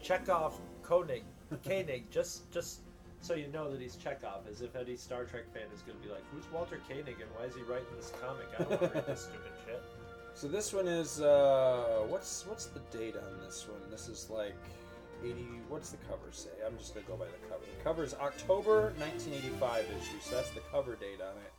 Chekov 0.01 0.53
Koenig. 0.81 1.23
Koenig, 1.65 2.09
just 2.09 2.49
just 2.53 2.79
so 3.19 3.33
you 3.33 3.47
know 3.47 3.69
that 3.69 3.81
he's 3.81 3.97
Chekov, 3.97 4.49
as 4.49 4.61
if 4.61 4.77
any 4.77 4.95
Star 4.95 5.25
Trek 5.25 5.53
fan 5.53 5.63
is 5.75 5.81
going 5.81 5.99
to 5.99 6.07
be 6.07 6.09
like, 6.09 6.23
"Who's 6.31 6.49
Walter 6.53 6.79
Koenig 6.87 7.19
and 7.19 7.29
why 7.35 7.47
is 7.47 7.55
he 7.55 7.63
writing 7.63 7.85
this 7.97 8.13
comic? 8.21 8.47
I 8.57 8.63
don't 8.63 8.69
want 8.69 8.93
to 8.93 8.99
read 8.99 9.07
this 9.07 9.23
stupid 9.23 9.51
shit." 9.65 9.81
So 10.33 10.47
this 10.47 10.71
one 10.71 10.87
is 10.87 11.19
uh 11.19 12.05
what's 12.07 12.47
what's 12.47 12.67
the 12.67 12.79
date 12.97 13.17
on 13.17 13.41
this 13.41 13.67
one? 13.67 13.81
This 13.91 14.07
is 14.07 14.29
like 14.29 14.55
80 15.21 15.33
what's 15.67 15.89
the 15.89 15.97
cover 16.07 16.31
say? 16.31 16.49
I'm 16.65 16.77
just 16.77 16.93
going 16.93 17.05
to 17.05 17.11
go 17.11 17.17
by 17.17 17.25
the 17.25 17.47
cover. 17.49 17.65
The 17.65 17.83
cover 17.83 18.03
is 18.05 18.13
October 18.13 18.93
1985 18.99 19.83
issue. 19.99 20.11
So 20.21 20.35
that's 20.35 20.51
the 20.51 20.61
cover 20.71 20.95
date 20.95 21.19
on 21.19 21.35
it. 21.43 21.51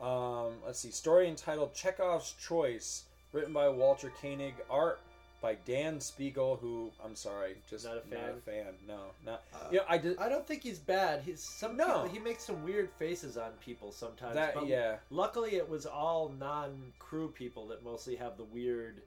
Um, 0.00 0.54
let's 0.64 0.78
see. 0.78 0.90
Story 0.90 1.28
entitled 1.28 1.74
Chekov's 1.74 2.34
Choice, 2.46 3.04
written 3.32 3.52
by 3.52 3.68
Walter 3.68 4.10
Koenig, 4.20 4.54
art 4.70 5.00
by 5.42 5.56
Dan 5.66 5.98
Spiegle, 5.98 6.58
who 6.60 6.90
I'm 7.04 7.16
sorry, 7.16 7.56
just 7.68 7.84
Not 7.86 7.96
a 7.96 8.00
fan? 8.02 8.20
Not 8.20 8.30
a 8.30 8.40
fan. 8.40 8.66
No, 8.86 9.00
not. 9.24 9.42
you 9.70 9.78
know, 9.78 9.84
I 9.88 9.96
did. 9.98 10.18
I 10.18 10.28
don't 10.28 10.46
think 10.46 10.62
he's 10.62 10.78
bad. 10.78 11.22
He's 11.22 11.42
some 11.42 11.76
No. 11.76 11.86
people- 12.02 12.08
he 12.08 12.18
makes 12.18 12.44
some 12.44 12.62
weird 12.62 12.90
faces 12.98 13.36
on 13.38 13.52
people 13.64 13.90
sometimes. 13.92 14.34
That- 14.34 14.54
but 14.54 14.66
yeah. 14.66 14.98
Luckily, 15.10 15.56
it 15.56 15.66
was 15.68 15.86
all 15.86 16.28
non-crew 16.28 17.28
people 17.32 17.66
that 17.68 17.82
mostly 17.82 18.16
have 18.16 18.36
the 18.36 18.44
weird. 18.44 19.02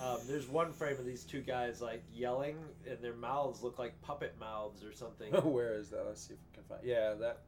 Um, 0.00 0.18
there's 0.26 0.48
one 0.48 0.72
frame 0.72 0.98
of 0.98 1.04
these 1.06 1.22
two 1.24 1.40
guys 1.42 1.80
like 1.80 2.02
yelling, 2.12 2.56
and 2.86 2.98
their 3.00 3.14
mouths 3.14 3.62
look 3.62 3.78
like 3.78 4.00
puppet 4.02 4.34
mouths 4.38 4.82
or 4.84 4.92
something. 4.92 5.32
Where 5.52 5.74
is 5.74 5.90
that? 5.90 6.04
Let's 6.06 6.22
see 6.26 6.34
if 6.34 6.40
we 6.50 6.54
can 6.56 6.64
find. 6.64 6.80
Yeah, 6.84 7.14
that. 7.14 7.38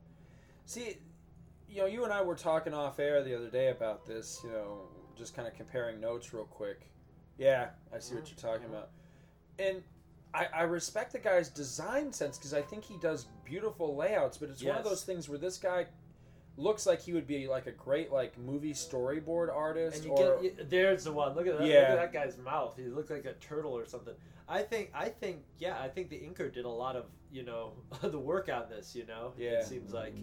See, 0.65 0.97
you 1.69 1.81
know, 1.81 1.87
you 1.87 2.05
and 2.05 2.13
I 2.13 2.23
were 2.23 2.35
talking 2.35 2.75
off 2.75 2.99
air 2.99 3.23
the 3.23 3.37
other 3.37 3.51
day 3.51 3.69
about 3.69 4.07
this. 4.07 4.41
You 4.45 4.51
know, 4.51 4.81
just 5.17 5.35
kind 5.35 5.49
of 5.49 5.55
comparing 5.55 6.01
notes 6.01 6.33
real 6.33 6.45
quick. 6.45 6.89
Yeah, 7.39 7.71
I 7.93 7.99
see 7.99 8.15
what 8.15 8.29
you're 8.29 8.39
talking 8.39 8.67
about, 8.69 8.91
and 9.59 9.83
I, 10.35 10.47
I 10.53 10.63
respect 10.63 11.13
the 11.13 11.19
guy's 11.19 11.49
design 11.49 12.13
sense 12.13 12.37
because 12.37 12.53
I 12.55 12.63
think 12.63 12.85
he 12.85 12.97
does 12.99 13.27
beautiful 13.45 13.97
layouts. 13.97 14.37
But 14.37 14.51
it's 14.51 14.63
one 14.63 14.77
of 14.77 14.85
those 14.85 15.05
things 15.05 15.29
where 15.29 15.39
this 15.39 15.57
guy 15.57 15.87
looks 16.57 16.87
like 16.87 17.01
he 17.01 17.13
would 17.13 17.27
be 17.27 17.47
like 17.47 17.67
a 17.67 17.73
great 17.73 18.13
like 18.13 18.37
movie 18.39 18.73
storyboard 18.73 19.55
artist. 19.55 19.99
And 19.99 20.07
you 20.07 20.13
or, 20.13 20.43
get 20.43 20.59
you- 20.59 20.65
there's 20.69 21.05
the 21.05 21.13
one. 21.13 21.35
Look 21.35 21.47
at 21.47 21.59
that. 21.59 21.67
Yeah. 21.67 21.81
Look 21.81 21.89
at 21.91 21.97
that 21.97 22.13
guy's 22.13 22.39
mouth. 22.39 22.77
He 22.77 22.85
looks 22.85 23.11
like 23.11 23.25
a 23.25 23.35
turtle 23.35 23.77
or 23.77 23.87
something. 23.87 24.15
I 24.49 24.63
think. 24.63 24.91
I 24.95 25.09
think. 25.09 25.45
Yeah. 25.59 25.81
I 25.81 25.89
think 25.89 26.11
the 26.11 26.19
inker 26.19 26.53
did 26.53 26.65
a 26.65 26.71
lot 26.71 26.97
of 26.97 27.07
you 27.33 27.45
know 27.45 27.73
the 28.03 28.19
work 28.19 28.49
on 28.49 28.69
this. 28.69 28.95
You 28.95 29.07
know. 29.07 29.33
Yeah. 29.39 29.61
It 29.61 29.67
seems 29.67 29.93
like. 29.93 30.15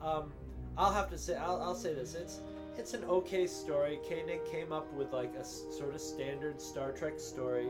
Um, 0.00 0.32
I'll 0.76 0.92
have 0.92 1.08
to 1.10 1.18
say. 1.18 1.36
I'll, 1.36 1.60
I'll 1.62 1.74
say 1.74 1.94
this. 1.94 2.14
It's 2.14 2.40
it's 2.76 2.94
an 2.94 3.04
okay 3.04 3.46
story. 3.46 4.00
Koenig 4.08 4.44
came 4.50 4.72
up 4.72 4.92
with 4.94 5.12
like 5.12 5.32
a 5.36 5.40
s- 5.40 5.62
sort 5.70 5.94
of 5.94 6.00
standard 6.00 6.60
Star 6.60 6.92
Trek 6.92 7.18
story, 7.20 7.68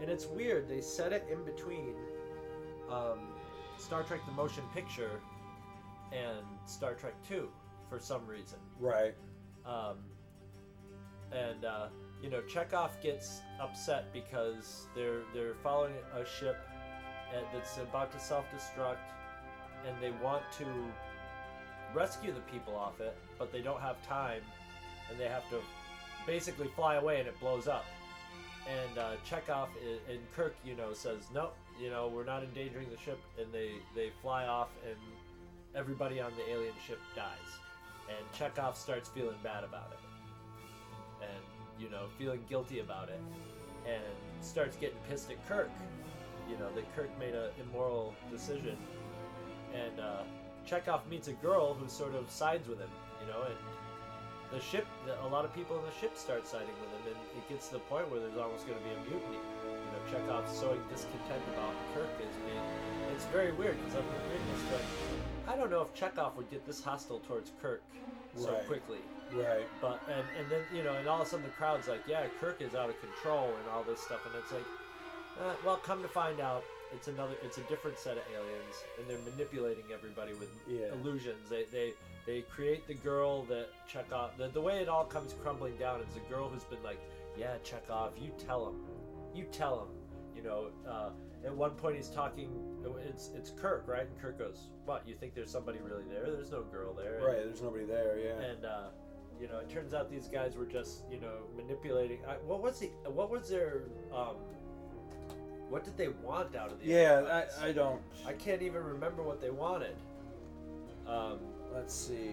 and 0.00 0.10
it's 0.10 0.26
weird. 0.26 0.68
They 0.68 0.80
set 0.80 1.12
it 1.12 1.26
in 1.30 1.44
between 1.44 1.94
um, 2.90 3.18
Star 3.78 4.02
Trek: 4.02 4.20
The 4.26 4.32
Motion 4.32 4.64
Picture 4.74 5.20
and 6.12 6.44
Star 6.64 6.94
Trek 6.94 7.14
Two 7.26 7.48
for 7.88 7.98
some 7.98 8.26
reason. 8.26 8.58
right. 8.78 9.14
Um, 9.66 9.98
and 11.32 11.64
uh, 11.66 11.88
you 12.22 12.30
know, 12.30 12.40
Chekov 12.42 13.00
gets 13.02 13.42
upset 13.60 14.12
because 14.14 14.86
they're 14.94 15.20
they're 15.34 15.54
following 15.62 15.92
a 16.14 16.24
ship 16.24 16.56
and 17.36 17.44
that's 17.52 17.76
about 17.76 18.10
to 18.10 18.18
self-destruct, 18.18 18.96
and 19.86 19.94
they 20.00 20.10
want 20.24 20.42
to 20.56 20.64
rescue 21.94 22.32
the 22.32 22.40
people 22.52 22.74
off 22.74 23.00
it, 23.00 23.16
but 23.38 23.52
they 23.52 23.60
don't 23.60 23.80
have 23.80 24.00
time, 24.06 24.42
and 25.10 25.18
they 25.18 25.28
have 25.28 25.48
to 25.50 25.60
basically 26.26 26.68
fly 26.68 26.96
away, 26.96 27.18
and 27.18 27.28
it 27.28 27.38
blows 27.40 27.68
up. 27.68 27.84
And 28.68 28.98
uh, 28.98 29.12
Chekov 29.28 29.68
and 30.10 30.18
Kirk, 30.36 30.54
you 30.64 30.74
know, 30.74 30.92
says 30.92 31.28
no, 31.32 31.50
you 31.80 31.90
know, 31.90 32.08
we're 32.08 32.24
not 32.24 32.42
endangering 32.42 32.90
the 32.90 32.98
ship, 32.98 33.18
and 33.38 33.52
they 33.52 33.72
they 33.94 34.10
fly 34.20 34.46
off, 34.46 34.68
and 34.86 34.96
everybody 35.74 36.20
on 36.20 36.32
the 36.36 36.50
alien 36.50 36.74
ship 36.86 36.98
dies, 37.16 37.58
and 38.08 38.24
Chekov 38.32 38.76
starts 38.76 39.08
feeling 39.08 39.36
bad 39.42 39.64
about 39.64 39.92
it, 39.92 39.98
and 41.22 41.82
you 41.82 41.88
know, 41.88 42.06
feeling 42.18 42.44
guilty 42.48 42.80
about 42.80 43.08
it, 43.08 43.20
and 43.86 44.02
starts 44.42 44.76
getting 44.76 44.98
pissed 45.08 45.30
at 45.30 45.48
Kirk, 45.48 45.70
you 46.50 46.58
know, 46.58 46.68
that 46.74 46.94
Kirk 46.94 47.10
made 47.18 47.34
an 47.34 47.50
immoral 47.60 48.14
decision, 48.30 48.76
and 49.74 49.98
uh, 49.98 50.22
Chekov 50.68 51.00
meets 51.08 51.28
a 51.28 51.32
girl 51.32 51.72
who 51.74 51.88
sort 51.88 52.14
of 52.14 52.30
sides 52.30 52.68
with 52.68 52.78
him, 52.78 52.90
you 53.24 53.32
know, 53.32 53.42
and 53.42 53.56
the 54.52 54.60
ship, 54.60 54.86
the, 55.06 55.16
a 55.24 55.28
lot 55.28 55.44
of 55.44 55.54
people 55.54 55.78
in 55.78 55.84
the 55.84 55.96
ship 56.00 56.16
start 56.16 56.46
siding 56.46 56.76
with 56.80 56.90
him, 56.92 57.12
and 57.12 57.16
it 57.36 57.48
gets 57.48 57.68
to 57.68 57.74
the 57.74 57.84
point 57.88 58.10
where 58.10 58.20
there's 58.20 58.36
almost 58.36 58.66
going 58.66 58.78
to 58.78 58.84
be 58.84 58.92
a 58.92 59.00
mutiny. 59.08 59.40
You 59.64 59.88
know, 59.92 60.00
Chekov's 60.12 60.52
so 60.52 60.76
discontent 60.90 61.42
about 61.56 61.72
Kirk 61.94 62.08
as 62.20 62.34
being. 62.44 62.64
It's 63.14 63.24
very 63.26 63.52
weird 63.52 63.76
because 63.80 63.96
I'm 63.96 64.08
reading 64.28 64.48
this 64.52 64.64
going, 64.68 64.88
I 65.48 65.56
don't 65.56 65.70
know 65.70 65.80
if 65.82 65.92
Chekov 65.96 66.36
would 66.36 66.50
get 66.50 66.66
this 66.66 66.82
hostile 66.84 67.20
towards 67.20 67.52
Kirk 67.60 67.82
so 68.36 68.52
Right. 68.52 68.66
quickly. 68.66 69.00
Right. 69.32 69.66
But 69.80 70.00
and 70.08 70.24
and 70.38 70.46
then 70.50 70.62
you 70.72 70.82
know, 70.82 70.94
and 70.94 71.08
all 71.08 71.20
of 71.20 71.26
a 71.26 71.30
sudden 71.30 71.44
the 71.44 71.52
crowd's 71.52 71.88
like, 71.88 72.00
yeah, 72.06 72.26
Kirk 72.40 72.60
is 72.60 72.74
out 72.74 72.88
of 72.88 72.96
control 73.00 73.56
and 73.56 73.68
all 73.72 73.82
this 73.84 74.00
stuff, 74.00 74.20
and 74.24 74.34
it's 74.36 74.52
like, 74.52 74.64
uh, 75.40 75.54
well, 75.64 75.76
come 75.76 76.02
to 76.02 76.08
find 76.08 76.40
out, 76.40 76.64
it's 76.92 77.08
another, 77.08 77.34
it's 77.44 77.58
a 77.58 77.62
different 77.62 77.98
set 77.98 78.16
of 78.16 78.22
aliens, 78.34 78.84
and 78.98 79.08
they're 79.08 79.32
manipulating 79.32 79.84
everybody 79.92 80.32
with 80.34 80.48
Yeah. 80.66 80.86
illusions. 80.92 81.48
They 81.50 81.64
they 81.70 81.92
they 82.26 82.40
create 82.42 82.86
the 82.86 82.94
girl 82.94 83.42
that 83.44 83.68
Chekov. 83.90 84.36
The, 84.38 84.48
the 84.48 84.60
way 84.60 84.80
it 84.80 84.88
all 84.88 85.04
comes 85.04 85.34
crumbling 85.42 85.76
down 85.76 86.00
is 86.00 86.16
a 86.16 86.32
girl 86.32 86.48
who's 86.48 86.64
been 86.64 86.82
like, 86.82 86.98
yeah, 87.38 87.54
Chekov, 87.64 88.12
you 88.20 88.32
tell 88.38 88.68
him, 88.68 88.76
you 89.34 89.44
tell 89.52 89.80
him. 89.82 89.88
You 90.34 90.42
know, 90.44 90.66
uh, 90.88 91.10
at 91.44 91.54
one 91.54 91.72
point 91.72 91.96
he's 91.96 92.08
talking. 92.08 92.48
It's 93.08 93.30
it's 93.36 93.50
Kirk, 93.50 93.84
right? 93.86 94.06
And 94.06 94.18
Kirk 94.20 94.38
goes, 94.38 94.68
"What? 94.84 95.06
You 95.06 95.14
think 95.14 95.34
there's 95.34 95.50
somebody 95.50 95.78
really 95.80 96.04
there? 96.08 96.24
There's 96.30 96.52
no 96.52 96.62
girl 96.62 96.94
there." 96.94 97.20
Right. 97.26 97.44
There's 97.44 97.60
nobody 97.60 97.84
there. 97.84 98.18
Yeah. 98.18 98.40
and 98.50 98.64
uh, 98.64 98.88
you 99.40 99.46
know, 99.48 99.58
it 99.58 99.68
turns 99.68 99.94
out 99.94 100.10
these 100.10 100.28
guys 100.28 100.56
were 100.56 100.64
just 100.64 101.02
you 101.10 101.18
know 101.20 101.42
manipulating. 101.56 102.20
I, 102.26 102.34
what 102.46 102.62
was 102.62 102.78
the 102.78 102.86
what 103.10 103.30
was 103.30 103.48
their 103.48 103.82
um, 104.14 104.36
what 105.68 105.84
did 105.84 105.96
they 105.96 106.08
want 106.08 106.54
out 106.56 106.70
of 106.72 106.80
the 106.80 106.86
Yeah, 106.86 107.44
I, 107.60 107.68
I 107.68 107.72
don't. 107.72 108.00
I 108.26 108.32
can't 108.32 108.62
even 108.62 108.82
remember 108.84 109.22
what 109.22 109.40
they 109.40 109.50
wanted. 109.50 109.96
Um, 111.06 111.38
Let's 111.74 111.94
see. 111.94 112.30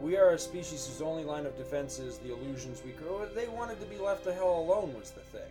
We 0.00 0.16
are 0.16 0.30
a 0.30 0.38
species 0.38 0.86
whose 0.86 1.00
only 1.00 1.24
line 1.24 1.46
of 1.46 1.56
defense 1.56 1.98
is 1.98 2.18
the 2.18 2.32
illusions 2.32 2.82
we 2.84 2.92
grow. 2.92 3.24
They 3.34 3.48
wanted 3.48 3.80
to 3.80 3.86
be 3.86 3.96
left 3.98 4.24
the 4.24 4.32
hell 4.32 4.58
alone 4.58 4.94
was 4.94 5.10
the 5.10 5.20
thing. 5.20 5.50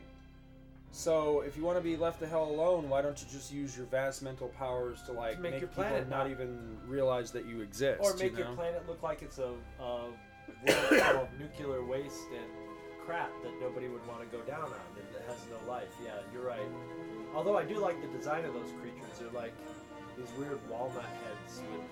So 0.92 1.42
if 1.42 1.58
you 1.58 1.64
want 1.64 1.78
to 1.78 1.84
be 1.84 1.98
left 1.98 2.20
the 2.20 2.28
hell 2.28 2.50
alone, 2.50 2.88
why 2.88 3.02
don't 3.02 3.20
you 3.20 3.28
just 3.32 3.52
use 3.52 3.76
your 3.76 3.86
vast 3.88 4.22
mental 4.22 4.50
powers 4.50 5.02
to 5.08 5.12
like 5.12 5.36
To 5.38 5.42
make 5.42 5.60
your 5.60 5.68
people 5.68 5.84
planet 5.84 6.10
not 6.10 6.20
not- 6.26 6.32
even 6.32 6.78
realize 6.88 7.32
that 7.32 7.46
you 7.46 7.62
exist? 7.62 8.00
Or 8.02 8.16
make 8.16 8.34
you 8.34 8.40
your 8.40 8.54
planet 8.56 8.84
look 8.88 9.02
like 9.04 9.22
it's 9.22 9.40
a, 9.40 9.52
a 9.80 9.84
world 9.84 10.14
full 10.68 11.22
of 11.22 11.28
nuclear 11.40 11.84
waste 11.84 12.28
and 12.34 12.50
crap 13.06 13.30
that 13.44 13.54
nobody 13.62 13.88
would 13.88 14.06
want 14.08 14.20
to 14.20 14.30
go 14.36 14.42
down 14.44 14.66
on 14.66 14.90
and 14.98 15.08
that 15.14 15.24
has 15.30 15.38
no 15.50 15.60
life. 15.70 15.90
Yeah, 16.04 16.18
you're 16.34 16.46
right. 16.46 16.70
Although 17.36 17.58
I 17.58 17.64
do 17.64 17.78
like 17.78 18.02
the 18.02 18.08
design 18.18 18.46
of 18.46 18.54
those 18.54 18.72
creatures. 18.82 19.06
They're 19.20 19.30
like 19.30 19.54
these 20.18 20.28
weird 20.38 20.60
walnut 20.70 21.04
heads 21.04 21.62
with, 21.70 21.86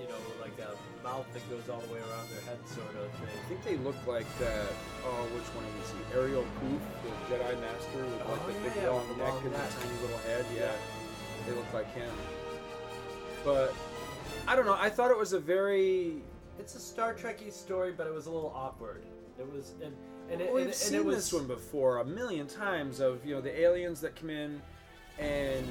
you 0.00 0.06
know, 0.08 0.20
like 0.40 0.56
a 0.58 0.72
mouth 1.02 1.26
that 1.34 1.42
goes 1.50 1.68
all 1.68 1.80
the 1.80 1.92
way 1.92 2.00
around 2.00 2.30
their 2.30 2.40
head, 2.46 2.58
sort 2.66 2.94
of 2.96 3.10
thing. 3.18 3.28
I 3.28 3.48
think 3.48 3.64
they 3.64 3.76
look 3.84 3.98
like 4.06 4.26
that. 4.38 4.68
Oh, 5.04 5.24
which 5.34 5.48
one 5.52 5.66
is 5.82 5.90
he? 5.90 6.00
Yarael 6.14 6.46
Poof, 6.60 6.82
the 7.04 7.34
Jedi 7.34 7.60
Master, 7.60 7.98
with 8.04 8.16
like 8.16 8.28
Oh, 8.28 8.46
the 8.46 8.52
big 8.64 8.72
yeah, 8.82 8.88
long 8.90 9.06
the 9.08 9.16
neck 9.16 9.34
and 9.44 9.52
the 9.52 9.58
tiny 9.58 9.96
little 10.02 10.18
head. 10.24 10.46
Yeah. 10.54 10.60
Yeah. 10.62 11.46
they 11.46 11.52
look 11.52 11.72
like 11.74 11.92
him. 11.94 12.10
But 13.44 13.74
I 14.46 14.54
don't 14.56 14.66
know. 14.66 14.76
I 14.78 14.88
thought 14.88 15.10
it 15.10 15.18
was 15.18 15.32
a 15.32 15.40
very. 15.40 16.22
It's 16.58 16.74
a 16.74 16.80
Star 16.80 17.14
Trekky 17.14 17.52
story, 17.52 17.92
but 17.96 18.06
it 18.06 18.12
was 18.14 18.26
a 18.26 18.30
little 18.30 18.52
awkward. 18.54 19.02
It 19.38 19.50
was, 19.52 19.72
and 19.82 19.94
and 20.30 20.40
it, 20.40 20.46
Well, 20.46 20.56
we've 20.56 20.66
and, 20.66 20.74
seen 20.74 20.98
and 20.98 21.04
it 21.04 21.06
was, 21.06 21.16
this 21.16 21.32
one 21.32 21.46
before 21.46 21.98
a 21.98 22.04
million 22.04 22.46
times. 22.46 23.00
Of 23.00 23.24
you 23.24 23.34
know 23.34 23.40
the 23.40 23.58
aliens 23.60 24.00
that 24.02 24.14
come 24.14 24.30
in 24.30 24.60
and 25.18 25.66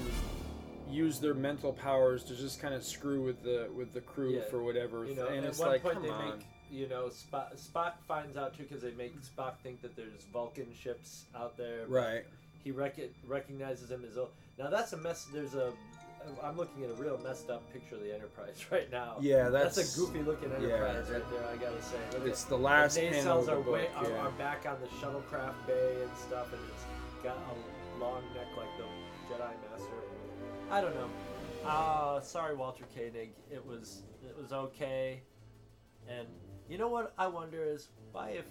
use 0.89 1.19
their 1.19 1.33
mental 1.33 1.71
powers 1.71 2.23
to 2.25 2.35
just 2.35 2.61
kind 2.61 2.73
of 2.73 2.83
screw 2.83 3.21
with 3.23 3.41
the 3.43 3.69
with 3.75 3.93
the 3.93 4.01
crew 4.01 4.35
Yeah. 4.35 4.41
for 4.49 4.61
whatever. 4.61 5.05
You 5.05 5.15
know, 5.15 5.27
and 5.27 5.37
at 5.39 5.43
it's 5.45 5.59
one 5.59 5.69
like, 5.69 5.83
point 5.83 5.95
come 5.95 6.03
they 6.03 6.09
on. 6.09 6.29
make 6.37 6.45
you 6.69 6.87
know 6.87 7.09
Spock, 7.09 7.55
Spock 7.57 7.93
finds 8.07 8.35
out 8.37 8.55
too 8.57 8.63
because 8.63 8.81
they 8.81 8.91
make 8.91 9.13
Spock 9.21 9.53
think 9.63 9.81
that 9.81 9.95
there's 9.95 10.25
Vulcan 10.33 10.67
ships 10.73 11.25
out 11.35 11.55
there. 11.57 11.85
Right. 11.87 12.23
He 12.63 12.71
rec- 12.71 12.99
recognizes 13.27 13.89
him 13.89 14.03
as. 14.09 14.17
o- 14.17 14.29
Now 14.59 14.69
that's 14.69 14.93
a 14.93 14.97
mess. 14.97 15.27
There's 15.33 15.53
a. 15.55 15.71
I'm 16.43 16.57
looking 16.57 16.83
at 16.83 16.91
a 16.91 16.93
real 16.93 17.19
messed 17.23 17.49
up 17.49 17.71
picture 17.73 17.95
of 17.95 18.01
the 18.01 18.13
Enterprise 18.13 18.65
right 18.71 18.91
now. 18.91 19.17
Yeah, 19.19 19.47
a 19.47 19.51
that's- 19.51 19.77
a 19.77 19.99
goofy 19.99 20.21
looking 20.23 20.49
yeah, 20.51 20.57
Enterprise 20.57 21.09
right 21.09 21.31
there. 21.31 21.47
I 21.47 21.55
gotta 21.57 21.81
say. 21.81 21.97
Look 22.13 22.27
it's 22.27 22.43
at- 22.43 22.49
the 22.49 22.57
last 22.57 22.95
the 22.95 23.09
panel 23.09 23.43
nacelles 23.43 23.47
are 23.49 23.59
way 23.61 23.89
book, 23.93 24.03
are, 24.03 24.09
yeah. 24.09 24.17
are 24.17 24.31
back 24.31 24.65
on 24.67 24.77
the 24.81 24.87
shuttlecraft 24.97 25.65
bay 25.67 25.95
and 26.01 26.17
stuff, 26.17 26.51
and 26.53 26.61
it's 26.73 27.23
got 27.23 27.37
a 27.37 27.99
long 27.99 28.23
neck 28.35 28.47
like 28.57 28.69
the 28.77 29.33
Jedi 29.33 29.51
Master. 29.69 29.93
I 30.71 30.81
don't 30.81 30.95
know. 30.95 31.09
Uh, 31.65 32.19
sorry, 32.21 32.55
Walter 32.55 32.85
Koenig. 32.95 33.31
It 33.51 33.63
was 33.65 34.03
it 34.27 34.35
was 34.35 34.51
okay, 34.51 35.21
and 36.07 36.27
you 36.69 36.77
know 36.77 36.87
what 36.87 37.13
I 37.17 37.27
wonder 37.27 37.63
is 37.63 37.89
why 38.11 38.29
if 38.29 38.45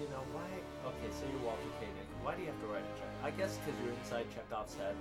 you 0.00 0.06
know 0.08 0.22
why? 0.32 0.48
Okay, 0.88 1.12
so 1.12 1.26
you're 1.30 1.42
Walter 1.46 1.62
Koenig. 1.78 2.08
Why 2.22 2.34
do 2.34 2.40
you 2.42 2.48
have 2.48 2.60
to 2.60 2.66
write 2.66 2.82
a 2.82 2.98
check? 2.98 3.08
I 3.22 3.30
guess 3.30 3.56
because 3.58 3.78
you're 3.84 3.94
inside 3.94 4.26
Chekov's 4.34 4.74
head, 4.74 4.94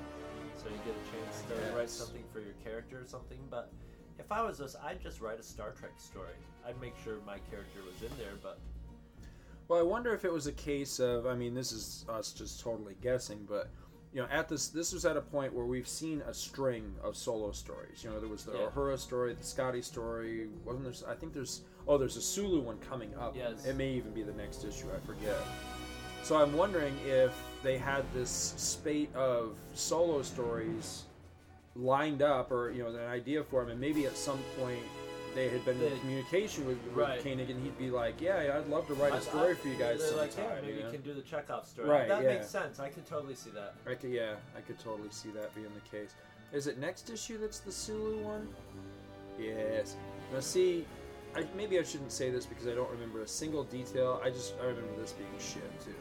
so 0.62 0.70
you 0.70 0.76
get 0.86 0.96
a 0.96 1.06
chance 1.12 1.44
to 1.50 1.78
write 1.78 1.90
something 1.90 2.24
for 2.34 2.40
your 2.40 2.54
character 2.64 3.00
or 3.00 3.06
something. 3.06 3.40
But 3.50 3.72
if 4.18 4.32
I 4.32 4.42
was 4.42 4.58
this, 4.58 4.76
I'd 4.84 5.02
just 5.02 5.22
write 5.22 5.40
a 5.40 5.44
Star 5.44 5.72
Trek 5.72 5.92
story. 5.98 6.36
I'd 6.68 6.80
make 6.82 6.94
sure 7.04 7.16
my 7.26 7.38
character 7.50 7.80
was 7.86 8.02
in 8.10 8.16
there, 8.18 8.34
but 8.44 8.60
Well, 9.68 9.80
I 9.80 9.84
wonder 9.84 10.14
if 10.14 10.26
it 10.26 10.32
was 10.34 10.48
a 10.48 10.52
case 10.52 11.00
of. 11.00 11.26
I 11.26 11.36
mean, 11.36 11.54
this 11.54 11.72
is 11.72 12.06
us 12.10 12.34
just 12.34 12.60
totally 12.60 12.96
guessing, 13.02 13.46
but 13.48 13.70
you 14.12 14.22
know, 14.22 14.28
at 14.32 14.50
this, 14.50 14.70
this 14.70 14.92
was 14.92 15.06
at 15.06 15.16
a 15.16 15.22
point 15.22 15.54
where 15.54 15.66
we've 15.66 15.88
seen 15.88 16.22
a 16.28 16.34
string 16.34 16.96
of 17.04 17.16
solo 17.16 17.52
stories. 17.52 18.04
You 18.04 18.10
know, 18.10 18.20
there 18.20 18.28
was 18.30 18.44
the 18.44 18.54
Yeah. 18.54 18.70
Uhura 18.76 18.98
story, 18.98 19.34
the 19.36 19.44
Scotty 19.44 19.82
story. 19.84 20.48
Wasn't 20.66 20.84
there? 20.84 21.10
I 21.12 21.16
think 21.16 21.34
there's. 21.34 21.62
Oh, 21.88 21.98
there's 21.98 22.18
a 22.18 22.22
Sulu 22.22 22.60
one 22.62 22.78
coming 22.80 23.16
up. 23.16 23.36
Yes. 23.36 23.66
It 23.66 23.76
may 23.76 23.92
even 23.92 24.12
be 24.12 24.24
the 24.24 24.34
next 24.34 24.64
issue. 24.66 24.88
I 24.96 25.00
forget. 25.06 25.38
So 26.24 26.36
I'm 26.42 26.54
wondering 26.58 26.94
if 27.08 27.32
they 27.64 27.78
had 27.78 28.04
this 28.14 28.30
spate 28.58 29.14
of 29.16 29.56
solo 29.74 30.22
stories 30.22 31.04
lined 31.76 32.22
up, 32.22 32.52
or 32.52 32.72
you 32.72 32.84
know, 32.84 32.90
an 32.90 33.08
idea 33.08 33.44
for 33.44 33.64
him, 33.64 33.70
and 33.70 33.80
maybe 33.80 34.06
at 34.06 34.18
some 34.18 34.40
point 34.60 34.80
they 35.36 35.48
had 35.50 35.64
been 35.64 35.80
They- 35.80 35.92
in 35.92 36.00
communication 36.00 36.66
with, 36.66 36.78
with 36.86 36.94
Right. 36.96 37.22
Koenig, 37.22 37.50
and 37.50 37.64
he'd 37.64 37.78
be 37.78 37.92
like, 37.92 38.20
"Yeah, 38.20 38.58
I'd 38.58 38.68
love 38.68 38.88
to 38.88 38.96
write 38.96 39.14
a 39.14 39.22
story 39.22 39.54
for 39.56 39.68
you 39.68 39.76
guys 39.76 40.00
They're 40.00 40.18
like, 40.18 40.32
sometime." 40.32 40.56
yeah, 40.56 40.62
maybe 40.62 40.72
you 40.74 40.78
you 40.80 40.84
know? 40.86 40.92
can 40.92 41.02
do 41.02 41.14
the 41.14 41.22
Chekov 41.22 41.66
story. 41.68 41.88
Right, 41.88 42.08
That 42.08 42.24
yeah. 42.24 42.34
makes 42.34 42.48
sense. 42.50 42.80
I 42.80 42.90
could 42.90 43.06
totally 43.06 43.36
see 43.36 43.52
that. 43.52 43.76
I 43.86 43.94
could, 43.96 44.10
yeah, 44.10 44.36
I 44.58 44.62
could 44.62 44.80
totally 44.80 45.10
see 45.12 45.30
that 45.30 45.54
being 45.54 45.72
the 45.76 45.98
case. 45.98 46.16
Is 46.52 46.66
it 46.66 46.80
next 46.80 47.10
issue 47.12 47.38
that's 47.38 47.60
the 47.60 47.72
Sulu 47.72 48.24
one? 48.24 48.48
Yes. 49.40 49.96
Now, 50.34 50.40
see, 50.40 50.86
I, 51.36 51.46
maybe 51.56 51.78
I 51.80 51.84
shouldn't 51.84 52.12
say 52.12 52.32
this 52.32 52.46
because 52.48 52.66
I 52.68 52.74
don't 52.74 52.90
remember 52.90 53.22
a 53.22 53.28
single 53.28 53.64
detail. 53.64 54.20
I 54.24 54.32
just 54.32 54.56
I 54.60 54.66
remember 54.66 55.00
this 55.00 55.14
being 55.14 55.30
shit 55.40 55.80
too. 55.86 55.94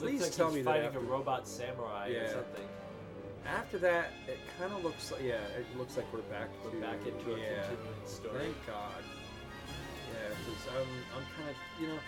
Please 0.00 0.22
like 0.22 0.32
tell 0.32 0.46
he's 0.48 0.56
me 0.56 0.62
that 0.62 0.70
fighting 0.70 0.86
after, 0.86 0.98
a 0.98 1.02
robot 1.02 1.46
samurai 1.48 2.08
or 2.10 2.28
something. 2.28 2.64
after 3.46 3.78
that, 3.78 4.10
it 4.26 4.38
kind 4.58 4.72
of 4.72 4.84
looks 4.84 5.10
like 5.12 5.22
yeah, 5.22 5.40
it 5.58 5.66
looks 5.76 5.96
like 5.96 6.06
we're 6.12 6.20
back 6.22 6.48
We're 6.64 6.70
to 6.72 6.76
back 6.80 6.98
into 7.06 7.34
a 7.34 7.38
yeah. 7.38 7.62
continuing 7.62 8.06
story. 8.06 8.38
Thank 8.44 8.66
God. 8.66 9.02
Yeah, 10.12 10.34
because 10.44 10.68
I'm 10.76 10.88
I'm 11.16 11.26
kind 11.36 11.50
of 11.50 11.56
you 11.80 11.88
know, 11.88 11.98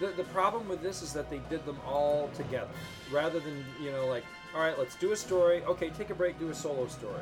the 0.00 0.22
the 0.22 0.28
problem 0.30 0.68
with 0.68 0.82
this 0.82 1.02
is 1.02 1.12
that 1.12 1.30
they 1.30 1.40
did 1.50 1.64
them 1.66 1.78
all 1.86 2.30
together 2.34 2.70
rather 3.10 3.40
than 3.40 3.64
you 3.80 3.90
know 3.92 4.06
like 4.06 4.24
all 4.54 4.60
right, 4.60 4.78
let's 4.78 4.94
do 4.96 5.12
a 5.12 5.16
story. 5.16 5.62
Okay, 5.64 5.90
take 5.90 6.10
a 6.10 6.14
break, 6.14 6.38
do 6.38 6.48
a 6.50 6.54
solo 6.54 6.86
story. 6.86 7.14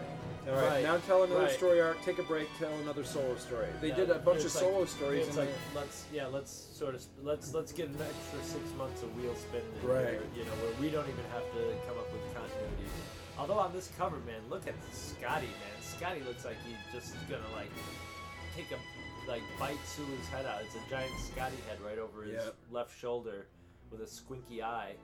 All 0.48 0.54
right, 0.54 0.66
Right, 0.66 0.82
now 0.82 0.96
tell 0.98 1.22
another 1.22 1.42
right. 1.42 1.50
story 1.52 1.80
arc. 1.80 2.02
Take 2.02 2.18
a 2.18 2.24
break, 2.24 2.48
tell 2.58 2.72
another 2.80 3.04
solo 3.04 3.36
story. 3.36 3.68
They 3.80 3.88
Yeah, 3.88 3.94
did 3.94 4.10
a 4.10 4.18
bunch 4.18 4.40
of 4.40 4.46
it's 4.46 4.54
like- 4.56 4.64
solo 4.64 4.84
stories. 4.86 5.28
It's 5.28 5.36
and 5.36 5.46
like 5.46 5.48
they- 5.72 5.80
let's 5.80 6.04
yeah, 6.12 6.26
let's 6.26 6.50
sort 6.50 6.96
of 6.96 7.00
sp- 7.00 7.22
let's 7.22 7.54
let's 7.54 7.70
get 7.72 7.88
an 7.88 7.96
extra 8.02 8.42
six 8.42 8.64
months 8.76 9.02
of 9.04 9.14
wheel 9.16 9.34
spinning 9.36 9.70
in 9.80 9.88
Right. 9.88 10.18
you 10.34 10.44
know, 10.44 10.50
where 10.62 10.72
we 10.80 10.90
don't 10.90 11.08
even 11.08 11.24
have 11.30 11.44
to 11.54 11.62
come 11.86 11.96
up 11.96 12.10
with 12.12 12.22
continuity. 12.34 12.90
Although 13.38 13.58
on 13.60 13.72
this 13.72 13.90
cover, 13.96 14.16
man, 14.26 14.42
look 14.50 14.66
at 14.66 14.74
Scotty, 14.92 15.46
man. 15.46 15.78
Scotty 15.80 16.20
looks 16.22 16.44
like 16.44 16.56
he's 16.66 16.76
just 16.92 17.14
gonna 17.30 17.48
like 17.54 17.70
take 18.56 18.66
a 18.72 18.78
like 19.30 19.42
bite 19.60 19.78
Sulu's 19.86 20.26
head 20.26 20.44
out. 20.44 20.60
It's 20.62 20.74
a 20.74 20.90
giant 20.90 21.12
Scotty 21.20 21.56
head 21.68 21.80
right 21.86 21.98
over 21.98 22.24
his 22.24 22.32
Yep. 22.44 22.54
left 22.72 22.98
shoulder 22.98 23.46
with 23.92 24.00
a 24.00 24.06
squinky 24.10 24.60
eye. 24.60 24.96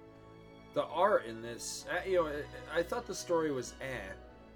The 0.78 0.86
art 0.94 1.26
in 1.26 1.42
this, 1.42 1.86
uh, 1.90 2.08
you 2.08 2.22
know, 2.22 2.30
I 2.72 2.84
thought 2.84 3.04
the 3.04 3.14
story 3.14 3.50
was 3.50 3.74
eh, 3.80 4.12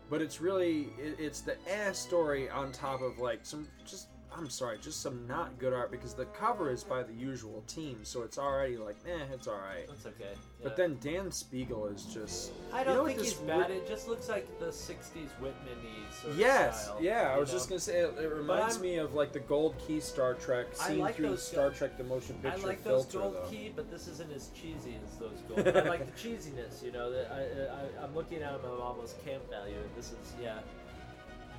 but 0.08 0.22
it's 0.22 0.40
really 0.40 0.82
it, 0.96 1.16
it's 1.18 1.40
the 1.40 1.56
eh 1.66 1.90
story 1.90 2.48
on 2.48 2.70
top 2.70 3.02
of 3.02 3.18
like 3.18 3.40
some 3.42 3.66
just 3.84 4.06
I'm 4.36 4.48
sorry, 4.48 4.78
just 4.80 5.00
some 5.02 5.26
not 5.26 5.58
good 5.58 5.72
art 5.72 5.90
because 5.90 6.14
the 6.14 6.24
cover 6.26 6.70
is 6.70 6.82
by 6.84 7.02
the 7.02 7.12
usual 7.12 7.62
team, 7.66 7.98
so 8.02 8.22
it's 8.22 8.38
already 8.38 8.76
like 8.76 8.96
eh, 9.06 9.24
it's 9.32 9.46
all 9.46 9.54
right. 9.58 9.86
That's 9.88 10.06
okay. 10.06 10.32
But 10.62 10.76
then 10.76 10.96
Dan 11.00 11.26
Spiegle 11.26 11.94
is 11.94 12.04
just 12.04 12.52
I 12.72 12.84
don't 12.84 12.96
know 12.96 13.06
think 13.06 13.20
he's 13.20 13.34
bad. 13.34 13.70
It 13.70 13.86
just 13.86 14.08
looks 14.08 14.28
like 14.28 14.46
the 14.58 14.66
'60s 14.66 15.28
Whitman-y 15.40 15.90
sort 16.20 16.32
of 16.32 16.38
Yes, 16.38 16.84
style, 16.84 16.98
yeah. 17.00 17.30
I 17.30 17.34
you 17.34 17.40
was 17.40 17.48
know? 17.50 17.54
just 17.58 17.68
gonna 17.68 17.80
say 17.80 18.00
it, 18.00 18.14
it 18.18 18.32
reminds 18.32 18.80
me 18.80 18.96
of 18.96 19.14
like 19.14 19.32
the 19.32 19.40
Gold 19.40 19.74
Key 19.86 20.00
Star 20.00 20.34
Trek 20.34 20.66
seen 20.74 20.98
like 20.98 21.16
through 21.16 21.36
Star 21.36 21.70
Trek 21.70 21.98
the 21.98 22.04
motion 22.04 22.36
picture. 22.36 22.60
I 22.60 22.66
like 22.68 22.82
those 22.84 23.04
filter 23.04 23.18
gold 23.18 23.34
though. 23.34 23.50
key, 23.50 23.72
but 23.74 23.90
this 23.90 24.08
isn't 24.08 24.32
as 24.32 24.50
cheesy 24.54 24.96
as 25.04 25.18
those 25.18 25.42
gold. 25.48 25.66
I 25.76 25.82
like 25.88 26.06
the 26.06 26.28
cheesiness, 26.28 26.82
you 26.82 26.92
know. 26.92 27.10
That 27.10 27.30
I, 27.30 28.00
I 28.02 28.04
I'm 28.04 28.14
looking 28.14 28.42
at 28.42 28.62
them, 28.62 28.70
almost 28.80 29.22
camp 29.24 29.48
value, 29.50 29.76
and 29.76 29.90
this 29.96 30.06
is 30.12 30.34
yeah. 30.42 30.58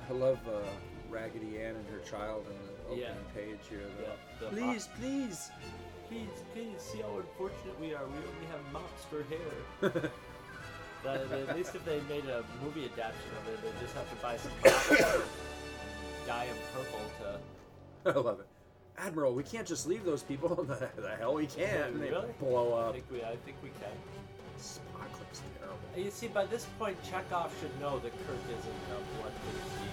I 0.08 0.12
love 0.12 0.38
uh, 0.46 0.58
Raggedy 1.10 1.60
Ann 1.62 1.76
and 1.76 1.86
her 1.88 1.98
child 2.08 2.46
in 2.46 2.56
the 2.66 2.84
opening 2.84 3.00
Yeah. 3.00 3.14
page 3.34 3.58
here. 3.68 3.80
Though. 3.98 4.04
Yeah, 4.04 4.16
the 4.40 4.46
please, 4.56 4.88
please. 4.98 5.50
Please, 6.08 6.28
please 6.52 6.80
see 6.80 6.98
how 7.00 7.16
unfortunate 7.16 7.78
we 7.80 7.94
are. 7.94 8.04
We 8.04 8.18
only 8.18 8.46
have 8.50 8.72
mops 8.72 9.04
for 9.10 9.22
hair. 9.24 10.10
That- 11.04 11.28
that- 11.28 11.48
at 11.50 11.56
least 11.56 11.74
if 11.74 11.84
they 11.84 12.00
made 12.08 12.24
a 12.26 12.42
movie 12.62 12.84
adaptation 12.86 13.36
of 13.42 13.48
it, 13.52 13.62
they 13.62 13.80
just 13.84 13.94
have 13.94 14.08
to 14.08 14.16
buy 14.22 14.36
some 14.38 14.52
mops, 14.64 15.28
dye 16.26 16.46
them 16.46 16.56
purple 16.72 17.00
to. 17.20 18.10
I 18.10 18.20
love 18.22 18.40
it. 18.40 18.46
Admiral, 18.96 19.34
we 19.34 19.42
can't 19.42 19.66
just 19.66 19.86
leave 19.86 20.02
those 20.04 20.22
people. 20.22 20.54
the, 20.64 20.88
the 20.96 21.14
hell 21.16 21.34
we 21.34 21.46
can. 21.46 21.92
And 21.92 22.00
they 22.02 22.08
Really? 22.10 22.28
blow 22.40 22.72
I 22.74 22.82
up. 22.86 22.94
think 22.94 23.04
we, 23.12 23.22
I 23.22 23.36
think 23.44 23.58
we 23.62 23.68
can. 23.70 23.90
Spock 24.58 25.10
looks 25.18 25.42
terrible. 25.58 25.76
You 25.94 26.10
see, 26.10 26.28
by 26.28 26.46
this 26.46 26.66
point, 26.78 26.96
Chekov 27.02 27.50
should 27.60 27.78
know 27.80 27.98
that 27.98 28.12
Kirk 28.26 28.38
isn't 28.48 28.80
a 28.88 29.20
bloodthirsty, 29.20 29.90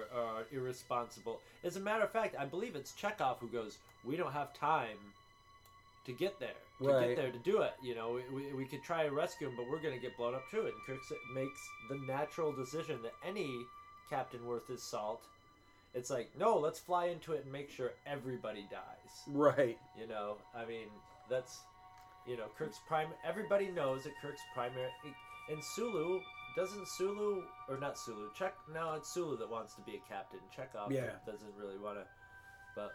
you 0.00 0.16
know, 0.16 0.20
or, 0.20 0.40
or 0.40 0.46
irresponsible. 0.52 1.40
As 1.64 1.76
a 1.76 1.80
matter 1.80 2.04
of 2.04 2.10
fact, 2.10 2.36
I 2.38 2.44
believe 2.44 2.76
it's 2.76 2.92
Chekov 2.92 3.38
who 3.38 3.48
goes, 3.48 3.78
"We 4.04 4.16
don't 4.16 4.32
have 4.32 4.52
time 4.54 4.98
to 6.06 6.12
get 6.12 6.38
there, 6.40 6.54
to 6.80 6.88
Right. 6.88 7.08
get 7.08 7.16
there 7.16 7.32
to 7.32 7.38
do 7.38 7.62
it. 7.62 7.74
You 7.82 7.94
know, 7.94 8.20
we, 8.32 8.46
we, 8.46 8.52
we 8.54 8.64
could 8.64 8.82
try 8.82 9.04
to 9.04 9.10
rescue 9.12 9.48
him, 9.48 9.56
but 9.56 9.68
we're 9.68 9.80
going 9.82 9.94
to 9.94 10.00
get 10.00 10.16
blown 10.16 10.34
up 10.34 10.48
too." 10.50 10.62
And 10.62 10.74
Kirk 10.86 11.00
makes 11.34 11.60
the 11.88 11.96
natural 12.06 12.52
decision 12.52 13.02
that 13.02 13.12
any 13.26 13.64
captain 14.10 14.44
worth 14.46 14.66
his 14.68 14.82
salt. 14.82 15.22
It's 15.94 16.10
like, 16.10 16.30
no, 16.38 16.58
let's 16.58 16.78
fly 16.78 17.06
into 17.06 17.32
it 17.32 17.44
and 17.44 17.52
make 17.52 17.70
sure 17.70 17.92
everybody 18.06 18.66
dies. 18.70 19.12
Right. 19.26 19.78
You 19.98 20.06
know, 20.06 20.36
I 20.54 20.64
mean, 20.66 20.88
that's 21.30 21.58
you 22.26 22.36
know, 22.36 22.44
Kirk's 22.58 22.78
prime. 22.86 23.08
Everybody 23.26 23.68
knows 23.68 24.04
that 24.04 24.12
Kirk's 24.20 24.42
primary. 24.54 24.90
And 25.50 25.64
Sulu 25.64 26.20
doesn't 26.58 26.88
Sulu 26.88 27.42
or 27.68 27.78
not 27.78 27.96
Sulu. 27.96 28.30
Check 28.36 28.54
no, 28.74 28.94
it's 28.94 29.08
Sulu 29.14 29.36
that 29.38 29.48
wants 29.48 29.74
to 29.74 29.80
be 29.82 29.92
a 29.94 30.08
captain. 30.12 30.40
Chekov 30.54 30.90
Yeah. 30.90 31.10
doesn't 31.24 31.54
really 31.56 31.78
want 31.78 31.98
to. 31.98 32.04
But 32.74 32.92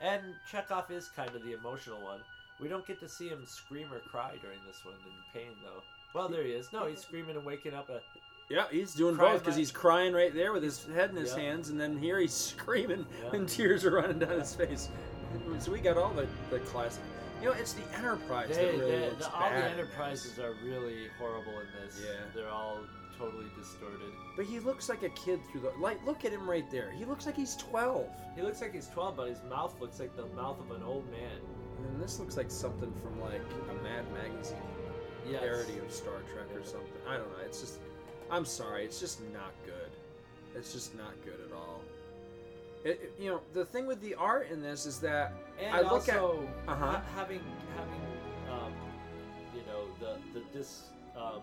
And 0.00 0.22
Chekov 0.50 0.90
is 0.90 1.08
kind 1.14 1.34
of 1.34 1.42
the 1.42 1.52
emotional 1.52 2.02
one. 2.02 2.20
We 2.60 2.68
don't 2.68 2.86
get 2.86 2.98
to 3.00 3.08
see 3.08 3.28
him 3.28 3.44
scream 3.46 3.92
or 3.92 4.00
cry 4.00 4.36
during 4.40 4.58
this 4.66 4.82
one 4.84 4.94
in 4.94 5.40
pain, 5.40 5.52
though. 5.62 5.82
Well, 6.14 6.28
there 6.28 6.42
he 6.42 6.50
is. 6.52 6.72
No, 6.72 6.86
he's 6.86 7.00
screaming 7.00 7.36
and 7.36 7.44
waking 7.44 7.74
up 7.74 7.88
a. 7.90 8.00
Yeah, 8.48 8.66
he's 8.70 8.94
doing 8.94 9.16
both 9.16 9.40
because 9.40 9.56
he's 9.56 9.72
crying 9.72 10.12
right 10.14 10.32
there 10.32 10.52
with 10.52 10.62
his 10.62 10.86
head 10.86 11.10
in 11.10 11.16
his 11.16 11.34
Yeah. 11.34 11.42
hands, 11.42 11.68
and 11.68 11.78
then 11.80 11.98
here 11.98 12.18
he's 12.18 12.32
screaming, 12.54 13.04
Yeah. 13.22 13.30
and 13.34 13.48
tears 13.48 13.84
are 13.84 13.90
running 13.90 14.18
down 14.18 14.38
his 14.38 14.54
face. 14.54 14.88
So 15.58 15.72
we 15.72 15.80
got 15.80 15.98
all 15.98 16.14
the, 16.14 16.26
the 16.50 16.60
classic. 16.60 17.02
You 17.40 17.46
know, 17.48 17.52
it's 17.52 17.74
the 17.74 17.82
Enterprise 17.98 18.48
They, 18.48 18.54
that 18.54 18.78
really 18.78 18.90
they- 18.92 19.08
looks 19.10 19.26
the- 19.26 19.32
all 19.34 19.50
the 19.50 19.56
enterprises 19.70 20.38
are 20.38 20.54
really 20.64 21.08
horrible 21.18 21.52
in 21.60 21.66
this. 21.84 22.00
Yeah. 22.02 22.12
They're 22.34 22.48
all 22.48 22.80
totally 23.18 23.46
distorted. 23.58 24.12
But 24.36 24.46
he 24.46 24.58
looks 24.60 24.88
like 24.88 25.02
a 25.02 25.08
kid 25.10 25.40
through 25.50 25.60
the 25.62 25.72
like. 25.78 26.04
Look 26.06 26.24
at 26.24 26.32
him 26.32 26.48
right 26.48 26.68
there. 26.70 26.90
He 26.90 27.04
looks 27.04 27.26
like 27.26 27.36
he's 27.36 27.56
twelve. 27.56 28.08
He 28.34 28.42
looks 28.42 28.60
like 28.60 28.74
he's 28.74 28.88
12, 28.88 29.16
but 29.16 29.28
his 29.28 29.42
mouth 29.48 29.74
looks 29.80 29.98
like 29.98 30.14
the 30.16 30.26
mouth 30.36 30.60
of 30.60 30.70
an 30.76 30.82
old 30.82 31.10
man. 31.10 31.40
And 31.78 32.02
this 32.02 32.18
looks 32.18 32.36
like 32.36 32.50
something 32.50 32.92
from 32.94 33.18
like 33.20 33.40
a 33.70 33.82
Mad 33.82 34.04
Magazine 34.12 34.56
Yes. 35.28 35.40
parody 35.40 35.78
of 35.78 35.90
Star 35.90 36.18
Trek 36.32 36.54
or 36.54 36.62
something. 36.62 36.90
I 37.08 37.16
don't 37.16 37.30
know. 37.32 37.44
It's 37.46 37.60
just, 37.60 37.78
I'm 38.30 38.44
sorry. 38.44 38.84
It's 38.84 39.00
just 39.00 39.20
not 39.32 39.52
good. 39.64 39.90
It's 40.54 40.72
just 40.74 40.94
not 40.96 41.14
good 41.24 41.40
at 41.46 41.52
all. 41.56 41.75
It, 42.84 43.12
you 43.18 43.30
know, 43.30 43.40
the 43.52 43.64
thing 43.64 43.86
with 43.86 44.00
the 44.00 44.14
art 44.14 44.48
in 44.50 44.62
this 44.62 44.86
is 44.86 44.98
that 45.00 45.32
And 45.60 45.74
I 45.74 45.80
look 45.80 45.92
also, 45.92 46.46
at, 46.66 46.72
uh 46.72 46.76
huh. 46.76 46.86
ha- 46.86 47.02
having 47.16 47.40
having 47.76 48.02
um, 48.50 48.72
you 49.54 49.62
know 49.66 49.86
the 50.00 50.18
the 50.38 50.44
dis 50.52 50.90
um, 51.16 51.40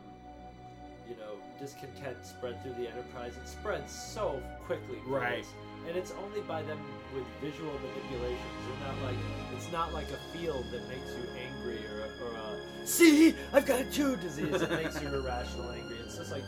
you 1.10 1.16
know 1.18 1.36
discontent 1.60 2.26
spread 2.26 2.62
through 2.64 2.74
the 2.74 2.90
enterprise. 2.90 3.34
It 3.42 3.48
spreads 3.48 3.92
so 3.94 4.42
quickly, 4.66 5.00
Right. 5.06 5.38
this. 5.44 5.48
And 5.86 5.98
it's 5.98 6.14
only 6.24 6.40
by 6.48 6.62
them 6.64 6.80
with 7.14 7.26
visual 7.42 7.74
manipulations. 7.74 8.40
They're 8.80 8.88
not 8.88 9.04
like 9.04 9.18
it's 9.58 9.70
not 9.72 9.94
like 9.94 10.08
a 10.12 10.38
field 10.38 10.64
that 10.72 10.88
makes 10.88 11.10
you 11.12 11.28
angry 11.38 11.80
or 11.88 12.04
or 12.26 12.32
a 12.38 12.88
see 12.88 13.36
I've 13.52 13.66
got 13.66 13.82
a 13.82 13.86
Jew 13.86 14.16
disease 14.16 14.60
that 14.62 14.72
makes 14.72 15.02
you 15.02 15.08
irrational 15.14 15.72
angry. 15.72 15.98
It's 16.06 16.16
just 16.18 16.32
like 16.32 16.44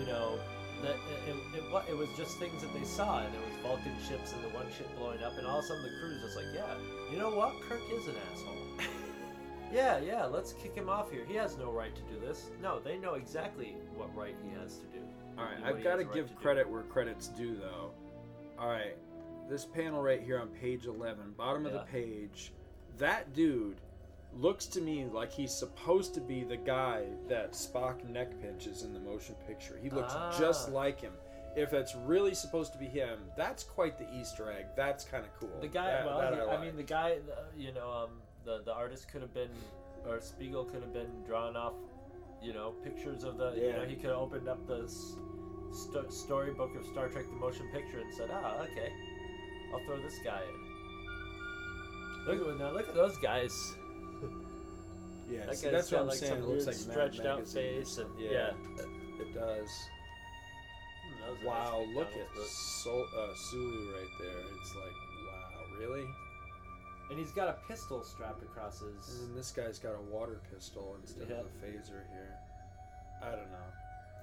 you 0.00 0.06
know 0.06 0.36
that 0.82 0.96
it, 1.26 1.30
it, 1.30 1.36
it, 1.58 1.90
it 1.90 1.96
was 1.96 2.08
just 2.16 2.38
things 2.38 2.60
that 2.62 2.72
they 2.74 2.84
saw, 2.84 3.20
and 3.20 3.32
there 3.32 3.40
was 3.40 3.54
Vulcan 3.62 3.94
ships 4.06 4.32
and 4.32 4.42
the 4.44 4.48
one 4.48 4.66
ship 4.76 4.88
blowing 4.98 5.22
up, 5.22 5.38
and 5.38 5.46
all 5.46 5.58
of 5.58 5.64
a 5.64 5.68
sudden 5.68 5.82
the 5.82 5.90
crew's 6.00 6.20
just 6.20 6.36
like, 6.36 6.46
yeah, 6.52 6.74
you 7.10 7.18
know 7.18 7.30
what? 7.30 7.54
Kirk 7.68 7.80
is 7.92 8.06
an 8.08 8.14
asshole. 8.32 8.56
yeah, 9.72 9.98
yeah, 9.98 10.24
let's 10.24 10.52
kick 10.52 10.74
him 10.74 10.88
off 10.88 11.10
here. 11.10 11.24
He 11.24 11.34
has 11.34 11.56
no 11.56 11.70
right 11.70 11.94
to 11.94 12.02
do 12.02 12.20
this. 12.20 12.50
No, 12.60 12.80
they 12.80 12.98
know 12.98 13.14
exactly 13.14 13.76
what 13.94 14.14
right 14.16 14.34
he 14.42 14.50
has 14.60 14.78
to 14.78 14.86
do. 14.86 14.98
All 15.38 15.44
right, 15.44 15.64
I've 15.64 15.82
got 15.82 15.96
to 15.96 16.04
right 16.04 16.14
give 16.14 16.28
to 16.28 16.34
do. 16.34 16.40
credit 16.40 16.68
where 16.68 16.82
credit's 16.82 17.28
due, 17.28 17.56
though. 17.56 17.92
All 18.58 18.68
right, 18.68 18.96
this 19.48 19.64
panel 19.64 20.02
right 20.02 20.22
here 20.22 20.38
on 20.38 20.48
page 20.48 20.86
11, 20.86 21.34
bottom 21.36 21.64
of 21.64 21.72
the 21.72 21.80
page, 21.80 22.52
that 22.98 23.32
dude 23.34 23.76
looks 24.34 24.66
to 24.66 24.80
me 24.80 25.04
like 25.12 25.30
he's 25.32 25.52
supposed 25.54 26.14
to 26.14 26.20
be 26.20 26.42
the 26.44 26.56
guy 26.56 27.04
that 27.28 27.52
Spock 27.52 28.02
neck 28.08 28.28
pinches 28.40 28.82
in 28.82 28.92
the 28.92 29.00
motion 29.00 29.34
picture. 29.46 29.78
He 29.82 29.90
looks 29.90 30.14
just 30.38 30.68
Ah. 30.70 30.72
like 30.72 31.00
him. 31.00 31.12
If 31.54 31.74
it's 31.74 31.94
really 31.94 32.34
supposed 32.34 32.72
to 32.72 32.78
be 32.78 32.86
him, 32.86 33.18
that's 33.36 33.62
quite 33.62 33.98
the 33.98 34.10
Easter 34.14 34.50
egg. 34.50 34.66
That's 34.74 35.04
kind 35.04 35.24
of 35.24 35.34
cool. 35.38 35.50
The 35.60 35.68
guy, 35.68 35.86
That- 35.90 36.06
well, 36.06 36.18
that 36.18 36.32
I, 36.34 36.56
I, 36.56 36.64
mean, 36.64 36.76
the 36.76 36.82
guy, 36.82 37.18
you 37.56 37.72
know, 37.72 37.90
um, 37.90 38.22
the 38.44 38.62
the 38.64 38.72
artist 38.72 39.08
could 39.08 39.20
have 39.20 39.34
been, 39.34 39.50
or 40.06 40.18
Spiegle 40.18 40.64
could 40.72 40.80
have 40.82 40.94
been 40.94 41.22
drawn 41.26 41.54
off, 41.56 41.74
you 42.40 42.54
know, 42.54 42.70
pictures 42.82 43.22
of 43.24 43.36
the, 43.36 43.50
you 43.52 43.66
Yeah. 43.66 43.76
know, 43.76 43.84
he 43.84 43.96
could 43.96 44.10
have 44.10 44.18
opened 44.18 44.48
up 44.48 44.66
the 44.66 44.84
s- 44.84 45.14
sto- 45.72 46.08
storybook 46.08 46.74
of 46.74 46.86
Star 46.86 47.08
Trek: 47.10 47.26
The 47.26 47.32
Motion 47.36 47.68
Picture 47.70 47.98
and 48.00 48.12
said, 48.14 48.30
ah, 48.32 48.62
okay, 48.62 48.90
I'll 49.74 49.84
throw 49.84 50.00
this 50.00 50.18
guy 50.24 50.42
in. 50.42 50.58
Look 52.26 52.48
at 52.48 52.58
now, 52.58 52.70
look 52.72 52.88
at 52.88 52.94
those 52.94 53.18
guys. 53.18 53.74
Yeah, 55.30 55.46
that 55.46 55.56
see, 55.56 55.70
that's 55.70 55.90
got, 55.90 55.96
what 55.96 56.02
I'm 56.02 56.08
like, 56.08 56.18
saying. 56.18 56.32
some 56.32 56.42
It 56.42 56.48
looks 56.48 56.66
like 56.66 56.76
Mad 56.76 56.92
stretched 56.92 57.26
out 57.26 57.46
face 57.48 57.76
and- 57.98 58.08
something. 58.08 58.24
yeah. 58.24 58.50
it 59.20 59.34
does. 59.34 59.70
Hmm, 61.02 61.20
that 61.20 61.30
was 61.30 61.42
a 61.42 61.46
Wow, 61.46 61.84
nice 61.86 61.96
look 61.96 62.08
at 62.16 62.34
book. 62.34 62.46
Sol- 62.48 63.08
uh, 63.16 63.34
Sulu 63.34 63.92
right 63.94 64.12
there. 64.20 64.40
It's 64.60 64.74
like, 64.74 64.96
wow, 65.28 65.78
really? 65.78 66.06
And 67.10 67.18
he's 67.18 67.32
got 67.32 67.48
a 67.48 67.56
pistol 67.68 68.02
strapped 68.02 68.42
across 68.42 68.80
his. 68.80 69.20
And 69.20 69.28
then 69.28 69.34
this 69.36 69.50
guy's 69.52 69.78
got 69.78 69.94
a 69.94 70.00
water 70.10 70.40
pistol 70.52 70.96
instead 71.00 71.28
Yeah. 71.28 71.36
of 71.40 71.46
a 71.46 71.64
phaser 71.66 72.02
here. 72.12 72.34
I 73.22 73.30
don't 73.30 73.50
know. 73.50 73.68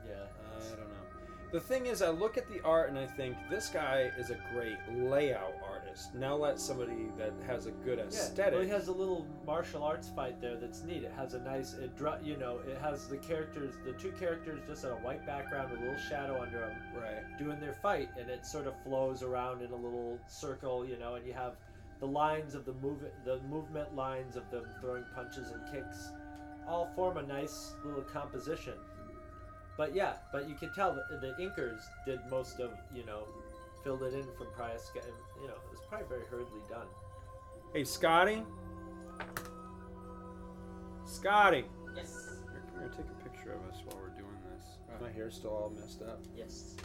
Yeah. 0.08 0.26
I 0.26 0.70
don't 0.76 0.90
know. 0.90 1.09
The 1.52 1.60
thing 1.60 1.88
is, 1.88 2.04
I 2.04 2.10
look 2.10 2.38
at 2.38 2.48
the 2.48 2.62
art 2.64 2.90
and 2.90 3.00
I 3.00 3.08
think 3.08 3.36
this 3.50 3.70
guy 3.70 4.12
is 4.20 4.30
a 4.30 4.38
great 4.54 4.78
layout 4.96 5.56
artist. 5.68 6.14
Now 6.14 6.36
let 6.36 6.60
somebody 6.60 7.08
that 7.18 7.34
has 7.48 7.66
a 7.66 7.72
good 7.72 7.98
Yeah, 7.98 8.06
aesthetic. 8.06 8.54
well, 8.54 8.64
he 8.64 8.70
has 8.70 8.88
a 8.88 8.92
little 8.92 9.26
martial 9.48 9.84
arts 9.84 10.10
fight 10.16 10.40
there 10.40 10.58
that's 10.58 10.84
neat. 10.84 11.04
It 11.04 11.12
has 11.18 11.34
a 11.34 11.40
nice, 11.40 11.74
it 11.74 11.96
dra- 11.98 12.20
you 12.24 12.38
know, 12.38 12.60
it 12.68 12.78
has 12.80 13.08
the 13.08 13.18
characters, 13.18 13.74
the 13.84 13.94
two 13.94 14.12
characters 14.12 14.60
just 14.68 14.86
on 14.86 14.92
a 14.92 14.98
white 14.98 15.26
background 15.26 15.72
with 15.72 15.80
a 15.80 15.84
little 15.86 16.00
shadow 16.00 16.40
under 16.40 16.60
them, 16.60 16.78
right. 16.96 17.38
doing 17.40 17.60
their 17.60 17.74
fight, 17.74 18.10
and 18.20 18.30
it 18.30 18.46
sort 18.46 18.68
of 18.68 18.76
flows 18.84 19.24
around 19.24 19.64
in 19.64 19.72
a 19.72 19.76
little 19.76 20.20
circle, 20.28 20.86
you 20.86 21.00
know, 21.00 21.16
and 21.16 21.26
you 21.26 21.34
have 21.34 21.56
the 22.00 22.06
lines 22.06 22.54
of 22.54 22.64
the 22.66 22.74
move, 22.74 23.04
the 23.26 23.40
movement 23.50 23.96
lines 23.96 24.36
of 24.36 24.50
them 24.52 24.66
throwing 24.82 25.04
punches 25.16 25.50
and 25.50 25.62
kicks, 25.74 26.12
all 26.68 26.92
form 26.96 27.18
a 27.18 27.24
nice 27.24 27.74
little 27.84 28.04
composition. 28.04 28.74
But 29.80 29.96
yeah, 29.96 30.16
but 30.34 30.50
you 30.50 30.56
can 30.56 30.74
tell 30.74 30.94
that 30.94 31.22
the 31.22 31.42
inkers 31.42 31.84
did 32.06 32.20
most 32.30 32.60
of, 32.60 32.72
you 32.94 33.06
know, 33.06 33.24
filled 33.82 34.04
it 34.04 34.14
in 34.14 34.26
from 34.38 34.48
prior, 34.54 34.78
sca- 34.78 35.00
you 35.42 35.48
know, 35.48 35.54
it 35.54 35.72
was 35.72 35.80
probably 35.88 36.06
very 36.10 36.26
hurriedly 36.30 36.60
done. 36.70 36.86
Hey, 37.74 37.86
Scotty. 37.86 38.44
Scotty. 41.06 41.64
Yes. 41.96 42.14
Here, 42.52 42.62
come 42.74 42.82
here, 42.82 42.90
take 42.90 43.06
a 43.06 43.30
picture 43.30 43.54
of 43.54 43.62
us 43.72 43.80
while 43.86 44.02
we're 44.02 44.10
doing 44.10 44.36
this. 44.54 44.66
My 45.02 45.10
hair's 45.14 45.36
still 45.36 45.52
all 45.52 45.72
messed 45.80 46.02
up. 46.02 46.20
Yes. 46.36 46.76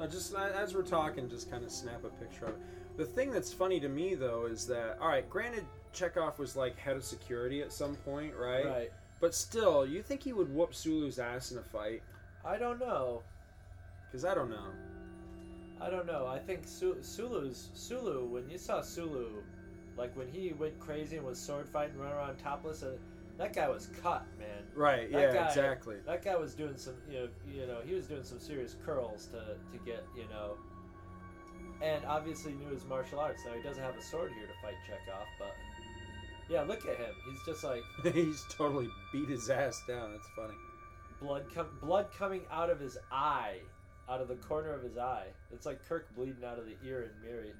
No, 0.00 0.08
just 0.08 0.34
uh, 0.34 0.48
as 0.56 0.74
we're 0.74 0.82
talking, 0.82 1.30
just 1.30 1.48
kind 1.48 1.62
of 1.64 1.70
snap 1.70 2.02
a 2.02 2.08
picture 2.08 2.46
of 2.46 2.54
it. 2.54 2.60
The 2.96 3.04
thing 3.04 3.30
that's 3.30 3.52
funny 3.52 3.78
to 3.78 3.88
me, 3.88 4.16
though, 4.16 4.46
is 4.46 4.66
that 4.66 4.98
all 5.00 5.06
right. 5.06 5.30
Granted, 5.30 5.66
Chekov 5.94 6.38
was 6.38 6.56
like 6.56 6.76
head 6.76 6.96
of 6.96 7.04
security 7.04 7.62
at 7.62 7.72
some 7.72 7.94
point, 7.94 8.34
right? 8.34 8.66
Right. 8.66 8.92
But 9.22 9.36
still, 9.36 9.86
you 9.86 10.02
think 10.02 10.20
he 10.24 10.32
would 10.32 10.52
whoop 10.52 10.74
Sulu's 10.74 11.20
ass 11.20 11.52
in 11.52 11.58
a 11.58 11.62
fight? 11.62 12.02
I 12.44 12.58
don't 12.58 12.80
know. 12.80 13.22
Because 14.10 14.24
I 14.24 14.34
don't 14.34 14.50
know. 14.50 14.66
I 15.80 15.88
don't 15.90 16.06
know. 16.06 16.26
I 16.26 16.40
think 16.40 16.62
Su- 16.66 16.98
Sulu's 17.02 17.68
Sulu. 17.72 18.26
When 18.26 18.50
you 18.50 18.58
saw 18.58 18.80
Sulu, 18.82 19.28
like 19.96 20.14
when 20.16 20.26
he 20.26 20.52
went 20.52 20.76
crazy 20.80 21.18
and 21.18 21.24
was 21.24 21.38
sword 21.38 21.68
fighting, 21.68 21.98
run 21.98 22.10
around 22.12 22.36
topless, 22.38 22.82
uh, 22.82 22.96
that 23.38 23.54
guy 23.54 23.68
was 23.68 23.90
cut, 24.02 24.26
man. 24.40 24.64
Right, 24.74 25.10
That 25.12 25.20
yeah, 25.20 25.32
guy- 25.32 25.46
exactly. 25.48 25.96
That 26.04 26.24
guy 26.24 26.34
was 26.34 26.54
doing 26.54 26.76
some, 26.76 26.94
you 27.08 27.20
know, 27.20 27.28
you 27.48 27.66
know, 27.68 27.78
he 27.86 27.94
was 27.94 28.06
doing 28.06 28.24
some 28.24 28.40
serious 28.40 28.74
curls 28.84 29.26
to 29.26 29.38
to 29.38 29.84
get, 29.86 30.04
you 30.16 30.24
know, 30.30 30.56
and 31.80 32.04
obviously 32.06 32.54
knew 32.54 32.68
his 32.74 32.84
martial 32.86 33.20
arts. 33.20 33.42
Now 33.46 33.52
he 33.54 33.62
doesn't 33.62 33.82
have 33.82 33.96
a 33.96 34.02
sword 34.02 34.32
here 34.32 34.48
to 34.48 34.54
fight 34.60 34.74
Chekov, 34.84 35.26
but 35.38 35.54
yeah, 36.48 36.62
look 36.62 36.86
at 36.86 36.96
him. 36.96 37.14
He's 37.30 37.42
just 37.44 37.64
like 37.64 37.82
He's 38.14 38.44
totally 38.48 38.88
beat 39.12 39.28
his 39.28 39.48
ass 39.50 39.82
down. 39.86 40.12
That's 40.12 40.28
funny. 40.36 40.54
blood 41.20 41.44
com- 41.54 41.78
blood 41.80 42.06
coming 42.18 42.42
out 42.50 42.70
of 42.70 42.78
his 42.80 42.98
eye, 43.10 43.58
out 44.08 44.20
of 44.20 44.28
the 44.28 44.36
corner 44.36 44.72
of 44.72 44.82
his 44.82 44.98
eye. 44.98 45.26
It's 45.52 45.66
like 45.66 45.86
Kirk 45.88 46.14
bleeding 46.16 46.44
out 46.44 46.58
of 46.58 46.66
the 46.66 46.76
ear 46.86 47.02
in 47.02 47.10
Miri. 47.28 47.52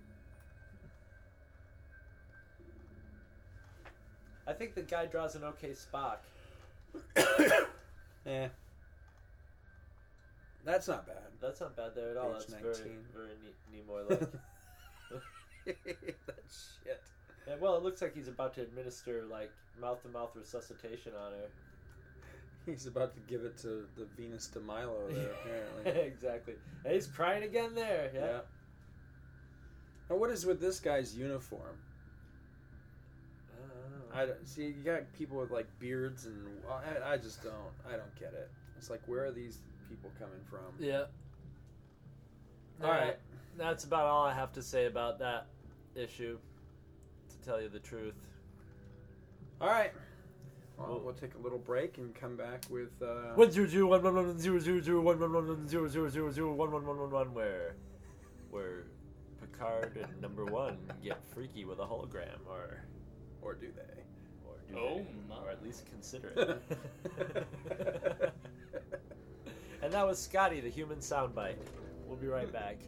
I 4.46 4.52
think 4.52 4.74
the 4.74 4.82
guy 4.82 5.06
draws 5.06 5.36
an 5.36 5.44
okay 5.44 5.70
Spock. 5.70 6.16
Yeah. 8.26 8.48
That's 10.64 10.86
not 10.86 11.06
bad. 11.06 11.16
That's 11.40 11.60
not 11.60 11.76
bad 11.76 11.94
there 11.96 12.10
at 12.10 12.16
all. 12.16 12.34
Page 12.34 12.46
That's 12.48 12.52
19. 12.52 12.72
very 12.72 12.96
very 13.14 13.34
ne- 13.42 13.80
Nimoy 13.80 14.10
like. 14.10 14.20
that 16.26 16.42
shit. 16.84 17.02
Yeah, 17.52 17.58
well, 17.60 17.76
it 17.76 17.82
looks 17.82 18.00
like 18.02 18.14
he's 18.14 18.28
about 18.28 18.54
to 18.54 18.62
administer 18.62 19.24
like 19.30 19.50
mouth 19.80 20.02
to 20.02 20.08
mouth 20.08 20.30
resuscitation 20.34 21.12
on 21.14 21.32
her. 21.32 21.48
He's 22.66 22.86
about 22.86 23.14
to 23.14 23.20
give 23.22 23.42
it 23.42 23.58
to 23.58 23.86
the 23.96 24.06
Venus 24.16 24.46
de 24.46 24.60
Milo 24.60 25.08
there, 25.08 25.30
apparently. 25.84 26.02
exactly. 26.06 26.54
And 26.84 26.94
he's 26.94 27.08
crying 27.08 27.42
again 27.42 27.74
there. 27.74 28.10
Yeah. 28.14 28.20
Yeah. 28.20 28.40
Now, 30.08 30.16
what 30.16 30.30
is 30.30 30.46
with 30.46 30.60
this 30.60 30.78
guy's 30.78 31.16
uniform? 31.16 31.76
Uh, 33.52 34.16
I 34.16 34.26
don't, 34.26 34.46
see. 34.46 34.66
You 34.66 34.84
got 34.84 35.12
people 35.12 35.38
with 35.38 35.50
like 35.50 35.66
beards, 35.80 36.26
and 36.26 36.46
I, 36.70 37.14
I 37.14 37.16
just 37.16 37.42
don't. 37.42 37.52
I 37.84 37.96
don't 37.96 38.14
get 38.14 38.32
it. 38.32 38.48
It's 38.78 38.90
like, 38.90 39.00
where 39.06 39.24
are 39.24 39.32
these 39.32 39.58
people 39.88 40.10
coming 40.18 40.40
from? 40.48 40.60
Yeah. 40.78 41.04
All 42.82 42.90
right. 42.90 43.16
That's 43.58 43.82
about 43.84 44.06
all 44.06 44.24
I 44.24 44.34
have 44.34 44.52
to 44.52 44.62
say 44.62 44.86
about 44.86 45.18
that 45.18 45.46
issue. 45.96 46.38
To 47.42 47.48
tell 47.50 47.60
you 47.60 47.68
the 47.68 47.78
truth. 47.80 48.14
All 49.60 49.68
right. 49.68 49.92
Well, 50.78 51.00
we'll 51.04 51.14
take 51.14 51.34
a 51.34 51.38
little 51.38 51.58
break 51.58 51.98
and 51.98 52.14
come 52.14 52.36
back 52.36 52.64
with. 52.70 52.90
Uh, 53.02 53.34
One 53.34 53.50
zero 53.50 53.66
zero 53.66 53.86
one 53.88 54.02
one 54.02 54.14
one 54.14 54.38
zero 54.38 54.58
zero 54.58 54.80
zero 54.80 55.00
one 55.00 55.18
one 55.20 55.32
one 55.32 55.48
one 55.48 55.68
zero 55.68 55.88
zero 55.88 56.08
zero 56.08 56.30
zero 56.30 56.52
one 56.52 56.70
one 56.72 56.86
one 56.86 56.98
one 56.98 57.10
one 57.10 57.34
where, 57.34 57.74
where 58.50 58.84
Picard 59.40 59.96
and 60.00 60.20
number 60.20 60.44
one 60.44 60.78
get 61.02 61.18
freaky 61.34 61.64
with 61.64 61.78
a 61.78 61.84
hologram, 61.84 62.38
or 62.48 62.80
or 63.42 63.54
do 63.54 63.68
they? 63.74 64.02
Or 64.46 64.54
do 64.68 64.78
Oh, 64.78 64.96
they? 64.98 65.04
my. 65.28 65.36
Or 65.44 65.50
at 65.50 65.62
least 65.62 65.84
consider 65.86 66.28
it. 67.18 68.32
and 69.82 69.92
that 69.92 70.06
was 70.06 70.18
Scotty, 70.20 70.60
the 70.60 70.70
human 70.70 70.98
soundbite. 70.98 71.56
We'll 72.06 72.16
be 72.16 72.28
right 72.28 72.52
back. 72.52 72.78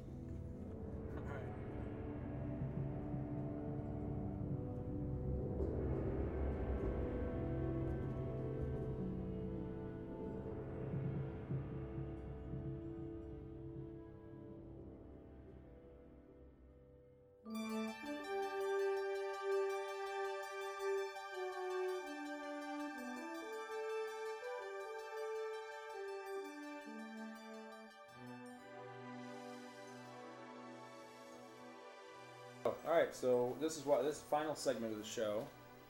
Right, 33.04 33.14
so 33.14 33.56
this 33.60 33.76
is 33.76 33.84
what 33.84 34.04
this 34.04 34.20
final 34.30 34.54
segment 34.54 34.92
of 34.92 34.98
the 34.98 35.04
show. 35.08 35.44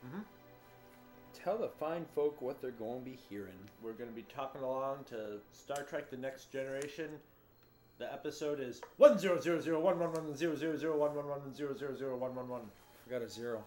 Mm-hmm. 0.07 0.21
Tell 1.33 1.59
the 1.59 1.69
fine 1.69 2.07
folk 2.15 2.41
what 2.41 2.61
they're 2.61 2.71
going 2.71 3.05
to 3.05 3.11
be 3.11 3.19
hearing. 3.29 3.59
We're 3.83 3.93
going 3.93 4.09
to 4.09 4.17
be 4.17 4.25
talking 4.35 4.63
along 4.63 5.05
to 5.11 5.39
Star 5.53 5.83
Trek: 5.83 6.11
The 6.11 6.17
Next 6.17 6.51
Generation. 6.53 7.11
The 7.99 8.13
episode 8.13 8.61
is 8.61 8.81
one 8.97 9.19
zero 9.19 9.41
zero 9.41 9.61
zero 9.61 9.81
one 9.81 9.99
one 9.99 10.13
one 10.13 10.35
zero 10.37 10.57
zero 10.57 10.77
zero 10.77 10.97
one 10.97 11.15
one 11.15 11.29
one 11.29 11.55
zero 11.55 11.77
zero 11.77 11.95
zero 11.97 12.17
one 12.17 12.35
one 12.35 12.49
one. 12.49 12.63
Forgot 13.05 13.23
a 13.23 13.29
zero. 13.29 13.63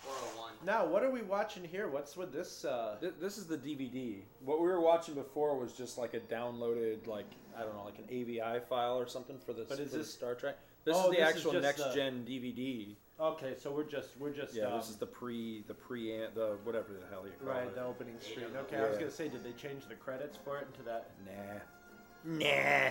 401. 0.00 0.52
Now, 0.64 0.86
what 0.86 1.02
are 1.02 1.10
we 1.10 1.22
watching 1.22 1.64
here? 1.64 1.88
What's 1.88 2.16
with 2.16 2.32
this? 2.32 2.64
Uh... 2.64 2.96
Th- 3.00 3.14
This 3.20 3.38
is 3.38 3.46
the 3.46 3.58
DVD. 3.58 4.20
What 4.44 4.60
we 4.60 4.68
were 4.68 4.80
watching 4.80 5.14
before 5.14 5.58
was 5.58 5.72
just 5.72 5.98
like 5.98 6.14
a 6.14 6.20
downloaded, 6.20 7.06
like 7.06 7.26
I 7.58 7.62
don't 7.62 7.74
know, 7.74 7.84
like 7.84 7.98
an 7.98 8.04
AVI 8.08 8.60
file 8.68 8.96
or 8.96 9.06
something 9.08 9.36
for 9.44 9.52
this. 9.52 9.68
But 9.68 9.80
is 9.80 9.90
for 9.90 9.98
this- 9.98 10.12
Star 10.14 10.34
Trek? 10.34 10.56
This 10.86 10.96
Oh, 10.96 11.04
is 11.04 11.10
the 11.10 11.16
this 11.16 11.28
actual 11.36 11.52
just 11.52 11.62
next 11.62 11.82
the- 11.84 11.92
gen 11.94 12.24
DVD. 12.24 12.96
Okay, 13.18 13.54
so 13.58 13.70
we're 13.72 13.82
just 13.84 14.10
we're 14.18 14.30
just 14.30 14.54
Yeah, 14.54 14.66
um, 14.66 14.78
this 14.78 14.88
is 14.88 14.96
the 14.96 15.06
pre, 15.06 15.64
the 15.66 15.74
pre, 15.74 16.10
the 16.34 16.56
whatever 16.64 16.92
the 16.92 17.06
hell 17.10 17.24
you 17.26 17.32
call 17.40 17.48
right 17.48 17.62
it. 17.62 17.66
Right, 17.66 17.74
the 17.74 17.84
opening 17.84 18.14
screen. 18.20 18.46
Okay, 18.56 18.76
I 18.76 18.88
was 18.88 18.96
gonna 18.98 19.10
say, 19.10 19.28
did 19.28 19.42
they 19.42 19.52
change 19.52 19.86
the 19.88 19.94
credits 19.96 20.38
for 20.44 20.58
it 20.58 20.66
into 20.70 20.82
that? 20.84 21.10
Nah. 21.26 22.38
Nah. 22.38 22.90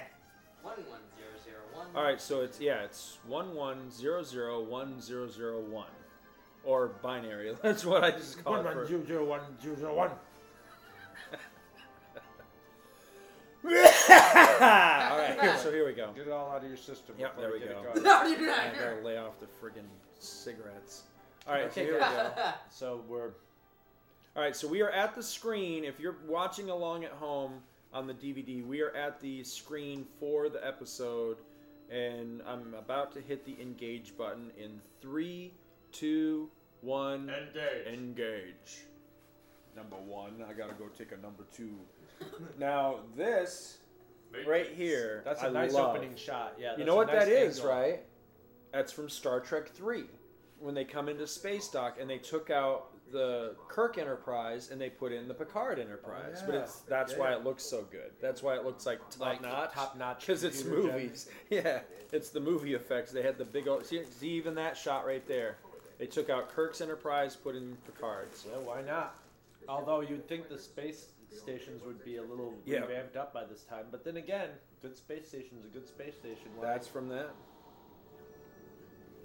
One 0.61 0.77
one 0.89 0.99
zero 1.15 1.29
zero 1.43 1.61
one. 1.73 1.87
All 1.95 2.03
right, 2.03 2.19
so 2.19 2.41
it's 2.41 2.59
yeah, 2.59 2.83
it's 2.83 3.17
one 3.27 3.53
one 3.55 3.89
zero 3.91 4.23
zero 4.23 4.61
one 4.63 4.99
zero 4.99 5.29
zero 5.29 5.61
one, 5.61 5.91
or 6.65 6.87
binary. 7.01 7.55
That's 7.61 7.85
what 7.85 8.03
I 8.03 8.11
just 8.11 8.43
call 8.43 8.53
One 8.53 8.61
it. 8.61 8.65
one 8.65 8.73
for- 8.73 8.85
zero 8.87 9.05
zero 9.05 9.23
one 9.25 9.41
zero 9.61 9.75
zero 9.77 9.95
one. 9.95 10.11
all 14.61 15.17
right, 15.17 15.59
so 15.59 15.71
here 15.71 15.85
we 15.85 15.93
go. 15.93 16.11
Get 16.15 16.27
it 16.27 16.31
all 16.31 16.51
out 16.51 16.63
of 16.63 16.67
your 16.67 16.77
system. 16.77 17.15
Yep, 17.19 17.37
there 17.37 17.51
we 17.51 17.59
go. 17.59 17.81
No, 18.01 18.23
you're 18.23 18.45
not. 18.45 18.59
I 18.59 18.71
gotta 18.79 19.01
lay 19.03 19.17
off 19.17 19.39
the 19.39 19.45
friggin' 19.45 19.85
cigarettes. 20.19 21.03
All 21.47 21.53
right, 21.53 21.73
so 21.73 21.81
Okay, 21.81 21.83
here 21.89 21.93
we 21.95 21.99
go. 21.99 22.31
So 22.69 23.03
we're 23.07 23.31
All 24.35 24.41
right, 24.43 24.55
so 24.55 24.67
we 24.67 24.81
are 24.81 24.89
at 24.89 25.15
the 25.15 25.23
screen. 25.23 25.83
If 25.83 25.99
you're 25.99 26.17
watching 26.27 26.69
along 26.69 27.03
at 27.03 27.11
home 27.11 27.61
on 27.93 28.07
the 28.07 28.13
DVD, 28.13 28.65
we 28.65 28.81
are 28.81 28.95
at 28.95 29.19
the 29.19 29.43
screen 29.43 30.05
for 30.19 30.49
the 30.49 30.65
episode, 30.65 31.37
and 31.89 32.41
I'm 32.47 32.73
about 32.73 33.11
to 33.13 33.21
hit 33.21 33.45
the 33.45 33.55
engage 33.61 34.17
button 34.17 34.51
in 34.57 34.81
three, 35.01 35.53
two, 35.91 36.49
one. 36.81 37.29
Engage. 37.29 37.87
Engage. 37.87 38.85
Number 39.75 39.97
one. 39.97 40.43
I 40.47 40.53
gotta 40.53 40.73
go 40.73 40.85
take 40.97 41.11
a 41.11 41.17
number 41.17 41.43
two. 41.55 41.75
now 42.59 42.99
this 43.15 43.79
right 44.47 44.67
here. 44.75 45.21
That's 45.25 45.41
a 45.43 45.47
I 45.47 45.49
nice 45.51 45.73
love. 45.73 45.95
opening 45.95 46.15
shot. 46.15 46.55
Yeah. 46.59 46.77
You 46.77 46.83
know 46.85 46.95
what 46.95 47.07
nice 47.07 47.25
that 47.25 47.27
is, 47.31 47.59
angle. 47.59 47.73
right? 47.73 47.99
That's 48.73 48.91
from 48.91 49.09
Star 49.09 49.39
Trek 49.39 49.69
3. 49.69 50.03
When 50.59 50.73
they 50.73 50.83
come 50.85 51.09
into 51.09 51.27
space 51.27 51.67
dock 51.67 51.97
and 51.99 52.09
they 52.09 52.17
took 52.17 52.49
out 52.49 52.87
the 53.11 53.55
Kirk 53.67 53.97
Enterprise 53.97 54.71
and 54.71 54.81
they 54.81 54.89
put 54.89 55.11
in 55.11 55.27
the 55.27 55.33
Picard 55.33 55.79
Enterprise. 55.79 56.41
But 56.45 56.55
Oh, 56.55 56.57
yeah. 56.57 56.63
it's 56.63 56.79
that's 56.79 57.13
Yeah, 57.13 57.19
why 57.19 57.33
it 57.33 57.43
looks 57.43 57.63
so 57.63 57.83
good. 57.91 58.11
That's 58.21 58.41
why 58.41 58.55
it 58.55 58.65
looks 58.65 58.85
like 58.85 58.99
top 59.11 59.19
Like 59.19 59.41
notch. 59.41 59.73
top-notch 59.73 60.21
Because 60.21 60.43
it's 60.43 60.63
movies. 60.63 61.29
Yeah, 61.49 61.81
it's 62.11 62.29
the 62.29 62.39
movie 62.39 62.73
effects. 62.73 63.11
They 63.11 63.21
had 63.21 63.37
the 63.37 63.45
big 63.45 63.67
old. 63.67 63.85
See, 63.85 64.01
see 64.05 64.29
even 64.29 64.55
that 64.55 64.75
shot 64.75 65.05
right 65.05 65.25
there. 65.27 65.57
They 65.99 66.07
took 66.07 66.29
out 66.29 66.49
Kirk's 66.49 66.81
Enterprise, 66.81 67.35
put 67.35 67.55
in 67.55 67.77
Picard's. 67.85 68.45
Yeah, 68.49 68.57
why 68.59 68.81
not? 68.81 69.15
Although 69.69 70.01
you'd 70.01 70.27
think 70.27 70.49
the 70.49 70.57
space 70.59 71.07
stations 71.37 71.83
would 71.83 72.03
be 72.03 72.17
a 72.17 72.23
little 72.23 72.53
Yeah. 72.65 72.81
revamped 72.81 73.15
up 73.17 73.33
by 73.33 73.43
this 73.45 73.63
time, 73.63 73.87
but 73.91 74.03
then 74.03 74.17
again, 74.17 74.49
good 74.81 74.95
space 74.97 75.27
station's 75.27 75.65
a 75.65 75.69
good 75.69 75.87
space 75.87 76.15
station. 76.15 76.55
Why- 76.55 76.65
That's 76.65 76.87
from 76.87 77.07
that. 77.09 77.29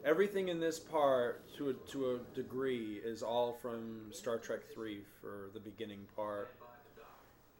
Everything 0.04 0.48
in 0.48 0.60
this 0.60 0.78
part, 0.78 1.42
to 1.56 1.70
a, 1.70 1.72
to 1.90 2.14
a 2.14 2.18
degree, 2.34 3.00
is 3.04 3.22
all 3.22 3.52
from 3.52 4.10
Star 4.12 4.38
Trek 4.38 4.60
Three 4.74 5.02
for 5.20 5.50
the 5.52 5.60
beginning 5.60 6.06
part. 6.16 6.54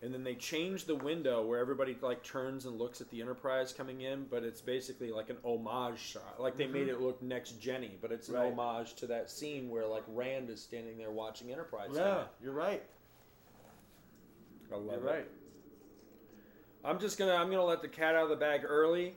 And 0.03 0.15
then 0.15 0.25
they 0.25 0.35
change 0.35 0.87
the 0.87 0.95
window 0.95 1.45
where 1.45 1.59
everybody 1.61 1.95
like 2.01 2.23
turns 2.25 2.65
and 2.65 2.79
looks 2.79 3.03
at 3.03 3.11
the 3.11 3.21
Enterprise 3.21 3.75
coming 3.75 4.01
in, 4.01 4.25
but 4.31 4.43
it's 4.43 4.63
basically 4.63 5.13
like 5.13 5.29
an 5.29 5.37
homage 5.45 5.99
shot. 5.99 6.41
Like 6.41 6.57
they 6.57 6.67
made 6.67 6.87
Mhm. 6.87 6.93
it 6.93 7.01
look 7.03 7.21
next 7.21 7.61
Jenny, 7.61 7.99
but 8.01 8.11
it's 8.11 8.31
an 8.31 8.37
Right. 8.37 8.51
homage 8.51 8.95
to 8.95 9.07
that 9.09 9.31
scene 9.31 9.69
where 9.69 9.87
like 9.87 10.05
Rand 10.09 10.49
is 10.49 10.63
standing 10.63 10.97
there 10.97 11.11
watching 11.11 11.53
Enterprise. 11.53 11.91
yeah, 11.93 12.03
come 12.25 12.29
you're 12.43 12.55
right. 12.55 12.83
I 14.73 14.77
love 14.77 15.03
You're 15.03 15.11
it. 15.13 15.17
right. 15.17 15.29
I'm 16.85 16.99
just 16.99 17.19
gonna 17.19 17.35
I'm 17.35 17.51
gonna 17.51 17.65
let 17.65 17.83
the 17.83 17.89
cat 17.89 18.15
out 18.15 18.25
of 18.25 18.31
the 18.31 18.37
bag 18.37 18.63
early. 18.65 19.15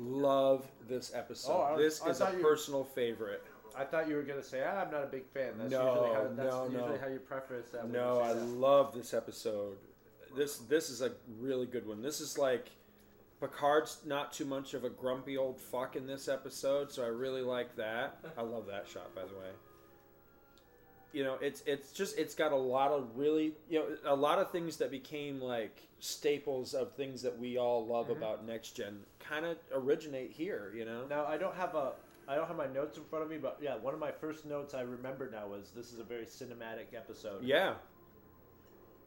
Love 0.00 0.66
this 0.88 1.12
episode. 1.14 1.52
Oh, 1.52 1.60
I 1.60 1.72
was- 1.72 1.80
this 1.80 2.02
I 2.02 2.10
is 2.10 2.20
a 2.20 2.24
thought 2.26 2.36
you- 2.36 2.42
personal 2.42 2.84
favorite. 2.84 3.42
I 3.76 3.84
thought 3.84 4.08
you 4.08 4.16
were 4.16 4.22
gonna 4.22 4.42
say, 4.42 4.64
ah, 4.64 4.82
I'm 4.84 4.90
not 4.90 5.04
a 5.04 5.06
big 5.06 5.26
fan. 5.28 5.52
That's 5.58 5.70
No, 5.70 5.88
usually 5.92 6.14
how 6.14 6.22
that's 6.24 6.36
no, 6.54 6.64
usually 6.64 6.94
no. 6.94 6.98
how 6.98 7.06
you 7.08 7.18
preface 7.20 7.70
that. 7.70 7.84
when 7.84 7.92
No, 7.92 8.20
I 8.20 8.32
that. 8.34 8.42
love 8.44 8.92
this 8.92 9.14
episode. 9.14 9.76
This 10.36 10.58
this 10.58 10.90
is 10.90 11.00
a 11.02 11.12
really 11.38 11.66
good 11.66 11.86
one. 11.86 12.02
This 12.02 12.20
is 12.20 12.36
like 12.38 12.70
Picard's 13.40 14.04
not 14.04 14.32
too 14.32 14.44
much 14.44 14.74
of 14.74 14.82
a 14.82 14.90
grumpy 14.90 15.36
old 15.36 15.60
fuck 15.60 15.94
in 15.94 16.06
this 16.08 16.26
episode, 16.26 16.90
so 16.90 17.04
I 17.04 17.08
really 17.08 17.42
like 17.42 17.76
that. 17.76 18.18
I 18.36 18.42
love 18.42 18.66
that 18.66 18.88
shot, 18.88 19.14
by 19.14 19.22
the 19.22 19.34
way. 19.38 19.50
You 21.12 21.24
know, 21.24 21.36
it's 21.40 21.62
it's 21.66 21.92
just 21.92 22.18
it's 22.18 22.34
got 22.34 22.52
a 22.52 22.56
lot 22.56 22.90
of 22.92 23.16
really 23.16 23.54
you 23.70 23.78
know 23.78 23.86
a 24.04 24.14
lot 24.14 24.38
of 24.38 24.50
things 24.50 24.76
that 24.76 24.90
became 24.90 25.40
like 25.40 25.80
staples 26.00 26.74
of 26.74 26.92
things 26.92 27.22
that 27.22 27.38
we 27.38 27.56
all 27.58 27.86
love 27.86 28.08
Mhm. 28.08 28.16
about 28.18 28.44
next 28.44 28.72
gen 28.72 29.04
kind 29.18 29.46
of 29.46 29.56
originate 29.72 30.30
here. 30.32 30.70
You 30.74 30.84
know, 30.84 31.06
Now 31.06 31.24
I 31.26 31.38
don't 31.38 31.54
have 31.56 31.74
a 31.74 31.92
I 32.28 32.34
don't 32.36 32.46
have 32.46 32.58
my 32.58 32.66
notes 32.66 32.98
in 32.98 33.04
front 33.04 33.24
of 33.24 33.30
me, 33.30 33.38
but 33.38 33.58
yeah, 33.60 33.76
one 33.76 33.94
of 33.94 34.00
my 34.00 34.12
first 34.12 34.44
notes 34.44 34.74
I 34.74 34.82
remember 34.82 35.30
now 35.30 35.46
was 35.48 35.70
this 35.74 35.92
is 35.94 35.98
a 35.98 36.04
very 36.04 36.26
cinematic 36.26 36.94
episode. 36.94 37.42
Yeah. 37.42 37.76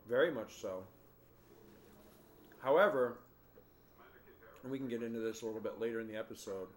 Very 0.10 0.32
much 0.32 0.56
so. 0.60 0.84
However, 2.60 3.18
and 4.64 4.72
we 4.72 4.78
can 4.78 4.88
get 4.88 5.02
into 5.04 5.20
this 5.20 5.42
a 5.42 5.46
little 5.46 5.62
bit 5.62 5.80
later 5.80 6.00
in 6.00 6.08
the 6.08 6.16
episode. 6.16 6.68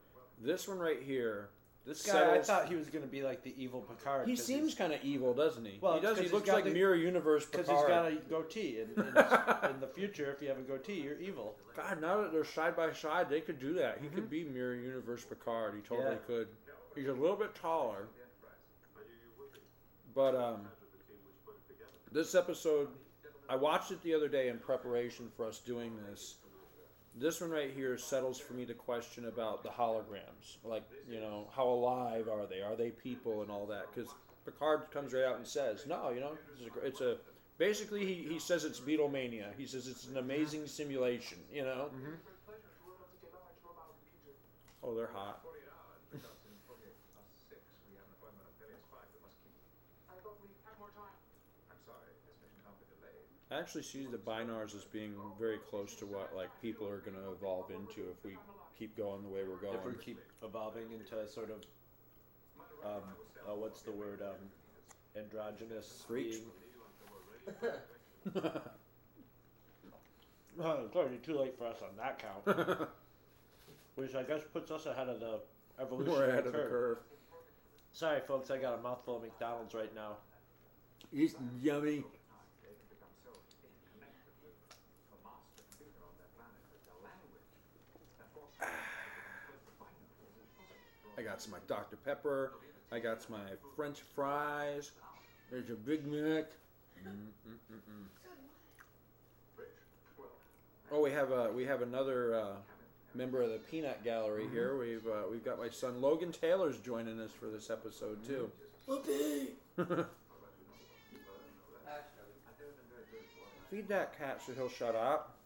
This 0.40 0.66
one 0.68 0.78
right 0.78 1.02
here, 1.02 1.48
This 1.86 2.02
guy, 2.06 2.12
settles- 2.12 2.48
I 2.48 2.54
thought 2.60 2.68
he 2.68 2.76
was 2.76 2.88
gonna 2.88 3.06
be 3.06 3.22
like 3.22 3.42
the 3.42 3.54
evil 3.62 3.82
Picard. 3.82 4.26
He 4.26 4.36
seems 4.36 4.74
kind 4.74 4.92
of 4.94 5.04
evil, 5.04 5.34
doesn't 5.34 5.64
he? 5.66 5.78
Well, 5.82 5.94
he 5.96 6.00
does. 6.00 6.18
He 6.18 6.28
looks 6.28 6.48
like 6.48 6.64
the- 6.64 6.70
Mirror 6.70 6.94
Universe 6.96 7.44
Picard 7.44 7.66
because 7.66 7.80
he's 7.80 7.88
got 7.88 8.06
a 8.10 8.14
goatee. 8.30 8.78
In, 8.80 8.90
in, 9.02 9.06
in 9.74 9.80
the 9.80 9.90
future, 9.94 10.32
if 10.32 10.40
you 10.40 10.48
have 10.48 10.58
a 10.58 10.62
goatee, 10.62 11.00
you're 11.00 11.18
evil. 11.18 11.56
God, 11.76 12.00
now 12.00 12.22
that 12.22 12.32
they're 12.32 12.44
side 12.44 12.74
by 12.74 12.90
side, 12.92 13.28
they 13.28 13.42
could 13.42 13.58
do 13.60 13.74
that. 13.74 13.98
He 14.00 14.08
could 14.08 14.30
be 14.30 14.44
Mirror 14.44 14.76
Universe 14.76 15.24
Picard. 15.24 15.74
He 15.74 15.82
totally 15.82 16.12
Yeah. 16.12 16.18
could. 16.26 16.48
He's 16.94 17.08
a 17.08 17.12
little 17.12 17.36
bit 17.36 17.54
taller, 17.54 18.06
but 20.14 20.34
um, 20.34 20.68
this 22.12 22.34
episode, 22.34 22.88
I 23.48 23.56
watched 23.56 23.90
it 23.90 24.00
the 24.02 24.14
other 24.14 24.28
day 24.28 24.48
in 24.48 24.58
preparation 24.58 25.28
for 25.36 25.44
us 25.44 25.58
doing 25.58 25.92
this. 26.08 26.36
This 27.16 27.40
one 27.40 27.50
right 27.50 27.70
here 27.74 27.96
settles 27.96 28.40
for 28.40 28.54
me 28.54 28.64
the 28.64 28.74
question 28.74 29.26
about 29.26 29.62
the 29.62 29.68
holograms. 29.68 30.56
Like, 30.64 30.82
you 31.08 31.20
know, 31.20 31.48
how 31.54 31.68
alive 31.68 32.28
are 32.28 32.46
they? 32.46 32.60
Are 32.60 32.74
they 32.74 32.90
people 32.90 33.42
and 33.42 33.50
all 33.50 33.66
that? 33.66 33.86
Because 33.94 34.10
Picard 34.44 34.90
comes 34.90 35.12
right 35.12 35.24
out 35.24 35.36
and 35.36 35.46
says, 35.46 35.86
no, 35.86 36.10
you 36.10 36.20
know, 36.20 36.36
it's 36.52 36.76
a, 36.76 36.86
it's 36.86 37.00
a 37.00 37.16
basically 37.56 38.04
he, 38.04 38.26
he 38.28 38.38
says 38.40 38.64
it's 38.64 38.80
Beatlemania. 38.80 39.46
He 39.56 39.64
says 39.64 39.86
it's 39.86 40.06
an 40.08 40.16
amazing 40.16 40.66
simulation, 40.66 41.38
you 41.52 41.62
know? 41.62 41.90
Mm-hmm. 41.94 42.14
Oh, 44.82 44.94
they're 44.96 45.10
hot. 45.14 45.43
I 53.54 53.58
actually 53.60 53.82
see 53.82 54.06
the 54.10 54.18
Bynars 54.18 54.74
as 54.74 54.84
being 54.84 55.14
very 55.38 55.58
close 55.58 55.94
to 55.96 56.06
what 56.06 56.34
like 56.34 56.50
people 56.60 56.88
are 56.88 56.98
going 56.98 57.16
to 57.16 57.30
evolve 57.30 57.70
into 57.70 58.10
if 58.10 58.24
we 58.24 58.36
keep 58.76 58.96
going 58.96 59.22
the 59.22 59.28
way 59.28 59.42
we're 59.48 59.56
going. 59.56 59.78
If 59.78 59.84
we 59.84 60.02
keep 60.02 60.18
evolving 60.42 60.90
into 60.90 61.28
sort 61.28 61.50
of, 61.50 61.62
um, 62.84 63.02
uh, 63.48 63.54
what's 63.54 63.82
the 63.82 63.92
word, 63.92 64.22
um, 64.22 65.20
androgynous 65.22 66.04
Freaks? 66.06 66.38
being. 68.32 68.42
Well, 70.56 70.84
it's 70.86 70.94
already 70.94 71.16
too 71.16 71.36
late 71.36 71.58
for 71.58 71.66
us 71.66 71.78
on 71.82 71.96
that 71.96 72.22
count. 72.22 72.68
Which 73.96 74.14
I 74.14 74.22
guess 74.22 74.42
puts 74.52 74.70
us 74.70 74.86
ahead 74.86 75.08
of 75.08 75.18
the 75.20 75.40
evolution. 75.80 76.12
We're 76.12 76.28
ahead 76.28 76.46
of 76.46 76.52
the 76.52 76.58
curve. 76.58 76.98
Sorry, 77.92 78.20
folks, 78.26 78.50
I 78.50 78.58
got 78.58 78.78
a 78.78 78.82
mouthful 78.82 79.16
of 79.16 79.22
McDonald's 79.22 79.74
right 79.74 79.92
now. 79.94 80.12
It's 81.12 81.34
yummy. 81.60 82.04
I 91.16 91.22
got 91.22 91.40
some 91.40 91.52
my 91.52 91.58
Dr. 91.68 91.96
Pepper. 91.96 92.52
I 92.90 92.98
got 92.98 93.22
some 93.22 93.32
my 93.32 93.40
French 93.76 94.00
fries. 94.14 94.90
There's 95.50 95.68
your 95.68 95.76
Big 95.78 96.06
Mac. 96.06 96.46
Mm-mm-mm-mm. 97.06 98.06
Oh, 100.90 101.00
we 101.00 101.10
have 101.10 101.30
a 101.32 101.50
we 101.52 101.64
have 101.64 101.82
another 101.82 102.34
uh, 102.34 102.54
member 103.14 103.42
of 103.42 103.50
the 103.50 103.58
Peanut 103.58 104.02
Gallery 104.04 104.46
here. 104.52 104.76
We've 104.76 105.06
uh, 105.06 105.24
we've 105.30 105.44
got 105.44 105.58
my 105.58 105.68
son 105.68 106.00
Logan 106.00 106.32
Taylor's 106.32 106.78
joining 106.78 107.20
us 107.20 107.30
for 107.32 107.46
this 107.46 107.70
episode 107.70 108.24
too. 108.26 108.50
Whoopee! 108.86 109.54
Feed 113.70 113.88
that 113.88 114.16
cat 114.18 114.40
so 114.46 114.52
he'll 114.52 114.68
shut 114.68 114.94
up. 114.94 115.36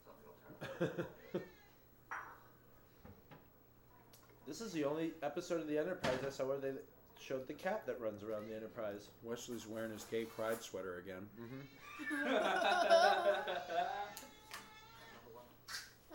This 4.49 4.61
is 4.63 4.73
the 4.73 4.85
only 4.85 5.13
episode 5.23 5.61
of 5.61 5.69
the 5.69 5.77
Enterprise 5.79 6.19
I 6.27 6.31
saw 6.31 6.45
where 6.47 6.57
they 6.59 6.73
showed 7.21 7.47
the 7.47 7.53
cat 7.53 7.85
that 7.87 8.01
runs 8.01 8.23
around 8.23 8.49
the 8.49 8.57
Enterprise. 8.57 9.09
Wesley's 9.23 9.67
wearing 9.67 9.93
his 9.93 10.05
gay 10.05 10.25
pride 10.25 10.63
sweater 10.63 10.97
again. 11.05 11.29
Mm-hmm. 11.39 12.35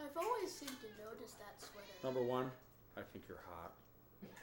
I've 0.02 0.18
always 0.18 0.52
seemed 0.52 0.72
to 0.82 0.88
notice 1.04 1.34
that 1.34 1.62
sweater. 1.62 1.88
Number 2.04 2.24
one, 2.24 2.50
I 2.98 3.02
think 3.14 3.26
you're 3.28 3.38
hot. 3.48 3.74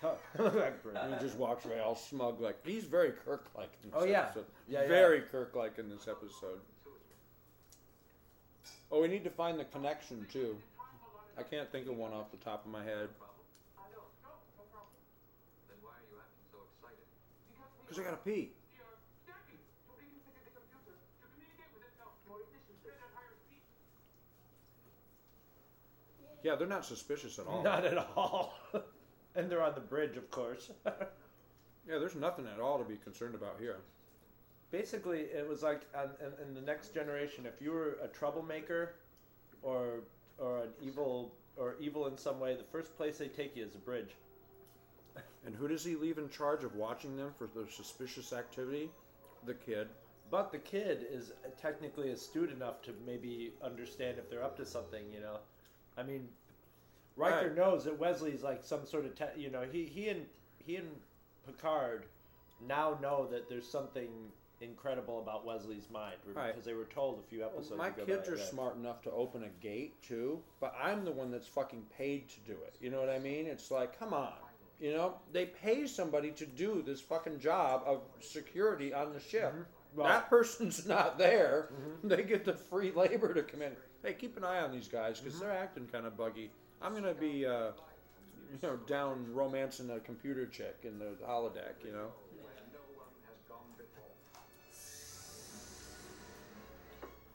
Oh, 0.02 0.16
and 0.94 1.14
he 1.14 1.20
just 1.20 1.36
walks 1.36 1.64
away 1.66 1.78
all 1.80 1.94
smug, 1.96 2.40
like 2.40 2.64
he's 2.66 2.84
very 2.84 3.12
Kirk-like. 3.24 3.70
In 3.84 3.90
this 3.90 3.98
Oh, 4.00 4.04
yeah. 4.06 4.20
episode. 4.20 4.44
Yeah, 4.68 4.82
yeah. 4.82 4.88
very 4.88 5.20
Kirk-like 5.22 5.78
in 5.78 5.90
this 5.90 6.06
episode. 6.08 6.60
Oh, 8.92 9.00
we 9.02 9.08
need 9.08 9.24
to 9.24 9.30
find 9.30 9.58
the 9.60 9.64
connection 9.64 10.26
too. 10.32 10.56
I 11.38 11.42
can't 11.42 11.70
think 11.72 11.86
of 11.88 11.96
one 11.96 12.12
off 12.12 12.30
the 12.30 12.38
top 12.38 12.64
of 12.64 12.70
my 12.70 12.82
head. 12.84 13.08
Then 15.68 15.76
why 15.80 15.92
are 15.96 16.04
you 16.08 16.16
acting 16.16 16.44
so 16.52 16.58
excited? 16.64 17.04
Cause 17.90 17.98
I 17.98 18.04
gotta 18.04 18.18
pee. 18.18 18.52
Yeah, 26.44 26.54
they're 26.54 26.68
not 26.68 26.86
suspicious 26.86 27.38
at 27.40 27.48
all. 27.48 27.64
Not 27.64 27.84
at 27.84 27.98
all. 28.16 28.54
and 29.34 29.50
they're 29.50 29.62
on 29.62 29.74
the 29.74 29.80
bridge, 29.80 30.16
of 30.16 30.30
course. 30.30 30.70
Yeah, 31.88 31.98
there's 31.98 32.14
nothing 32.14 32.46
at 32.46 32.60
all 32.60 32.78
to 32.78 32.84
be 32.84 32.96
concerned 32.96 33.34
about 33.34 33.56
here. 33.58 33.78
Basically, 34.70 35.20
it 35.20 35.48
was 35.48 35.62
like 35.62 35.80
uh, 35.92 36.02
on, 36.02 36.10
in, 36.20 36.48
in 36.48 36.54
the 36.54 36.60
next 36.60 36.94
generation, 36.94 37.46
if 37.46 37.60
you 37.60 37.72
were 37.72 37.96
a 38.04 38.06
troublemaker 38.06 38.94
or 39.62 40.00
or 40.38 40.58
an 40.58 40.68
evil 40.80 41.32
or 41.56 41.74
evil 41.80 42.06
in 42.06 42.16
some 42.16 42.38
way, 42.38 42.54
the 42.54 42.62
first 42.70 42.96
place 42.96 43.18
they 43.18 43.26
take 43.26 43.56
you 43.56 43.64
is 43.64 43.74
a 43.74 43.78
bridge. 43.78 44.14
And 45.46 45.54
who 45.54 45.68
does 45.68 45.84
he 45.84 45.96
leave 45.96 46.18
in 46.18 46.28
charge 46.28 46.64
of 46.64 46.74
watching 46.74 47.16
them 47.16 47.32
for 47.36 47.46
their 47.46 47.68
suspicious 47.68 48.32
activity? 48.32 48.90
The 49.46 49.54
kid. 49.54 49.88
But 50.30 50.52
the 50.52 50.58
kid 50.58 51.06
is 51.10 51.32
technically 51.60 52.10
astute 52.10 52.50
enough 52.52 52.82
to 52.82 52.92
maybe 53.06 53.52
understand 53.62 54.18
if 54.18 54.28
they're 54.30 54.44
up 54.44 54.56
to 54.58 54.66
something, 54.66 55.02
you 55.12 55.20
know. 55.20 55.38
I 55.96 56.02
mean, 56.02 56.28
Riker 57.16 57.48
Right. 57.48 57.56
knows 57.56 57.84
that 57.84 57.98
Wesley's 57.98 58.42
like 58.42 58.62
some 58.62 58.86
sort 58.86 59.06
of, 59.06 59.14
te- 59.14 59.40
you 59.40 59.50
know, 59.50 59.62
he 59.62 59.84
he 59.86 60.08
and 60.10 60.26
he 60.58 60.76
and 60.76 61.00
Picard 61.46 62.04
now 62.60 62.98
know 63.02 63.26
that 63.26 63.48
there's 63.48 63.66
something 63.68 64.30
incredible 64.60 65.20
about 65.20 65.44
Wesley's 65.46 65.88
mind 65.90 66.16
because 66.22 66.36
Right. 66.36 66.62
they 66.64 66.74
were 66.74 66.84
told 66.84 67.18
a 67.18 67.22
few 67.22 67.42
episodes 67.44 67.70
well, 67.70 67.78
My 67.78 67.88
ago. 67.88 68.04
kids 68.04 68.26
that- 68.28 68.34
are 68.34 68.36
that- 68.36 68.46
smart 68.46 68.76
enough 68.76 69.00
to 69.02 69.10
open 69.10 69.42
a 69.44 69.48
gate 69.48 70.00
too, 70.02 70.44
but 70.60 70.74
I'm 70.78 71.04
the 71.04 71.10
one 71.12 71.30
that's 71.30 71.48
fucking 71.48 71.86
paid 71.86 72.28
to 72.28 72.40
do 72.40 72.52
it. 72.62 72.76
You 72.78 72.90
know 72.90 73.00
what 73.00 73.08
I 73.08 73.18
mean? 73.18 73.46
It's 73.46 73.70
like, 73.70 73.98
come 73.98 74.12
on. 74.14 74.34
You 74.80 74.94
know, 74.94 75.14
they 75.32 75.46
pay 75.46 75.86
somebody 75.86 76.30
to 76.32 76.46
do 76.46 76.82
this 76.84 77.00
fucking 77.00 77.38
job 77.38 77.82
of 77.86 78.00
security 78.20 78.94
on 78.94 79.12
the 79.12 79.20
ship. 79.20 79.52
Mm-hmm. 79.52 79.62
Well- 79.94 80.08
that 80.08 80.30
person's 80.30 80.86
not 80.88 81.18
there. 81.18 81.68
Mm-hmm. 81.72 82.08
They 82.08 82.22
get 82.22 82.44
the 82.44 82.54
free 82.54 82.90
labor 82.90 83.34
to 83.34 83.42
come 83.42 83.62
in. 83.62 83.72
Hey, 84.02 84.14
keep 84.14 84.36
an 84.38 84.44
eye 84.44 84.62
on 84.62 84.72
these 84.72 84.88
guys 84.88 85.20
because 85.20 85.34
mm-hmm. 85.34 85.48
they're 85.48 85.56
acting 85.56 85.86
kind 85.92 86.06
of 86.06 86.16
buggy. 86.16 86.50
I'm 86.80 86.94
gonna 86.94 87.12
be, 87.12 87.44
uh, 87.44 87.72
you 88.50 88.58
know, 88.62 88.76
down 88.86 89.26
romancing 89.34 89.90
a 89.90 90.00
computer 90.00 90.46
chick 90.46 90.78
in 90.84 90.98
the 90.98 91.12
holodeck. 91.26 91.84
You 91.84 91.92
know. 91.92 92.08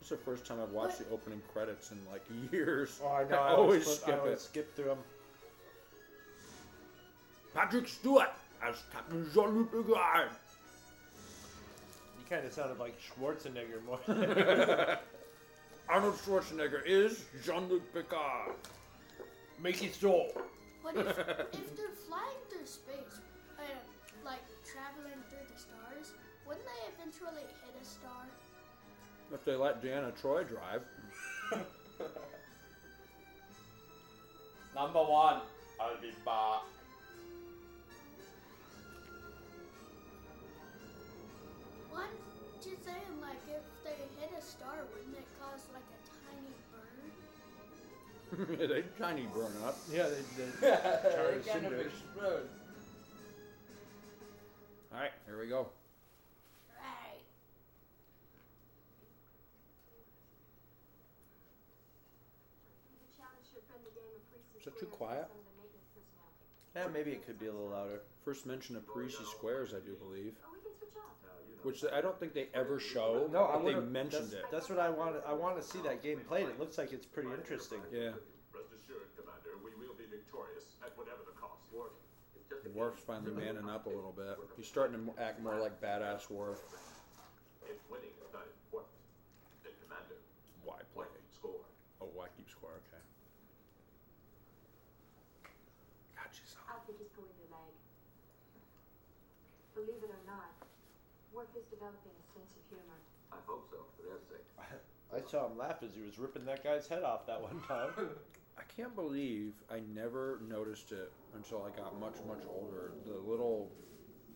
It's 0.05 0.11
the 0.11 0.17
first 0.17 0.45
time 0.45 0.59
I've 0.61 0.69
watched 0.69 0.99
the 0.99 1.05
opening 1.11 1.41
credits 1.51 1.89
in 1.89 1.97
like 2.11 2.21
years. 2.51 2.99
Oh, 3.03 3.07
I 3.07 3.23
know. 3.27 3.37
I 3.41 3.49
I 3.49 3.55
always 3.55 3.85
flip- 3.85 3.97
skip 3.97 4.15
I 4.15 4.19
always 4.19 4.37
it. 4.37 4.41
skip 4.41 4.75
through 4.75 4.85
them. 4.85 4.97
Patrick 7.55 7.87
Stewart 7.87 8.33
as 8.61 8.83
Captain 8.91 9.25
Jean-Luc 9.33 9.71
Picard. 9.71 10.29
You 12.19 12.25
kind 12.29 12.45
of 12.45 12.51
sounded 12.51 12.77
like 12.79 12.95
Schwarzenegger 12.99 13.81
more. 13.85 13.99
Arnold 15.89 16.15
Schwarzenegger 16.15 16.81
is 16.85 17.23
Jean-Luc 17.45 17.81
Picard. 17.93 18.55
Make 19.63 19.81
it 19.81 19.95
so. 19.95 20.27
But 20.83 20.97
if, 20.97 21.07
if 21.17 21.77
they're 21.77 21.95
flying 22.07 22.35
through 22.49 22.65
space 22.65 23.21
and 23.57 23.79
like 24.25 24.43
traveling 24.69 25.23
through 25.29 25.47
the 25.49 25.57
stars, 25.57 26.11
wouldn't 26.45 26.65
they 26.65 26.93
eventually 26.93 27.43
hit 27.63 27.81
a 27.81 27.85
star? 27.85 28.25
If 29.33 29.45
they 29.45 29.55
let 29.55 29.81
Deanna 29.81 30.11
Troi 30.21 30.43
drive. 30.43 30.81
Number 34.75 34.99
one, 34.99 35.39
I'll 35.79 36.01
be 36.01 36.11
back. 36.25 36.63
they 48.59 48.83
tiny 48.97 49.27
burn 49.33 49.53
up. 49.63 49.79
Yeah, 49.91 50.07
they, 50.09 50.21
they 50.37 50.49
They 50.61 51.51
kind 51.51 51.65
of 51.65 51.79
explode. 51.79 52.49
All 54.93 54.99
right, 54.99 55.11
here 55.25 55.39
we 55.39 55.47
go. 55.47 55.67
Right. 56.77 57.21
Is 64.57 64.65
that 64.65 64.79
too 64.79 64.85
quiet? 64.87 65.27
Yeah, 66.75 66.87
maybe 66.93 67.11
it 67.11 67.25
could 67.25 67.39
be 67.39 67.45
a 67.45 67.51
little 67.51 67.69
louder. 67.69 68.01
First 68.25 68.45
mention 68.45 68.75
of 68.75 68.91
Parrises 68.91 69.29
Squares, 69.29 69.73
I 69.73 69.79
do 69.79 69.95
believe. 69.95 70.33
Which 71.65 71.83
I 71.91 71.99
don't 71.99 72.13
think 72.19 72.33
they 72.37 72.45
ever 72.53 72.79
show. 72.79 73.27
No, 73.33 73.45
I 73.49 73.57
but 73.57 73.65
they 73.65 73.73
would've- 73.73 73.89
mentioned 73.89 74.29
that's, 74.29 74.45
it. 74.45 74.51
That's 74.53 74.69
what 74.69 74.77
I 74.77 74.89
want. 74.89 75.15
I 75.25 75.33
want 75.33 75.57
to 75.57 75.63
see 75.65 75.81
that 75.81 76.03
game 76.03 76.21
played. 76.29 76.45
It 76.45 76.59
looks 76.59 76.77
like 76.77 76.93
it's 76.93 77.07
pretty 77.07 77.29
interesting. 77.33 77.81
Yeah. 77.91 78.13
Rest 78.53 78.69
assured, 78.77 79.09
Commander, 79.17 79.57
we 79.65 79.73
will 79.81 79.97
be 79.97 80.05
victorious 80.05 80.77
at 80.85 80.95
whatever 80.95 81.25
the 81.25 81.33
cost. 81.33 81.65
Worf's 82.73 83.01
finally 83.01 83.31
manning 83.31 83.69
up 83.69 83.85
a 83.85 83.89
little 83.89 84.13
bit. 84.15 84.37
He's 84.57 84.67
starting 84.67 84.99
to 84.99 85.13
act 85.17 85.41
more 85.41 85.57
like 85.59 85.81
badass 85.81 86.29
Worf. 86.29 86.59
If 87.65 87.81
winning 87.89 88.13
is 88.21 88.29
not 88.33 88.45
important, 88.45 88.93
then 89.63 89.73
Commander, 89.81 90.19
Why 90.61 90.83
play? 90.93 91.07
why 91.09 91.21
score? 91.33 91.65
Oh, 92.01 92.09
why 92.13 92.27
keep 92.37 92.45
score? 92.51 92.75
Okay. 92.85 93.01
God, 96.13 96.29
she's 96.35 96.53
I 96.69 96.77
think 96.85 96.99
he's 96.99 97.09
pulling 97.15 97.33
your 97.41 97.49
leg. 97.49 97.73
Believe 99.73 100.03
it 100.03 100.11
or 100.11 100.23
not, 100.27 100.51
Worf 101.33 101.44
is 101.55 101.65
developing 101.71 102.11
a 102.11 102.25
sense 102.35 102.51
of 102.51 102.63
humor. 102.67 102.99
I 103.31 103.39
hope 103.47 103.67
so, 103.71 103.87
for 103.95 104.03
their 104.03 104.19
sake. 104.27 104.43
I 104.59 105.21
saw 105.29 105.47
him 105.47 105.57
laugh 105.57 105.79
as 105.83 105.95
he 105.95 106.01
was 106.01 106.19
ripping 106.19 106.45
that 106.45 106.63
guy's 106.63 106.87
head 106.87 107.03
off 107.03 107.25
that 107.27 107.41
one 107.41 107.61
time. 107.67 107.91
I 108.57 108.63
can't 108.75 108.95
believe 108.95 109.53
I 109.71 109.81
never 109.93 110.39
noticed 110.47 110.91
it 110.91 111.11
until 111.35 111.63
I 111.63 111.75
got 111.75 111.99
much, 111.99 112.15
much 112.27 112.43
older. 112.47 112.91
The 113.05 113.17
little, 113.17 113.71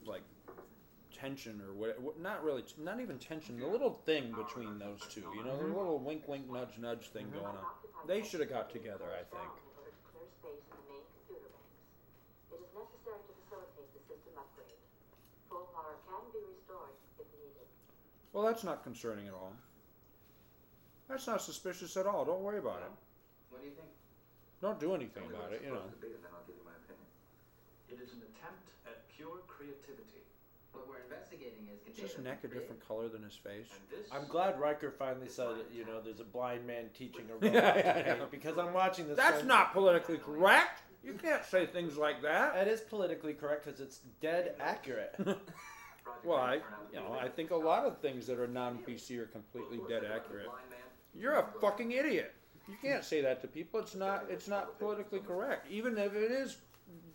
like, 0.05 0.23
tension 1.11 1.61
or 1.61 1.73
what, 1.73 1.99
what 2.01 2.19
not 2.19 2.43
really, 2.43 2.63
not 2.77 2.99
even 3.01 3.17
tension, 3.17 3.59
the 3.59 3.67
little 3.67 4.01
thing 4.05 4.31
between 4.31 4.79
those 4.79 5.01
two, 5.09 5.23
you 5.35 5.43
know, 5.43 5.57
the 5.57 5.63
mm-hmm. 5.63 5.77
little 5.77 5.99
wink, 5.99 6.27
wink, 6.27 6.49
nudge, 6.51 6.77
nudge 6.79 7.09
thing 7.09 7.25
mm-hmm. 7.27 7.39
going 7.39 7.57
on. 7.57 8.07
They 8.07 8.23
should 8.23 8.39
have 8.39 8.49
got 8.49 8.69
together, 8.71 9.05
I 9.11 9.23
think. 9.27 9.51
Clear 10.11 10.27
space 10.39 10.63
in 10.71 10.79
the 10.87 10.99
Well, 18.33 18.43
that's 18.45 18.63
not 18.63 18.83
concerning 18.83 19.27
at 19.27 19.33
all. 19.33 19.53
That's 21.09 21.25
not 21.25 21.41
suspicious 21.41 21.97
at 21.97 22.05
all. 22.05 22.23
Don't 22.25 22.41
worry 22.41 22.59
about 22.59 22.81
it. 22.85 22.91
What 23.49 23.61
do 23.61 23.67
you 23.67 23.73
think? 23.73 23.87
Don't 24.61 24.79
do 24.79 24.93
anything 24.93 25.23
about 25.25 25.51
it, 25.53 25.61
you 25.65 25.69
know. 25.73 25.81
Then 26.01 26.11
I'll 26.31 26.45
give 26.45 26.55
you 26.55 26.65
my 26.65 26.75
opinion. 26.85 27.07
It 27.89 27.97
is 28.03 28.13
an 28.13 28.21
attempt 28.29 28.69
at 28.85 29.07
pure 29.15 29.41
creativity. 29.47 30.21
What 30.73 30.87
we're 30.87 31.01
investigating 31.01 31.67
is 31.73 31.97
Is 31.97 32.11
his 32.13 32.23
neck 32.23 32.43
a 32.43 32.47
different 32.47 32.85
color 32.87 33.09
than 33.09 33.23
his 33.23 33.33
face? 33.33 33.67
I'm 34.11 34.27
glad 34.27 34.59
Riker 34.59 34.91
finally 34.91 35.27
said, 35.29 35.47
you 35.73 35.83
know, 35.85 35.99
there's 35.99 36.19
a 36.19 36.23
blind 36.25 36.67
man 36.67 36.89
teaching 36.95 37.25
a 37.31 37.45
Yeah, 37.45 37.51
robot 37.55 37.75
yeah, 37.77 37.93
to 37.93 37.99
yeah. 37.99 38.13
paint 38.15 38.31
because 38.31 38.57
I'm 38.59 38.73
watching 38.73 39.07
this. 39.07 39.17
That's 39.17 39.39
one- 39.39 39.47
not 39.47 39.73
politically 39.73 40.17
correct. 40.19 40.81
You 41.03 41.13
can't 41.13 41.43
say 41.45 41.65
things 41.65 41.97
like 41.97 42.21
that. 42.21 42.55
It 42.57 42.67
is 42.67 42.81
politically 42.81 43.33
correct 43.33 43.65
because 43.65 43.79
it's 43.79 44.01
dead 44.21 44.53
accurate. 44.59 45.15
Well, 46.23 46.37
I, 46.37 46.55
you 46.93 46.99
know, 46.99 47.17
I 47.19 47.27
think 47.27 47.51
a 47.51 47.55
lot 47.55 47.85
of 47.85 47.99
things 47.99 48.27
that 48.27 48.39
are 48.39 48.47
non-PC 48.47 49.17
are 49.19 49.25
completely 49.25 49.79
dead 49.87 50.03
accurate. 50.03 50.47
You're 51.15 51.35
a 51.35 51.45
fucking 51.61 51.91
idiot. 51.91 52.33
You 52.67 52.75
can't 52.81 53.03
say 53.03 53.21
that 53.21 53.41
to 53.41 53.47
people. 53.47 53.79
It's 53.79 53.95
not. 53.95 54.25
It's 54.29 54.47
not 54.47 54.77
politically 54.79 55.19
correct, 55.19 55.67
even 55.71 55.97
if 55.97 56.15
it 56.15 56.31
is 56.31 56.57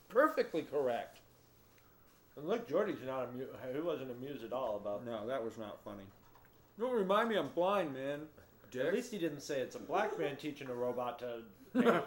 perfectly 0.09 0.63
correct. 0.63 1.19
And 2.37 2.49
look, 2.49 2.69
Geordi's 2.69 2.99
not 3.07 3.29
amused. 3.29 3.51
He 3.73 3.81
wasn't 3.81 4.11
amused 4.11 4.45
at 4.45 4.53
all 4.53 4.77
about. 4.77 5.07
No, 5.07 5.27
that 5.29 5.43
was 5.43 5.57
not 5.57 5.79
funny. 5.85 6.05
Don't 6.79 6.93
remind 6.93 7.29
me 7.29 7.37
I'm 7.37 7.49
blind, 7.49 7.95
man. 7.95 8.23
Dick. 8.73 8.87
At 8.87 8.95
least 8.95 9.13
he 9.13 9.19
didn't 9.19 9.41
say 9.41 9.61
it's 9.61 9.77
a 9.77 9.81
black 9.81 10.19
man 10.19 10.37
teaching 10.41 10.69
a 10.69 10.75
robot 10.75 11.21
to. 11.21 11.43
paint. 11.81 12.03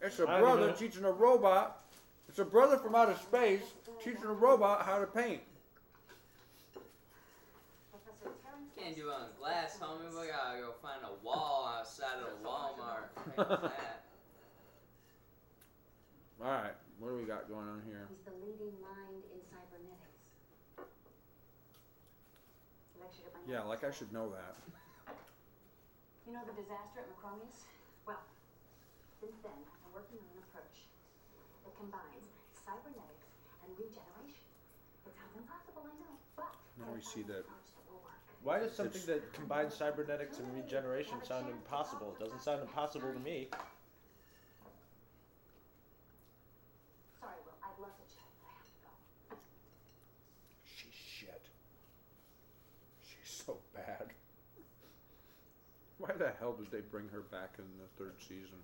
It's 0.00 0.18
a 0.18 0.26
brother 0.26 0.72
teaching 0.72 1.04
a 1.04 1.10
robot. 1.10 1.84
It's 2.28 2.38
a 2.38 2.44
brother 2.44 2.78
from 2.78 2.94
outer 2.94 3.16
space 3.16 3.60
teaching 4.02 4.24
a 4.24 4.32
robot 4.32 4.84
how 4.86 4.98
to 4.98 5.06
paint. 5.06 5.40
Can't 8.92 9.08
do 9.08 9.08
it 9.08 9.16
on 9.24 9.32
glass, 9.40 9.80
homie. 9.80 10.04
We 10.12 10.28
gotta 10.28 10.60
go 10.60 10.76
find 10.84 11.00
a 11.00 11.16
wall 11.24 11.64
outside 11.64 12.20
of 12.20 12.28
the 12.28 12.44
Walmart. 12.44 13.08
Heck 13.24 13.48
with 13.48 13.72
that. 13.72 14.04
All 16.36 16.52
right, 16.52 16.76
what 17.00 17.08
do 17.08 17.16
we 17.16 17.24
got 17.24 17.48
going 17.48 17.72
on 17.72 17.80
here? 17.88 18.04
He's 18.12 18.20
the 18.28 18.36
leading 18.44 18.76
mind 18.84 19.24
in 19.32 19.40
cybernetics. 19.48 20.20
Lectured 23.00 23.32
at 23.32 23.40
my 23.40 23.48
Yeah, 23.48 23.64
like 23.64 23.80
I 23.80 23.88
should 23.88 24.12
know 24.12 24.28
that. 24.36 24.60
You 26.28 26.36
know 26.36 26.44
the 26.44 26.52
disaster 26.52 27.00
at 27.00 27.08
Macromius? 27.16 27.64
Well, 28.04 28.20
since 29.24 29.40
then, 29.40 29.56
I'm 29.56 29.92
working 29.96 30.20
on 30.20 30.28
an 30.36 30.44
approach 30.52 30.84
that 31.64 31.72
combines 31.80 32.28
cybernetics 32.52 33.40
and 33.64 33.72
regeneration. 33.72 34.52
It 35.08 35.16
sounds 35.16 35.32
impossible, 35.32 35.88
I 35.88 35.96
know, 35.96 36.12
but 36.36 36.52
Now 36.76 36.92
we 36.92 37.00
see 37.00 37.24
that. 37.32 37.48
Why 38.42 38.58
does 38.58 38.72
something 38.74 39.02
that 39.06 39.32
combines 39.32 39.74
cybernetics 39.74 40.38
and 40.38 40.52
regeneration 40.54 41.14
sound 41.24 41.46
impossible? 41.48 42.14
It 42.18 42.24
doesn't 42.24 42.42
sound 42.42 42.60
impossible 42.60 43.12
to 43.12 43.20
me. 43.20 43.48
Sorry, 47.20 47.34
Will, 47.46 47.54
I'd 47.62 47.80
love 47.80 47.94
to 47.94 48.02
chat, 48.12 48.26
but 48.42 48.48
I 48.50 48.54
have 48.58 48.66
to 48.66 48.80
go. 49.30 49.36
She's 50.64 50.92
shit. 50.92 51.42
She's 53.04 53.44
so 53.46 53.58
bad. 53.74 54.08
Why 55.98 56.10
the 56.18 56.32
hell 56.40 56.54
did 56.54 56.72
they 56.72 56.80
bring 56.80 57.08
her 57.10 57.20
back 57.20 57.54
in 57.58 57.64
the 57.78 57.86
third 57.96 58.14
season? 58.18 58.58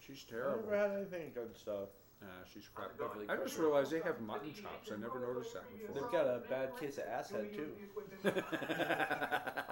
She's 0.00 0.22
terrible. 0.24 0.68
I 0.68 0.70
terrible. 0.70 0.70
never 0.70 0.88
had 0.88 0.98
anything 0.98 1.32
good 1.34 1.56
stuff. 1.56 1.88
Nah, 2.24 2.40
she's 2.48 2.68
crap. 2.72 2.96
I 3.28 3.36
just 3.36 3.58
realized 3.58 3.92
they 3.92 4.00
have 4.00 4.18
mutton 4.20 4.54
chops. 4.54 4.88
I 4.88 4.96
never 4.96 5.20
noticed 5.20 5.52
that 5.52 5.68
before. 5.68 5.92
They've 5.92 6.10
got 6.10 6.24
a 6.24 6.40
bad 6.48 6.72
case 6.80 6.96
of 6.96 7.04
asshead 7.04 7.52
too. 7.52 7.76
How 8.24 8.32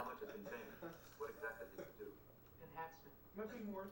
much 0.04 0.20
is? 0.20 0.28
What 1.16 1.32
exactly 1.32 1.72
did 1.72 1.88
you 1.98 2.04
do? 2.04 2.12
Enhancement. 2.60 3.16
Nothing 3.40 3.64
more. 3.72 3.88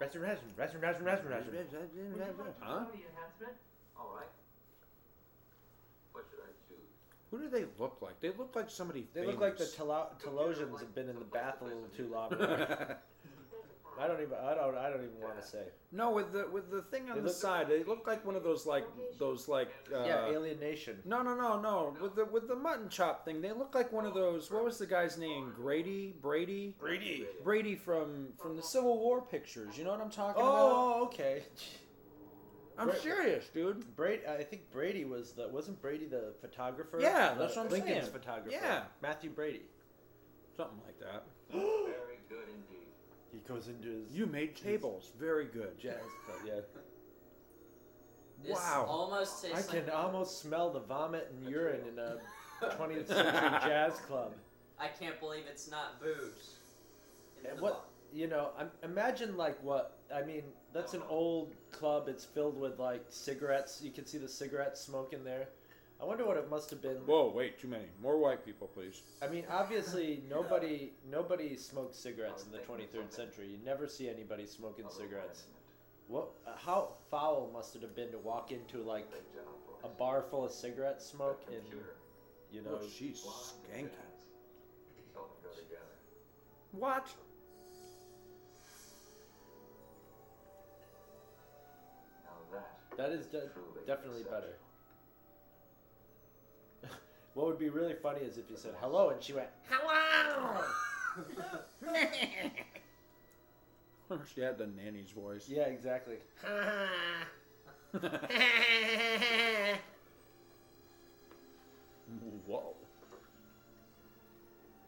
Resin, 0.00 0.22
resin, 0.22 0.48
resin, 0.56 0.80
resin, 0.80 1.04
resin, 1.04 1.28
resin. 1.30 1.52
Huh? 2.58 2.88
The 2.88 3.04
enhancement. 3.06 3.56
All 3.94 4.16
right. 4.16 4.32
What 6.12 6.24
should 6.30 6.40
I 6.40 6.50
choose? 6.66 6.90
Who 7.30 7.38
do 7.38 7.48
they 7.48 7.66
look 7.78 8.00
like? 8.00 8.18
They 8.20 8.30
look 8.30 8.56
like 8.56 8.70
somebody. 8.70 9.06
They 9.14 9.26
look 9.26 9.40
like 9.40 9.58
the 9.58 9.64
famous. 9.66 10.14
Telosians 10.24 10.80
have 10.80 10.94
been 10.94 11.08
in 11.08 11.18
the 11.18 11.26
bath 11.26 11.60
a 11.60 11.64
little 11.64 11.88
too 11.94 12.08
long. 12.10 12.34
I 14.00 14.06
don't 14.06 14.20
even. 14.22 14.34
I 14.42 14.54
don't. 14.54 14.76
I 14.76 14.88
don't 14.90 15.04
even 15.04 15.20
want 15.20 15.40
to 15.40 15.46
say. 15.46 15.64
No, 15.92 16.10
with 16.12 16.32
the 16.32 16.48
with 16.50 16.70
the 16.70 16.82
thing 16.82 17.08
on 17.10 17.16
They 17.16 17.20
the 17.20 17.26
look- 17.28 17.36
side, 17.36 17.68
they 17.68 17.84
look 17.84 18.06
like 18.06 18.24
one 18.24 18.34
of 18.36 18.42
those 18.42 18.64
like 18.66 18.86
those 19.18 19.48
like. 19.48 19.70
Uh, 19.94 20.04
yeah, 20.04 20.26
Alien 20.28 20.58
Nation. 20.58 20.98
No, 21.04 21.22
no, 21.22 21.34
no, 21.34 21.60
no. 21.60 21.94
With 22.00 22.14
the 22.16 22.24
with 22.24 22.48
the 22.48 22.56
mutton 22.56 22.88
chop 22.88 23.24
thing, 23.24 23.40
they 23.42 23.52
look 23.52 23.74
like 23.74 23.92
one 23.92 24.06
of 24.06 24.14
those. 24.14 24.50
What 24.50 24.64
was 24.64 24.78
the 24.78 24.86
guy's 24.86 25.18
name? 25.18 25.52
Grady, 25.54 26.14
Brady, 26.22 26.74
Brady. 26.80 27.26
Brady 27.44 27.74
from 27.76 28.28
from 28.40 28.56
the 28.56 28.62
Civil 28.62 28.98
War 28.98 29.20
pictures. 29.20 29.76
You 29.76 29.84
know 29.84 29.90
what 29.90 30.00
I'm 30.00 30.10
talking 30.10 30.40
about? 30.40 30.54
Oh, 30.54 31.04
okay. 31.04 31.42
I'm 32.78 32.86
Bra- 32.88 32.96
serious, 32.96 33.48
dude. 33.48 33.94
Brady. 33.94 34.22
I 34.26 34.42
think 34.42 34.70
Brady 34.72 35.04
was 35.04 35.32
the. 35.32 35.48
Wasn't 35.48 35.80
Brady 35.82 36.06
the 36.06 36.32
photographer? 36.40 36.98
Yeah, 36.98 37.34
The- 37.34 37.40
that's 37.40 37.56
what 37.56 37.66
I'm 37.66 37.70
Lincoln's 37.72 38.00
saying. 38.04 38.12
photographer. 38.12 38.50
Yeah. 38.50 38.84
Matthew 39.02 39.28
Brady. 39.30 39.62
Something 40.56 40.78
like 40.86 40.98
that. 41.00 41.24
Very 43.32 43.40
good 43.42 43.48
indeed. 43.48 43.48
He 43.48 43.48
goes 43.54 43.68
into 43.68 43.88
his 44.04 44.12
You 44.12 44.26
made 44.26 44.56
tables. 44.56 45.10
Very 45.18 45.46
good. 45.46 45.78
jazz 45.78 45.96
club. 46.26 46.38
Yeah. 46.46 46.60
This 48.42 48.56
Wow. 48.58 48.86
almost 48.88 49.44
I 49.44 49.48
tastes 49.52 49.70
can 49.70 49.86
like. 49.86 49.94
almost 49.94 50.40
smell 50.40 50.70
the 50.70 50.80
vomit 50.80 51.28
and 51.30 51.48
urine 51.48 51.86
in 51.88 51.98
a 51.98 52.18
20th 52.60 53.06
century 53.08 53.58
jazz 53.68 53.94
club. 54.00 54.32
I 54.78 54.88
can't 54.88 55.18
believe 55.20 55.44
it's 55.48 55.70
not 55.70 56.00
booze. 56.00 56.56
in 57.40 57.50
And 57.50 57.58
the 57.58 57.62
what 57.62 57.72
bar. 57.74 57.82
you 58.12 58.26
know, 58.26 58.50
I'm, 58.58 58.70
imagine 58.82 59.36
like 59.36 59.62
what 59.62 59.98
I 60.14 60.22
mean. 60.22 60.42
That's 60.72 60.94
an 60.94 61.02
old 61.08 61.54
club. 61.70 62.08
It's 62.08 62.24
filled 62.24 62.58
with 62.58 62.78
like 62.80 63.04
cigarettes. 63.10 63.80
You 63.82 63.90
can 63.92 64.06
see 64.06 64.18
the 64.18 64.28
cigarette 64.28 64.76
smoke 64.76 65.12
in 65.12 65.22
there. 65.22 65.48
I 66.02 66.04
wonder 66.04 66.26
what 66.26 66.36
it 66.36 66.50
must 66.50 66.68
have 66.70 66.82
been. 66.82 66.96
Whoa, 67.06 67.30
wait, 67.32 67.60
too 67.60 67.68
many. 67.68 67.84
More 68.02 68.18
white 68.18 68.44
people, 68.44 68.66
please. 68.66 69.02
I 69.22 69.28
mean, 69.28 69.44
obviously 69.48 70.24
nobody 70.28 70.90
nobody 71.08 71.56
smoked 71.56 71.94
cigarettes 71.94 72.44
in 72.44 72.50
the 72.50 72.58
23rd 72.58 73.12
century. 73.12 73.46
You 73.46 73.58
never 73.64 73.86
see 73.86 74.08
anybody 74.08 74.44
smoking 74.44 74.86
cigarettes. 74.90 75.44
What? 76.08 76.30
uh, 76.44 76.50
How 76.56 76.94
foul 77.08 77.50
must 77.52 77.76
it 77.76 77.82
have 77.82 77.94
been 77.94 78.10
to 78.10 78.18
walk 78.18 78.50
into 78.50 78.78
like 78.82 79.08
a 79.84 79.88
bar 79.88 80.24
full 80.28 80.44
of 80.44 80.50
cigarette 80.50 81.00
smoke 81.00 81.40
and 81.46 81.62
you 82.52 82.62
know? 82.62 82.80
Oh, 82.82 82.88
she's 82.98 83.20
skanky. 83.20 83.88
Seldom 85.14 85.30
go 85.44 85.50
together. 85.50 85.94
What? 86.72 87.06
That. 92.50 92.96
That 92.96 93.12
is 93.12 93.26
de- 93.26 93.48
definitely 93.86 94.24
better. 94.24 94.56
What 97.34 97.46
would 97.46 97.58
be 97.58 97.68
really 97.68 97.94
funny 97.94 98.20
is 98.20 98.38
if 98.38 98.50
you 98.50 98.56
said 98.56 98.74
hello 98.80 99.10
and 99.10 99.22
she 99.22 99.32
went 99.32 99.48
hello. 99.68 100.60
she 104.34 104.40
had 104.40 104.58
the 104.58 104.66
nanny's 104.66 105.10
voice. 105.10 105.48
yeah, 105.48 105.62
exactly. 105.62 106.16
Whoa. 112.46 112.74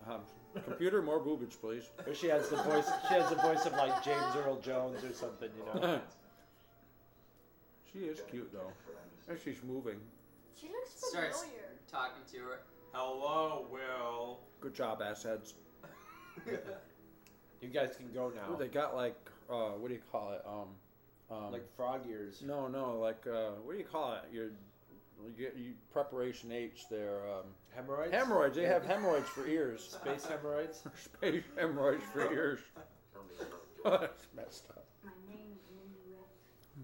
Um, 0.06 0.20
computer, 0.64 1.02
more 1.02 1.20
boobage, 1.20 1.58
please. 1.60 1.90
Or 2.06 2.14
she 2.14 2.28
has 2.28 2.48
the 2.48 2.56
voice. 2.56 2.90
She 3.08 3.14
has 3.14 3.28
the 3.30 3.36
voice 3.36 3.64
of 3.66 3.72
like 3.72 4.04
James 4.04 4.36
Earl 4.36 4.60
Jones 4.60 5.02
or 5.02 5.12
something, 5.12 5.48
you 5.56 5.80
know. 5.80 6.00
she 7.92 8.00
is 8.00 8.20
cute 8.30 8.52
though. 8.52 8.72
And 9.28 9.38
she's 9.42 9.62
moving. 9.66 9.96
She 10.60 10.68
looks 10.68 10.90
Starts 10.96 11.40
familiar. 11.42 11.73
Talking 11.94 12.22
to 12.32 12.38
her. 12.38 12.58
Hello, 12.92 13.66
Will. 13.70 14.40
Good 14.60 14.74
job, 14.74 15.00
assheads. 15.00 15.54
You 17.62 17.70
guys 17.70 17.94
can 17.96 18.12
go 18.12 18.30
now. 18.34 18.52
Ooh, 18.52 18.58
they 18.58 18.68
got 18.68 18.94
like, 18.94 19.16
uh, 19.48 19.70
what 19.70 19.88
do 19.88 19.94
you 19.94 20.00
call 20.12 20.32
it? 20.32 20.42
Um, 20.46 20.68
um, 21.34 21.50
like 21.50 21.64
frog 21.76 22.02
ears. 22.06 22.42
no, 22.44 22.68
no, 22.68 22.98
like, 22.98 23.26
uh, 23.26 23.52
what 23.64 23.72
do 23.72 23.78
you 23.78 23.86
call 23.86 24.12
it? 24.12 24.20
Your, 24.30 24.48
you 25.24 25.32
get 25.38 25.56
you 25.56 25.72
preparation 25.90 26.52
H. 26.52 26.82
There, 26.90 27.20
um, 27.26 27.44
Hemorrhoids. 27.74 28.12
hemorrhoids. 28.12 28.56
They 28.56 28.66
have 28.66 28.84
hemorrhoids 28.84 29.30
for 29.30 29.46
ears. 29.46 29.96
Space 30.04 30.26
hemorrhoids. 30.26 30.82
Space 31.04 31.44
hemorrhoids 31.56 32.04
for 32.12 32.30
ears. 32.30 32.58
Tell 33.14 33.22
me 33.22 33.34
about 33.38 33.90
your 33.90 33.98
That's 34.00 34.26
messed 34.36 34.66
up. 34.68 34.84
My 35.02 35.10
name's 35.26 35.62
Minuet. 35.72 36.28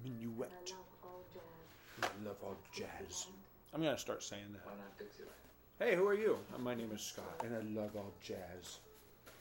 Minuet. 0.02 0.50
I 0.50 0.70
love 0.72 0.86
all 1.04 1.24
jazz. 1.34 2.10
I 2.10 2.26
love 2.26 2.36
all 2.42 2.56
jazz. 2.72 3.26
I'm 3.72 3.82
gonna 3.82 3.98
start 3.98 4.22
saying 4.22 4.42
Why 4.64 4.72
that. 4.72 4.78
not 4.78 4.98
Dixieland? 4.98 5.34
Hey, 5.78 5.94
who 5.94 6.06
are 6.06 6.14
you? 6.14 6.38
My 6.58 6.74
name 6.74 6.90
is 6.94 7.00
Scott, 7.00 7.42
and 7.44 7.54
I 7.54 7.80
love 7.80 7.90
all 7.96 8.12
jazz. 8.22 8.78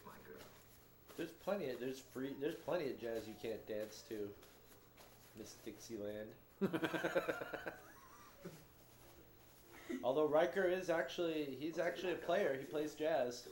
My 0.06 0.11
girl. 0.26 0.41
There's 1.18 1.31
plenty. 1.31 1.69
Of, 1.69 1.80
there's 1.80 1.99
free. 1.99 2.31
There's 2.39 2.56
plenty 2.56 2.91
of 2.91 3.01
jazz 3.01 3.27
you 3.27 3.34
can't 3.41 3.65
dance 3.68 4.03
to. 4.10 4.30
Miss 5.38 5.56
Dixieland. 5.64 6.30
Although 10.03 10.27
Riker 10.27 10.65
is 10.65 10.89
actually 10.89 11.57
he's 11.60 11.80
actually 11.80 12.14
a 12.14 12.18
player. 12.18 12.56
He 12.60 12.65
plays 12.65 12.93
jazz. 12.93 13.47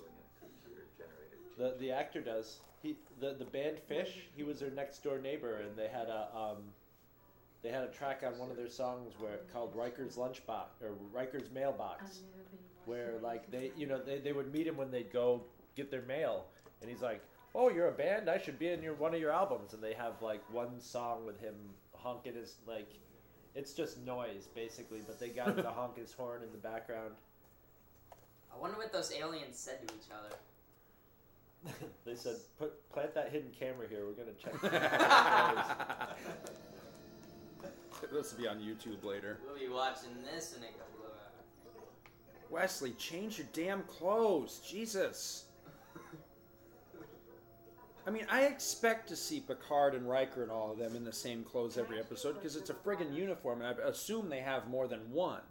The 1.58 1.76
the 1.80 1.92
actor 1.92 2.22
does. 2.22 2.58
He 2.84 2.96
the 3.20 3.34
the 3.34 3.46
band 3.46 3.78
Phish. 3.90 4.12
He 4.36 4.44
was 4.44 4.60
their 4.60 4.72
next 4.72 5.04
door 5.04 5.18
neighbor, 5.18 5.62
and 5.62 5.76
they 5.76 5.88
had 5.88 6.08
a 6.08 6.28
um, 6.36 6.58
they 7.64 7.70
had 7.70 7.84
a 7.84 7.88
track 7.88 8.24
on 8.26 8.38
one 8.38 8.52
of 8.52 8.58
their 8.58 8.70
songs 8.70 9.14
where 9.20 9.40
called 9.52 9.76
Riker's 9.76 10.16
Lunchbox 10.16 10.82
or 10.82 10.94
Riker's 11.12 11.50
Mailbox, 11.52 12.20
where 12.86 13.16
like 13.22 13.50
they 13.52 13.72
you 13.76 13.88
know 13.88 14.00
they, 14.02 14.20
they 14.20 14.32
would 14.32 14.54
meet 14.54 14.68
him 14.68 14.78
when 14.78 14.92
they'd 14.92 15.12
go 15.12 15.44
get 15.76 15.90
their 15.92 16.04
mail, 16.04 16.46
and 16.82 16.90
he's 16.90 17.02
like, 17.02 17.22
"Oh, 17.56 17.70
you're 17.70 17.88
a 17.90 17.94
band. 17.94 18.30
I 18.30 18.38
should 18.38 18.60
be 18.60 18.70
in 18.70 18.84
your 18.84 18.94
one 18.94 19.14
of 19.14 19.20
your 19.20 19.32
albums." 19.32 19.74
And 19.74 19.82
they 19.82 19.94
have 19.94 20.22
like 20.22 20.42
one 20.54 20.80
song 20.80 21.26
with 21.26 21.40
him 21.40 21.56
honking 21.94 22.36
his 22.36 22.56
like, 22.68 22.90
it's 23.56 23.74
just 23.74 24.00
noise 24.06 24.48
basically, 24.54 25.02
but 25.06 25.20
they 25.20 25.30
got 25.30 25.50
him 25.50 25.58
to 25.58 25.70
honk 25.76 25.98
his 25.98 26.14
horn 26.14 26.44
in 26.44 26.52
the 26.52 26.58
background. 26.60 27.14
I 28.54 28.60
wonder 28.60 28.78
what 28.78 28.94
those 28.94 29.12
aliens 29.12 29.58
said 29.58 29.88
to 29.88 29.94
each 29.94 30.10
other. 30.12 30.36
They 32.06 32.16
said, 32.16 32.36
"Put 32.58 32.90
plant 32.92 33.14
that 33.16 33.32
hidden 33.32 33.52
camera 33.60 33.88
here. 33.90 34.06
We're 34.06 34.14
gonna 34.14 34.32
check." 34.40 34.54
This 38.12 38.32
will 38.32 38.42
be 38.42 38.48
on 38.48 38.58
YouTube 38.58 39.04
later. 39.04 39.40
We'll 39.46 39.60
be 39.60 39.74
watching 39.74 40.12
this 40.24 40.56
in 40.56 40.64
a 40.64 40.68
couple 40.68 41.06
of 41.06 41.12
hours. 41.12 41.82
Wesley, 42.50 42.92
change 42.92 43.38
your 43.38 43.48
damn 43.54 43.84
clothes. 43.84 44.62
Jesus. 44.68 45.46
I 48.06 48.10
mean, 48.10 48.26
I 48.30 48.44
expect 48.44 49.10
to 49.10 49.18
see 49.18 49.42
Picard 49.42 49.94
and 49.94 50.08
Riker 50.10 50.42
and 50.42 50.50
all 50.50 50.72
of 50.72 50.78
them 50.78 50.96
in 50.96 51.04
the 51.04 51.12
same 51.12 51.44
clothes 51.44 51.78
every 51.78 52.00
episode 52.00 52.36
because 52.36 52.56
it's 52.56 52.70
a 52.70 52.74
friggin' 52.74 53.14
uniform, 53.14 53.62
and 53.62 53.78
I 53.82 53.88
assume 53.90 54.30
they 54.30 54.40
have 54.40 54.70
more 54.70 54.88
than 54.88 55.12
one. 55.12 55.42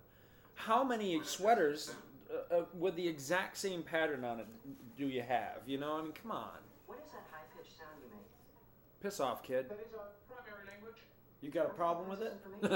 How 0.54 0.82
many 0.82 1.20
sweaters 1.22 1.94
uh, 2.32 2.54
uh, 2.54 2.64
with 2.72 2.96
the 2.96 3.06
exact 3.06 3.58
same 3.58 3.82
pattern 3.82 4.24
on 4.24 4.40
it 4.40 4.46
do 4.96 5.08
you 5.08 5.20
have? 5.20 5.58
You 5.66 5.76
know, 5.76 5.98
I 5.98 6.02
mean, 6.02 6.12
come 6.12 6.30
on. 6.30 6.48
What 6.86 6.98
is 7.04 7.10
that 7.10 7.24
high-pitched 7.30 7.76
sound 7.76 7.90
you 8.02 8.08
make? 8.10 8.24
Piss 9.02 9.20
off, 9.20 9.42
kid. 9.42 9.68
That 9.68 9.84
is 9.86 9.92
our 9.92 10.08
primary 10.26 10.66
language. 10.66 11.02
You 11.46 11.52
got 11.52 11.66
a 11.66 11.78
problem 11.78 12.08
with 12.10 12.22
it? 12.26 12.34
we 12.58 12.66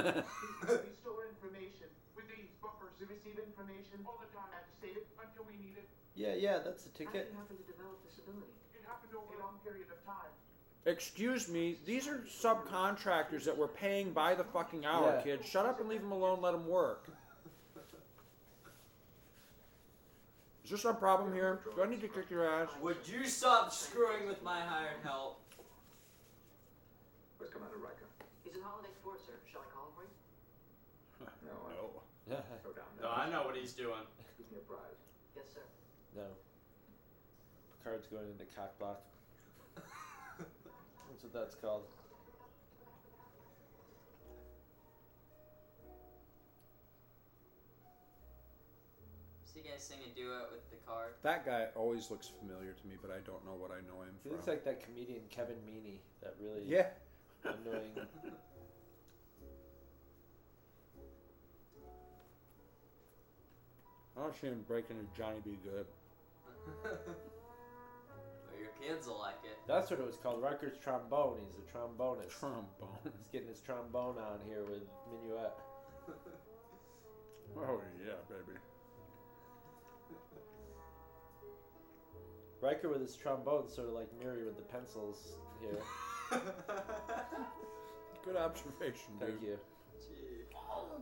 store 1.03 1.27
information 1.27 1.91
with 2.15 2.31
these 2.31 2.47
buffers. 2.63 2.95
We 3.03 3.11
receive 3.11 3.35
information 3.43 3.99
all 4.07 4.23
the 4.23 4.31
time 4.31 4.47
and 4.55 4.63
save 4.79 4.95
it 4.95 5.11
until 5.19 5.43
we 5.51 5.59
need 5.59 5.75
it. 5.75 5.89
yeah, 6.15 6.39
yeah, 6.39 6.63
that's 6.63 6.85
the 6.87 6.91
How 6.95 7.11
did 7.11 7.27
ticket. 7.27 7.35
you 7.35 7.39
happen 7.43 7.57
to 7.59 7.67
develop 7.67 7.99
this 8.07 8.23
ability? 8.23 8.47
It 8.79 8.87
happened 8.87 9.11
over 9.19 9.35
a 9.35 9.43
long 9.43 9.59
period 9.67 9.91
of 9.91 9.99
time. 10.07 10.31
Excuse 10.87 11.49
me, 11.51 11.79
these 11.85 12.07
are 12.07 12.23
subcontractors 12.31 13.43
that 13.43 13.59
we're 13.59 13.67
paying 13.75 14.13
by 14.13 14.37
the 14.37 14.45
fucking 14.45 14.87
hour, 14.87 15.19
Yeah. 15.19 15.23
kid. 15.43 15.45
Shut 15.45 15.67
up 15.67 15.81
and 15.81 15.89
leave 15.89 16.01
them 16.03 16.13
alone. 16.13 16.41
Let 16.41 16.53
them 16.53 16.69
work. 16.69 17.11
Is 20.63 20.71
there 20.71 20.79
some 20.79 20.95
problem 20.97 21.35
here? 21.35 21.59
Do 21.75 21.83
I 21.83 21.89
need 21.89 22.01
to 22.03 22.09
kick 22.09 22.31
your 22.31 22.47
ass? 22.49 22.69
Would 22.81 23.03
you 23.05 23.27
stop 23.27 23.73
screwing 23.73 24.29
with 24.29 24.45
my 24.45 24.61
hired 24.61 25.03
help? 25.03 25.43
Where's 27.39 27.51
Commander 27.51 27.79
Riker? 27.83 28.07
He's 28.45 28.55
in 28.57 28.61
Holodeck 28.61 28.97
4, 29.05 29.17
sir. 29.21 29.37
Shall 29.51 29.61
I 29.63 29.69
call 29.73 29.89
him 29.89 29.93
for 29.97 30.05
you? 30.05 30.13
No, 31.45 31.57
I 31.69 31.75
No. 31.77 32.43
go 32.65 32.73
down 32.73 32.89
No, 33.01 33.09
I 33.11 33.31
know 33.31 33.45
what 33.45 33.57
he's 33.57 33.73
doing. 33.73 34.05
Keep 34.37 34.53
me 34.53 34.59
apprised. 34.59 35.01
Yes, 35.37 35.47
sir. 35.55 35.61
No. 36.15 36.27
Picard's 37.79 38.07
going 38.07 38.29
into 38.31 38.45
cock 38.55 38.79
block. 38.79 39.01
That's 40.39 41.23
what 41.23 41.33
that's 41.33 41.55
called. 41.55 41.85
Is 49.45 49.57
you 49.57 49.63
guys 49.63 49.83
sing 49.83 49.99
a 50.07 50.15
duet 50.15 50.51
with 50.53 50.69
the 50.71 50.77
card? 50.87 51.15
That 51.23 51.45
guy 51.45 51.67
always 51.75 52.11
looks 52.11 52.29
familiar 52.29 52.73
to 52.73 52.87
me, 52.87 52.95
but 53.01 53.11
I 53.11 53.19
don't 53.27 53.45
know 53.45 53.55
what 53.59 53.71
I 53.71 53.81
know 53.87 54.03
him 54.03 54.15
for. 54.23 54.23
He 54.23 54.29
from. 54.29 54.37
looks 54.37 54.47
like 54.49 54.65
that 54.65 54.85
comedian 54.85 55.23
Kevin 55.31 55.57
Meaney. 55.67 55.99
That 56.23 56.35
really 56.41 56.63
Yeah. 56.67 56.89
annoying. 57.45 57.97
I 64.21 64.25
don't 64.25 64.37
see 64.39 64.49
him 64.49 64.65
breaking 64.69 64.99
his 64.99 65.09
Johnny 65.17 65.39
B. 65.43 65.57
Goode. 65.65 65.87
well, 66.85 66.93
your 68.61 68.69
kids 68.79 69.07
will 69.07 69.19
like 69.19 69.41
it. 69.45 69.57
That's 69.67 69.91
what 69.91 69.99
it 69.99 70.07
was 70.07 70.17
called. 70.17 70.43
Riker's 70.43 70.77
trombone. 70.77 71.39
He's 71.41 71.57
a 71.57 71.79
trombonist. 71.79 72.29
Trombone. 72.29 73.01
He's 73.17 73.29
getting 73.33 73.49
his 73.49 73.61
trombone 73.61 74.17
on 74.19 74.41
here 74.47 74.65
with 74.65 74.83
Minuet. 75.11 75.53
Oh 77.57 77.81
yeah, 77.99 78.13
baby. 78.29 78.59
Riker 82.61 82.91
with 82.91 83.01
his 83.01 83.17
trombone, 83.17 83.69
sort 83.69 83.89
of 83.89 83.95
like 83.95 84.09
Miri 84.23 84.45
with 84.45 84.57
the 84.57 84.63
pencils 84.63 85.33
here. 85.61 85.81
Good 88.25 88.37
observation, 88.37 89.15
dude. 89.19 89.29
Thank 89.31 89.43
you. 89.43 89.59
Uh 90.55 91.01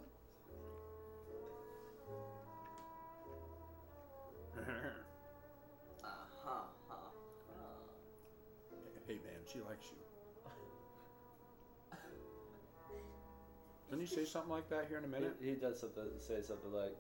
hey 9.49 9.53
she 9.53 9.61
likes 9.69 9.87
you. 9.91 9.97
Didn't 13.91 14.07
he 14.07 14.15
say 14.15 14.25
something 14.27 14.51
like 14.51 14.69
that 14.69 14.85
here 14.89 14.99
in 14.99 15.05
a 15.05 15.09
minute? 15.09 15.37
He, 15.41 15.51
he 15.51 15.55
does 15.55 15.81
something, 15.81 16.05
say 16.19 16.43
something 16.43 16.73
like, 16.73 16.95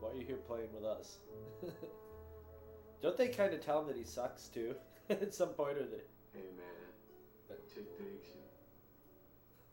"Why 0.00 0.10
are 0.10 0.14
you 0.14 0.24
here 0.26 0.36
playing 0.36 0.72
with 0.74 0.84
us?" 0.84 1.18
Don't 3.02 3.16
they 3.16 3.28
kind 3.28 3.54
of 3.54 3.60
tell 3.64 3.80
him 3.80 3.86
that 3.86 3.96
he 3.96 4.02
sucks 4.04 4.48
too 4.48 4.74
at 5.10 5.32
some 5.32 5.50
point, 5.50 5.78
or 5.78 5.84
they? 5.84 6.02
Hey 6.34 6.50
man, 6.56 6.90
that 7.48 7.68
chick 7.72 7.86
digs 7.98 8.26
you. 8.34 8.40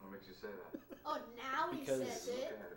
What 0.01 0.11
makes 0.11 0.27
you 0.27 0.33
say 0.35 0.47
that? 0.73 0.79
Oh, 1.05 1.17
now 1.35 1.71
he 1.73 1.79
Because- 1.81 2.07
says 2.07 2.27
it. 2.27 2.43
at. 2.59 2.73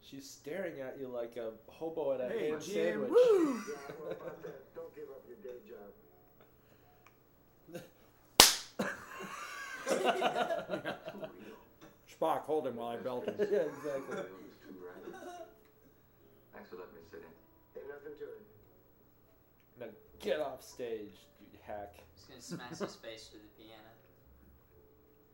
She's 0.00 0.24
staring 0.28 0.80
at 0.80 0.96
you 0.98 1.08
like 1.08 1.36
a 1.36 1.50
hobo 1.66 2.14
at 2.14 2.22
a 2.22 2.28
Hey, 2.32 2.48
ham 2.48 2.60
Jim, 2.62 2.72
sandwich. 2.72 3.10
woo! 3.10 3.60
Yeah, 3.68 3.94
well. 4.00 4.16
Don't 4.74 4.94
give 4.94 5.04
up 5.10 5.22
your 5.28 5.36
day 5.44 5.58
job. 5.68 5.92
Spock, 12.20 12.40
hold 12.42 12.66
him 12.66 12.76
while 12.76 12.88
I 12.88 12.96
belt 12.96 13.26
him. 13.26 13.34
yeah, 13.38 13.44
exactly. 13.44 14.18
It 14.18 14.32
was 14.42 14.56
too 14.66 14.74
rapid. 14.84 15.14
Thanks 16.54 16.70
for 16.70 16.76
letting 16.76 16.94
me 16.94 17.00
sit 17.10 17.20
in. 17.20 17.80
Ain't 17.80 17.88
nothing 17.88 18.18
to 18.18 18.24
it. 18.24 18.42
Now 19.80 19.86
get 20.20 20.40
off 20.40 20.62
stage, 20.64 21.14
you 21.40 21.58
hack. 21.66 21.94
He's 22.14 22.24
gonna 22.26 22.40
smash 22.42 22.78
his 22.78 22.96
face 22.96 23.28
through 23.28 23.40
the 23.40 23.62
piano. 23.62 23.82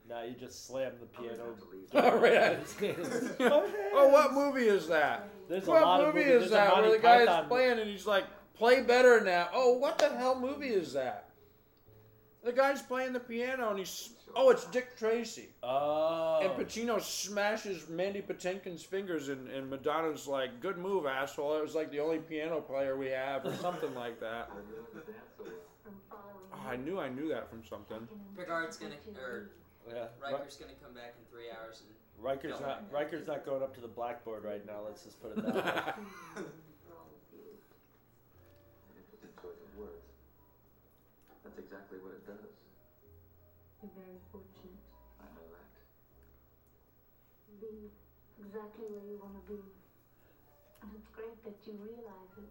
Now 0.06 0.22
you 0.28 0.34
just 0.38 0.66
slam 0.66 0.92
the 1.00 1.06
piano. 1.06 1.56
Oh, 1.94 2.18
right 2.20 2.36
out 2.36 2.52
of 2.54 2.60
his 2.60 2.74
hands. 2.74 3.30
oh, 3.40 4.08
what 4.10 4.34
movie 4.34 4.68
is 4.68 4.86
that? 4.88 5.28
There's 5.48 5.66
a 5.66 5.70
what 5.70 5.82
lot 5.82 6.00
of 6.02 6.14
movie 6.14 6.26
movies. 6.26 6.42
is 6.44 6.50
There's 6.50 6.50
a 6.50 6.54
that 6.54 6.72
where 6.74 6.82
Monty 6.82 6.96
the 6.98 7.02
guy's 7.02 7.26
Python- 7.26 7.48
playing 7.48 7.78
and 7.78 7.88
he's 7.90 8.06
like, 8.06 8.24
play 8.54 8.82
better 8.82 9.22
now? 9.22 9.48
Oh, 9.54 9.72
what 9.78 9.96
the 9.98 10.10
hell 10.10 10.38
movie 10.38 10.68
is 10.68 10.92
that? 10.92 11.30
The 12.44 12.52
guy's 12.52 12.82
playing 12.82 13.14
the 13.14 13.20
piano 13.20 13.70
and 13.70 13.78
he's. 13.78 14.10
Oh, 14.36 14.50
it's 14.50 14.64
Dick 14.66 14.96
Tracy. 14.96 15.48
Oh. 15.62 16.40
And 16.42 16.50
Pacino 16.52 17.00
smashes 17.00 17.88
Mandy 17.88 18.20
Patinkin's 18.22 18.82
fingers, 18.82 19.28
and, 19.28 19.48
and 19.48 19.70
Madonna's 19.70 20.26
like, 20.26 20.60
"Good 20.60 20.76
move, 20.78 21.06
asshole." 21.06 21.56
It 21.56 21.62
was 21.62 21.74
like 21.74 21.90
the 21.90 22.00
only 22.00 22.18
piano 22.18 22.60
player 22.60 22.96
we 22.96 23.08
have, 23.08 23.44
or 23.44 23.54
something 23.56 23.94
like 23.94 24.20
that. 24.20 24.50
Oh, 26.56 26.68
I 26.70 26.76
knew 26.76 26.98
I 27.00 27.08
knew 27.08 27.28
that 27.28 27.50
from 27.50 27.62
something. 27.68 28.08
Picard's 28.36 28.76
gonna, 28.78 28.94
or 29.20 29.50
Yeah. 29.86 30.06
Riker's 30.22 30.56
gonna 30.56 30.72
come 30.82 30.94
back 30.94 31.14
in 31.18 31.24
three 31.30 31.50
hours 31.50 31.82
and. 31.82 31.90
Riker's 32.24 32.60
No. 32.60 32.66
not 32.66 32.84
Riker's 32.92 33.26
not 33.26 33.44
going 33.44 33.62
up 33.62 33.74
to 33.74 33.80
the 33.80 33.88
blackboard 33.88 34.44
right 34.44 34.64
now. 34.64 34.80
Let's 34.86 35.02
just 35.02 35.20
put 35.20 35.36
it 35.36 35.44
that 35.44 35.54
way. 35.54 36.04
Interesting 38.96 39.34
choice 39.42 39.60
of 39.60 39.76
words. 39.76 40.06
That's 41.42 41.58
exactly 41.58 41.98
what 41.98 42.12
it 42.14 42.24
does. 42.24 42.53
You're 43.84 44.00
very 44.00 44.16
fortunate. 44.32 44.80
I 45.20 45.28
know 45.36 45.44
that. 45.52 45.68
Be 47.60 47.92
exactly 48.40 48.88
where 48.88 49.04
you 49.04 49.20
want 49.20 49.36
to 49.36 49.44
be. 49.44 49.60
And 50.80 50.90
it's 50.96 51.08
great 51.12 51.36
that 51.44 51.52
you 51.68 51.76
realize 51.76 52.32
it. 52.38 52.48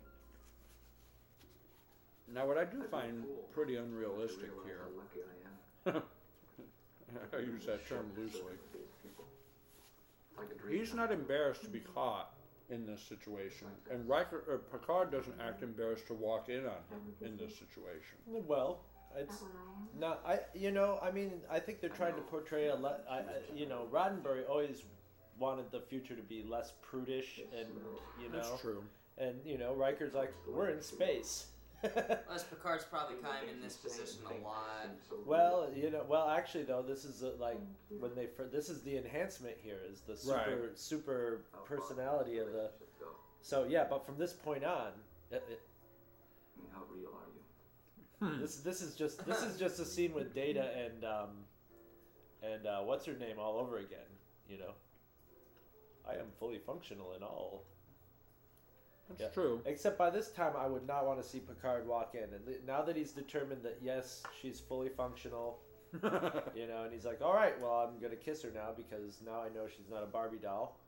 Now, 2.32 2.46
what 2.46 2.60
I 2.60 2.66
do 2.66 2.84
find 2.84 3.26
pretty 3.52 3.78
unrealistic 3.78 4.52
here. 4.64 4.86
I 7.34 7.38
use 7.38 7.66
that 7.66 7.88
term 7.88 8.12
loosely. 8.16 8.54
He's 10.70 10.94
not 10.94 11.12
embarrassed 11.12 11.64
to 11.64 11.70
be 11.70 11.80
caught 11.80 12.34
in 12.70 12.86
this 12.86 13.02
situation, 13.02 13.68
and 13.90 14.08
Riker 14.08 14.44
or 14.48 14.60
Picard 14.60 15.12
doesn't 15.12 15.42
act 15.42 15.64
embarrassed 15.64 16.06
to 16.08 16.14
walk 16.14 16.50
in 16.50 16.66
on 16.66 16.84
him 16.90 17.02
in 17.22 17.38
this 17.38 17.54
situation. 17.58 18.18
Well, 18.28 18.82
it's 19.18 19.44
not. 19.99 20.22
I 20.26 20.40
you 20.53 20.72
know 20.72 20.99
I 21.02 21.11
mean 21.11 21.41
I 21.49 21.60
think 21.60 21.81
they're 21.81 21.90
trying 21.90 22.15
to 22.15 22.22
portray 22.22 22.68
a. 22.68 22.76
Le- 22.76 22.99
I, 23.10 23.18
I, 23.18 23.23
you 23.56 23.65
know 23.68 23.88
Roddenberry 23.91 24.48
always 24.49 24.84
wanted 25.40 25.72
the 25.72 25.81
future 25.81 26.15
to 26.15 26.22
be 26.22 26.44
less 26.48 26.73
prudish 26.81 27.40
and 27.57 27.68
you 28.22 28.30
know. 28.30 28.38
That's 28.38 28.61
true. 28.61 28.84
And 29.18 29.35
you 29.45 29.57
know, 29.57 29.73
Riker's 29.73 30.14
like, 30.14 30.34
we're 30.48 30.69
in 30.69 30.81
space. 30.81 31.48
Plus, 32.27 32.44
Picard's 32.45 32.85
probably 32.85 33.18
kind 33.18 33.44
of 33.44 33.53
in 33.53 33.61
this 33.61 33.76
position 33.76 34.22
a 34.26 34.44
lot. 34.44 34.88
Well, 35.26 35.69
you 35.76 35.90
know, 35.91 36.03
well, 36.07 36.30
actually, 36.30 36.64
though, 36.64 36.81
this 36.81 37.03
is 37.03 37.23
uh 37.23 37.31
like 37.40 37.60
when 37.99 38.15
they 38.15 38.26
fir- 38.26 38.48
this 38.52 38.69
is 38.69 38.81
the 38.84 38.98
enhancement 38.98 39.57
here 39.61 39.80
is 39.91 39.99
the 40.02 40.15
super 40.15 40.34
Right. 40.68 40.80
super 40.80 41.41
personality 41.65 42.38
of 42.40 42.48
the. 42.53 42.72
So 43.41 43.65
yeah, 43.65 43.85
but 43.90 44.06
from 44.06 44.18
this 44.18 44.31
point 44.34 44.64
on, 44.64 44.91
it, 45.30 45.44
it, 45.49 45.61
How 48.24 48.28
real 48.28 48.36
are 48.36 48.40
you? 48.40 48.41
this 48.41 48.56
this 48.58 48.82
is 48.82 48.95
just 48.95 49.26
this 49.26 49.41
is 49.44 49.58
just 49.58 49.80
a 49.80 49.86
scene 49.86 50.14
with 50.14 50.34
Data 50.34 50.70
and 50.78 51.04
um, 51.04 51.30
and 52.41 52.66
uh, 52.66 52.80
what's 52.80 53.06
her 53.06 53.14
name 53.14 53.40
all 53.40 53.58
over 53.58 53.78
again. 53.78 54.00
You 54.50 54.60
know, 54.60 54.74
I 56.08 56.14
am 56.14 56.28
fully 56.40 56.60
functional 56.60 57.14
in 57.14 57.24
all. 57.24 57.64
That's 59.18 59.34
true. 59.34 59.62
Except 59.66 59.98
by 59.98 60.10
this 60.10 60.30
time, 60.30 60.54
I 60.58 60.66
would 60.66 60.88
not 60.88 61.06
want 61.06 61.22
to 61.22 61.28
see 61.28 61.40
Picard 61.40 61.88
walk 61.88 62.16
in. 62.16 62.24
And 62.34 62.66
now 62.66 62.82
that 62.82 62.95
he's 62.95 63.12
determined 63.12 63.62
that 63.64 63.78
yes, 63.82 64.24
she's 64.41 64.60
fully 64.60 64.90
functional, 64.90 65.60
you 65.94 66.68
know, 66.68 66.84
and 66.84 66.94
he's 66.94 67.06
like, 67.06 67.22
all 67.22 67.34
right, 67.34 67.60
well, 67.62 67.88
I'm 67.88 68.00
gonna 68.02 68.16
kiss 68.16 68.41
her 68.44 68.52
now 68.54 68.70
because 68.76 69.20
now 69.26 69.41
I 69.41 69.50
know 69.54 69.68
she's 69.68 69.90
not 69.91 70.04
a 70.04 70.08
Barbie 70.08 70.40
doll. 70.41 70.80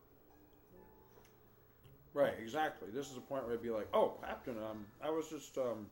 Right, 2.13 2.33
exactly. 2.41 2.87
This 2.93 3.11
is 3.11 3.17
a 3.17 3.21
point 3.21 3.43
where 3.45 3.53
I'd 3.53 3.61
be 3.61 3.71
like, 3.71 3.89
"Oh, 3.93 4.13
Captain, 4.21 4.55
um, 4.57 4.85
I 5.03 5.09
was 5.09 5.27
just 5.27 5.57
um, 5.57 5.87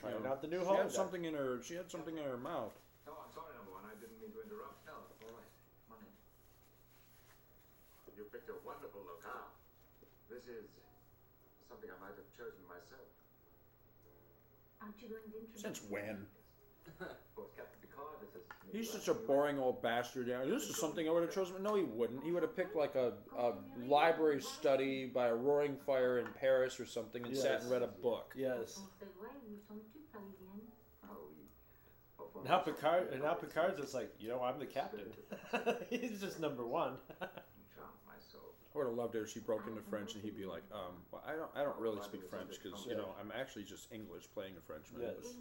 Trying 0.00 0.22
you 0.22 0.26
out 0.26 0.40
the 0.40 0.48
new 0.48 0.60
She 0.60 0.74
had 0.74 0.92
something 0.92 1.24
in 1.24 1.34
her. 1.34 1.62
She 1.62 1.74
had 1.74 1.90
something 1.90 2.16
in 2.16 2.24
her 2.24 2.36
mouth." 2.36 2.72
Oh, 3.06 3.16
I'm 3.22 3.30
sorry, 3.32 3.54
number 3.54 3.70
one. 3.70 3.84
I 3.84 3.94
didn't 3.94 4.18
mean 4.18 4.32
to 4.32 4.40
interrupt. 4.42 4.84
No, 4.84 4.92
all 5.22 5.30
right. 5.30 5.50
Come 5.88 5.96
on 5.96 6.02
in. 6.02 6.12
You 8.16 8.24
picked 8.24 8.48
a 8.48 8.54
wonderful 8.64 9.02
locale. 9.04 9.52
This 10.28 10.46
is 10.46 10.64
something 11.68 11.90
I 11.90 11.98
might 12.00 12.16
have 12.16 12.30
chosen 12.36 12.64
myself. 12.66 13.06
Aren't 14.80 15.00
you 15.00 15.08
going 15.08 15.22
to 15.30 15.38
introduce 15.38 15.62
Since 15.62 15.82
when? 15.82 16.26
Well, 17.34 17.50
Captain 17.56 17.75
Picard, 17.75 17.75
this 17.75 17.75
is. 17.75 17.75
He's 18.72 18.90
such 18.90 19.08
a 19.08 19.14
boring 19.14 19.58
old 19.58 19.80
bastard. 19.80 20.26
Yeah, 20.26 20.44
this 20.44 20.64
is 20.64 20.76
something 20.76 21.08
I 21.08 21.12
would 21.12 21.22
have 21.22 21.32
chosen. 21.32 21.62
No, 21.62 21.76
he 21.76 21.84
wouldn't. 21.84 22.22
He 22.24 22.32
would 22.32 22.42
have 22.42 22.54
picked 22.56 22.76
like 22.76 22.94
a, 22.94 23.12
a 23.38 23.52
library 23.86 24.42
study 24.42 25.06
by 25.06 25.28
a 25.28 25.34
roaring 25.34 25.76
fire 25.86 26.18
in 26.18 26.26
Paris 26.38 26.78
or 26.78 26.84
something 26.84 27.24
and 27.24 27.36
sat 27.36 27.62
and 27.62 27.70
read 27.70 27.82
a 27.82 27.86
book. 27.86 28.34
Yes. 28.36 28.80
C'est 28.98 29.06
vrai, 29.18 29.30
nous 29.48 29.58
sommes 29.66 29.82
tous 29.92 30.02
parisiennes. 30.12 30.68
Oh, 32.18 32.42
Now 32.44 32.58
Picard, 32.58 33.12
and 33.12 33.22
now 33.22 33.34
Picard's 33.34 33.80
just 33.80 33.94
like, 33.94 34.12
you 34.18 34.28
know, 34.28 34.42
I'm 34.42 34.58
the 34.58 34.66
captain. 34.66 35.06
he's 35.90 36.20
just 36.20 36.40
number 36.40 36.66
one. 36.66 36.94
I 38.76 38.78
would 38.78 38.88
have 38.88 38.96
loved 38.96 39.14
it 39.14 39.22
if 39.22 39.30
she 39.30 39.40
broke 39.40 39.66
into 39.66 39.80
French 39.80 40.12
and 40.14 40.22
he'd 40.22 40.36
be 40.36 40.44
like, 40.44 40.62
um, 40.70 41.00
well, 41.10 41.22
I 41.26 41.32
don't, 41.32 41.48
I 41.56 41.64
don't 41.64 41.80
really 41.80 42.02
speak 42.02 42.28
French 42.28 42.60
because 42.62 42.84
you 42.86 42.94
know 42.94 43.14
I'm 43.18 43.32
actually 43.32 43.64
just 43.64 43.90
English 43.90 44.24
playing 44.34 44.52
a 44.58 44.60
Frenchman. 44.60 45.00
Yes. 45.00 45.32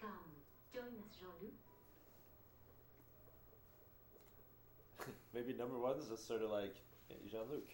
Indirectly. 0.74 0.82
Come, 0.82 0.82
join 0.82 0.92
us, 0.98 1.14
Jean-Luc. 1.20 1.54
Maybe 5.34 5.52
number 5.56 5.78
one's 5.78 6.08
just 6.08 6.26
sort 6.26 6.42
of 6.42 6.50
like 6.50 6.74
hey, 7.08 7.16
Jean 7.30 7.42
Luc. 7.50 7.64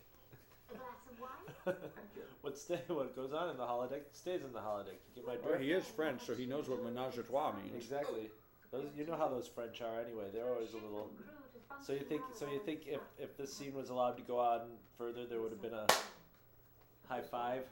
A 0.70 0.74
glass 0.74 1.02
of 1.10 1.18
wine? 1.20 1.76
what 2.42 2.58
stay? 2.58 2.80
What 2.86 3.16
goes 3.16 3.32
on 3.32 3.50
in 3.50 3.56
the 3.56 3.64
holodeck 3.64 4.02
stays 4.12 4.42
in 4.42 4.52
the 4.52 4.60
holodeck. 4.60 5.00
You 5.14 5.22
get 5.22 5.26
my 5.26 5.36
Well, 5.44 5.58
he 5.58 5.72
is 5.72 5.84
French, 5.84 6.22
so 6.26 6.34
he 6.34 6.46
knows 6.46 6.68
what 6.68 6.84
menage 6.84 7.18
a 7.18 7.22
trois 7.22 7.52
means. 7.52 7.74
Exactly. 7.74 8.30
Those, 8.70 8.86
you 8.96 9.04
know 9.04 9.16
how 9.16 9.26
those 9.28 9.48
French 9.48 9.80
are 9.80 10.00
anyway. 10.00 10.26
They're 10.32 10.48
always 10.48 10.72
a 10.72 10.76
little. 10.76 11.10
So 11.84 11.92
you 11.92 12.00
think? 12.00 12.22
So 12.34 12.46
you 12.46 12.60
think 12.64 12.86
if 12.86 13.00
if 13.18 13.36
this 13.36 13.52
scene 13.52 13.74
was 13.74 13.90
allowed 13.90 14.16
to 14.18 14.22
go 14.22 14.38
on 14.38 14.60
further, 14.96 15.26
there 15.26 15.40
would 15.40 15.50
have 15.50 15.62
been 15.62 15.74
a 15.74 15.86
high 17.08 17.22
five. 17.22 17.64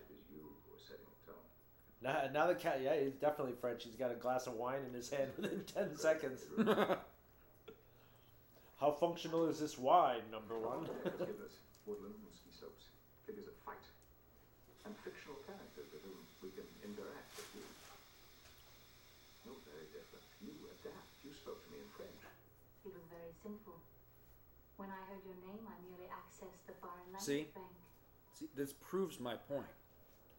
Now, 2.01 2.23
now 2.33 2.47
the 2.47 2.55
cat, 2.55 2.81
yeah, 2.83 2.95
he's 2.95 3.15
definitely 3.15 3.55
French. 3.61 3.83
He's 3.83 3.97
got 3.97 4.12
a 4.12 4.15
glass 4.15 4.47
of 4.47 4.55
wine 4.55 4.83
in 4.87 4.95
his 4.95 5.11
hand 5.11 5.31
within 5.37 5.65
ten 5.66 5.97
seconds. 5.97 6.47
How 8.81 8.93
functional 8.93 9.49
is 9.51 9.59
this 9.59 9.77
wine, 9.77 10.23
number 10.31 10.55
one? 10.55 10.87
Woodland 11.87 12.15
and 12.15 12.31
ski 12.31 12.55
slopes, 12.55 12.95
figures 13.27 13.51
that 13.51 13.59
fight, 13.66 13.83
and 14.87 14.95
fictional 15.03 15.43
characters 15.43 15.91
with 15.91 16.07
whom 16.07 16.23
we 16.45 16.55
can 16.55 16.69
interact 16.87 17.35
with 17.35 17.51
you. 17.59 17.66
No, 19.49 19.59
very 19.66 19.91
different. 19.91 20.23
You 20.39 20.55
adapt. 20.79 21.11
You 21.27 21.35
spoke 21.35 21.59
to 21.66 21.69
me 21.75 21.83
in 21.83 21.91
French. 21.97 22.23
It 22.87 22.95
was 22.95 23.03
very 23.11 23.35
simple. 23.43 23.75
When 24.79 24.93
I 24.95 25.01
heard 25.11 25.27
your 25.27 25.41
name, 25.43 25.66
I 25.66 25.75
merely 25.91 26.07
accessed 26.15 26.62
the 26.70 26.77
foreign 26.79 27.11
language 27.11 27.27
See? 27.27 27.51
bank. 27.51 27.75
See, 28.39 28.47
this 28.55 28.70
proves 28.79 29.19
my 29.19 29.35
point. 29.35 29.66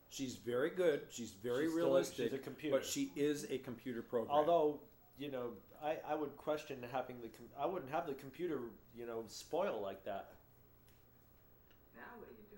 She's 0.09 0.35
very 0.35 0.71
good. 0.71 1.01
She's 1.11 1.31
very 1.31 1.65
She's 1.65 1.73
still 1.73 1.85
realistic. 1.85 2.31
she's 2.31 2.39
a 2.39 2.41
computer. 2.41 2.77
but 2.77 2.85
she 2.85 3.11
is 3.15 3.45
a 3.49 3.59
computer 3.59 4.01
program. 4.01 4.35
Although, 4.35 4.79
you 5.17 5.29
know, 5.31 5.51
I, 5.83 5.97
I 6.07 6.15
would 6.15 6.35
question 6.35 6.77
having 6.91 7.17
the 7.21 7.27
com- 7.27 7.47
I 7.59 7.65
wouldn't 7.65 7.91
have 7.91 8.07
the 8.07 8.13
computer, 8.13 8.59
you 8.97 9.05
know, 9.05 9.23
spoil 9.27 9.79
like 9.81 10.03
that. 10.05 10.31
Now 11.95 12.01
what 12.17 12.27
do 12.29 12.35
you 12.35 12.57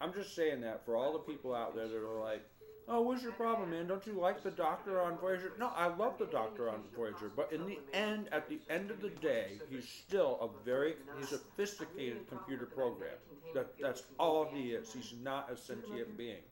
I'm 0.00 0.12
just 0.14 0.34
saying 0.36 0.60
that 0.60 0.84
for 0.84 0.96
all 0.96 1.12
the 1.12 1.18
people 1.18 1.54
out 1.54 1.74
there 1.74 1.88
that 1.88 1.96
are 1.96 2.20
like, 2.20 2.42
"Oh, 2.88 3.02
what's 3.02 3.22
your 3.22 3.32
problem, 3.32 3.70
man? 3.70 3.86
Don't 3.86 4.06
you 4.06 4.14
like 4.14 4.42
the 4.42 4.50
Doctor 4.50 5.00
on 5.00 5.18
Voyager?" 5.18 5.52
No, 5.58 5.68
I 5.68 5.86
love 5.94 6.18
the 6.18 6.26
Doctor 6.26 6.68
on 6.70 6.82
Voyager, 6.96 7.28
but 7.28 7.52
in 7.52 7.66
the 7.66 7.78
end, 7.92 8.28
at 8.32 8.48
the 8.48 8.60
end 8.68 8.90
of 8.90 9.00
the 9.00 9.10
day, 9.10 9.60
he's 9.68 9.88
still 9.88 10.38
a 10.40 10.64
very 10.64 10.96
sophisticated 11.22 12.28
computer 12.28 12.66
program. 12.66 13.16
That 13.54 13.78
that's 13.78 14.04
all 14.18 14.46
he 14.46 14.72
is. 14.72 14.92
He's 14.92 15.12
not 15.22 15.50
a 15.50 15.56
sentient 15.56 16.16
being. 16.16 16.42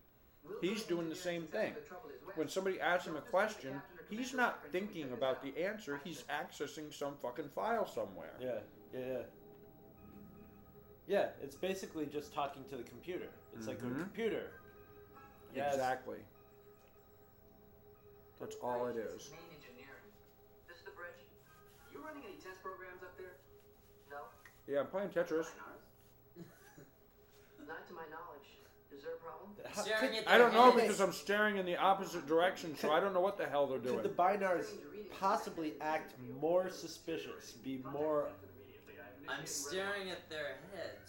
He's 0.61 0.85
doing 0.85 1.09
the 1.09 1.17
same 1.17 1.47
thing. 1.49 1.75
When 2.37 2.49
somebody 2.49 2.81
asks 2.81 3.07
him 3.07 3.17
a 3.17 3.21
question, 3.21 3.81
he's 4.09 4.33
not 4.35 4.65
thinking 4.71 5.13
about 5.13 5.43
the 5.43 5.57
answer. 5.65 6.01
He's 6.05 6.23
accessing 6.25 6.93
some 6.93 7.17
fucking 7.17 7.49
file 7.49 7.87
somewhere. 7.87 8.35
Yeah, 8.41 8.61
yeah, 8.93 9.01
yeah. 9.07 9.23
Yeah, 11.09 11.29
it's 11.41 11.57
basically 11.57 12.07
just 12.07 12.33
talking 12.35 12.65
to 12.71 12.77
the 12.77 12.83
computer. 12.83 13.29
It's 13.55 13.67
like 13.69 13.81
a 13.81 13.87
Mhm. 13.87 13.99
computer. 13.99 14.51
Yes. 15.57 15.75
Exactly. 15.75 16.19
That's 18.39 18.57
all 18.63 18.87
it 18.87 18.97
is. 18.97 19.31
Main 19.33 19.41
engineering. 19.57 20.13
This 20.69 20.77
is 20.79 20.85
the 20.85 20.91
bridge. 20.93 21.17
You 21.93 22.05
running 22.05 22.23
any 22.29 22.37
test 22.37 22.63
programs 22.63 23.03
up 23.03 23.17
there? 23.17 23.41
No. 24.11 24.29
Yeah, 24.69 24.81
I'm 24.81 24.87
playing 24.87 25.09
Tetris. 25.09 25.49
Not 27.67 27.89
to 27.89 27.95
my 27.95 28.05
knowledge. 28.13 28.45
Is 28.95 29.03
there 29.03 29.15
a 29.15 29.17
problem? 29.17 29.51
Staring 29.73 30.17
at 30.19 30.29
I 30.29 30.39
don't 30.39 30.55
know 30.55 30.73
because 30.73 31.01
I'm 31.01 31.13
staring 31.13 31.57
in 31.57 31.67
the 31.67 31.77
opposite 31.77 32.27
direction, 32.27 32.77
so 32.77 32.93
I 32.93 33.01
don't 33.01 33.13
know 33.13 33.21
what 33.21 33.37
the 33.37 33.47
hell 33.47 33.67
they're 33.67 33.79
doing. 33.79 33.97
Could 33.97 34.05
the 34.05 34.23
Bynars 34.23 34.67
possibly 35.19 35.75
act 35.81 36.15
more 36.41 36.71
suspicious? 36.71 37.53
Be 37.65 37.83
more. 37.93 38.29
I'm 39.29 39.45
staring 39.45 40.11
at 40.11 40.29
their 40.31 40.59
heads, 40.73 40.95
man. 40.95 41.06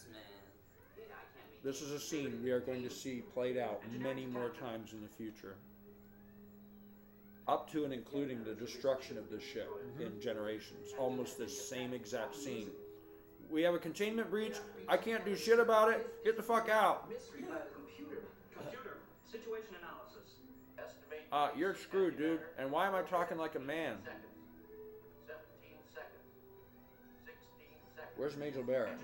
This 1.68 1.81
is 1.81 1.91
a 1.91 1.99
scene 1.99 2.39
we 2.41 2.52
are 2.52 2.61
going 2.61 2.81
to 2.84 2.89
see 2.89 3.23
played 3.34 3.57
out 3.57 3.81
many 3.99 4.26
more 4.26 4.52
times 4.52 4.94
in 4.94 5.02
the 5.02 5.10
future. 5.10 5.56
Up 7.45 7.69
to 7.73 7.84
and 7.84 7.94
including 7.94 8.41
the 8.45 8.53
destruction 8.53 9.18
of 9.18 9.30
this 9.30 9.44
ship 9.44 9.69
in 9.99 10.18
Generations. 10.22 10.94
Almost 10.98 11.38
the 11.38 11.49
same 11.49 11.91
exact 11.91 12.38
scene. 12.38 12.69
We 13.52 13.64
have 13.64 13.73
a 13.73 13.80
containment 13.80 14.30
breach. 14.30 14.56
I 14.88 14.95
can't 14.95 15.26
do 15.26 15.35
shit 15.35 15.60
about 15.60 15.91
it. 15.91 16.07
Get 16.23 16.38
the 16.38 16.41
fuck 16.41 16.69
out. 16.69 17.10
Mystery 17.10 17.41
by 17.41 17.56
the 17.56 17.76
computer. 17.76 18.22
Computer. 18.57 18.99
Situation 19.30 19.76
analysis. 19.81 20.39
Estimate. 20.80 21.26
Uh, 21.34 21.49
you're 21.57 21.76
screwed, 21.76 22.18
dude. 22.18 22.39
And 22.57 22.72
why 22.72 22.88
am 22.88 22.95
I 22.95 23.02
talking 23.02 23.38
like 23.38 23.56
a 23.56 23.60
man? 23.60 23.98
17 25.27 25.35
seconds. 25.94 26.15
16 27.26 27.35
seconds. 27.94 28.14
Where's 28.15 28.38
Majel 28.38 28.64
Barrett? 28.64 28.98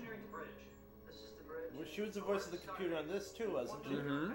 Well, 1.76 1.86
she 1.92 2.00
was 2.02 2.14
the 2.14 2.20
voice 2.20 2.46
of 2.46 2.52
the 2.52 2.58
computer 2.58 2.96
on 2.96 3.08
this 3.08 3.30
too, 3.30 3.50
wasn't 3.52 3.84
she? 3.88 3.94
Mm-hmm. 3.94 4.32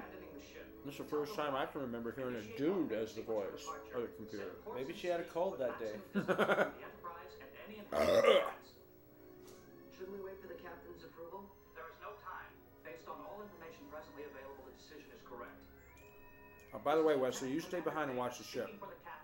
This 0.86 0.94
is 0.94 0.99
the 0.99 1.03
first 1.06 1.36
time 1.36 1.56
I 1.56 1.66
can 1.66 1.82
remember 1.82 2.11
hearing 2.16 2.36
a 2.36 2.57
dude 2.57 2.91
as 2.91 3.14
the 3.14 3.22
voice 3.22 3.68
of 3.95 4.02
the 4.02 4.07
computer. 4.16 4.56
Maybe 4.76 4.94
she 4.94 5.07
had 5.07 5.20
a 5.20 5.24
cold 5.24 5.60
that 5.60 5.80
day. 5.80 5.95
Shouldn't 9.98 10.16
we 10.16 10.24
wait 10.24 10.40
for 10.41 10.48
the 10.48 10.56
captain's 10.56 11.03
approval? 11.03 11.44
There 11.76 11.84
is 11.84 11.95
no 12.02 12.16
time. 12.24 12.48
Based 12.84 13.07
on 13.07 13.16
all 13.28 13.41
information 13.44 13.84
presently 13.91 14.24
available, 14.24 14.64
the 14.66 14.76
decision 14.80 15.11
is 15.14 15.22
correct. 15.28 15.60
Oh, 16.74 16.80
by 16.84 16.95
the 16.95 17.03
way, 17.03 17.16
Wesley, 17.16 17.52
you 17.52 17.60
stay 17.60 17.82
behind 17.82 18.10
and 18.10 18.18
watch 18.18 18.38
the 18.38 18.44
ship. 18.45 18.70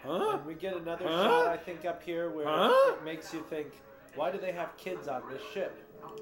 Huh? 0.04 0.36
And 0.36 0.46
we 0.46 0.54
get 0.54 0.76
another 0.76 1.06
Huh? 1.06 1.28
shot, 1.28 1.46
I 1.48 1.56
think, 1.56 1.84
up 1.84 2.02
here 2.02 2.30
where 2.30 2.46
Huh? 2.46 2.94
it 2.94 3.04
makes 3.04 3.32
you 3.32 3.42
think, 3.48 3.68
why 4.14 4.30
do 4.30 4.38
they 4.38 4.52
have 4.52 4.76
kids 4.76 5.08
on 5.08 5.22
this 5.30 5.42
ship? 5.52 5.74
There's 6.00 6.20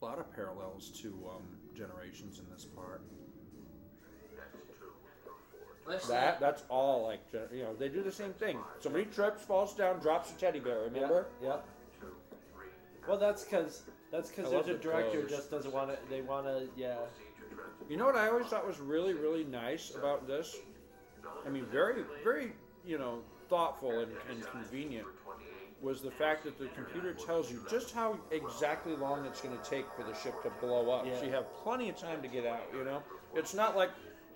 a 0.00 0.04
lot 0.04 0.12
lot 0.12 0.18
of 0.18 0.34
parallels 0.34 0.90
to 1.02 1.08
um, 1.34 1.42
Generations 1.74 2.38
in 2.38 2.44
this 2.52 2.64
part. 2.64 3.02
Let's 5.86 6.06
That 6.06 6.38
that's 6.38 6.62
all 6.68 7.04
like 7.06 7.20
you 7.52 7.62
know 7.62 7.74
they 7.74 7.88
do 7.88 8.02
the 8.02 8.12
same 8.12 8.32
thing. 8.34 8.58
Somebody 8.80 9.06
trips, 9.06 9.42
falls 9.42 9.74
down, 9.74 9.98
drops 10.00 10.30
a 10.30 10.34
teddy 10.34 10.60
bear. 10.60 10.80
Remember? 10.82 11.26
Yeah. 11.42 11.56
Well, 13.08 13.18
that's 13.18 13.42
because 13.42 13.82
that's 14.12 14.30
because 14.30 14.50
there's 14.50 14.68
a 14.68 14.74
the 14.74 14.78
director 14.78 15.20
clothes. 15.20 15.30
just 15.30 15.50
doesn't 15.50 15.72
want 15.72 15.90
to. 15.90 15.98
They 16.08 16.20
want 16.20 16.46
to. 16.46 16.68
Yeah. 16.76 16.96
You 17.88 17.96
know 17.96 18.06
what 18.06 18.16
I 18.16 18.28
always 18.28 18.46
thought 18.46 18.66
was 18.66 18.80
really 18.80 19.14
really 19.14 19.44
nice 19.44 19.94
about 19.94 20.26
this? 20.26 20.56
I 21.46 21.50
mean, 21.50 21.66
very 21.66 22.04
very 22.22 22.52
you 22.84 22.98
know 22.98 23.20
thoughtful 23.48 24.00
and, 24.00 24.12
and 24.30 24.46
convenient 24.50 25.06
was 25.80 26.00
the 26.00 26.10
fact 26.10 26.44
that 26.44 26.58
the 26.58 26.66
computer 26.68 27.12
tells 27.12 27.50
you 27.50 27.60
just 27.68 27.92
how 27.92 28.16
exactly 28.30 28.94
long 28.94 29.26
it's 29.26 29.40
going 29.40 29.56
to 29.58 29.68
take 29.68 29.84
for 29.96 30.04
the 30.04 30.14
ship 30.14 30.40
to 30.44 30.50
blow 30.64 30.90
up. 30.90 31.04
Yeah. 31.04 31.18
So 31.18 31.24
you 31.24 31.32
have 31.32 31.52
plenty 31.54 31.88
of 31.88 31.96
time 31.96 32.22
to 32.22 32.28
get 32.28 32.46
out. 32.46 32.62
You 32.76 32.84
know, 32.84 33.02
it's 33.34 33.54
not 33.54 33.76
like. 33.76 33.90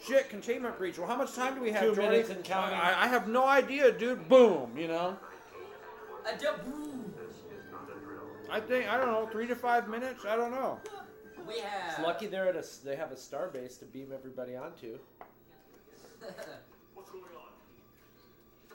Shit, 0.06 0.28
containment 0.28 0.77
breach. 0.77 0.98
Well, 0.98 1.09
how 1.09 1.16
much 1.16 1.32
time 1.32 1.55
do 1.55 1.62
we 1.62 1.70
have? 1.70 1.81
Two 1.81 1.93
Geordi? 1.93 2.10
minutes 2.10 2.28
and 2.28 2.44
counting. 2.44 2.78
I, 2.78 3.05
I 3.05 3.06
have 3.06 3.28
no 3.28 3.47
idea, 3.47 3.90
dude. 3.90 4.28
Boom, 4.28 4.77
you 4.77 4.89
know. 4.89 5.16
A 6.27 6.36
jaboo. 6.36 6.97
I 8.51 8.60
think 8.60 8.89
I 8.89 8.97
don't 8.98 9.06
know, 9.06 9.27
three 9.32 9.47
to 9.47 9.56
five 9.56 9.89
minutes. 9.89 10.24
I 10.27 10.36
don't 10.36 10.51
know. 10.51 10.78
We 11.47 11.55
It's 11.55 11.98
lucky 12.01 12.27
they're 12.27 12.48
at 12.48 12.56
a. 12.56 12.60
s- 12.60 12.78
They 12.78 12.97
have 12.97 13.12
a 13.12 13.16
star 13.16 13.48
base 13.48 13.77
to 13.78 13.85
beam 13.85 14.12
everybody 14.12 14.56
onto. 14.56 14.98
What's 16.94 17.10
going 17.10 17.24
on? 17.24 17.52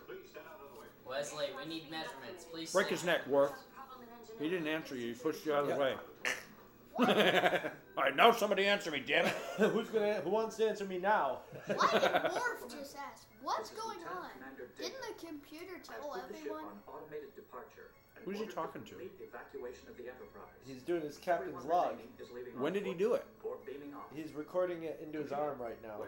Please 0.08 0.30
stand 0.30 0.46
out 0.48 0.62
of 0.66 0.74
the 0.74 0.80
way. 0.80 0.88
Wesley, 1.06 1.48
we 1.58 1.66
need 1.70 1.90
measurements. 1.92 2.46
Please. 2.52 2.72
Break 2.72 2.88
his 2.88 3.04
neck, 3.04 3.26
Worf. 3.28 3.52
He 4.40 4.50
didn't 4.50 4.68
answer 4.68 4.96
you. 4.96 5.08
He 5.10 5.14
pushed 5.14 5.46
you 5.46 5.54
out 5.54 5.64
of 5.64 5.68
the 5.70 5.76
way. 5.76 5.96
All 7.98 8.04
right, 8.04 8.16
now 8.16 8.32
somebody 8.32 8.66
answer 8.66 8.92
me, 8.92 9.02
damn 9.06 9.26
it. 9.26 9.34
Who's 9.58 9.90
gonna? 9.90 10.16
Who 10.22 10.30
wants 10.30 10.58
to 10.58 10.68
answer 10.70 10.86
me 10.86 10.98
now? 10.98 11.40
Why 11.68 11.90
did 11.92 12.02
Worf 12.34 12.70
just 12.70 12.96
ask? 12.98 13.28
What's 13.42 13.70
going 13.72 14.00
on? 14.16 14.30
Didn't 14.78 14.94
the 15.02 15.26
computer 15.26 15.80
tell 15.84 16.16
everyone? 16.30 16.66
automated 16.88 17.36
departure. 17.36 17.92
And 18.26 18.32
Who's 18.32 18.40
he 18.40 18.54
talking 18.54 18.84
to? 18.84 18.96
Evacuation 18.96 19.88
of 19.90 19.98
the 19.98 20.04
Enterprise. 20.04 20.54
He's 20.66 20.82
doing 20.82 21.02
his 21.02 21.18
captain's 21.18 21.66
log. 21.66 21.92
remaining 21.92 22.12
is 22.20 22.30
leaving 22.34 22.60
When 22.60 22.74
did 22.74 22.86
he 22.86 22.94
do 22.94 23.14
it? 23.14 23.26
Or 23.44 23.56
beaming 23.66 23.94
off. 23.94 24.06
He's 24.14 24.34
recording 24.34 24.84
it 24.84 25.02
into 25.04 25.22
his 25.22 25.32
arm 25.32 25.58
right 25.60 25.78
now. 25.82 26.02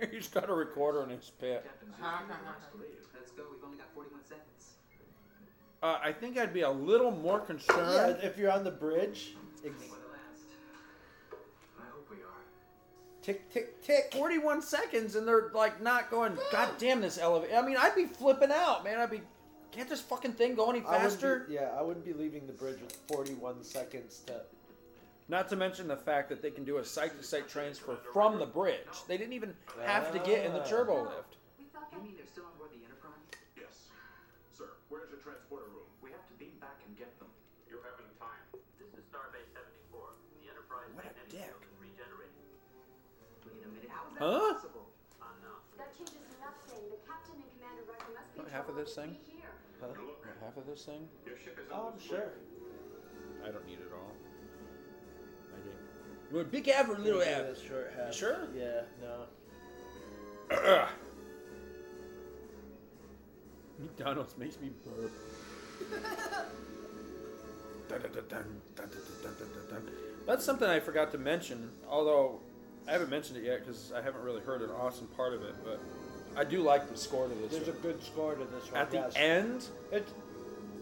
He's 0.10 0.26
got 0.28 0.50
a 0.50 0.54
recorder 0.54 1.04
in 1.04 1.10
his 1.10 1.30
pit. 1.40 1.64
Let's 2.00 3.30
go. 3.32 3.44
We've 3.52 3.62
only 3.64 3.76
got 3.76 3.86
41 3.94 4.20
seconds. 4.24 4.74
Uh, 5.82 5.98
I 6.02 6.12
think 6.12 6.38
I'd 6.38 6.52
be 6.54 6.62
a 6.62 6.70
little 6.70 7.10
more 7.10 7.38
yeah, 7.38 7.46
concerned. 7.46 8.18
if 8.22 8.36
you're 8.36 8.50
on 8.50 8.64
the 8.64 8.70
bridge. 8.70 9.34
Ex- 9.64 9.74
tick 13.22 13.50
tick 13.52 13.82
tick. 13.82 14.12
41 14.12 14.62
seconds, 14.62 15.16
and 15.16 15.26
they're 15.26 15.50
like 15.54 15.82
not 15.82 16.10
going. 16.10 16.36
God 16.52 16.70
damn 16.78 17.00
this 17.00 17.18
elevator! 17.18 17.56
I 17.56 17.62
mean, 17.62 17.76
I'd 17.78 17.94
be 17.94 18.06
flipping 18.06 18.50
out, 18.52 18.84
man. 18.84 18.98
I'd 18.98 19.10
be. 19.10 19.22
Can't 19.70 19.88
this 19.88 20.02
fucking 20.02 20.32
thing 20.32 20.54
go 20.54 20.68
any 20.68 20.80
I 20.80 20.98
faster? 20.98 21.46
be- 21.48 21.54
yeah, 21.54 21.70
I 21.78 21.80
wouldn't 21.80 22.04
be 22.04 22.12
leaving 22.12 22.46
the 22.46 22.52
bridge 22.52 22.80
with 22.82 22.94
41 23.08 23.64
seconds 23.64 24.20
to. 24.26 24.42
Not 25.28 25.48
to 25.48 25.56
mention 25.56 25.88
the 25.88 25.96
fact 25.96 26.28
that 26.28 26.42
they 26.42 26.50
can 26.50 26.64
do 26.64 26.76
a 26.76 26.84
site-to-site 26.84 27.48
transfer 27.48 27.96
from 28.12 28.38
the 28.38 28.44
bridge. 28.44 28.76
They 29.08 29.16
didn't 29.16 29.32
even 29.32 29.54
have 29.82 30.12
to 30.12 30.18
get 30.18 30.44
in 30.44 30.52
the 30.52 30.60
turbo 30.60 31.04
lift. 31.04 31.36
Huh? 44.22 44.54
Not 48.36 48.48
half 48.52 48.68
of 48.68 48.76
this 48.76 48.94
thing? 48.94 49.16
Huh? 49.80 49.88
Half 50.40 50.56
of 50.56 50.64
this 50.64 50.84
thing? 50.84 51.08
Oh, 51.72 51.92
I'm 51.92 52.00
sure. 52.00 52.30
I 53.44 53.50
don't 53.50 53.66
need 53.66 53.80
it 53.80 53.90
all. 53.92 54.12
I 55.52 55.56
do. 55.64 55.70
We're 56.30 56.44
big 56.44 56.68
Av 56.68 56.88
or 56.88 56.98
little 56.98 57.20
Av? 57.20 57.58
Short 57.66 57.92
half. 57.96 58.06
You 58.06 58.12
sure? 58.12 58.48
Yeah, 58.56 58.82
no. 59.02 59.26
McDonald's 63.80 64.38
makes 64.38 64.60
me 64.60 64.70
burp. 64.84 65.10
That's 70.28 70.44
something 70.44 70.68
I 70.68 70.78
forgot 70.78 71.10
to 71.10 71.18
mention, 71.18 71.72
although 71.88 72.40
I 72.88 72.92
haven't 72.92 73.10
mentioned 73.10 73.38
it 73.38 73.44
yet 73.44 73.60
because 73.60 73.92
I 73.94 74.02
haven't 74.02 74.22
really 74.22 74.40
heard 74.40 74.62
an 74.62 74.70
awesome 74.70 75.06
part 75.08 75.32
of 75.34 75.42
it, 75.42 75.54
but 75.64 75.80
I 76.36 76.44
do 76.44 76.62
like 76.62 76.88
the 76.90 76.96
score 76.96 77.28
to 77.28 77.34
this. 77.34 77.52
There's 77.52 77.68
a 77.68 77.72
good 77.80 78.02
score 78.02 78.34
to 78.34 78.44
this 78.44 78.70
one. 78.72 78.80
At 78.80 78.90
the 78.90 79.16
end, 79.18 79.66
It, 79.92 80.08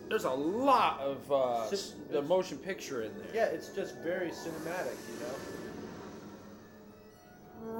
there's 0.09 0.25
a 0.25 0.31
lot 0.31 1.01
of 1.01 1.31
uh, 1.33 1.67
the 2.11 2.23
motion 2.23 2.59
picture 2.59 3.03
in 3.03 3.13
there. 3.19 3.27
yeah, 3.35 3.45
it's 3.47 3.69
just 3.69 3.97
very 3.99 4.31
cinematic, 4.31 4.97
you 5.13 5.21
know? 5.21 5.35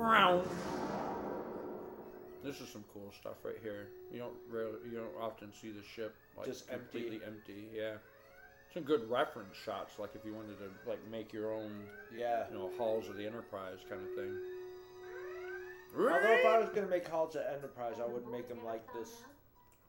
Round. 0.03 0.47
This 2.45 2.61
is 2.61 2.69
some 2.69 2.85
cool 2.93 3.13
stuff 3.19 3.35
right 3.45 3.57
here. 3.63 3.89
You 4.13 4.19
don't 4.21 4.35
rarely, 4.51 4.79
you 4.91 4.97
don't 4.99 5.15
often 5.23 5.53
see 5.61 5.71
the 5.71 5.83
ship 5.83 6.15
like 6.37 6.47
Just 6.47 6.71
empty. 6.71 7.01
completely 7.01 7.21
empty. 7.27 7.69
Yeah, 7.75 7.95
some 8.73 8.83
good 8.85 9.09
reference 9.11 9.57
shots. 9.65 9.99
Like 9.99 10.11
if 10.15 10.25
you 10.25 10.35
wanted 10.35 10.59
to 10.59 10.71
like 10.89 11.01
make 11.11 11.33
your 11.33 11.53
own, 11.53 11.85
Yeah. 12.17 12.45
you 12.51 12.59
know, 12.59 12.71
halls 12.79 13.09
of 13.09 13.17
the 13.17 13.27
Enterprise 13.27 13.79
kind 13.89 14.01
of 14.03 14.15
thing. 14.15 14.39
Although 15.97 16.39
if 16.39 16.47
I 16.47 16.59
was 16.59 16.71
gonna 16.71 16.87
make 16.87 17.09
Halls 17.09 17.35
at 17.35 17.51
Enterprise, 17.51 17.99
I 17.99 18.07
wouldn't 18.07 18.31
make 18.31 18.47
them 18.47 18.63
like 18.65 18.87
this, 18.95 19.27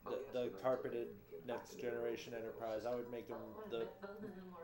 the, 0.05 0.17
the 0.33 0.49
carpeted 0.57 1.13
Next 1.45 1.77
Generation 1.79 2.33
Enterprise. 2.33 2.89
I 2.89 2.95
would 2.95 3.09
make 3.11 3.29
them 3.29 3.37
the 3.69 3.85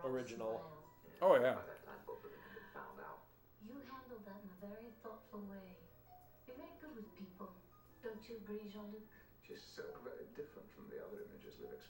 original. 0.02 0.66
Oh 1.22 1.36
yeah. 1.38 1.62
By 1.62 1.70
that 1.70 1.86
time, 1.86 2.02
both 2.10 2.26
of 2.26 2.34
them 2.34 2.42
had 2.42 2.58
been 2.58 2.70
found 2.74 2.98
out. 3.06 3.22
You 3.62 3.78
handled 3.86 4.26
that 4.26 4.42
in 4.42 4.50
a 4.50 4.60
very 4.66 4.90
thoughtful 5.06 5.46
way. 5.46 5.78
You're 6.50 6.58
very 6.58 6.74
good 6.82 6.94
with 6.98 7.06
people. 7.14 7.54
Don't 8.02 8.22
you 8.26 8.42
agree, 8.42 8.66
Jean-Luc? 8.74 9.06
She's 9.46 9.62
so 9.62 9.86
very 10.02 10.26
different 10.34 10.66
from 10.74 10.90
the 10.90 10.98
other 11.06 11.22
images 11.22 11.28
we've 11.28 11.28
experienced. 11.28 11.37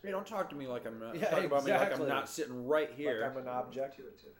Hey, 0.03 0.11
don't 0.11 0.25
talk 0.25 0.49
to 0.49 0.55
me 0.55 0.67
like 0.67 0.85
I'm 0.85 0.99
not. 0.99 1.15
Yeah, 1.15 1.29
talk 1.29 1.43
about 1.43 1.65
me 1.65 1.71
like 1.71 1.81
I'm 1.81 1.99
exactly. 1.99 2.07
not 2.07 2.29
sitting 2.29 2.67
right 2.67 2.91
here. 2.95 3.21
Like 3.21 3.31
I'm 3.31 3.37
an 3.37 3.47
object. 3.47 3.97
Intuitive. 3.97 4.37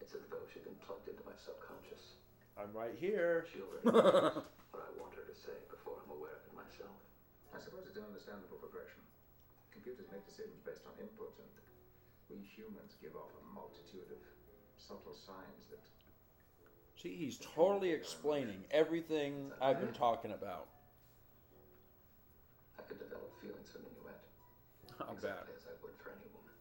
It's 0.00 0.14
as 0.14 0.26
though 0.30 0.44
she'd 0.52 0.64
been 0.64 0.78
plugged 0.82 1.08
into 1.08 1.22
my 1.26 1.34
subconscious. 1.38 2.18
I'm 2.58 2.70
right 2.74 2.94
here. 2.98 3.46
She 3.50 3.62
already 3.62 3.86
knows 3.86 4.42
what 4.74 4.82
I 4.82 4.90
want 4.98 5.14
her 5.14 5.26
to 5.26 5.36
say 5.36 5.54
before 5.70 6.02
I'm 6.02 6.10
aware 6.10 6.42
of 6.42 6.46
it 6.46 6.54
myself. 6.54 6.98
I 7.54 7.58
suppose 7.62 7.86
it's 7.86 7.98
an 7.98 8.06
understandable 8.06 8.58
progression. 8.58 9.02
Computers 9.70 10.10
make 10.10 10.26
decisions 10.26 10.58
based 10.66 10.82
on 10.86 10.94
input, 10.98 11.34
and 11.38 11.50
we 12.26 12.42
humans 12.42 12.98
give 12.98 13.14
off 13.14 13.30
a 13.38 13.44
multitude 13.54 14.10
of 14.10 14.22
subtle 14.74 15.14
signs 15.14 15.70
that 15.70 15.82
See, 17.00 17.14
he's 17.14 17.38
totally 17.38 17.90
explaining 17.90 18.64
everything 18.72 19.52
I've 19.62 19.78
been 19.78 19.92
talking 19.92 20.32
about. 20.32 20.66
I'll 25.00 25.14
bet. 25.14 25.46
exactly 25.46 25.54
as 25.54 25.66
I 25.66 25.74
would 25.82 25.94
for 25.96 26.10
any 26.10 26.26
woman. 26.32 26.54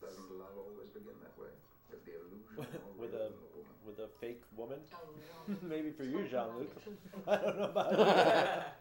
Doesn't 0.00 0.30
love 0.30 0.56
always 0.56 0.88
begin 0.88 1.14
that 1.20 1.36
way? 1.36 1.50
With 1.88 2.04
the 2.04 2.14
illusion 2.14 2.66
with 2.96 3.14
a 3.14 3.30
woman? 3.54 3.74
with 3.84 3.98
a 3.98 4.08
fake 4.20 4.42
woman. 4.56 4.78
Maybe 5.62 5.90
for 5.90 6.04
you, 6.04 6.26
Jean 6.30 6.48
Luc. 6.56 6.70
I 7.26 7.36
don't 7.36 7.56
know 7.58 7.64
about 7.64 7.90
that. 7.96 8.76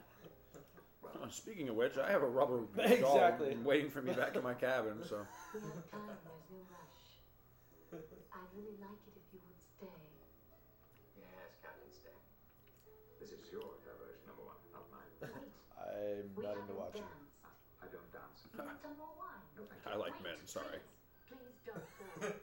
Uh, 1.03 1.27
Speaking 1.29 1.69
of 1.69 1.75
which, 1.75 1.97
I 1.97 2.11
have 2.11 2.21
a 2.23 2.27
rubber 2.27 2.59
doll 3.01 3.37
waiting 3.63 3.89
for 3.89 4.01
me 4.01 4.13
back 4.13 4.35
in 4.35 4.43
my 4.43 4.53
cabin. 4.53 4.97
So 5.07 5.25
We 5.53 5.59
have 5.61 5.89
time. 5.89 6.17
There's 6.23 6.45
no 6.49 6.61
rush. 6.69 7.21
I'd 8.31 8.51
really 8.53 8.77
like 8.79 9.01
it 9.07 9.15
if 9.17 9.25
you 9.33 9.39
would 9.45 9.57
stay. 9.59 10.09
Yes, 11.17 11.57
Captain 11.61 11.89
Stay. 11.91 12.13
This 13.19 13.31
is 13.31 13.51
your 13.51 13.75
diversion, 13.83 14.25
number 14.25 14.43
one, 14.43 14.55
not 14.71 14.85
mine. 14.91 15.09
I'm 15.77 16.35
We 16.35 16.43
not 16.43 16.57
into 16.57 16.73
watching. 16.73 17.01
dance. 17.01 17.33
I 17.81 17.87
don't 17.87 18.11
dance. 18.11 18.45
You 18.53 18.59
want 18.63 18.79
some 18.81 18.95
more 18.97 19.13
wine? 19.17 19.41
No, 19.55 19.63
thank 19.65 19.78
I 19.91 19.95
like 19.95 20.13
men. 20.23 20.33
Sorry. 20.45 20.65
Please 21.27 21.37
don't 21.65 21.75
go. 22.21 22.27
You 22.27 22.33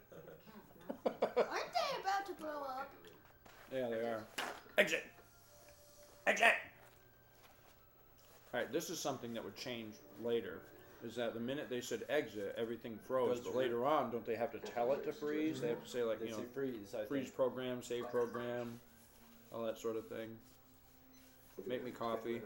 can't 1.05 1.36
now. 1.36 1.43
Aren't 1.51 1.73
they 1.73 2.01
about 2.01 2.27
to 2.27 2.32
blow 2.40 2.62
up? 2.68 2.90
yeah, 3.73 3.89
they 3.89 3.97
are. 4.01 4.23
Exit. 4.78 5.05
Exit. 6.27 6.52
All 8.55 8.60
right, 8.60 8.73
this 8.73 8.90
is 8.90 8.98
something 8.98 9.35
that 9.35 9.44
would 9.44 9.56
change 9.56 9.94
later. 10.23 10.60
Is 11.05 11.14
that 11.16 11.35
the 11.35 11.40
minute 11.40 11.68
they 11.68 11.81
said 11.82 12.02
exit, 12.09 12.55
everything 12.59 12.98
froze. 13.06 13.36
Goes 13.36 13.40
But 13.47 13.52
to- 13.52 13.59
later 13.59 13.85
on, 13.85 14.10
don't 14.10 14.24
they 14.24 14.35
have 14.36 14.51
to 14.52 14.59
tell 14.59 14.93
it 14.93 15.05
to 15.05 15.12
freeze? 15.12 15.60
They 15.60 15.68
have 15.68 15.82
to 15.85 15.89
say 15.89 16.02
like 16.02 16.18
They 16.20 16.27
you 16.27 16.32
know, 16.32 16.39
say 16.39 16.44
freeze. 16.55 16.94
I 16.98 17.05
freeze 17.05 17.24
think. 17.24 17.36
program, 17.36 17.82
save 17.82 18.10
program, 18.10 18.81
all 19.52 19.62
that 19.64 19.78
sort 19.78 19.97
of 19.97 20.09
thing. 20.09 20.36
Make 21.66 21.85
me 21.85 21.90
coffee. 21.90 22.40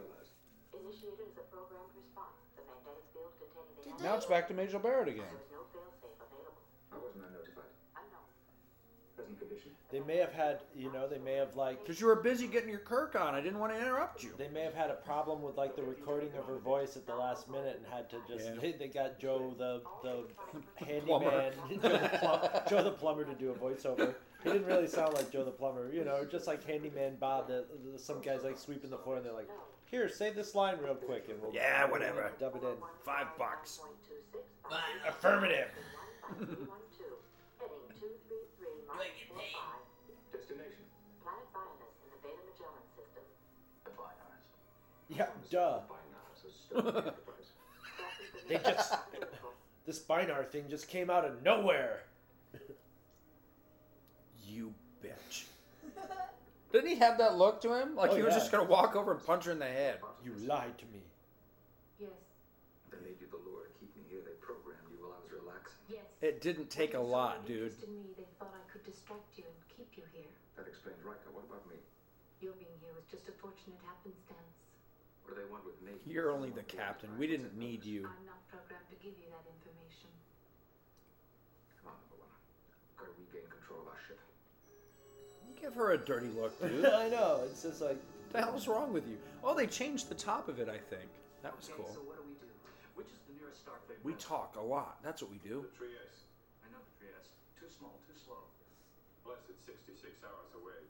Initiated 0.75 1.27
as 1.31 1.37
a 1.37 1.41
programmed 1.51 1.91
response. 1.95 2.01
The 2.01 2.01
magnetic 2.01 2.01
field 2.01 2.01
containing 2.01 2.03
the 2.03 2.07
Did 2.07 2.10
Now 4.03 4.15
it's 4.15 4.25
back 4.25 4.47
to 4.47 4.53
Majel 4.53 4.79
Barrett 4.79 5.07
again. 5.07 5.23
There 5.29 5.39
is 5.39 5.51
no 5.51 5.59
failsafe 5.79 6.17
available. 6.17 6.57
Why 6.89 6.97
wasn't 6.97 7.23
notified? 7.31 7.65
Present 9.15 9.39
condition? 9.39 9.71
They 9.91 9.99
may 9.99 10.17
have 10.17 10.33
had, 10.33 10.59
you 10.75 10.91
know, 10.91 11.07
they 11.07 11.19
may 11.19 11.35
have 11.35 11.55
like 11.55 11.83
Because 11.83 12.01
you 12.01 12.07
were 12.07 12.15
busy 12.15 12.47
getting 12.47 12.69
your 12.69 12.79
Kirk 12.79 13.15
on. 13.15 13.35
I 13.35 13.41
didn't 13.41 13.59
want 13.59 13.73
to 13.73 13.79
interrupt 13.79 14.23
you. 14.23 14.31
They 14.37 14.47
may 14.47 14.61
have 14.61 14.73
had 14.73 14.89
a 14.89 14.95
problem 14.95 15.41
with 15.41 15.57
like 15.57 15.75
the 15.75 15.83
recording 15.83 16.29
of 16.39 16.45
her 16.45 16.57
voice 16.57 16.95
at 16.95 17.05
the 17.05 17.13
last 17.15 17.49
minute 17.49 17.77
and 17.77 17.93
had 17.93 18.09
to 18.09 18.17
just. 18.27 18.45
Yeah. 18.49 18.59
They, 18.61 18.71
they 18.71 18.87
got 18.87 19.19
Joe 19.19 19.53
the 19.57 19.81
the 20.03 20.23
Plumber. 21.05 21.29
handyman, 21.29 21.53
Joe 21.81 21.89
the, 21.89 22.09
plum, 22.19 22.39
Joe 22.69 22.83
the 22.83 22.91
plumber 22.91 23.25
to 23.25 23.33
do 23.35 23.51
a 23.51 23.53
voiceover. 23.53 24.15
He 24.43 24.49
didn't 24.49 24.65
really 24.65 24.87
sound 24.87 25.13
like 25.13 25.31
Joe 25.31 25.43
the 25.45 25.51
plumber, 25.51 25.93
you 25.93 26.03
know, 26.03 26.25
just 26.25 26.47
like 26.47 26.65
handyman 26.65 27.17
Bob. 27.19 27.47
That 27.49 27.65
some 27.97 28.21
guys 28.21 28.43
like 28.43 28.57
sweeping 28.57 28.89
the 28.89 28.97
floor 28.97 29.17
and 29.17 29.25
they're 29.25 29.33
like, 29.33 29.49
"Here, 29.91 30.07
say 30.09 30.29
this 30.31 30.55
line 30.55 30.77
real 30.81 30.95
quick," 30.95 31.27
and 31.29 31.41
we'll 31.41 31.53
Yeah, 31.53 31.85
whatever. 31.85 32.31
dub 32.39 32.55
it 32.55 32.63
in. 32.63 32.75
Five 33.03 33.27
bucks. 33.37 33.79
Affirmative. 35.07 35.69
Destination? 40.31 40.83
Planet 41.23 41.43
Bynaus 41.53 41.95
in 42.03 42.09
the 42.11 42.19
Beta 42.23 42.41
Magellan 42.47 42.83
system. 42.95 43.23
The 43.83 43.91
Bynars. 43.91 44.45
Yeah, 45.09 45.27
duh. 45.49 45.79
Bynars 45.89 46.45
are 46.45 46.51
still 46.51 46.79
in 46.79 46.85
the 46.85 46.99
Enterprise. 46.99 47.51
They 48.47 48.57
just 48.57 48.93
this 49.85 49.99
Bynar 49.99 50.47
thing 50.47 50.65
just 50.69 50.87
came 50.87 51.09
out 51.09 51.25
of 51.25 51.41
nowhere. 51.43 52.03
You 54.47 54.73
bitch. 55.01 55.45
Didn't 56.71 56.87
he 56.89 56.95
have 56.95 57.17
that 57.19 57.35
look 57.35 57.61
to 57.61 57.73
him? 57.73 57.95
Like 57.95 58.11
Oh, 58.11 58.15
he 58.15 58.23
was 58.23 58.33
yeah. 58.33 58.39
just 58.39 58.51
gonna 58.51 58.63
walk 58.63 58.95
over 58.95 59.11
and 59.11 59.23
punch 59.25 59.45
her 59.45 59.51
in 59.51 59.59
the 59.59 59.67
head. 59.67 59.99
You 60.23 60.33
lied 60.47 60.77
to 60.79 60.85
me. 60.87 61.03
Yes. 61.99 62.09
They 62.91 62.97
made 63.03 63.19
you 63.19 63.27
the 63.27 63.37
lure 63.43 63.67
to 63.67 63.71
keep 63.79 63.91
me 63.95 64.03
here. 64.09 64.21
They 64.23 64.35
programmed 64.39 64.87
you 64.91 65.03
while 65.03 65.13
I 65.15 65.21
was 65.21 65.31
relaxing. 65.35 65.75
Yes. 65.91 66.07
It 66.21 66.39
didn't 66.41 66.69
take 66.69 66.93
a 66.95 66.99
lot, 66.99 67.45
dude. 67.45 67.75
To 67.81 67.87
me, 67.87 68.15
they 68.15 68.25
thought 68.39 68.55
I 68.55 68.63
could 68.71 68.83
distract 68.87 69.35
you 69.37 69.43
and 69.43 69.57
keep 69.67 69.91
you 69.99 70.03
here. 70.15 70.31
That 70.55 70.67
explains 70.67 71.03
Riker. 71.03 71.31
What 71.35 71.43
about 71.51 71.67
me? 71.67 71.75
Your 72.39 72.55
being 72.55 72.73
here 72.79 72.95
was 72.95 73.05
just 73.11 73.27
a 73.27 73.35
fortunate 73.43 73.77
happenstance. 73.83 74.55
What 75.27 75.35
do 75.35 75.43
they 75.43 75.49
want 75.51 75.67
with 75.67 75.77
me? 75.83 75.91
You're 76.07 76.31
only 76.31 76.49
the 76.55 76.63
captain. 76.65 77.11
We 77.19 77.27
didn't 77.27 77.53
need 77.59 77.83
you. 77.83 78.07
I'm 78.07 78.25
not 78.25 78.41
programmed 78.47 78.87
to 78.89 78.97
give 79.03 79.13
you 79.19 79.27
that 79.29 79.43
information. 79.45 80.09
Come 81.83 81.93
on, 81.93 81.97
number 82.07 82.17
one. 82.23 82.33
Gotta 82.97 83.11
regain 83.19 83.45
control 83.51 83.83
of 83.85 83.91
our 83.91 84.01
ship. 84.07 84.17
Give 85.61 85.73
her 85.75 85.91
a 85.91 85.97
dirty 85.97 86.27
look, 86.35 86.57
dude. 86.61 86.85
I 86.89 87.07
know. 87.09 87.41
It's 87.45 87.61
just 87.61 87.81
like 87.81 87.97
What 88.31 88.33
the 88.33 88.41
hell's 88.41 88.67
wrong 88.67 88.91
with 88.91 89.07
you? 89.07 89.17
Oh, 89.43 89.53
they 89.55 89.67
changed 89.67 90.09
the 90.09 90.15
top 90.15 90.49
of 90.49 90.59
it. 90.59 90.67
I 90.67 90.81
think 90.89 91.05
that 91.43 91.55
was 91.55 91.69
cool. 91.69 91.85
So 91.93 92.01
what 92.01 92.17
do 92.17 92.23
we 92.25 92.33
do? 92.41 92.49
Which 92.97 93.07
is 93.13 93.21
the 93.29 93.37
nearest 93.37 93.61
Starfleet? 93.65 94.01
We 94.03 94.13
talk 94.17 94.55
a 94.57 94.61
lot. 94.61 94.97
That's 95.03 95.21
what 95.21 95.29
we 95.29 95.37
do. 95.37 95.61
The 95.69 95.77
Trieste. 95.85 96.25
I 96.65 96.73
know 96.73 96.81
the 96.81 96.93
Trieste. 96.97 97.29
Too 97.61 97.69
small, 97.69 97.93
too 98.09 98.17
slow. 98.17 98.41
Plus, 99.21 99.37
it's 99.53 99.61
66 99.69 100.01
hours 100.25 100.49
away. 100.57 100.81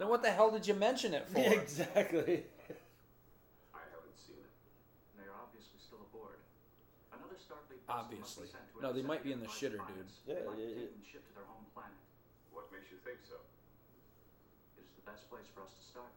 Then 0.00 0.08
what 0.08 0.22
the 0.24 0.32
hell 0.32 0.50
did 0.50 0.66
you 0.66 0.72
mention 0.74 1.12
it 1.12 1.28
for? 1.28 1.38
exactly. 1.44 2.48
I 3.76 3.82
haven't 3.92 4.16
seen 4.16 4.40
it. 4.40 4.52
They 5.20 5.28
are 5.28 5.36
obviously 5.36 5.76
still 5.84 6.00
aboard. 6.08 6.40
Another 7.12 7.36
Starfleet 7.36 7.84
vessel 7.84 7.92
Obviously. 8.08 8.48
must 8.48 8.56
be 8.56 8.56
sent 8.56 8.64
to 8.72 8.80
No, 8.80 8.88
they 8.96 9.04
might 9.04 9.20
be 9.22 9.36
in 9.36 9.40
the 9.44 9.52
shitter, 9.52 9.76
dude. 9.84 10.08
They 10.24 10.32
Yeah, 10.32 10.48
might 10.48 10.56
be 10.56 10.64
yeah, 10.64 10.68
yeah. 10.80 10.88
taking 10.88 11.04
ship 11.04 11.22
to 11.28 11.32
their 11.36 11.44
home 11.44 11.68
planet. 11.76 11.92
What 13.02 13.10
think 13.10 13.18
so? 13.28 13.36
It 14.78 14.82
is 14.84 14.92
the 15.04 15.10
best 15.10 15.28
place 15.28 15.46
for 15.54 15.62
us 15.62 15.72
to 15.72 15.84
start. 15.90 16.12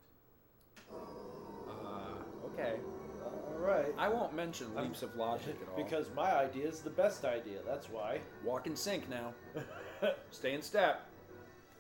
Uh, 1.70 2.54
okay. 2.54 2.76
All 3.24 3.58
right. 3.60 3.94
I 3.98 4.08
won't 4.08 4.36
mention 4.36 4.74
leaps 4.76 5.02
of 5.02 5.16
logic 5.16 5.56
at 5.62 5.70
all. 5.70 5.84
Because 5.84 6.08
my 6.16 6.36
idea 6.36 6.68
is 6.68 6.82
the 6.82 6.92
best 6.92 7.26
idea. 7.26 7.60
That's 7.66 7.90
why. 7.90 8.20
walk 8.44 8.68
in 8.68 8.76
sync 8.76 9.10
now. 9.10 9.34
Stay 10.32 10.54
in 10.54 10.62
step. 10.62 11.08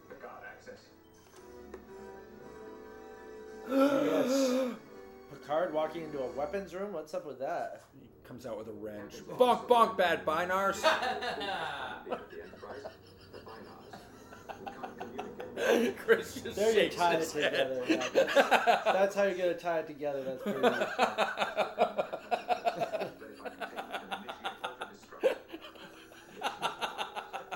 Picard 0.10 0.44
access. 0.52 0.80
yes. 3.69 4.73
Picard 5.32 5.73
walking 5.73 6.03
into 6.03 6.19
a 6.19 6.27
weapons 6.32 6.73
room. 6.73 6.94
What's 6.94 7.14
up 7.14 7.27
with 7.27 7.40
that? 7.40 7.84
He 7.99 8.07
comes 8.27 8.48
out 8.48 8.57
with 8.57 8.69
a 8.69 8.73
wrench. 8.73 9.14
Bonk, 9.38 9.68
bonk, 9.68 9.98
bad 9.98 10.26
bynars. 10.26 10.82
The 10.82 12.15
Bynars. 12.15 12.91
We 15.56 15.61
can't 15.61 15.72
communicate. 15.72 15.98
Chris 15.98 16.41
just 16.41 16.56
There 16.56 16.84
you 16.84 16.90
tie 16.90 17.14
it 17.15 17.30
together. 17.30 17.84
Yeah, 17.88 18.03
that's, 18.14 18.34
that's 18.86 19.15
how 19.15 19.23
you're 19.23 19.38
gonna 19.38 19.53
tie 19.53 19.80
it 19.80 19.88
together. 19.88 20.23
That's 20.23 20.41
pretty. 20.44 20.60
But 20.61 20.82
if 23.32 23.41
I 23.41 23.49
can 23.49 23.69
take 23.69 23.82
you 23.82 23.88
to 23.88 23.94
initiate 24.11 24.64
auto-destruction. 24.64 25.36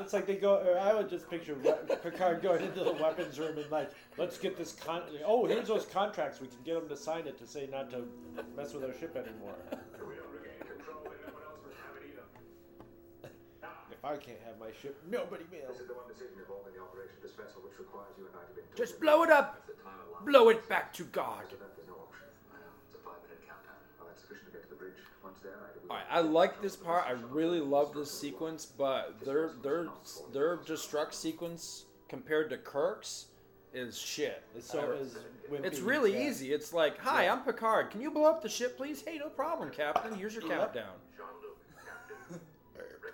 It's 0.01 0.13
like 0.13 0.25
they 0.25 0.37
go. 0.37 0.55
Or 0.55 0.79
I 0.79 0.93
would 0.95 1.07
just 1.09 1.29
picture 1.29 1.53
Picard 2.01 2.41
going 2.41 2.63
into 2.63 2.83
the 2.83 2.93
weapons 2.93 3.37
room 3.37 3.57
and 3.59 3.69
like, 3.69 3.91
let's 4.17 4.37
get 4.39 4.57
this 4.57 4.71
con. 4.71 5.03
Oh, 5.25 5.45
here's 5.45 5.67
those 5.67 5.85
contracts. 5.85 6.39
We 6.41 6.47
can 6.47 6.57
get 6.65 6.73
them 6.75 6.87
to 6.89 6.95
sign 6.97 7.27
it 7.27 7.37
to 7.37 7.45
say 7.45 7.67
not 7.71 7.91
to 7.91 8.05
mess 8.57 8.73
with 8.73 8.85
our 8.85 8.93
ship 8.97 9.15
anymore. 9.15 9.53
If 13.99 14.05
I 14.05 14.15
can't 14.15 14.39
have 14.47 14.55
my 14.55 14.71
ship, 14.81 14.95
nobody 15.11 15.43
will. 15.51 15.67
This 15.67 15.83
is 15.83 15.87
the 15.91 15.93
one 15.93 16.07
decision 16.07 16.39
involving 16.39 16.71
the 16.71 16.79
operation 16.79 17.19
of 17.19 17.23
this 17.23 17.35
vessel 17.35 17.59
which 17.67 17.75
requires 17.75 18.15
you 18.15 18.31
and 18.31 18.35
I 18.39 18.47
to 18.47 18.55
be 18.55 18.63
Just 18.79 18.95
blow 19.03 19.27
it 19.27 19.29
up. 19.29 19.59
That's 19.59 19.75
the 19.75 19.83
time 19.83 19.99
allowed. 20.07 20.23
Blow 20.23 20.47
it 20.47 20.63
back 20.71 20.93
to 20.95 21.03
God. 21.11 21.43
So 21.51 21.59
that 21.59 21.75
there's 21.75 21.91
no 21.91 21.99
option. 22.07 22.23
I 22.47 22.63
know. 22.63 22.71
It's 22.87 22.95
a 22.95 23.03
five-minute 23.03 23.43
countdown. 23.43 23.75
Well, 23.99 24.07
that's 24.07 24.23
sufficient 24.23 24.47
to 24.47 24.53
get 24.55 24.63
to 24.63 24.69
the 24.71 24.79
bridge. 24.79 25.03
Once 25.19 25.43
there, 25.43 25.59
I 25.59 25.75
Alright, 25.91 26.07
I 26.07 26.21
like 26.21 26.61
this 26.61 26.77
part. 26.77 27.11
I 27.11 27.19
really 27.27 27.59
love 27.59 27.93
this 27.93 28.07
sequence, 28.07 28.65
but 28.65 29.19
their 29.25 29.51
their 29.63 29.91
their 30.31 30.63
destruct 30.63 31.13
sequence 31.13 31.83
compared 32.07 32.49
to 32.51 32.57
Kirk's 32.57 33.25
is 33.73 33.99
shit. 33.99 34.43
It's 34.55 34.71
so 34.71 34.91
is 34.91 35.17
It's 35.51 35.79
really 35.79 36.13
yeah. 36.13 36.29
easy. 36.29 36.53
It's 36.53 36.71
like, 36.71 36.97
hi, 36.99 37.27
I'm 37.27 37.41
Picard. 37.43 37.91
Can 37.91 37.99
you 37.99 38.11
blow 38.11 38.25
up 38.31 38.41
the 38.41 38.49
ship, 38.49 38.77
please? 38.77 39.03
Hey, 39.05 39.17
no 39.17 39.27
problem, 39.27 39.71
Captain. 39.71 40.15
Here's 40.15 40.35
your 40.35 40.43
countdown. 40.43 40.95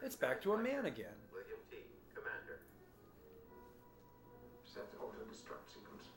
Jean-Luc, 0.06 0.12
Captain. 0.12 0.12
It's 0.12 0.16
back 0.16 0.42
to 0.44 0.54
a 0.54 0.58
man 0.58 0.86
again. 0.86 1.18
William 1.34 1.58
T, 1.70 1.78
Commander. 2.14 2.60
Set 4.64 4.84
auto-destruct 5.00 5.66
sequence. 5.74 6.10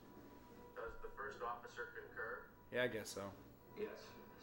Does 0.76 0.92
the 1.02 1.08
first 1.16 1.38
officer 1.42 1.88
concur? 1.96 2.40
Yeah, 2.72 2.84
I 2.84 2.88
guess 2.88 3.08
so. 3.08 3.22
Yes. 3.78 3.88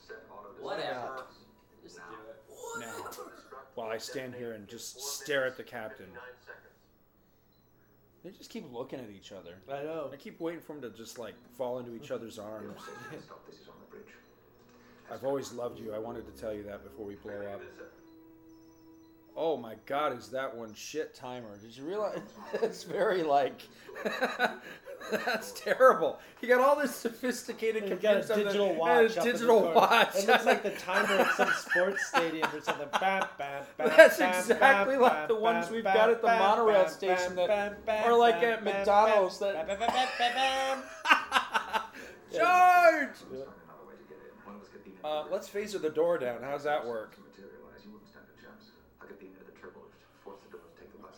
Set 0.08 0.24
auto-destruct. 0.32 0.64
Whatever. 0.64 1.24
Just 1.84 1.98
Now. 1.98 2.04
do 2.10 2.18
it. 2.30 2.42
Now, 2.80 2.94
while 3.76 3.90
I 3.90 3.98
stand 3.98 4.34
here 4.34 4.54
and 4.54 4.68
just 4.68 5.00
stare 5.00 5.46
at 5.46 5.58
the 5.58 5.64
captain, 5.64 6.08
they 8.24 8.32
just 8.32 8.50
keep 8.50 8.66
looking 8.74 9.00
at 9.00 9.10
each 9.12 9.32
other. 9.32 9.56
I 9.72 9.84
know. 9.84 10.10
I 10.12 10.16
keep 10.16 10.40
waiting 10.40 10.62
for 10.62 10.74
them 10.74 10.82
to 10.82 10.90
just 10.98 11.20
like 11.20 11.36
fall 11.58 11.78
into 11.80 11.96
each 11.96 12.10
other's 12.10 12.40
arms. 12.40 12.82
Stop. 13.24 13.46
This 13.46 13.60
is 13.60 13.68
on 13.68 13.76
the 13.80 13.96
bridge. 13.96 14.14
I've 15.12 15.24
always 15.24 15.52
loved 15.54 15.80
you. 15.80 15.94
I 15.94 16.00
wanted 16.00 16.26
to 16.34 16.42
tell 16.42 16.54
you 16.54 16.64
that 16.64 16.84
before 16.84 17.06
we 17.06 17.16
blow 17.16 17.40
up. 17.54 17.62
Oh 19.38 19.58
my 19.58 19.76
god, 19.86 20.18
is 20.18 20.30
that 20.30 20.56
one 20.56 20.74
shit 20.74 21.14
timer? 21.14 21.58
Did 21.58 21.76
you 21.76 21.84
realize? 21.84 22.20
It's 22.62 22.84
very 22.84 23.24
like. 23.24 23.62
That's 25.12 25.52
terrible. 25.52 26.20
You 26.42 26.48
got 26.48 26.62
all 26.62 26.76
this 26.76 26.96
sophisticated 26.96 27.84
You 27.84 27.96
got 27.96 28.18
a 28.18 28.22
computer 28.22 28.24
stuff 28.24 28.38
digital 28.38 28.70
and 28.70 28.78
watch. 28.78 28.90
a 28.90 28.96
up 28.96 29.02
in 29.02 29.16
the 29.18 29.32
digital 29.32 29.74
watch. 29.74 30.16
It 30.16 30.28
looks 30.28 30.46
like 30.46 30.64
the 30.64 30.72
timer 30.72 31.22
at 31.22 31.32
some 31.36 31.52
sports 31.52 32.08
stadium 32.08 32.50
or 32.54 32.62
something. 32.62 32.88
Bam, 33.00 33.28
bam, 33.38 33.64
bam, 33.78 33.92
That's 33.96 34.18
bam, 34.18 34.30
exactly 34.30 34.94
bam, 34.96 35.02
like 35.02 35.14
bam, 35.14 35.28
the 35.28 35.36
ones 35.36 35.66
bam, 35.66 35.74
we've 35.76 35.84
bam, 35.84 35.94
got 35.96 36.10
at 36.10 36.22
the 36.22 36.28
bam, 36.28 36.40
monorail 36.40 36.84
bam, 36.84 36.92
station 36.92 37.36
bam, 37.36 37.48
that, 37.48 37.86
bam, 37.86 38.10
or 38.10 38.18
like 38.18 38.42
bam, 38.42 38.54
at 38.54 38.64
McDonald's 38.64 39.38
bam, 39.38 39.54
that. 39.54 39.70
into 39.70 39.76
Uh, 45.04 45.24
the 45.24 45.30
let's 45.32 45.48
phaser 45.50 45.80
the 45.80 45.90
door 45.90 46.18
down. 46.18 46.42
How's 46.42 46.64
that 46.64 46.86
work? 46.86 47.16
Materialize. 49.06 49.14
You 49.14 49.14
wouldn't 49.14 49.14
stand 49.14 49.14
a 49.14 49.14
chance. 49.14 49.14
I 49.14 49.14
could 49.14 49.20
beam 49.22 49.34
into 49.38 49.46
the 49.46 49.58
turbo 49.58 49.80
lift, 49.86 50.02
force 50.26 50.42
the 50.42 50.50
doors, 50.58 50.74
take 50.76 50.90
the 50.90 51.00
bus. 51.06 51.14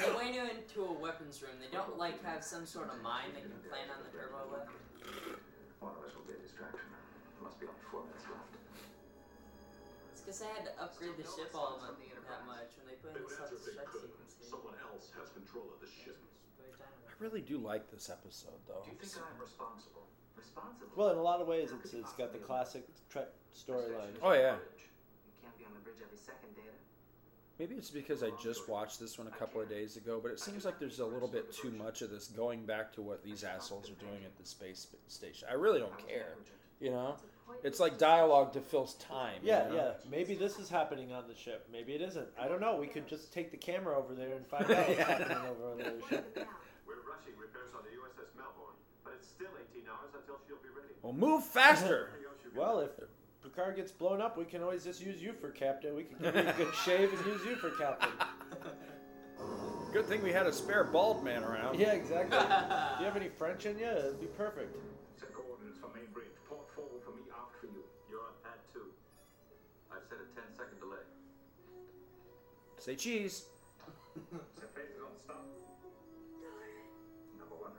They 0.00 0.12
went 0.14 0.30
you 0.34 0.44
into 0.46 0.78
a 0.86 0.94
weapons 0.94 1.42
room. 1.42 1.58
They 1.58 1.70
don't 1.74 1.98
like 1.98 2.22
have 2.22 2.42
some 2.46 2.64
sort 2.64 2.88
of 2.94 3.02
mind 3.02 3.34
they 3.34 3.42
can 3.42 3.58
plan 3.66 3.90
on 3.90 4.00
the 4.06 4.10
turbo 4.14 4.46
with. 4.50 4.66
One 5.82 5.92
of 5.98 6.02
us 6.06 6.14
will 6.14 6.24
be 6.26 6.34
a 6.38 6.42
distraction. 6.42 6.86
There 6.88 7.44
Must 7.44 7.58
be 7.60 7.66
only 7.68 7.84
four 7.92 8.02
minutes 8.08 8.24
left. 8.30 8.54
It's 10.14 10.22
because 10.24 10.40
they 10.40 10.50
had 10.50 10.64
to 10.70 10.74
upgrade 10.80 11.14
the 11.20 11.26
ship 11.28 11.52
all 11.54 11.76
of 11.76 11.84
them 11.84 11.96
that 12.00 12.42
much 12.48 12.74
when 12.80 12.90
they 12.90 12.98
put 12.98 13.14
in 13.14 13.22
the 13.22 13.28
They 13.28 13.28
would 13.28 13.38
answer 13.38 13.54
if 13.54 13.62
they 13.62 13.76
self-destruct 13.78 13.90
could. 13.92 14.02
sequence. 14.10 14.32
here. 14.40 14.48
Someone 14.50 14.74
else 14.82 15.06
has 15.14 15.30
control 15.30 15.70
of 15.70 15.78
the 15.78 15.86
ship. 15.86 16.18
I 16.58 17.12
really 17.22 17.40
do 17.40 17.56
like 17.56 17.86
this 17.94 18.10
episode, 18.10 18.58
though. 18.66 18.82
Do 18.84 18.90
you 18.92 18.98
think 19.00 19.14
I'm 19.22 19.38
responsible? 19.40 20.04
Responsible? 20.36 20.92
Well, 20.98 21.10
in 21.14 21.18
a 21.18 21.24
lot 21.24 21.40
of 21.40 21.46
ways, 21.48 21.70
it's, 21.72 21.94
it's 21.96 22.12
got 22.18 22.32
the 22.34 22.42
classic 22.42 22.84
Trek 23.08 23.30
storyline. 23.56 24.12
Oh 24.20 24.36
yeah. 24.36 24.60
You 24.60 25.32
can't 25.40 25.56
be 25.56 25.64
on 25.64 25.72
the 25.72 25.80
bridge 25.80 25.96
every 26.04 26.18
second, 26.20 26.52
Data. 26.52 26.75
Maybe 27.58 27.74
it's 27.74 27.90
because 27.90 28.22
I 28.22 28.30
just 28.42 28.68
watched 28.68 29.00
this 29.00 29.16
one 29.16 29.28
a 29.28 29.30
couple 29.30 29.62
of 29.62 29.68
days 29.70 29.96
ago, 29.96 30.20
but 30.22 30.30
it 30.30 30.38
seems 30.40 30.64
like 30.66 30.78
there's 30.78 30.98
a 31.00 31.06
little 31.06 31.28
bit 31.28 31.50
too 31.52 31.70
much 31.70 32.02
of 32.02 32.10
this 32.10 32.26
going 32.28 32.66
back 32.66 32.92
to 32.94 33.02
what 33.02 33.24
these 33.24 33.44
assholes 33.44 33.88
are 33.90 33.94
doing 33.94 34.24
at 34.26 34.36
the 34.36 34.44
space 34.46 34.88
station. 35.08 35.48
I 35.50 35.54
really 35.54 35.78
don't 35.80 35.96
care, 36.06 36.34
you 36.80 36.90
know. 36.90 37.16
It's 37.64 37.80
like 37.80 37.96
dialogue 37.96 38.52
to 38.54 38.60
fill's 38.60 38.94
time. 38.94 39.40
you 39.42 39.48
Yeah, 39.48 39.68
know? 39.68 39.74
yeah. 39.74 39.90
Maybe 40.10 40.34
this 40.34 40.58
is 40.58 40.68
happening 40.68 41.12
on 41.12 41.24
the 41.28 41.34
ship. 41.34 41.66
Maybe 41.72 41.94
it 41.94 42.02
isn't. 42.02 42.26
I 42.38 42.46
don't 42.48 42.60
know. 42.60 42.76
We 42.76 42.88
could 42.88 43.08
just 43.08 43.32
take 43.32 43.50
the 43.50 43.56
camera 43.56 43.96
over 43.96 44.14
there 44.14 44.34
and 44.36 44.46
find 44.46 44.64
out 44.64 44.88
what's 44.88 44.98
happening 45.08 45.38
over 45.38 45.70
on 45.70 45.78
the 45.78 45.86
other 45.86 46.00
ship. 46.10 46.36
We're 46.86 46.94
rushing 47.08 47.32
repairs 47.40 47.70
on 47.74 47.82
the 47.84 47.96
USS 47.96 48.36
Melbourne, 48.36 48.76
but 49.04 49.14
it's 49.16 49.28
still 49.28 49.48
18 49.72 49.88
hours 49.88 50.10
until 50.14 50.36
she'll 50.46 50.56
be 50.56 50.68
ready. 50.76 50.92
Well, 51.02 51.14
move 51.14 51.44
faster. 51.44 52.10
Well, 52.54 52.80
if 52.80 52.90
Picard 53.56 53.76
gets 53.76 53.90
blown 53.90 54.20
up, 54.20 54.36
we 54.36 54.44
can 54.44 54.62
always 54.62 54.84
just 54.84 55.00
use 55.00 55.22
you 55.22 55.32
for 55.32 55.48
captain. 55.48 55.96
We 55.96 56.04
can 56.04 56.18
give 56.20 56.34
you 56.34 56.42
a 56.42 56.52
good 56.52 56.74
shave 56.84 57.10
and 57.10 57.26
use 57.26 57.40
you 57.46 57.56
for 57.56 57.70
captain. 57.70 58.10
Good 59.94 60.04
thing 60.04 60.22
we 60.22 60.30
had 60.30 60.46
a 60.46 60.52
spare 60.52 60.84
bald 60.84 61.24
man 61.24 61.42
around. 61.42 61.78
Yeah, 61.78 61.92
exactly. 61.92 62.36
Do 62.38 62.44
you 63.00 63.06
have 63.06 63.16
any 63.16 63.30
French 63.30 63.64
in 63.64 63.78
you? 63.78 63.86
It'd 63.86 64.20
be 64.20 64.26
perfect. 64.26 64.76
Set 65.18 65.32
coordinates 65.32 65.78
for 65.78 65.88
main 65.96 66.04
bridge. 66.12 66.26
Port 66.46 66.68
forward 66.74 67.00
for 67.02 67.12
me, 67.12 67.22
aft 67.32 67.58
for 67.58 67.66
you. 67.68 67.82
You're 68.10 68.20
on 68.20 68.36
pad 68.44 68.60
two. 68.74 68.92
I've 69.90 70.04
set 70.06 70.18
a 70.18 70.28
10 70.38 70.44
second 70.52 70.78
delay. 70.78 71.00
Say 72.76 72.94
cheese. 72.94 73.46
Set 74.54 74.74
phasers 74.74 75.00
on 75.00 75.16
stop. 75.24 75.46
Number 77.38 77.56
one. 77.56 77.72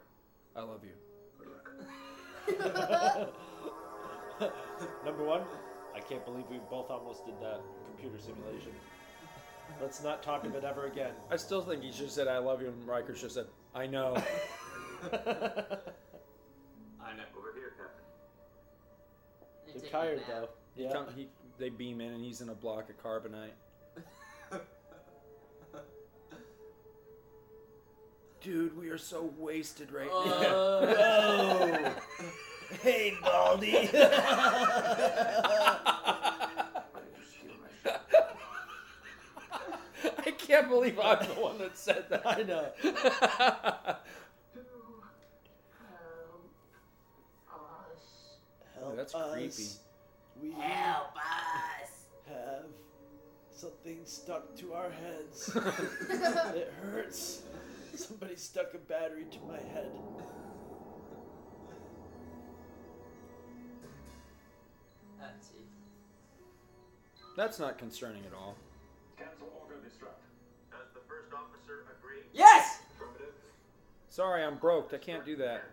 I 0.56 0.62
love 0.62 0.82
you. 0.84 0.96
Good 1.38 1.50
luck. 1.54 3.30
Number 5.06 5.24
one, 5.24 5.42
I 5.42 5.67
can't 6.10 6.24
believe 6.26 6.46
we 6.50 6.60
both 6.70 6.90
almost 6.90 7.26
did 7.26 7.36
that 7.42 7.60
computer 7.86 8.18
simulation. 8.24 8.72
Let's 9.82 10.02
not 10.04 10.24
talk 10.24 10.46
of 10.46 10.56
it 10.56 10.64
ever 10.64 10.86
again. 10.86 11.12
I 11.30 11.36
still 11.36 11.62
think 11.62 11.84
he 11.84 11.92
should 11.92 12.04
have 12.04 12.12
said 12.12 12.28
I 12.28 12.38
love 12.38 12.62
you, 12.62 12.70
and 12.70 12.88
Riker 12.88 13.14
should 13.14 13.24
have 13.24 13.32
said 13.34 13.48
I 13.76 13.86
know. 13.88 14.16
I 15.14 15.18
know. 17.14 17.24
Over 17.38 17.54
here, 17.56 17.74
Captain. 17.78 18.06
They're 19.82 19.90
tired 19.92 20.22
though. 20.28 20.50
He 20.76 20.84
Yeah. 20.84 20.94
come- 20.94 21.08
he, 21.16 21.28
they 21.58 21.70
beam 21.70 22.00
in, 22.02 22.14
and 22.14 22.24
he's 22.24 22.42
in 22.42 22.50
a 22.50 22.56
block 22.56 22.90
of 22.90 22.98
carbonite. 23.04 23.52
Dude, 28.42 28.78
we 28.78 28.90
are 28.90 28.98
so 28.98 29.34
wasted 29.38 29.92
right 29.92 30.10
Oh. 30.12 31.74
now. 31.84 31.94
hey, 32.82 33.14
Baldy. 33.22 33.90
Can't 40.48 40.70
believe 40.70 40.98
I'm 40.98 41.28
the 41.28 41.34
one 41.34 41.58
that 41.58 41.78
said 41.78 42.06
that. 42.10 42.26
I 42.26 42.42
know. 42.44 42.70
Help 48.80 48.96
that's 48.96 49.14
us. 49.14 49.34
creepy. 49.34 49.70
We 50.42 50.52
Help 50.52 51.16
us. 51.18 52.06
have 52.30 52.64
something 53.54 54.00
stuck 54.06 54.56
to 54.58 54.74
our 54.74 54.90
heads. 54.90 55.54
it 56.56 56.74
hurts. 56.82 57.42
Somebody 57.96 58.38
stuck 58.38 58.74
a 58.74 58.78
battery 58.78 59.26
to 59.30 59.40
my 59.48 59.58
head. 59.58 59.92
That's. 65.20 65.50
That's 67.36 67.60
not 67.60 67.78
concerning 67.78 68.24
at 68.26 68.34
all. 68.34 68.56
Yes! 72.38 72.80
Sorry, 74.10 74.44
I'm 74.44 74.56
broke. 74.58 74.94
I 74.94 74.98
can't 74.98 75.26
do 75.26 75.36
that. 75.38 75.64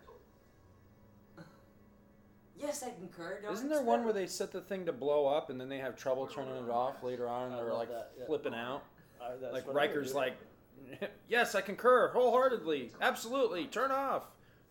Yes, 2.59 2.83
I 2.83 2.91
concur. 2.91 3.41
Don't 3.43 3.53
Isn't 3.53 3.69
there 3.69 3.83
one 3.83 4.05
where 4.05 4.13
they 4.13 4.27
set 4.27 4.51
the 4.51 4.61
thing 4.61 4.87
to 4.87 4.93
blow 4.93 5.27
up 5.27 5.51
and 5.51 5.61
then 5.61 5.69
they 5.69 5.79
have 5.79 5.97
trouble 5.97 6.27
turning 6.27 6.57
it 6.57 6.71
off 6.71 7.03
later 7.03 7.29
on 7.29 7.47
and 7.47 7.55
I 7.55 7.57
they're 7.59 7.69
love 7.71 7.79
like 7.81 7.89
that, 7.91 8.13
yeah. 8.19 8.27
flipping 8.27 8.55
out? 8.55 8.85
Uh, 9.21 9.31
that's 9.41 9.53
like 9.53 9.67
what 9.67 9.77
I 9.77 9.87
would 9.87 9.89
Riker's 9.91 10.13
do. 10.13 10.19
like, 10.19 10.37
yes, 11.29 11.55
I 11.55 11.61
concur 11.61 12.09
wholeheartedly, 12.09 12.93
absolutely, 13.03 13.67
turn 13.67 13.91
off. 13.91 14.25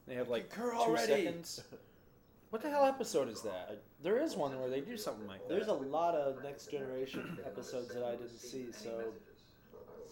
They 0.08 0.16
have 0.16 0.30
like 0.30 0.50
concur 0.50 0.72
two 0.72 0.78
already. 0.78 1.26
seconds. 1.26 1.64
What 2.50 2.62
the 2.62 2.70
hell 2.70 2.86
episode 2.86 3.30
is 3.30 3.42
that? 3.42 3.82
There 4.04 4.18
is 4.22 4.36
one 4.36 4.60
where 4.60 4.70
they 4.70 4.82
do 4.82 4.96
something 4.96 5.28
like 5.28 5.42
that. 5.48 5.50
There's 5.50 5.68
a 5.70 5.74
lot 5.74 6.14
of 6.16 6.44
Next 6.44 6.70
Generation 6.72 7.38
episodes 7.46 7.90
that 7.94 8.04
I 8.04 8.12
didn't 8.12 8.38
see, 8.40 8.68
so 8.72 8.90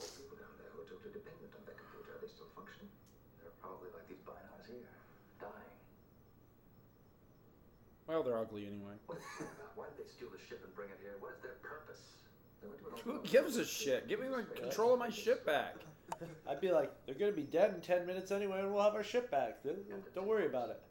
People 0.02 0.38
down 0.38 0.50
there 0.58 0.70
who 0.74 0.82
are 0.82 0.90
totally 0.90 1.14
dependent 1.14 1.54
on 1.54 1.62
their 1.70 1.78
computer, 1.78 2.18
they 2.18 2.28
still 2.28 2.50
function. 2.58 2.90
They're 3.38 3.54
probably 3.62 3.90
like 3.94 4.10
these 4.10 4.26
bynars 4.26 4.66
here, 4.66 4.90
dying. 5.38 5.70
Well, 8.12 8.24
they're 8.28 8.38
ugly 8.38 8.68
anyway. 8.68 9.00
Why 9.80 9.88
did 9.88 9.96
they 10.04 10.10
steal 10.12 10.28
the 10.28 10.42
ship 10.44 10.60
and 10.68 10.76
bring 10.76 10.92
it 10.92 11.00
here? 11.00 11.16
What 11.24 11.32
is 11.32 11.40
their 11.40 11.56
purpose? 11.64 12.20
They 12.60 12.68
were 12.68 12.92
Who 13.08 13.24
gives 13.24 13.56
a 13.56 13.64
shit? 13.64 14.12
Give 14.12 14.20
me 14.20 14.28
my 14.28 14.44
control 14.52 14.92
of 14.92 15.00
my 15.00 15.08
ship 15.08 15.46
back. 15.48 15.80
I'd 16.48 16.60
be 16.60 16.76
like, 16.76 16.92
they're 17.08 17.16
gonna 17.16 17.32
be 17.32 17.48
dead 17.48 17.72
in 17.74 17.80
ten 17.80 18.04
minutes 18.06 18.36
anyway, 18.36 18.60
and 18.60 18.74
we'll 18.76 18.84
have 18.84 19.00
our 19.00 19.04
ship 19.04 19.32
back. 19.32 19.64
Don't- 19.64 19.88
Don't 20.14 20.28
worry 20.28 20.46
about 20.46 20.70
it. 20.76 20.84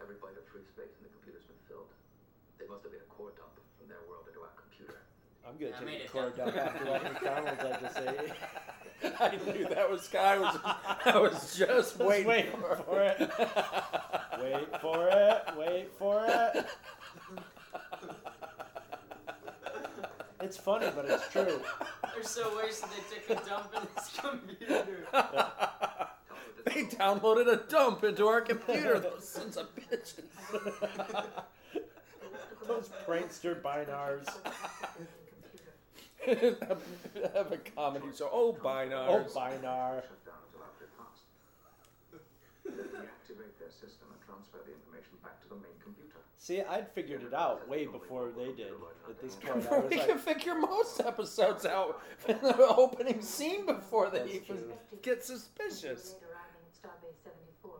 Every 0.00 0.16
byte 0.16 0.40
of 0.40 0.48
free 0.48 0.64
space 0.64 0.96
in 0.96 1.04
the 1.04 1.12
computer's 1.12 1.44
been 1.44 1.60
filled. 1.68 1.92
They 2.56 2.64
must 2.64 2.80
have 2.82 2.96
been 2.96 3.04
a 3.04 3.10
core 3.12 3.36
dump 3.36 3.52
from 3.76 3.92
their 3.92 4.00
world 4.08 4.24
into 4.24 4.40
our 4.40 4.56
computer. 4.56 5.04
I'm 5.46 5.56
gonna 5.58 5.72
I 5.80 5.84
take 5.84 6.02
the 6.04 6.08
cord 6.12 6.36
down. 6.36 6.48
after 6.50 6.84
that 6.84 7.02
McDonald's 7.12 7.60
I 7.62 7.80
just 7.80 7.98
ate. 7.98 9.12
I 9.20 9.36
knew 9.52 9.66
that 9.68 9.90
was 9.90 10.02
Sky. 10.02 10.38
Was 10.38 10.58
I 10.64 11.18
was 11.18 11.56
just 11.58 11.98
waiting, 11.98 12.26
waiting 12.28 12.52
for 12.86 13.00
it. 13.02 13.18
Wait 14.40 14.80
for 14.80 15.08
it. 15.08 15.42
Wait 15.58 15.88
for 15.98 16.24
it. 16.28 16.66
It's 20.40 20.56
funny, 20.56 20.88
but 20.94 21.04
it's 21.06 21.28
true. 21.28 21.60
They're 22.14 22.22
so 22.22 22.56
wasted 22.56 22.88
they 23.10 23.34
took 23.34 23.42
a 23.44 23.48
dump 23.48 23.72
in 23.76 23.82
this 23.96 24.10
computer. 24.20 25.06
They 26.64 26.84
downloaded 26.84 27.48
a 27.52 27.56
dump 27.68 28.04
into 28.04 28.26
our 28.26 28.40
computer. 28.40 28.98
Those 29.00 29.28
sons 29.28 29.56
of 29.56 29.68
bitches. 29.76 30.22
Those 32.66 32.90
prankster 33.06 33.60
bynars. 33.60 34.28
have 37.34 37.52
a 37.52 37.58
comedy 37.74 38.06
show. 38.16 38.28
Oh, 38.32 38.56
Oh, 38.62 39.24
bynar. 39.34 40.02
Shut 40.02 40.24
down 40.24 40.34
until 40.46 40.62
after 40.62 40.84
it 40.84 40.92
passed. 40.98 41.24
Then 42.64 42.76
their 43.58 43.70
system 43.70 44.08
and 44.12 44.20
transfer 44.24 44.58
the 44.64 44.72
information 44.72 45.18
back 45.22 45.40
to 45.42 45.48
the 45.48 45.56
main 45.56 45.74
computer. 45.82 46.18
See, 46.36 46.60
I'd 46.62 46.88
figured 46.92 47.22
it 47.22 47.34
out 47.34 47.68
way 47.68 47.86
before 47.86 48.30
they 48.36 48.52
did. 48.52 48.72
At 49.08 49.20
this 49.20 49.34
point, 49.36 49.56
I 49.56 49.58
Before 49.58 49.80
was 49.80 49.90
we 49.90 49.96
like, 49.98 50.08
can 50.08 50.18
figure 50.18 50.54
most 50.54 51.00
episodes 51.00 51.66
out 51.66 52.00
in 52.28 52.38
the 52.42 52.56
opening 52.68 53.20
scene 53.22 53.66
before 53.66 54.10
they 54.10 54.18
That's 54.18 54.34
even 54.34 54.56
true. 54.58 54.72
get 55.02 55.24
suspicious. 55.24 56.14
Late 56.14 56.22
arriving 56.30 56.62
at 56.66 56.74
Starbase 56.74 57.18
74. 57.24 57.70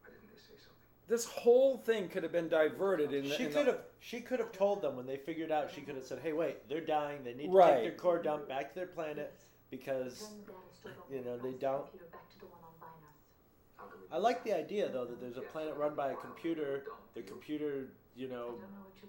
Why 0.00 0.10
didn't 0.12 0.28
they 0.32 0.40
say 0.40 0.56
something? 0.56 0.92
This 1.06 1.26
whole 1.26 1.76
thing 1.76 2.08
could 2.08 2.22
have 2.22 2.32
been 2.32 2.48
diverted 2.48 3.12
in 3.12 3.28
the. 3.28 3.34
she 3.36 3.44
in 3.44 3.52
could 3.52 3.66
the, 3.66 3.72
have. 3.72 3.80
She 4.00 4.20
could 4.20 4.38
have 4.40 4.52
told 4.52 4.80
them 4.80 4.96
when 4.96 5.06
they 5.06 5.18
figured 5.18 5.50
out. 5.52 5.70
She 5.74 5.82
could 5.82 5.96
have 5.96 6.04
said, 6.04 6.20
"Hey, 6.22 6.32
wait, 6.32 6.66
they're 6.68 6.80
dying. 6.80 7.22
They 7.24 7.34
need 7.34 7.46
to 7.46 7.52
Right. 7.52 7.74
take 7.74 7.82
their 7.82 7.98
core 7.98 8.22
dump 8.22 8.48
back 8.48 8.70
to 8.70 8.74
their 8.74 8.86
planet 8.86 9.34
because 9.70 10.20
Turn 10.20 10.38
the 10.46 10.52
data 10.52 10.58
stored 10.72 10.94
on 10.96 11.14
you 11.14 11.24
know 11.24 11.36
they 11.36 11.52
don't." 11.52 11.82
computer 11.82 12.06
back 12.10 12.30
to 12.32 12.38
the 12.40 12.46
one 12.46 12.60
on 12.64 12.72
Bynars. 12.80 13.76
How 13.76 13.84
can 13.84 14.00
we 14.00 14.06
I 14.10 14.18
like 14.18 14.44
the 14.44 14.52
idea 14.56 14.88
though 14.88 15.04
that 15.04 15.20
there's 15.20 15.36
a 15.36 15.42
planet 15.42 15.76
run 15.76 15.94
by 15.94 16.12
a 16.12 16.16
computer. 16.16 16.84
The 17.14 17.22
computer, 17.22 17.88
you 18.16 18.28
know, 18.28 18.58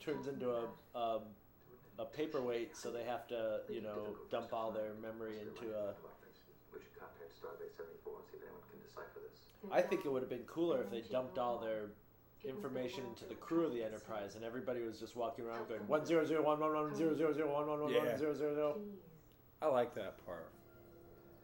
turns 0.01 0.27
into 0.27 0.51
a 0.51 0.67
um, 0.99 1.21
a 1.97 2.03
paperweight, 2.05 2.75
so 2.75 2.91
they 2.91 3.03
have 3.03 3.25
to, 3.29 3.61
you 3.69 3.81
know, 3.81 4.17
dump 4.29 4.51
all 4.51 4.71
their 4.71 4.93
memory 5.01 5.39
into 5.39 5.73
a. 5.73 5.93
We 6.73 6.81
should 6.83 6.91
contact 6.99 7.31
Starbase 7.39 7.71
74 7.77 8.19
and 8.19 8.27
see 8.27 8.35
if 8.35 8.43
anyone 8.43 8.59
can 8.67 8.83
decipher 8.83 9.23
this. 9.23 9.34
I 9.71 9.81
think 9.81 10.05
it 10.05 10.11
would 10.11 10.21
have 10.21 10.29
been 10.29 10.43
cooler 10.47 10.81
if 10.81 10.91
they 10.91 11.01
dumped 11.01 11.37
all 11.37 11.57
their 11.59 11.91
information 12.43 13.03
into 13.05 13.25
the 13.25 13.35
crew 13.35 13.65
of 13.65 13.73
the 13.73 13.83
Enterprise, 13.83 14.35
and 14.35 14.43
everybody 14.43 14.81
was 14.81 14.99
just 14.99 15.15
walking 15.15 15.45
around 15.45 15.67
going 15.67 15.81
one 15.87 16.05
zero 16.05 16.25
zero 16.25 16.43
one 16.43 16.59
one 16.59 16.73
one 16.73 16.95
zero 16.95 17.15
zero 17.15 17.33
zero 17.33 17.51
one 17.53 17.67
one 17.67 17.81
one 17.81 17.91
Yeah. 17.93 18.05
one 18.05 18.17
zero 18.17 18.33
zero 18.35 18.53
zero. 18.53 18.77
I 19.61 19.67
like 19.67 19.95
that 19.95 20.23
part. 20.25 20.49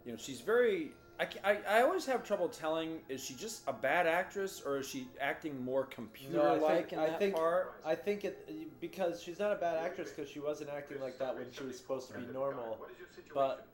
You 0.05 0.11
know, 0.11 0.17
she's 0.17 0.41
very. 0.41 0.91
I, 1.19 1.27
I, 1.43 1.57
I 1.69 1.81
always 1.83 2.05
have 2.07 2.23
trouble 2.23 2.49
telling 2.49 2.99
is 3.07 3.23
she 3.23 3.35
just 3.35 3.61
a 3.67 3.73
bad 3.73 4.07
actress 4.07 4.61
or 4.65 4.79
is 4.79 4.87
she 4.87 5.07
acting 5.19 5.63
more 5.63 5.85
computer 5.85 6.37
No, 6.37 6.55
I 6.55 6.57
like 6.57 6.77
think 6.89 6.93
in 6.93 6.99
I 6.99 7.07
that 7.07 7.19
think 7.19 7.35
part? 7.35 7.73
I 7.85 7.93
think 7.93 8.25
it 8.25 8.79
because 8.81 9.21
she's 9.21 9.37
not 9.37 9.51
a 9.51 9.55
bad 9.55 9.77
actress 9.77 10.09
because 10.11 10.31
she 10.31 10.39
wasn't 10.39 10.71
acting 10.71 10.99
like 10.99 11.19
that 11.19 11.35
when 11.35 11.45
she 11.51 11.63
was 11.63 11.77
supposed 11.77 12.07
to 12.11 12.17
be 12.17 12.33
normal, 12.33 12.79
but 13.35 13.67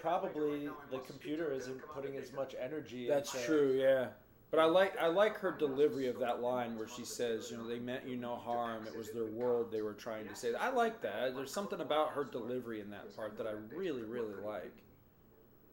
probably 0.00 0.68
the 0.90 0.98
computer 0.98 1.52
isn't 1.52 1.80
putting 1.94 2.16
as 2.16 2.32
much 2.32 2.54
energy. 2.60 3.06
That's 3.06 3.34
into- 3.34 3.46
true, 3.46 3.72
yeah. 3.80 4.08
But 4.50 4.58
I 4.58 4.64
like 4.64 4.98
I 4.98 5.06
like 5.06 5.38
her 5.38 5.52
delivery 5.52 6.08
of 6.08 6.18
that 6.18 6.42
line 6.42 6.76
where 6.76 6.88
she 6.88 7.04
says, 7.04 7.52
you 7.52 7.56
know, 7.56 7.68
they 7.68 7.78
meant 7.78 8.04
you 8.04 8.16
no 8.16 8.34
harm. 8.34 8.84
It 8.84 8.96
was 8.98 9.12
their 9.12 9.26
world 9.26 9.70
they 9.70 9.80
were 9.80 9.92
trying 9.94 10.26
to 10.26 10.34
say. 10.34 10.52
I 10.54 10.70
like 10.70 11.00
that. 11.02 11.36
There's 11.36 11.52
something 11.52 11.80
about 11.80 12.10
her 12.10 12.24
delivery 12.24 12.80
in 12.80 12.90
that 12.90 13.14
part 13.14 13.38
that 13.38 13.46
I 13.46 13.52
really 13.72 14.02
really 14.02 14.34
like. 14.42 14.74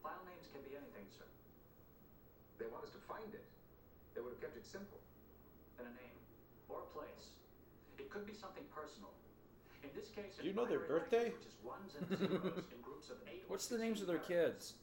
File 0.00 0.22
names 0.30 0.46
can 0.54 0.62
be 0.62 0.78
anything, 0.78 1.10
sir. 1.10 1.26
They 2.62 2.70
want 2.70 2.84
us 2.84 2.94
to 2.94 3.02
find 3.10 3.26
it. 3.34 3.42
They 4.14 4.20
would 4.20 4.30
have 4.30 4.40
kept 4.40 4.56
it 4.56 4.64
simple. 4.64 5.02
Then 5.76 5.90
a 5.90 5.94
name. 5.98 6.14
or 6.68 6.86
a 6.86 6.90
place. 6.94 7.34
It 7.98 8.10
could 8.10 8.30
be 8.30 8.34
something 8.34 8.62
personal. 8.70 9.10
In 9.98 10.04
this 10.04 10.10
case, 10.14 10.38
Do 10.40 10.46
you 10.46 10.54
know 10.54 10.64
their 10.64 10.78
binary 10.78 11.00
birthday? 11.00 11.18
language, 11.18 11.42
which 11.42 11.48
is 11.50 11.58
ones 11.66 11.90
and 11.98 12.06
zeros 12.18 12.62
in 12.70 12.80
groups 12.82 13.10
of 13.10 13.16
eight 13.26 13.42
or 13.48 13.50
What's 13.50 13.66
the 13.66 13.78
names 13.78 14.00
of 14.00 14.06
their 14.06 14.18
kids? 14.18 14.74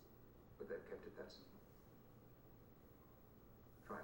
But 0.57 0.67
they've 0.67 0.83
kept 0.89 1.05
it 1.07 1.15
that 1.15 1.31
simple. 1.31 1.55
Try 3.87 3.95
it. 3.97 4.03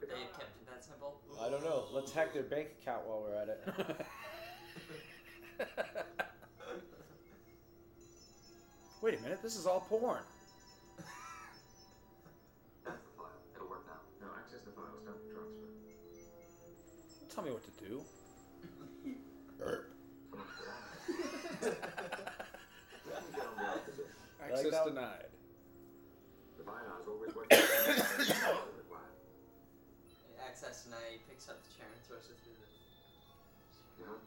They've 0.00 0.08
kept 0.32 0.56
it 0.56 0.66
that 0.72 0.82
simple. 0.82 1.20
I 1.42 1.50
don't 1.50 1.62
know. 1.62 1.84
Let's 1.92 2.10
hack 2.12 2.32
their 2.32 2.44
bank 2.44 2.68
account 2.80 3.06
while 3.06 3.20
we're 3.20 3.34
at 3.36 3.48
it. 3.50 3.60
Wait 9.02 9.18
a 9.18 9.22
minute, 9.22 9.42
this 9.42 9.56
is 9.56 9.66
all 9.66 9.80
porn. 9.80 10.20
That's 12.84 13.02
the 13.04 13.10
file. 13.16 13.26
It'll 13.54 13.68
work 13.68 13.84
now. 13.86 14.00
Now 14.26 14.32
access 14.38 14.60
the 14.64 14.70
file. 14.72 14.96
Start 15.02 15.18
the 15.20 15.26
transfer. 15.34 15.68
Tell 17.34 17.44
me 17.44 17.50
what 17.50 17.64
to 17.64 17.70
do. 17.84 18.02
Let 19.60 19.68
me 23.24 23.30
get 23.34 23.46
on 23.46 23.56
the 23.56 23.64
opposite. 23.68 24.08
Access 24.52 24.70
that- 24.72 24.84
denied. 24.86 25.26
The 26.58 26.64
bynars 26.64 27.08
always 27.08 27.34
work. 27.34 27.46
required. 27.50 28.02
Access 30.46 30.82
tonight, 30.84 31.20
picks 31.28 31.48
up 31.48 31.62
the 31.64 31.70
chair 31.74 31.86
and 31.92 32.02
throws 32.06 32.28
it 32.30 32.36
through 32.44 32.54
the. 32.60 32.66
Yeah. 34.04 34.18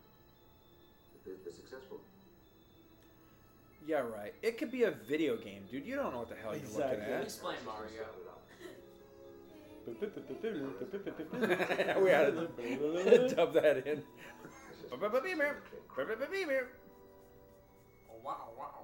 They're, 1.26 1.36
they're 1.44 1.54
successful. 1.54 2.00
Yeah, 3.86 4.00
right. 4.00 4.34
It 4.42 4.58
could 4.58 4.72
be 4.72 4.84
a 4.84 4.92
video 4.92 5.36
game, 5.38 5.64
dude. 5.70 5.86
You 5.86 5.96
don't 5.96 6.12
know 6.14 6.20
what 6.20 6.30
the 6.30 6.36
hell 6.36 6.54
you're 6.56 6.64
Exactly. 6.64 6.98
looking 7.00 7.14
at. 7.14 7.24
Explain 7.24 7.58
Mario. 7.66 8.06
we 12.02 12.10
had 12.10 12.34
to 12.34 12.48
dub 13.36 13.54
that 13.54 13.86
in. 13.86 14.02
Oh, 14.92 14.98
wow, 18.24 18.24
wow, 18.24 18.24
wow, 18.24 18.38
wow, 18.58 18.83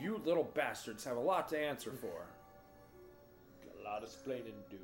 You 0.00 0.20
little 0.24 0.44
bastards 0.54 1.04
have 1.04 1.16
a 1.18 1.20
lot 1.20 1.48
to 1.50 1.58
answer 1.58 1.92
for. 1.92 2.26
Got 3.64 3.80
a 3.80 3.84
lot 3.84 3.98
of 3.98 4.04
explaining 4.04 4.54
to 4.70 4.76
do. 4.76 4.82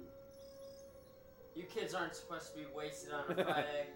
You 1.54 1.64
kids 1.64 1.94
aren't 1.94 2.14
supposed 2.14 2.52
to 2.52 2.58
be 2.58 2.66
wasted 2.76 3.12
on 3.14 3.20
a 3.30 3.34
Friday. 3.44 3.86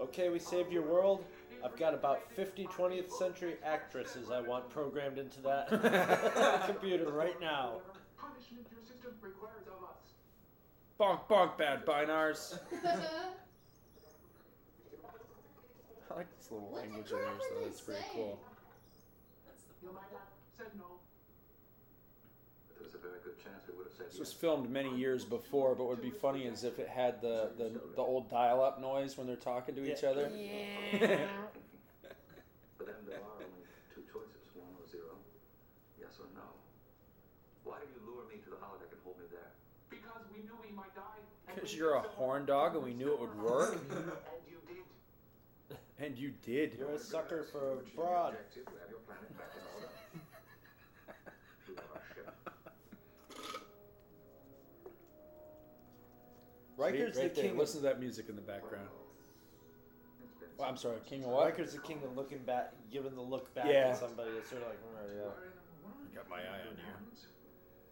Okay, 0.00 0.28
we 0.28 0.38
saved 0.38 0.72
your 0.72 0.82
world. 0.82 1.24
I've 1.64 1.76
got 1.76 1.94
about 1.94 2.30
50 2.32 2.66
20th 2.66 3.10
century 3.10 3.56
actresses 3.64 4.30
I 4.30 4.40
want 4.40 4.68
programmed 4.70 5.18
into 5.18 5.40
that 5.42 6.62
computer 6.66 7.10
right 7.10 7.40
now. 7.40 7.80
Punishment 8.18 8.66
your 8.70 8.80
system 8.86 9.12
requires 9.20 9.66
of 9.66 9.82
us. 9.82 10.12
Bonk, 11.00 11.26
bonk, 11.28 11.56
bad 11.58 11.84
bynars. 11.84 12.58
I 16.14 16.18
like 16.18 16.36
this 16.38 16.50
little 16.50 16.68
What's 16.70 16.82
the 16.82 16.88
language 16.88 17.10
in 17.10 17.16
there, 17.18 17.26
so 17.40 17.46
properly 17.48 17.64
that's 17.66 17.80
pretty 17.80 18.00
say? 18.02 18.08
cool. 18.14 18.38
That's 19.46 19.62
the 19.62 19.74
You 19.82 19.90
might 19.92 20.10
have 20.10 20.30
said 20.56 20.70
no. 20.76 21.00
But 22.68 22.76
there 22.76 22.84
was 22.84 22.94
a 22.94 22.98
very 22.98 23.18
good 23.18 23.36
chance 23.42 23.66
we 23.66 23.74
would 23.74 23.86
have 23.86 23.92
said 23.92 24.06
This 24.10 24.18
was 24.20 24.32
filmed 24.32 24.70
many 24.70 24.94
years 24.96 25.24
before, 25.24 25.74
but 25.74 25.84
what 25.84 25.90
would 25.96 26.02
be 26.02 26.10
funny 26.10 26.44
is 26.44 26.62
if 26.62 26.78
it 26.78 26.88
had 26.88 27.20
the, 27.20 27.50
the, 27.58 27.80
the 27.96 28.02
old 28.02 28.30
dial-up 28.30 28.80
noise 28.80 29.18
when 29.18 29.26
they're 29.26 29.36
talking 29.36 29.74
to 29.74 29.90
each 29.90 30.02
Yeah. 30.02 30.10
other. 30.10 30.30
But 32.76 32.86
then 32.86 33.04
there 33.06 33.20
are 33.22 33.38
only 33.38 33.62
two 33.88 34.02
choices, 34.02 34.50
one 34.52 34.74
or 34.74 34.84
zero. 34.86 35.14
Yes 35.96 36.18
or 36.18 36.26
no. 36.34 36.58
Why 37.62 37.78
did 37.78 37.88
you 37.90 38.00
lure 38.04 38.24
me 38.24 38.36
to 38.38 38.50
the 38.50 38.56
holodeck 38.56 38.90
and 38.90 39.00
hold 39.02 39.16
me 39.18 39.24
there? 39.30 39.50
Because 39.88 40.22
we 40.28 40.38
knew 40.40 40.56
we 40.60 40.70
might 40.70 40.92
die. 40.94 41.22
Because 41.54 41.74
you're 41.74 41.94
a 41.94 42.00
horn 42.00 42.44
dog 42.44 42.74
and 42.74 42.84
we 42.84 42.94
knew 42.94 43.12
it 43.12 43.20
would 43.20 43.40
work. 43.40 43.78
and 46.04 46.18
you 46.18 46.32
did. 46.42 46.54
You 46.54 46.66
did. 46.70 46.78
You're 46.78 46.90
a 46.92 46.98
sucker 46.98 47.44
for 47.50 47.72
a 47.72 47.76
Which 47.76 47.94
broad. 47.94 48.34
objective, 48.34 48.66
to 48.66 48.72
have 48.80 48.90
your 48.90 49.00
planet 49.00 49.36
back 49.38 49.50
in 49.56 49.62
order. 49.74 49.88
We 51.68 51.74
have 51.76 51.84
our 51.94 52.02
ship. 52.14 52.34
Riker's 56.76 57.16
right 57.16 57.34
the 57.34 57.40
there. 57.40 57.50
king. 57.50 57.58
Listen 57.58 57.80
to 57.80 57.86
that 57.86 58.00
music 58.00 58.28
in 58.28 58.36
the 58.36 58.42
background. 58.42 58.88
Well, 60.58 60.68
I'm 60.68 60.76
sorry, 60.76 60.96
some 60.98 61.04
king 61.08 61.20
of 61.20 61.26
years. 61.26 61.34
what? 61.36 61.44
Riker's 61.46 61.72
the 61.72 61.78
king 61.80 62.00
of 62.04 62.16
looking 62.16 62.38
back, 62.38 62.72
giving 62.92 63.14
the 63.14 63.20
look 63.22 63.52
back 63.54 63.66
Yeah. 63.66 63.88
at 63.90 63.96
somebody. 63.98 64.30
It's 64.32 64.50
sort 64.50 64.62
of 64.62 64.68
like, 64.68 64.78
oh, 64.84 65.06
yeah. 65.14 66.14
Got 66.14 66.28
my 66.30 66.38
eye 66.38 66.60
on 66.70 66.76
you. 66.76 66.84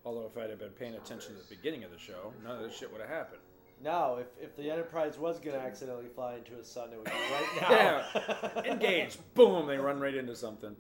Although 0.05 0.27
if 0.27 0.37
I'd 0.37 0.51
have 0.51 0.59
been 0.59 0.71
paying 0.71 0.95
attention 0.95 1.35
at 1.37 1.49
the 1.49 1.55
beginning 1.57 1.85
of 1.85 1.91
the 1.91 1.99
show, 1.99 2.33
none 2.45 2.57
of 2.57 2.63
this 2.63 2.77
shit 2.77 2.91
would 2.93 3.01
have 3.01 3.11
happened. 3.11 3.41
Now, 3.83 4.17
if, 4.17 4.27
if 4.41 4.57
the 4.57 4.71
Enterprise 4.71 5.19
was 5.19 5.41
going 5.41 5.57
to 5.57 5.63
accidentally 5.63 6.07
fly 6.15 6.35
into 6.37 6.55
a 6.59 6.65
sun, 6.65 6.91
it 6.93 6.97
would 6.99 7.05
be 7.05 7.11
right 7.33 7.61
now. 7.61 7.71
Yeah. 8.15 8.63
Engage. 8.73 9.19
Boom. 9.35 9.67
They 9.67 9.77
run 9.77 9.99
right 9.99 10.15
into 10.15 10.37
something. 10.37 10.77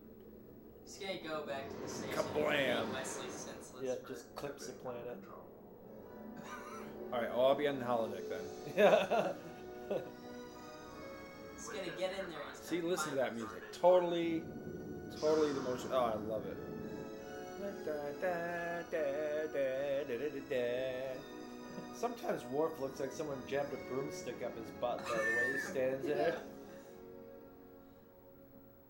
Just 0.84 1.00
gonna 1.00 1.14
go 1.26 1.46
back 1.46 1.68
to 1.70 1.76
the 1.82 1.88
station. 1.88 2.14
Kablam. 2.14 2.52
and 2.52 2.92
Wesley 2.92 3.28
senseless. 3.28 3.82
yeah, 3.82 3.94
just 4.06 4.34
clips 4.34 4.66
the 4.66 4.72
planet. 4.72 5.00
All 7.12 7.20
right, 7.20 7.36
well, 7.36 7.46
I'll 7.46 7.54
be 7.54 7.68
on 7.68 7.78
the 7.78 7.84
holodeck 7.84 8.28
then. 8.28 8.40
Yeah. 8.76 9.32
He's 11.54 11.66
gonna 11.66 11.82
get 11.98 12.10
in 12.18 12.30
there. 12.30 12.40
He's 12.50 12.68
See, 12.68 12.80
listen 12.80 13.10
to 13.10 13.16
that 13.16 13.34
music. 13.36 13.72
Totally, 13.72 14.42
totally 15.20 15.52
the 15.52 15.60
motion. 15.60 15.90
Oh, 15.92 15.98
I 16.00 16.14
love 16.28 16.46
it. 16.46 16.56
Sometimes 22.02 22.42
Worf 22.50 22.74
looks 22.82 22.98
like 22.98 23.12
someone 23.14 23.38
jammed 23.46 23.70
a 23.70 23.78
broomstick 23.86 24.42
up 24.42 24.58
his 24.58 24.66
butt 24.82 25.06
by 25.06 25.14
the 25.14 25.22
way 25.22 25.54
he 25.54 25.58
stands 25.62 26.02
there. 26.02 26.34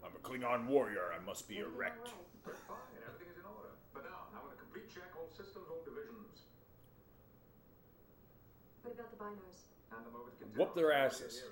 I'm 0.01 0.17
a 0.17 0.23
Klingon 0.25 0.65
warrior. 0.65 1.13
I 1.13 1.21
must 1.21 1.47
be 1.47 1.59
erect. 1.59 2.09
We're 2.41 2.57
fine, 2.65 2.81
everything 3.05 3.29
is 3.29 3.37
in 3.37 3.45
order. 3.45 3.77
But 3.93 4.09
now, 4.09 4.33
I 4.33 4.41
want 4.41 4.57
a 4.57 4.59
complete 4.65 4.89
check, 4.89 5.13
all 5.13 5.29
systems, 5.29 5.69
all 5.69 5.85
divisions. 5.85 6.49
What 8.81 8.97
about 8.97 9.13
the 9.13 9.21
bynars? 9.21 9.61
Hand 9.93 10.09
them 10.09 10.17
over 10.17 10.33
to 10.33 10.49
Whoop 10.57 10.73
their 10.73 10.97
asses. 10.97 11.45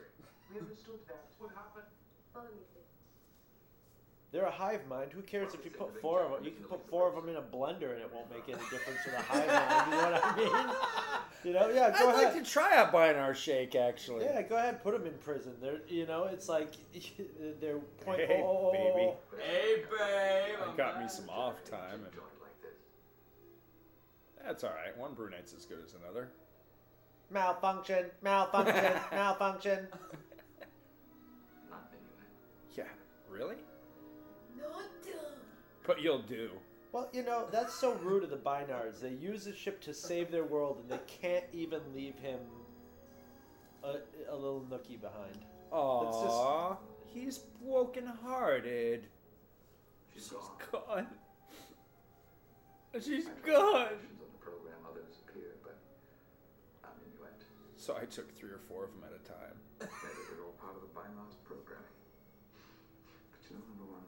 We 0.48 0.64
understood 0.64 1.04
that 1.12 1.28
would 1.44 1.52
happen. 1.52 1.84
Follow 2.32 2.56
me, 2.56 2.64
please. 2.72 2.79
They're 4.32 4.44
a 4.44 4.50
hive 4.50 4.86
mind. 4.86 5.12
Who 5.12 5.22
cares 5.22 5.54
if 5.54 5.64
you 5.64 5.72
put 5.72 6.00
four 6.00 6.22
of 6.22 6.30
them? 6.30 6.44
You 6.44 6.52
can 6.52 6.62
put 6.64 6.88
four 6.88 7.08
of 7.08 7.16
them 7.16 7.28
in 7.28 7.36
a 7.36 7.42
blender 7.42 7.92
and 7.92 8.00
it 8.00 8.10
won't 8.14 8.30
make 8.30 8.44
any 8.48 8.62
difference 8.70 9.02
to 9.04 9.10
the 9.10 9.18
hive 9.18 9.46
mind. 9.48 9.90
You 9.90 9.96
know 9.96 10.10
what 10.12 10.24
I 10.24 10.36
mean? 10.36 10.76
You 11.42 11.54
know, 11.54 11.70
yeah. 11.70 11.90
Go 11.98 12.10
I'd 12.10 12.14
ahead. 12.16 12.34
like 12.34 12.44
to 12.44 12.50
try 12.50 12.82
a 12.82 12.92
Bynar 12.92 13.34
shake, 13.34 13.74
actually. 13.74 14.24
Yeah, 14.26 14.42
go 14.42 14.56
ahead. 14.56 14.82
Put 14.82 14.92
them 14.92 15.06
in 15.06 15.14
prison. 15.20 15.54
They're, 15.62 15.80
you 15.88 16.06
know, 16.06 16.24
it's 16.24 16.50
like 16.50 16.74
they're 17.62 17.78
point. 18.04 18.20
Hey, 18.20 18.42
oh, 18.44 18.46
oh, 18.46 18.68
oh 18.68 18.72
baby. 18.72 19.08
Oh. 19.08 19.16
Hey, 19.38 19.76
babe. 19.76 20.58
I 20.70 20.76
got 20.76 21.00
me 21.00 21.08
some 21.08 21.30
off 21.30 21.64
time, 21.64 22.04
and 22.04 22.12
Joint 22.12 22.26
like 22.42 22.60
this. 22.60 22.76
that's 24.44 24.64
all 24.64 24.72
right. 24.72 24.94
One 24.98 25.14
brunette's 25.14 25.54
as 25.54 25.64
good 25.64 25.78
as 25.82 25.94
another. 25.94 26.28
Malfunction. 27.30 28.04
Malfunction. 28.22 28.92
malfunction. 29.12 29.88
Not 31.70 31.88
anyway. 31.90 32.76
Yeah, 32.76 32.84
really? 33.30 33.56
Not 35.86 35.86
dumb. 35.86 35.96
But 35.96 36.02
you'll 36.02 36.22
do. 36.22 36.50
Well, 36.92 37.08
you 37.12 37.22
know, 37.22 37.46
that's 37.52 37.74
so 37.74 37.94
rude 38.02 38.24
of 38.24 38.30
the 38.30 38.36
Binards. 38.36 39.00
They 39.00 39.10
use 39.10 39.44
the 39.44 39.54
ship 39.54 39.80
to 39.82 39.94
save 39.94 40.30
their 40.30 40.44
world, 40.44 40.78
and 40.80 40.88
they 40.88 41.00
can't 41.06 41.44
even 41.52 41.80
leave 41.94 42.16
him 42.18 42.40
a, 43.84 43.98
a 44.28 44.34
little 44.34 44.64
nookie 44.68 45.00
behind. 45.00 45.38
Aww, 45.72 46.76
he's 47.06 47.38
broken-hearted. 47.64 49.06
She's 50.12 50.22
She's 50.24 50.32
gone. 50.32 50.58
gone. 50.72 51.06
She's 53.00 53.26
I 53.26 53.30
tried 53.46 53.54
gone. 53.54 53.86
on 53.86 54.28
the 54.34 54.38
program, 54.42 54.82
others 54.90 55.14
appeared, 55.22 55.62
but 55.62 55.78
I'm 56.82 56.90
Inuit. 57.06 57.46
So 57.76 57.94
I 57.94 58.04
took 58.04 58.34
three 58.34 58.50
or 58.50 58.58
four 58.66 58.82
of 58.84 58.90
them 58.90 59.04
at 59.06 59.14
a 59.14 59.22
time. 59.22 59.54
Maybe 59.78 60.20
they're 60.26 60.42
all 60.42 60.58
part 60.58 60.74
of 60.74 60.82
the 60.82 60.90
Bynars 60.90 61.38
programming. 61.46 61.86
But 63.30 63.40
you 63.46 63.54
know, 63.54 63.62
number 63.70 63.86
one, 63.94 64.02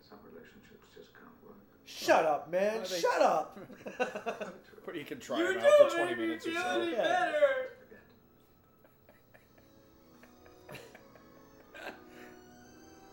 some 0.00 0.18
relationships 0.24 0.88
just 0.96 1.12
can't 1.12 1.36
work. 1.44 1.60
Shut 2.00 2.24
up, 2.24 2.50
man. 2.50 2.80
They- 2.82 3.00
Shut 3.00 3.20
up. 3.22 3.58
But 4.86 4.96
you 4.96 5.04
can 5.04 5.20
try 5.20 5.38
You 5.38 5.54
them 5.54 5.58
out 5.64 5.90
for 5.92 5.96
20 5.98 6.14
minutes 6.16 6.46
or 6.46 6.50
feel 6.50 6.62
so. 6.62 6.80
any 6.80 6.92
Yeah. 6.92 7.02
better. 7.02 7.42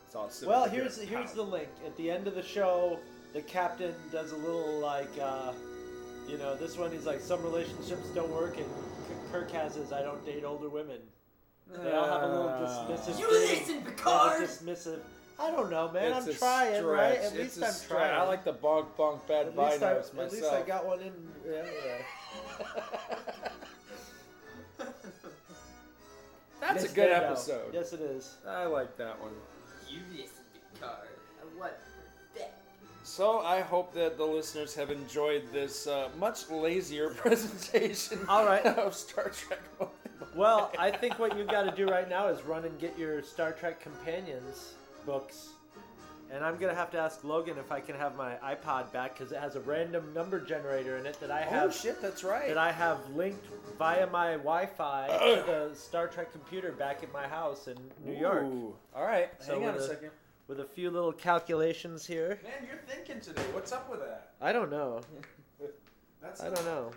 It's 0.06 0.16
all 0.16 0.30
sitting 0.30 0.50
well, 0.50 0.62
right 0.64 0.72
there. 0.72 0.82
here's 0.82 0.98
here's 1.02 1.32
the 1.34 1.44
link. 1.44 1.68
At 1.86 1.96
the 1.98 2.10
end 2.10 2.28
of 2.28 2.36
the 2.36 2.44
show, 2.44 3.00
the 3.34 3.42
captain 3.42 3.94
does 4.12 4.32
a 4.32 4.38
little 4.38 4.80
like, 4.80 5.10
uh, 5.22 5.52
you 6.28 6.38
know, 6.38 6.56
this 6.56 6.78
one 6.78 6.92
he's 6.92 7.06
like, 7.06 7.20
some 7.20 7.44
relationships 7.44 8.08
don't 8.16 8.32
work, 8.32 8.58
and 8.58 8.66
K- 8.66 9.14
Kirk 9.32 9.52
has 9.52 9.76
his, 9.76 9.92
I 9.92 10.02
don't 10.02 10.26
date 10.26 10.44
older 10.46 10.70
women. 10.70 11.00
They 11.70 11.92
all 11.92 12.08
have 12.08 12.24
a 12.24 12.28
little 12.28 12.50
Ah. 12.50 12.88
dismissive. 12.90 13.20
You 13.20 13.26
thing. 13.26 13.60
listen, 13.60 13.68
They 13.68 13.74
have 13.82 13.88
a 13.88 13.92
Picard! 13.92 14.42
Dismissive. 14.44 15.00
I 15.40 15.52
don't 15.52 15.70
know, 15.70 15.92
man. 15.92 16.14
It's 16.14 16.26
I'm 16.26 16.32
a 16.32 16.34
trying, 16.36 16.84
right? 16.84 17.18
At 17.18 17.24
It's 17.26 17.36
least 17.36 17.64
I'm 17.64 17.72
stretch. 17.72 18.00
trying. 18.00 18.14
I 18.14 18.24
like 18.24 18.44
the 18.44 18.54
bonk 18.54 18.88
bonk 18.98 19.28
bad 19.28 19.48
At 19.48 19.56
bye 19.56 19.72
least, 19.72 19.84
I, 19.84 19.92
at 19.92 20.14
myself. 20.16 20.32
least 20.34 20.46
I 20.52 20.62
got 20.64 20.86
one 20.86 21.00
in. 21.02 21.14
Yeah, 21.48 21.64
yeah. 21.86 22.02
That's 26.60 26.84
Yes, 26.84 26.92
a 26.92 26.96
good 26.96 27.10
there 27.12 27.20
you 27.22 27.26
episode. 27.28 27.74
Yes, 27.74 27.94
it 27.94 28.02
is. 28.02 28.38
I 28.48 28.66
like 28.66 28.98
that 28.98 29.20
one. 29.22 29.32
You 29.88 30.00
listen, 30.12 30.44
Picard. 30.74 31.08
What 31.56 31.80
the 32.34 32.42
So 33.04 33.40
I 33.42 33.62
hope 33.62 33.94
that 33.94 34.18
the 34.18 34.26
listeners 34.26 34.74
have 34.76 34.90
enjoyed 34.90 35.44
this 35.54 35.86
uh, 35.88 36.10
much 36.20 36.50
lazier 36.50 37.10
presentation. 37.16 38.20
All 38.28 38.46
right. 38.46 38.66
of 38.66 38.96
Star 38.96 39.30
Trek. 39.30 39.60
Well, 40.36 40.72
I 40.80 40.90
think 40.92 41.20
what 41.20 41.38
you've 41.38 41.48
got 41.48 41.64
to 41.64 41.72
do 41.72 41.88
right 41.92 42.10
now 42.10 42.28
is 42.28 42.42
run 42.44 42.66
and 42.66 42.78
get 42.80 42.98
your 42.98 43.22
Star 43.22 43.52
Trek 43.52 43.80
Companions 43.80 44.74
books. 45.08 45.52
And 46.30 46.44
I'm 46.44 46.58
going 46.58 46.70
to 46.70 46.78
have 46.78 46.92
to 46.92 47.00
ask 47.00 47.24
Logan 47.24 47.58
if 47.58 47.72
I 47.72 47.80
can 47.80 47.96
have 47.96 48.18
my 48.18 48.36
iPod 48.44 48.92
back 48.92 49.18
because 49.18 49.32
it 49.32 49.40
has 49.40 49.56
a 49.56 49.62
random 49.62 50.14
number 50.14 50.42
generator 50.42 50.98
in 50.98 51.06
it 51.06 51.18
that 51.22 51.32
I 51.32 51.46
oh, 51.48 51.50
have. 51.50 51.70
oh 51.70 51.72
shit, 51.72 52.02
that's 52.02 52.22
right. 52.22 52.50
That 52.50 52.58
I 52.58 52.74
have 52.74 53.00
linked 53.16 53.46
via 53.80 54.06
my 54.08 54.34
Wi-Fi 54.34 55.08
to 55.08 55.44
the 55.46 55.74
Star 55.74 56.08
Trek 56.08 56.34
computer 56.34 56.74
back 56.74 57.02
at 57.02 57.14
my 57.14 57.26
house 57.26 57.70
in 57.70 57.78
New 58.06 58.20
York. 58.20 58.44
Ooh. 58.44 58.76
All 58.94 59.06
right, 59.06 59.30
So 59.40 59.54
hang 59.54 59.70
on 59.70 59.76
a 59.76 59.78
with 59.78 59.86
second. 59.88 60.10
With 60.50 60.60
a 60.60 60.66
few 60.66 60.92
little 60.92 61.14
calculations 61.14 62.06
here. 62.06 62.40
Man, 62.44 62.68
you're 62.68 62.82
thinking 62.88 63.22
today. 63.22 63.44
What's 63.54 63.72
up 63.72 63.90
with 63.90 64.02
that? 64.02 64.32
I 64.42 64.52
don't 64.52 64.70
know. 64.70 65.00
That's 66.22 66.42
I 66.42 66.50
don't 66.50 66.66
know. 66.66 66.92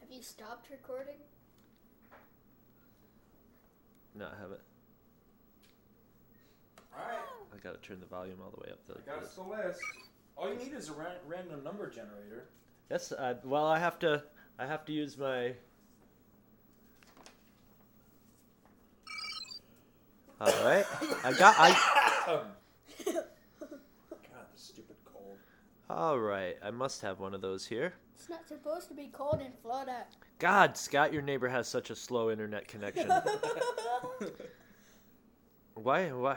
Have 0.00 0.10
you 0.10 0.22
stopped 0.22 0.68
recording? 0.70 1.16
No, 4.14 4.26
I 4.26 4.40
haven't. 4.40 4.60
All 6.94 7.08
right, 7.08 7.18
I 7.52 7.56
gotta 7.62 7.78
turn 7.78 8.00
the 8.00 8.06
volume 8.06 8.38
all 8.42 8.50
the 8.50 8.60
way 8.60 8.72
up. 8.72 8.84
To 8.86 8.94
I 8.94 9.14
got 9.14 9.22
us 9.22 9.34
the 9.34 9.42
list. 9.42 9.80
All 10.36 10.52
you 10.52 10.58
need 10.58 10.72
is 10.72 10.88
a 10.88 10.92
ra- 10.92 11.06
random 11.26 11.62
number 11.62 11.88
generator. 11.88 12.48
Yes. 12.90 13.12
Uh, 13.12 13.34
well, 13.44 13.66
I 13.66 13.78
have 13.78 13.98
to. 14.00 14.22
I 14.58 14.66
have 14.66 14.84
to 14.86 14.92
use 14.92 15.16
my. 15.18 15.54
All 20.40 20.64
right. 20.64 20.84
I 21.24 21.32
got. 21.32 21.54
I. 21.58 21.70
God, 22.26 22.46
the 23.58 23.68
stupid 24.56 24.96
cold. 25.04 25.36
All 25.88 26.18
right. 26.18 26.56
I 26.62 26.70
must 26.70 27.02
have 27.02 27.20
one 27.20 27.34
of 27.34 27.40
those 27.40 27.66
here. 27.66 27.94
It's 28.16 28.28
not 28.28 28.46
supposed 28.46 28.88
to 28.88 28.94
be 28.94 29.08
cold 29.12 29.40
in 29.44 29.52
Florida. 29.62 30.04
God, 30.38 30.76
Scott, 30.76 31.12
your 31.12 31.22
neighbor 31.22 31.48
has 31.48 31.68
such 31.68 31.90
a 31.90 31.96
slow 31.96 32.30
internet 32.30 32.68
connection. 32.68 33.08
why? 35.74 36.08
Why? 36.10 36.36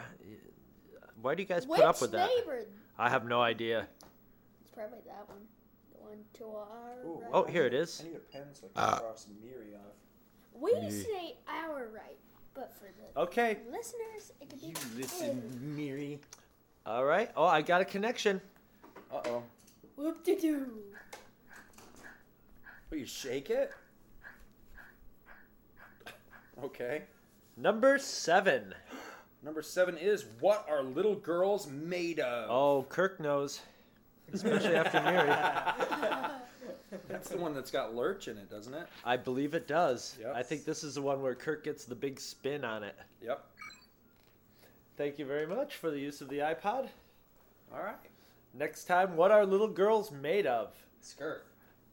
Why 1.26 1.34
do 1.34 1.42
you 1.42 1.48
guys 1.48 1.66
put 1.66 1.80
up 1.80 2.00
with 2.02 2.12
that? 2.12 2.30
neighbor? 2.38 2.66
I 3.00 3.10
have 3.10 3.26
no 3.26 3.42
idea. 3.42 3.88
It's 4.62 4.70
probably 4.72 5.00
that 5.08 5.28
one. 5.28 5.40
The 5.92 5.98
one 5.98 6.18
to 6.36 6.44
our 6.46 7.20
right. 7.20 7.30
Oh, 7.34 7.46
here 7.46 7.66
it 7.66 7.74
is. 7.74 8.00
I 8.06 8.10
need 8.10 8.16
a 8.18 8.20
pen 8.20 8.44
so 8.54 8.68
I 8.76 8.80
Ah. 8.80 8.90
can 8.92 9.00
cross 9.00 9.28
Miri 9.42 9.74
off. 9.74 9.96
We 10.54 10.76
Miri. 10.76 10.92
say 10.92 11.38
our 11.48 11.88
right, 11.88 12.20
but 12.54 12.72
for 12.76 12.86
the 12.92 13.20
Okay. 13.22 13.58
listeners, 13.72 14.34
it 14.40 14.52
could 14.52 14.62
be 14.62 14.76
Listen, 14.96 15.76
Miri. 15.76 16.20
All 16.86 17.06
right. 17.06 17.32
Oh, 17.36 17.46
I 17.48 17.64
got 17.64 17.82
a 17.82 17.86
connection. 17.86 18.40
Uh 19.12 19.22
oh. 19.26 19.44
Whoop 19.96 20.24
de 20.24 20.36
doo. 20.40 20.80
Will 22.92 23.00
you 23.00 23.08
shake 23.08 23.50
it? 23.50 23.72
Okay. 26.64 27.06
Number 27.58 27.98
seven. 27.98 28.76
Number 29.46 29.62
seven 29.62 29.96
is 29.96 30.26
what 30.40 30.66
are 30.68 30.82
little 30.82 31.14
girls 31.14 31.70
made 31.70 32.20
of? 32.20 32.50
Oh, 32.50 32.84
Kirk 32.90 33.20
knows, 33.20 33.62
especially 34.34 34.76
after 34.76 35.00
Mary. 35.04 35.30
That's 37.08 37.30
the 37.30 37.38
one 37.38 37.54
that's 37.54 37.70
got 37.70 37.94
lurch 37.94 38.28
in 38.28 38.38
it, 38.38 38.50
doesn't 38.50 38.74
it? 38.74 38.88
I 39.04 39.18
believe 39.18 39.54
it 39.54 39.68
does. 39.68 40.18
Yep. 40.20 40.34
I 40.36 40.42
think 40.42 40.66
this 40.66 40.84
is 40.84 40.96
the 40.96 41.02
one 41.02 41.22
where 41.22 41.36
Kirk 41.36 41.64
gets 41.64 41.86
the 41.86 41.94
big 41.94 42.20
spin 42.20 42.64
on 42.64 42.84
it. 42.84 42.96
Yep. 43.22 43.46
Thank 44.98 45.20
you 45.20 45.26
very 45.26 45.46
much 45.46 45.76
for 45.76 45.92
the 45.92 46.00
use 46.00 46.22
of 46.22 46.30
the 46.30 46.40
iPod. 46.40 46.88
All 47.72 47.84
right. 47.84 47.96
Next 48.54 48.86
time, 48.86 49.16
what 49.16 49.30
are 49.30 49.46
little 49.46 49.68
girls 49.68 50.12
made 50.12 50.48
of? 50.48 50.74
Skirt. 51.02 51.46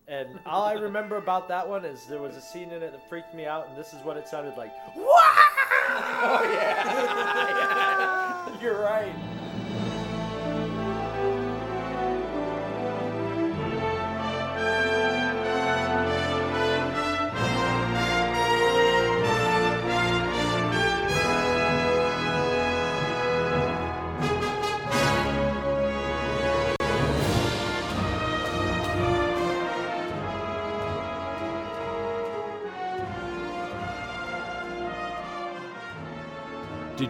And 0.09 0.39
all 0.47 0.63
I 0.63 0.75
remember 0.75 1.17
about 1.17 1.49
that 1.49 1.69
one 1.69 1.85
is 1.85 2.07
there 2.07 2.23
was 2.23 2.37
a 2.37 2.41
scene 2.41 2.71
in 2.71 2.83
it 2.83 2.93
that 2.93 3.09
freaked 3.09 3.35
me 3.35 3.45
out, 3.45 3.69
and 3.69 3.77
this 3.77 3.93
is 3.93 4.03
what 4.05 4.17
it 4.17 4.27
sounded 4.29 4.57
like. 4.57 4.73
Oh 6.25 6.45
yeah. 6.53 8.49
You're 8.61 8.81
right. 8.81 9.32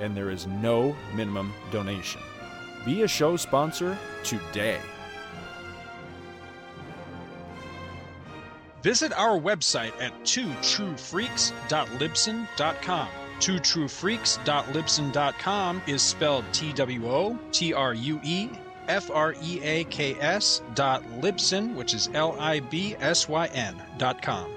and 0.00 0.16
there 0.16 0.30
is 0.30 0.46
no 0.46 0.96
minimum 1.14 1.52
donation. 1.70 2.22
Be 2.84 3.02
a 3.02 3.08
show 3.08 3.36
sponsor 3.36 3.96
today. 4.24 4.80
Visit 8.82 9.12
our 9.12 9.38
website 9.38 9.92
at 10.00 10.12
twotruefreaks.libsyn.com. 10.24 13.08
Twotruefreaks.libsyn.com 13.38 15.82
is 15.86 16.02
spelled 16.02 16.44
T 16.52 16.72
W 16.72 17.08
O 17.08 17.38
T 17.52 17.72
R 17.74 17.94
U 17.94 18.20
E 18.22 18.50
F 18.88 19.10
R 19.10 19.34
E 19.42 19.60
A 19.62 19.84
K 19.84 20.16
S 20.20 20.62
dot 20.74 21.02
Libsyn, 21.20 21.74
which 21.74 21.94
is 21.94 22.10
L 22.14 22.36
I 22.38 22.60
B 22.60 22.96
S 23.00 23.28
Y 23.28 23.46
N 23.48 23.76
dot 23.98 24.22
com. 24.22 24.50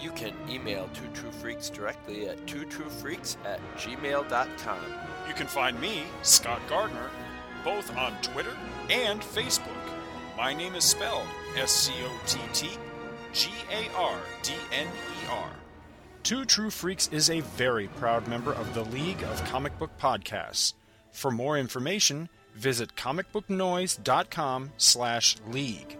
You 0.00 0.10
can 0.10 0.34
email 0.48 0.88
Two 0.94 1.08
True 1.14 1.30
Freaks 1.30 1.70
directly 1.70 2.28
at 2.28 2.44
twotruefreaks 2.46 3.36
at 3.44 3.60
gmail.com. 3.76 4.78
You 5.28 5.34
can 5.34 5.46
find 5.46 5.80
me, 5.80 6.02
Scott 6.22 6.60
Gardner, 6.68 7.10
both 7.64 7.94
on 7.96 8.14
Twitter 8.22 8.56
and 8.90 9.20
Facebook. 9.20 9.70
My 10.36 10.52
name 10.52 10.74
is 10.74 10.84
spelled 10.84 11.26
S 11.56 11.70
C 11.70 11.92
O 12.04 12.20
T 12.26 12.38
T 12.52 12.68
G 13.32 13.50
A 13.70 13.96
R 13.96 14.18
D 14.42 14.52
N 14.72 14.86
E 14.86 15.28
R. 15.30 15.50
Two 16.22 16.44
True 16.44 16.70
Freaks 16.70 17.08
is 17.08 17.30
a 17.30 17.40
very 17.40 17.88
proud 17.88 18.26
member 18.26 18.52
of 18.52 18.74
the 18.74 18.84
League 18.84 19.22
of 19.24 19.44
Comic 19.44 19.78
Book 19.78 19.90
Podcasts. 20.00 20.74
For 21.12 21.30
more 21.30 21.58
information, 21.58 22.28
visit 22.54 22.96
comicbooknoise.com 22.96 24.72
slash 24.76 25.36
league. 25.50 25.98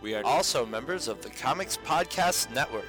We 0.00 0.14
are 0.14 0.24
also 0.24 0.64
members 0.64 1.08
of 1.08 1.22
the 1.22 1.30
Comics 1.30 1.76
Podcast 1.76 2.54
Network. 2.54 2.84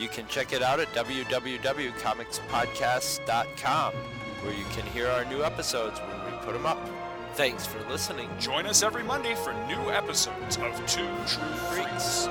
You 0.00 0.08
can 0.08 0.26
check 0.28 0.54
it 0.54 0.62
out 0.62 0.80
at 0.80 0.88
www.comicspodcasts.com, 0.94 3.92
where 3.92 4.54
you 4.54 4.64
can 4.72 4.86
hear 4.86 5.08
our 5.08 5.26
new 5.26 5.44
episodes 5.44 6.00
when 6.00 6.24
we 6.24 6.30
put 6.38 6.54
them 6.54 6.64
up. 6.64 6.78
Thanks 7.34 7.66
for 7.66 7.86
listening. 7.90 8.30
Join 8.38 8.64
us 8.64 8.82
every 8.82 9.02
Monday 9.02 9.34
for 9.34 9.52
new 9.68 9.90
episodes 9.90 10.56
of 10.56 10.86
Two 10.86 11.06
True 11.26 11.54
Freaks. 11.68 12.28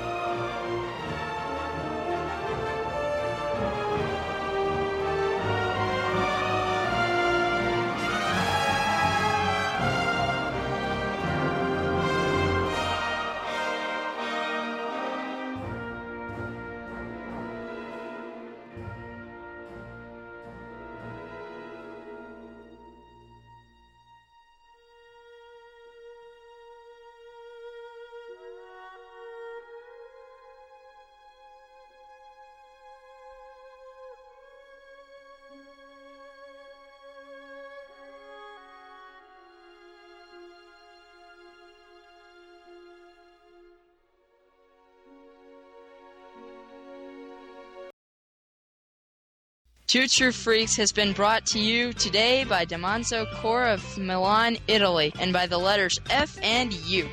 Two 49.89 50.07
True 50.07 50.31
Freaks 50.31 50.75
has 50.75 50.91
been 50.91 51.13
brought 51.13 51.47
to 51.47 51.57
you 51.57 51.93
today 51.93 52.43
by 52.43 52.63
Damanzo 52.63 53.25
Core 53.37 53.65
of 53.65 53.97
Milan, 53.97 54.59
Italy, 54.67 55.11
and 55.19 55.33
by 55.33 55.47
the 55.47 55.57
letters 55.57 55.99
F 56.11 56.37
and 56.43 56.71
U. 56.71 57.09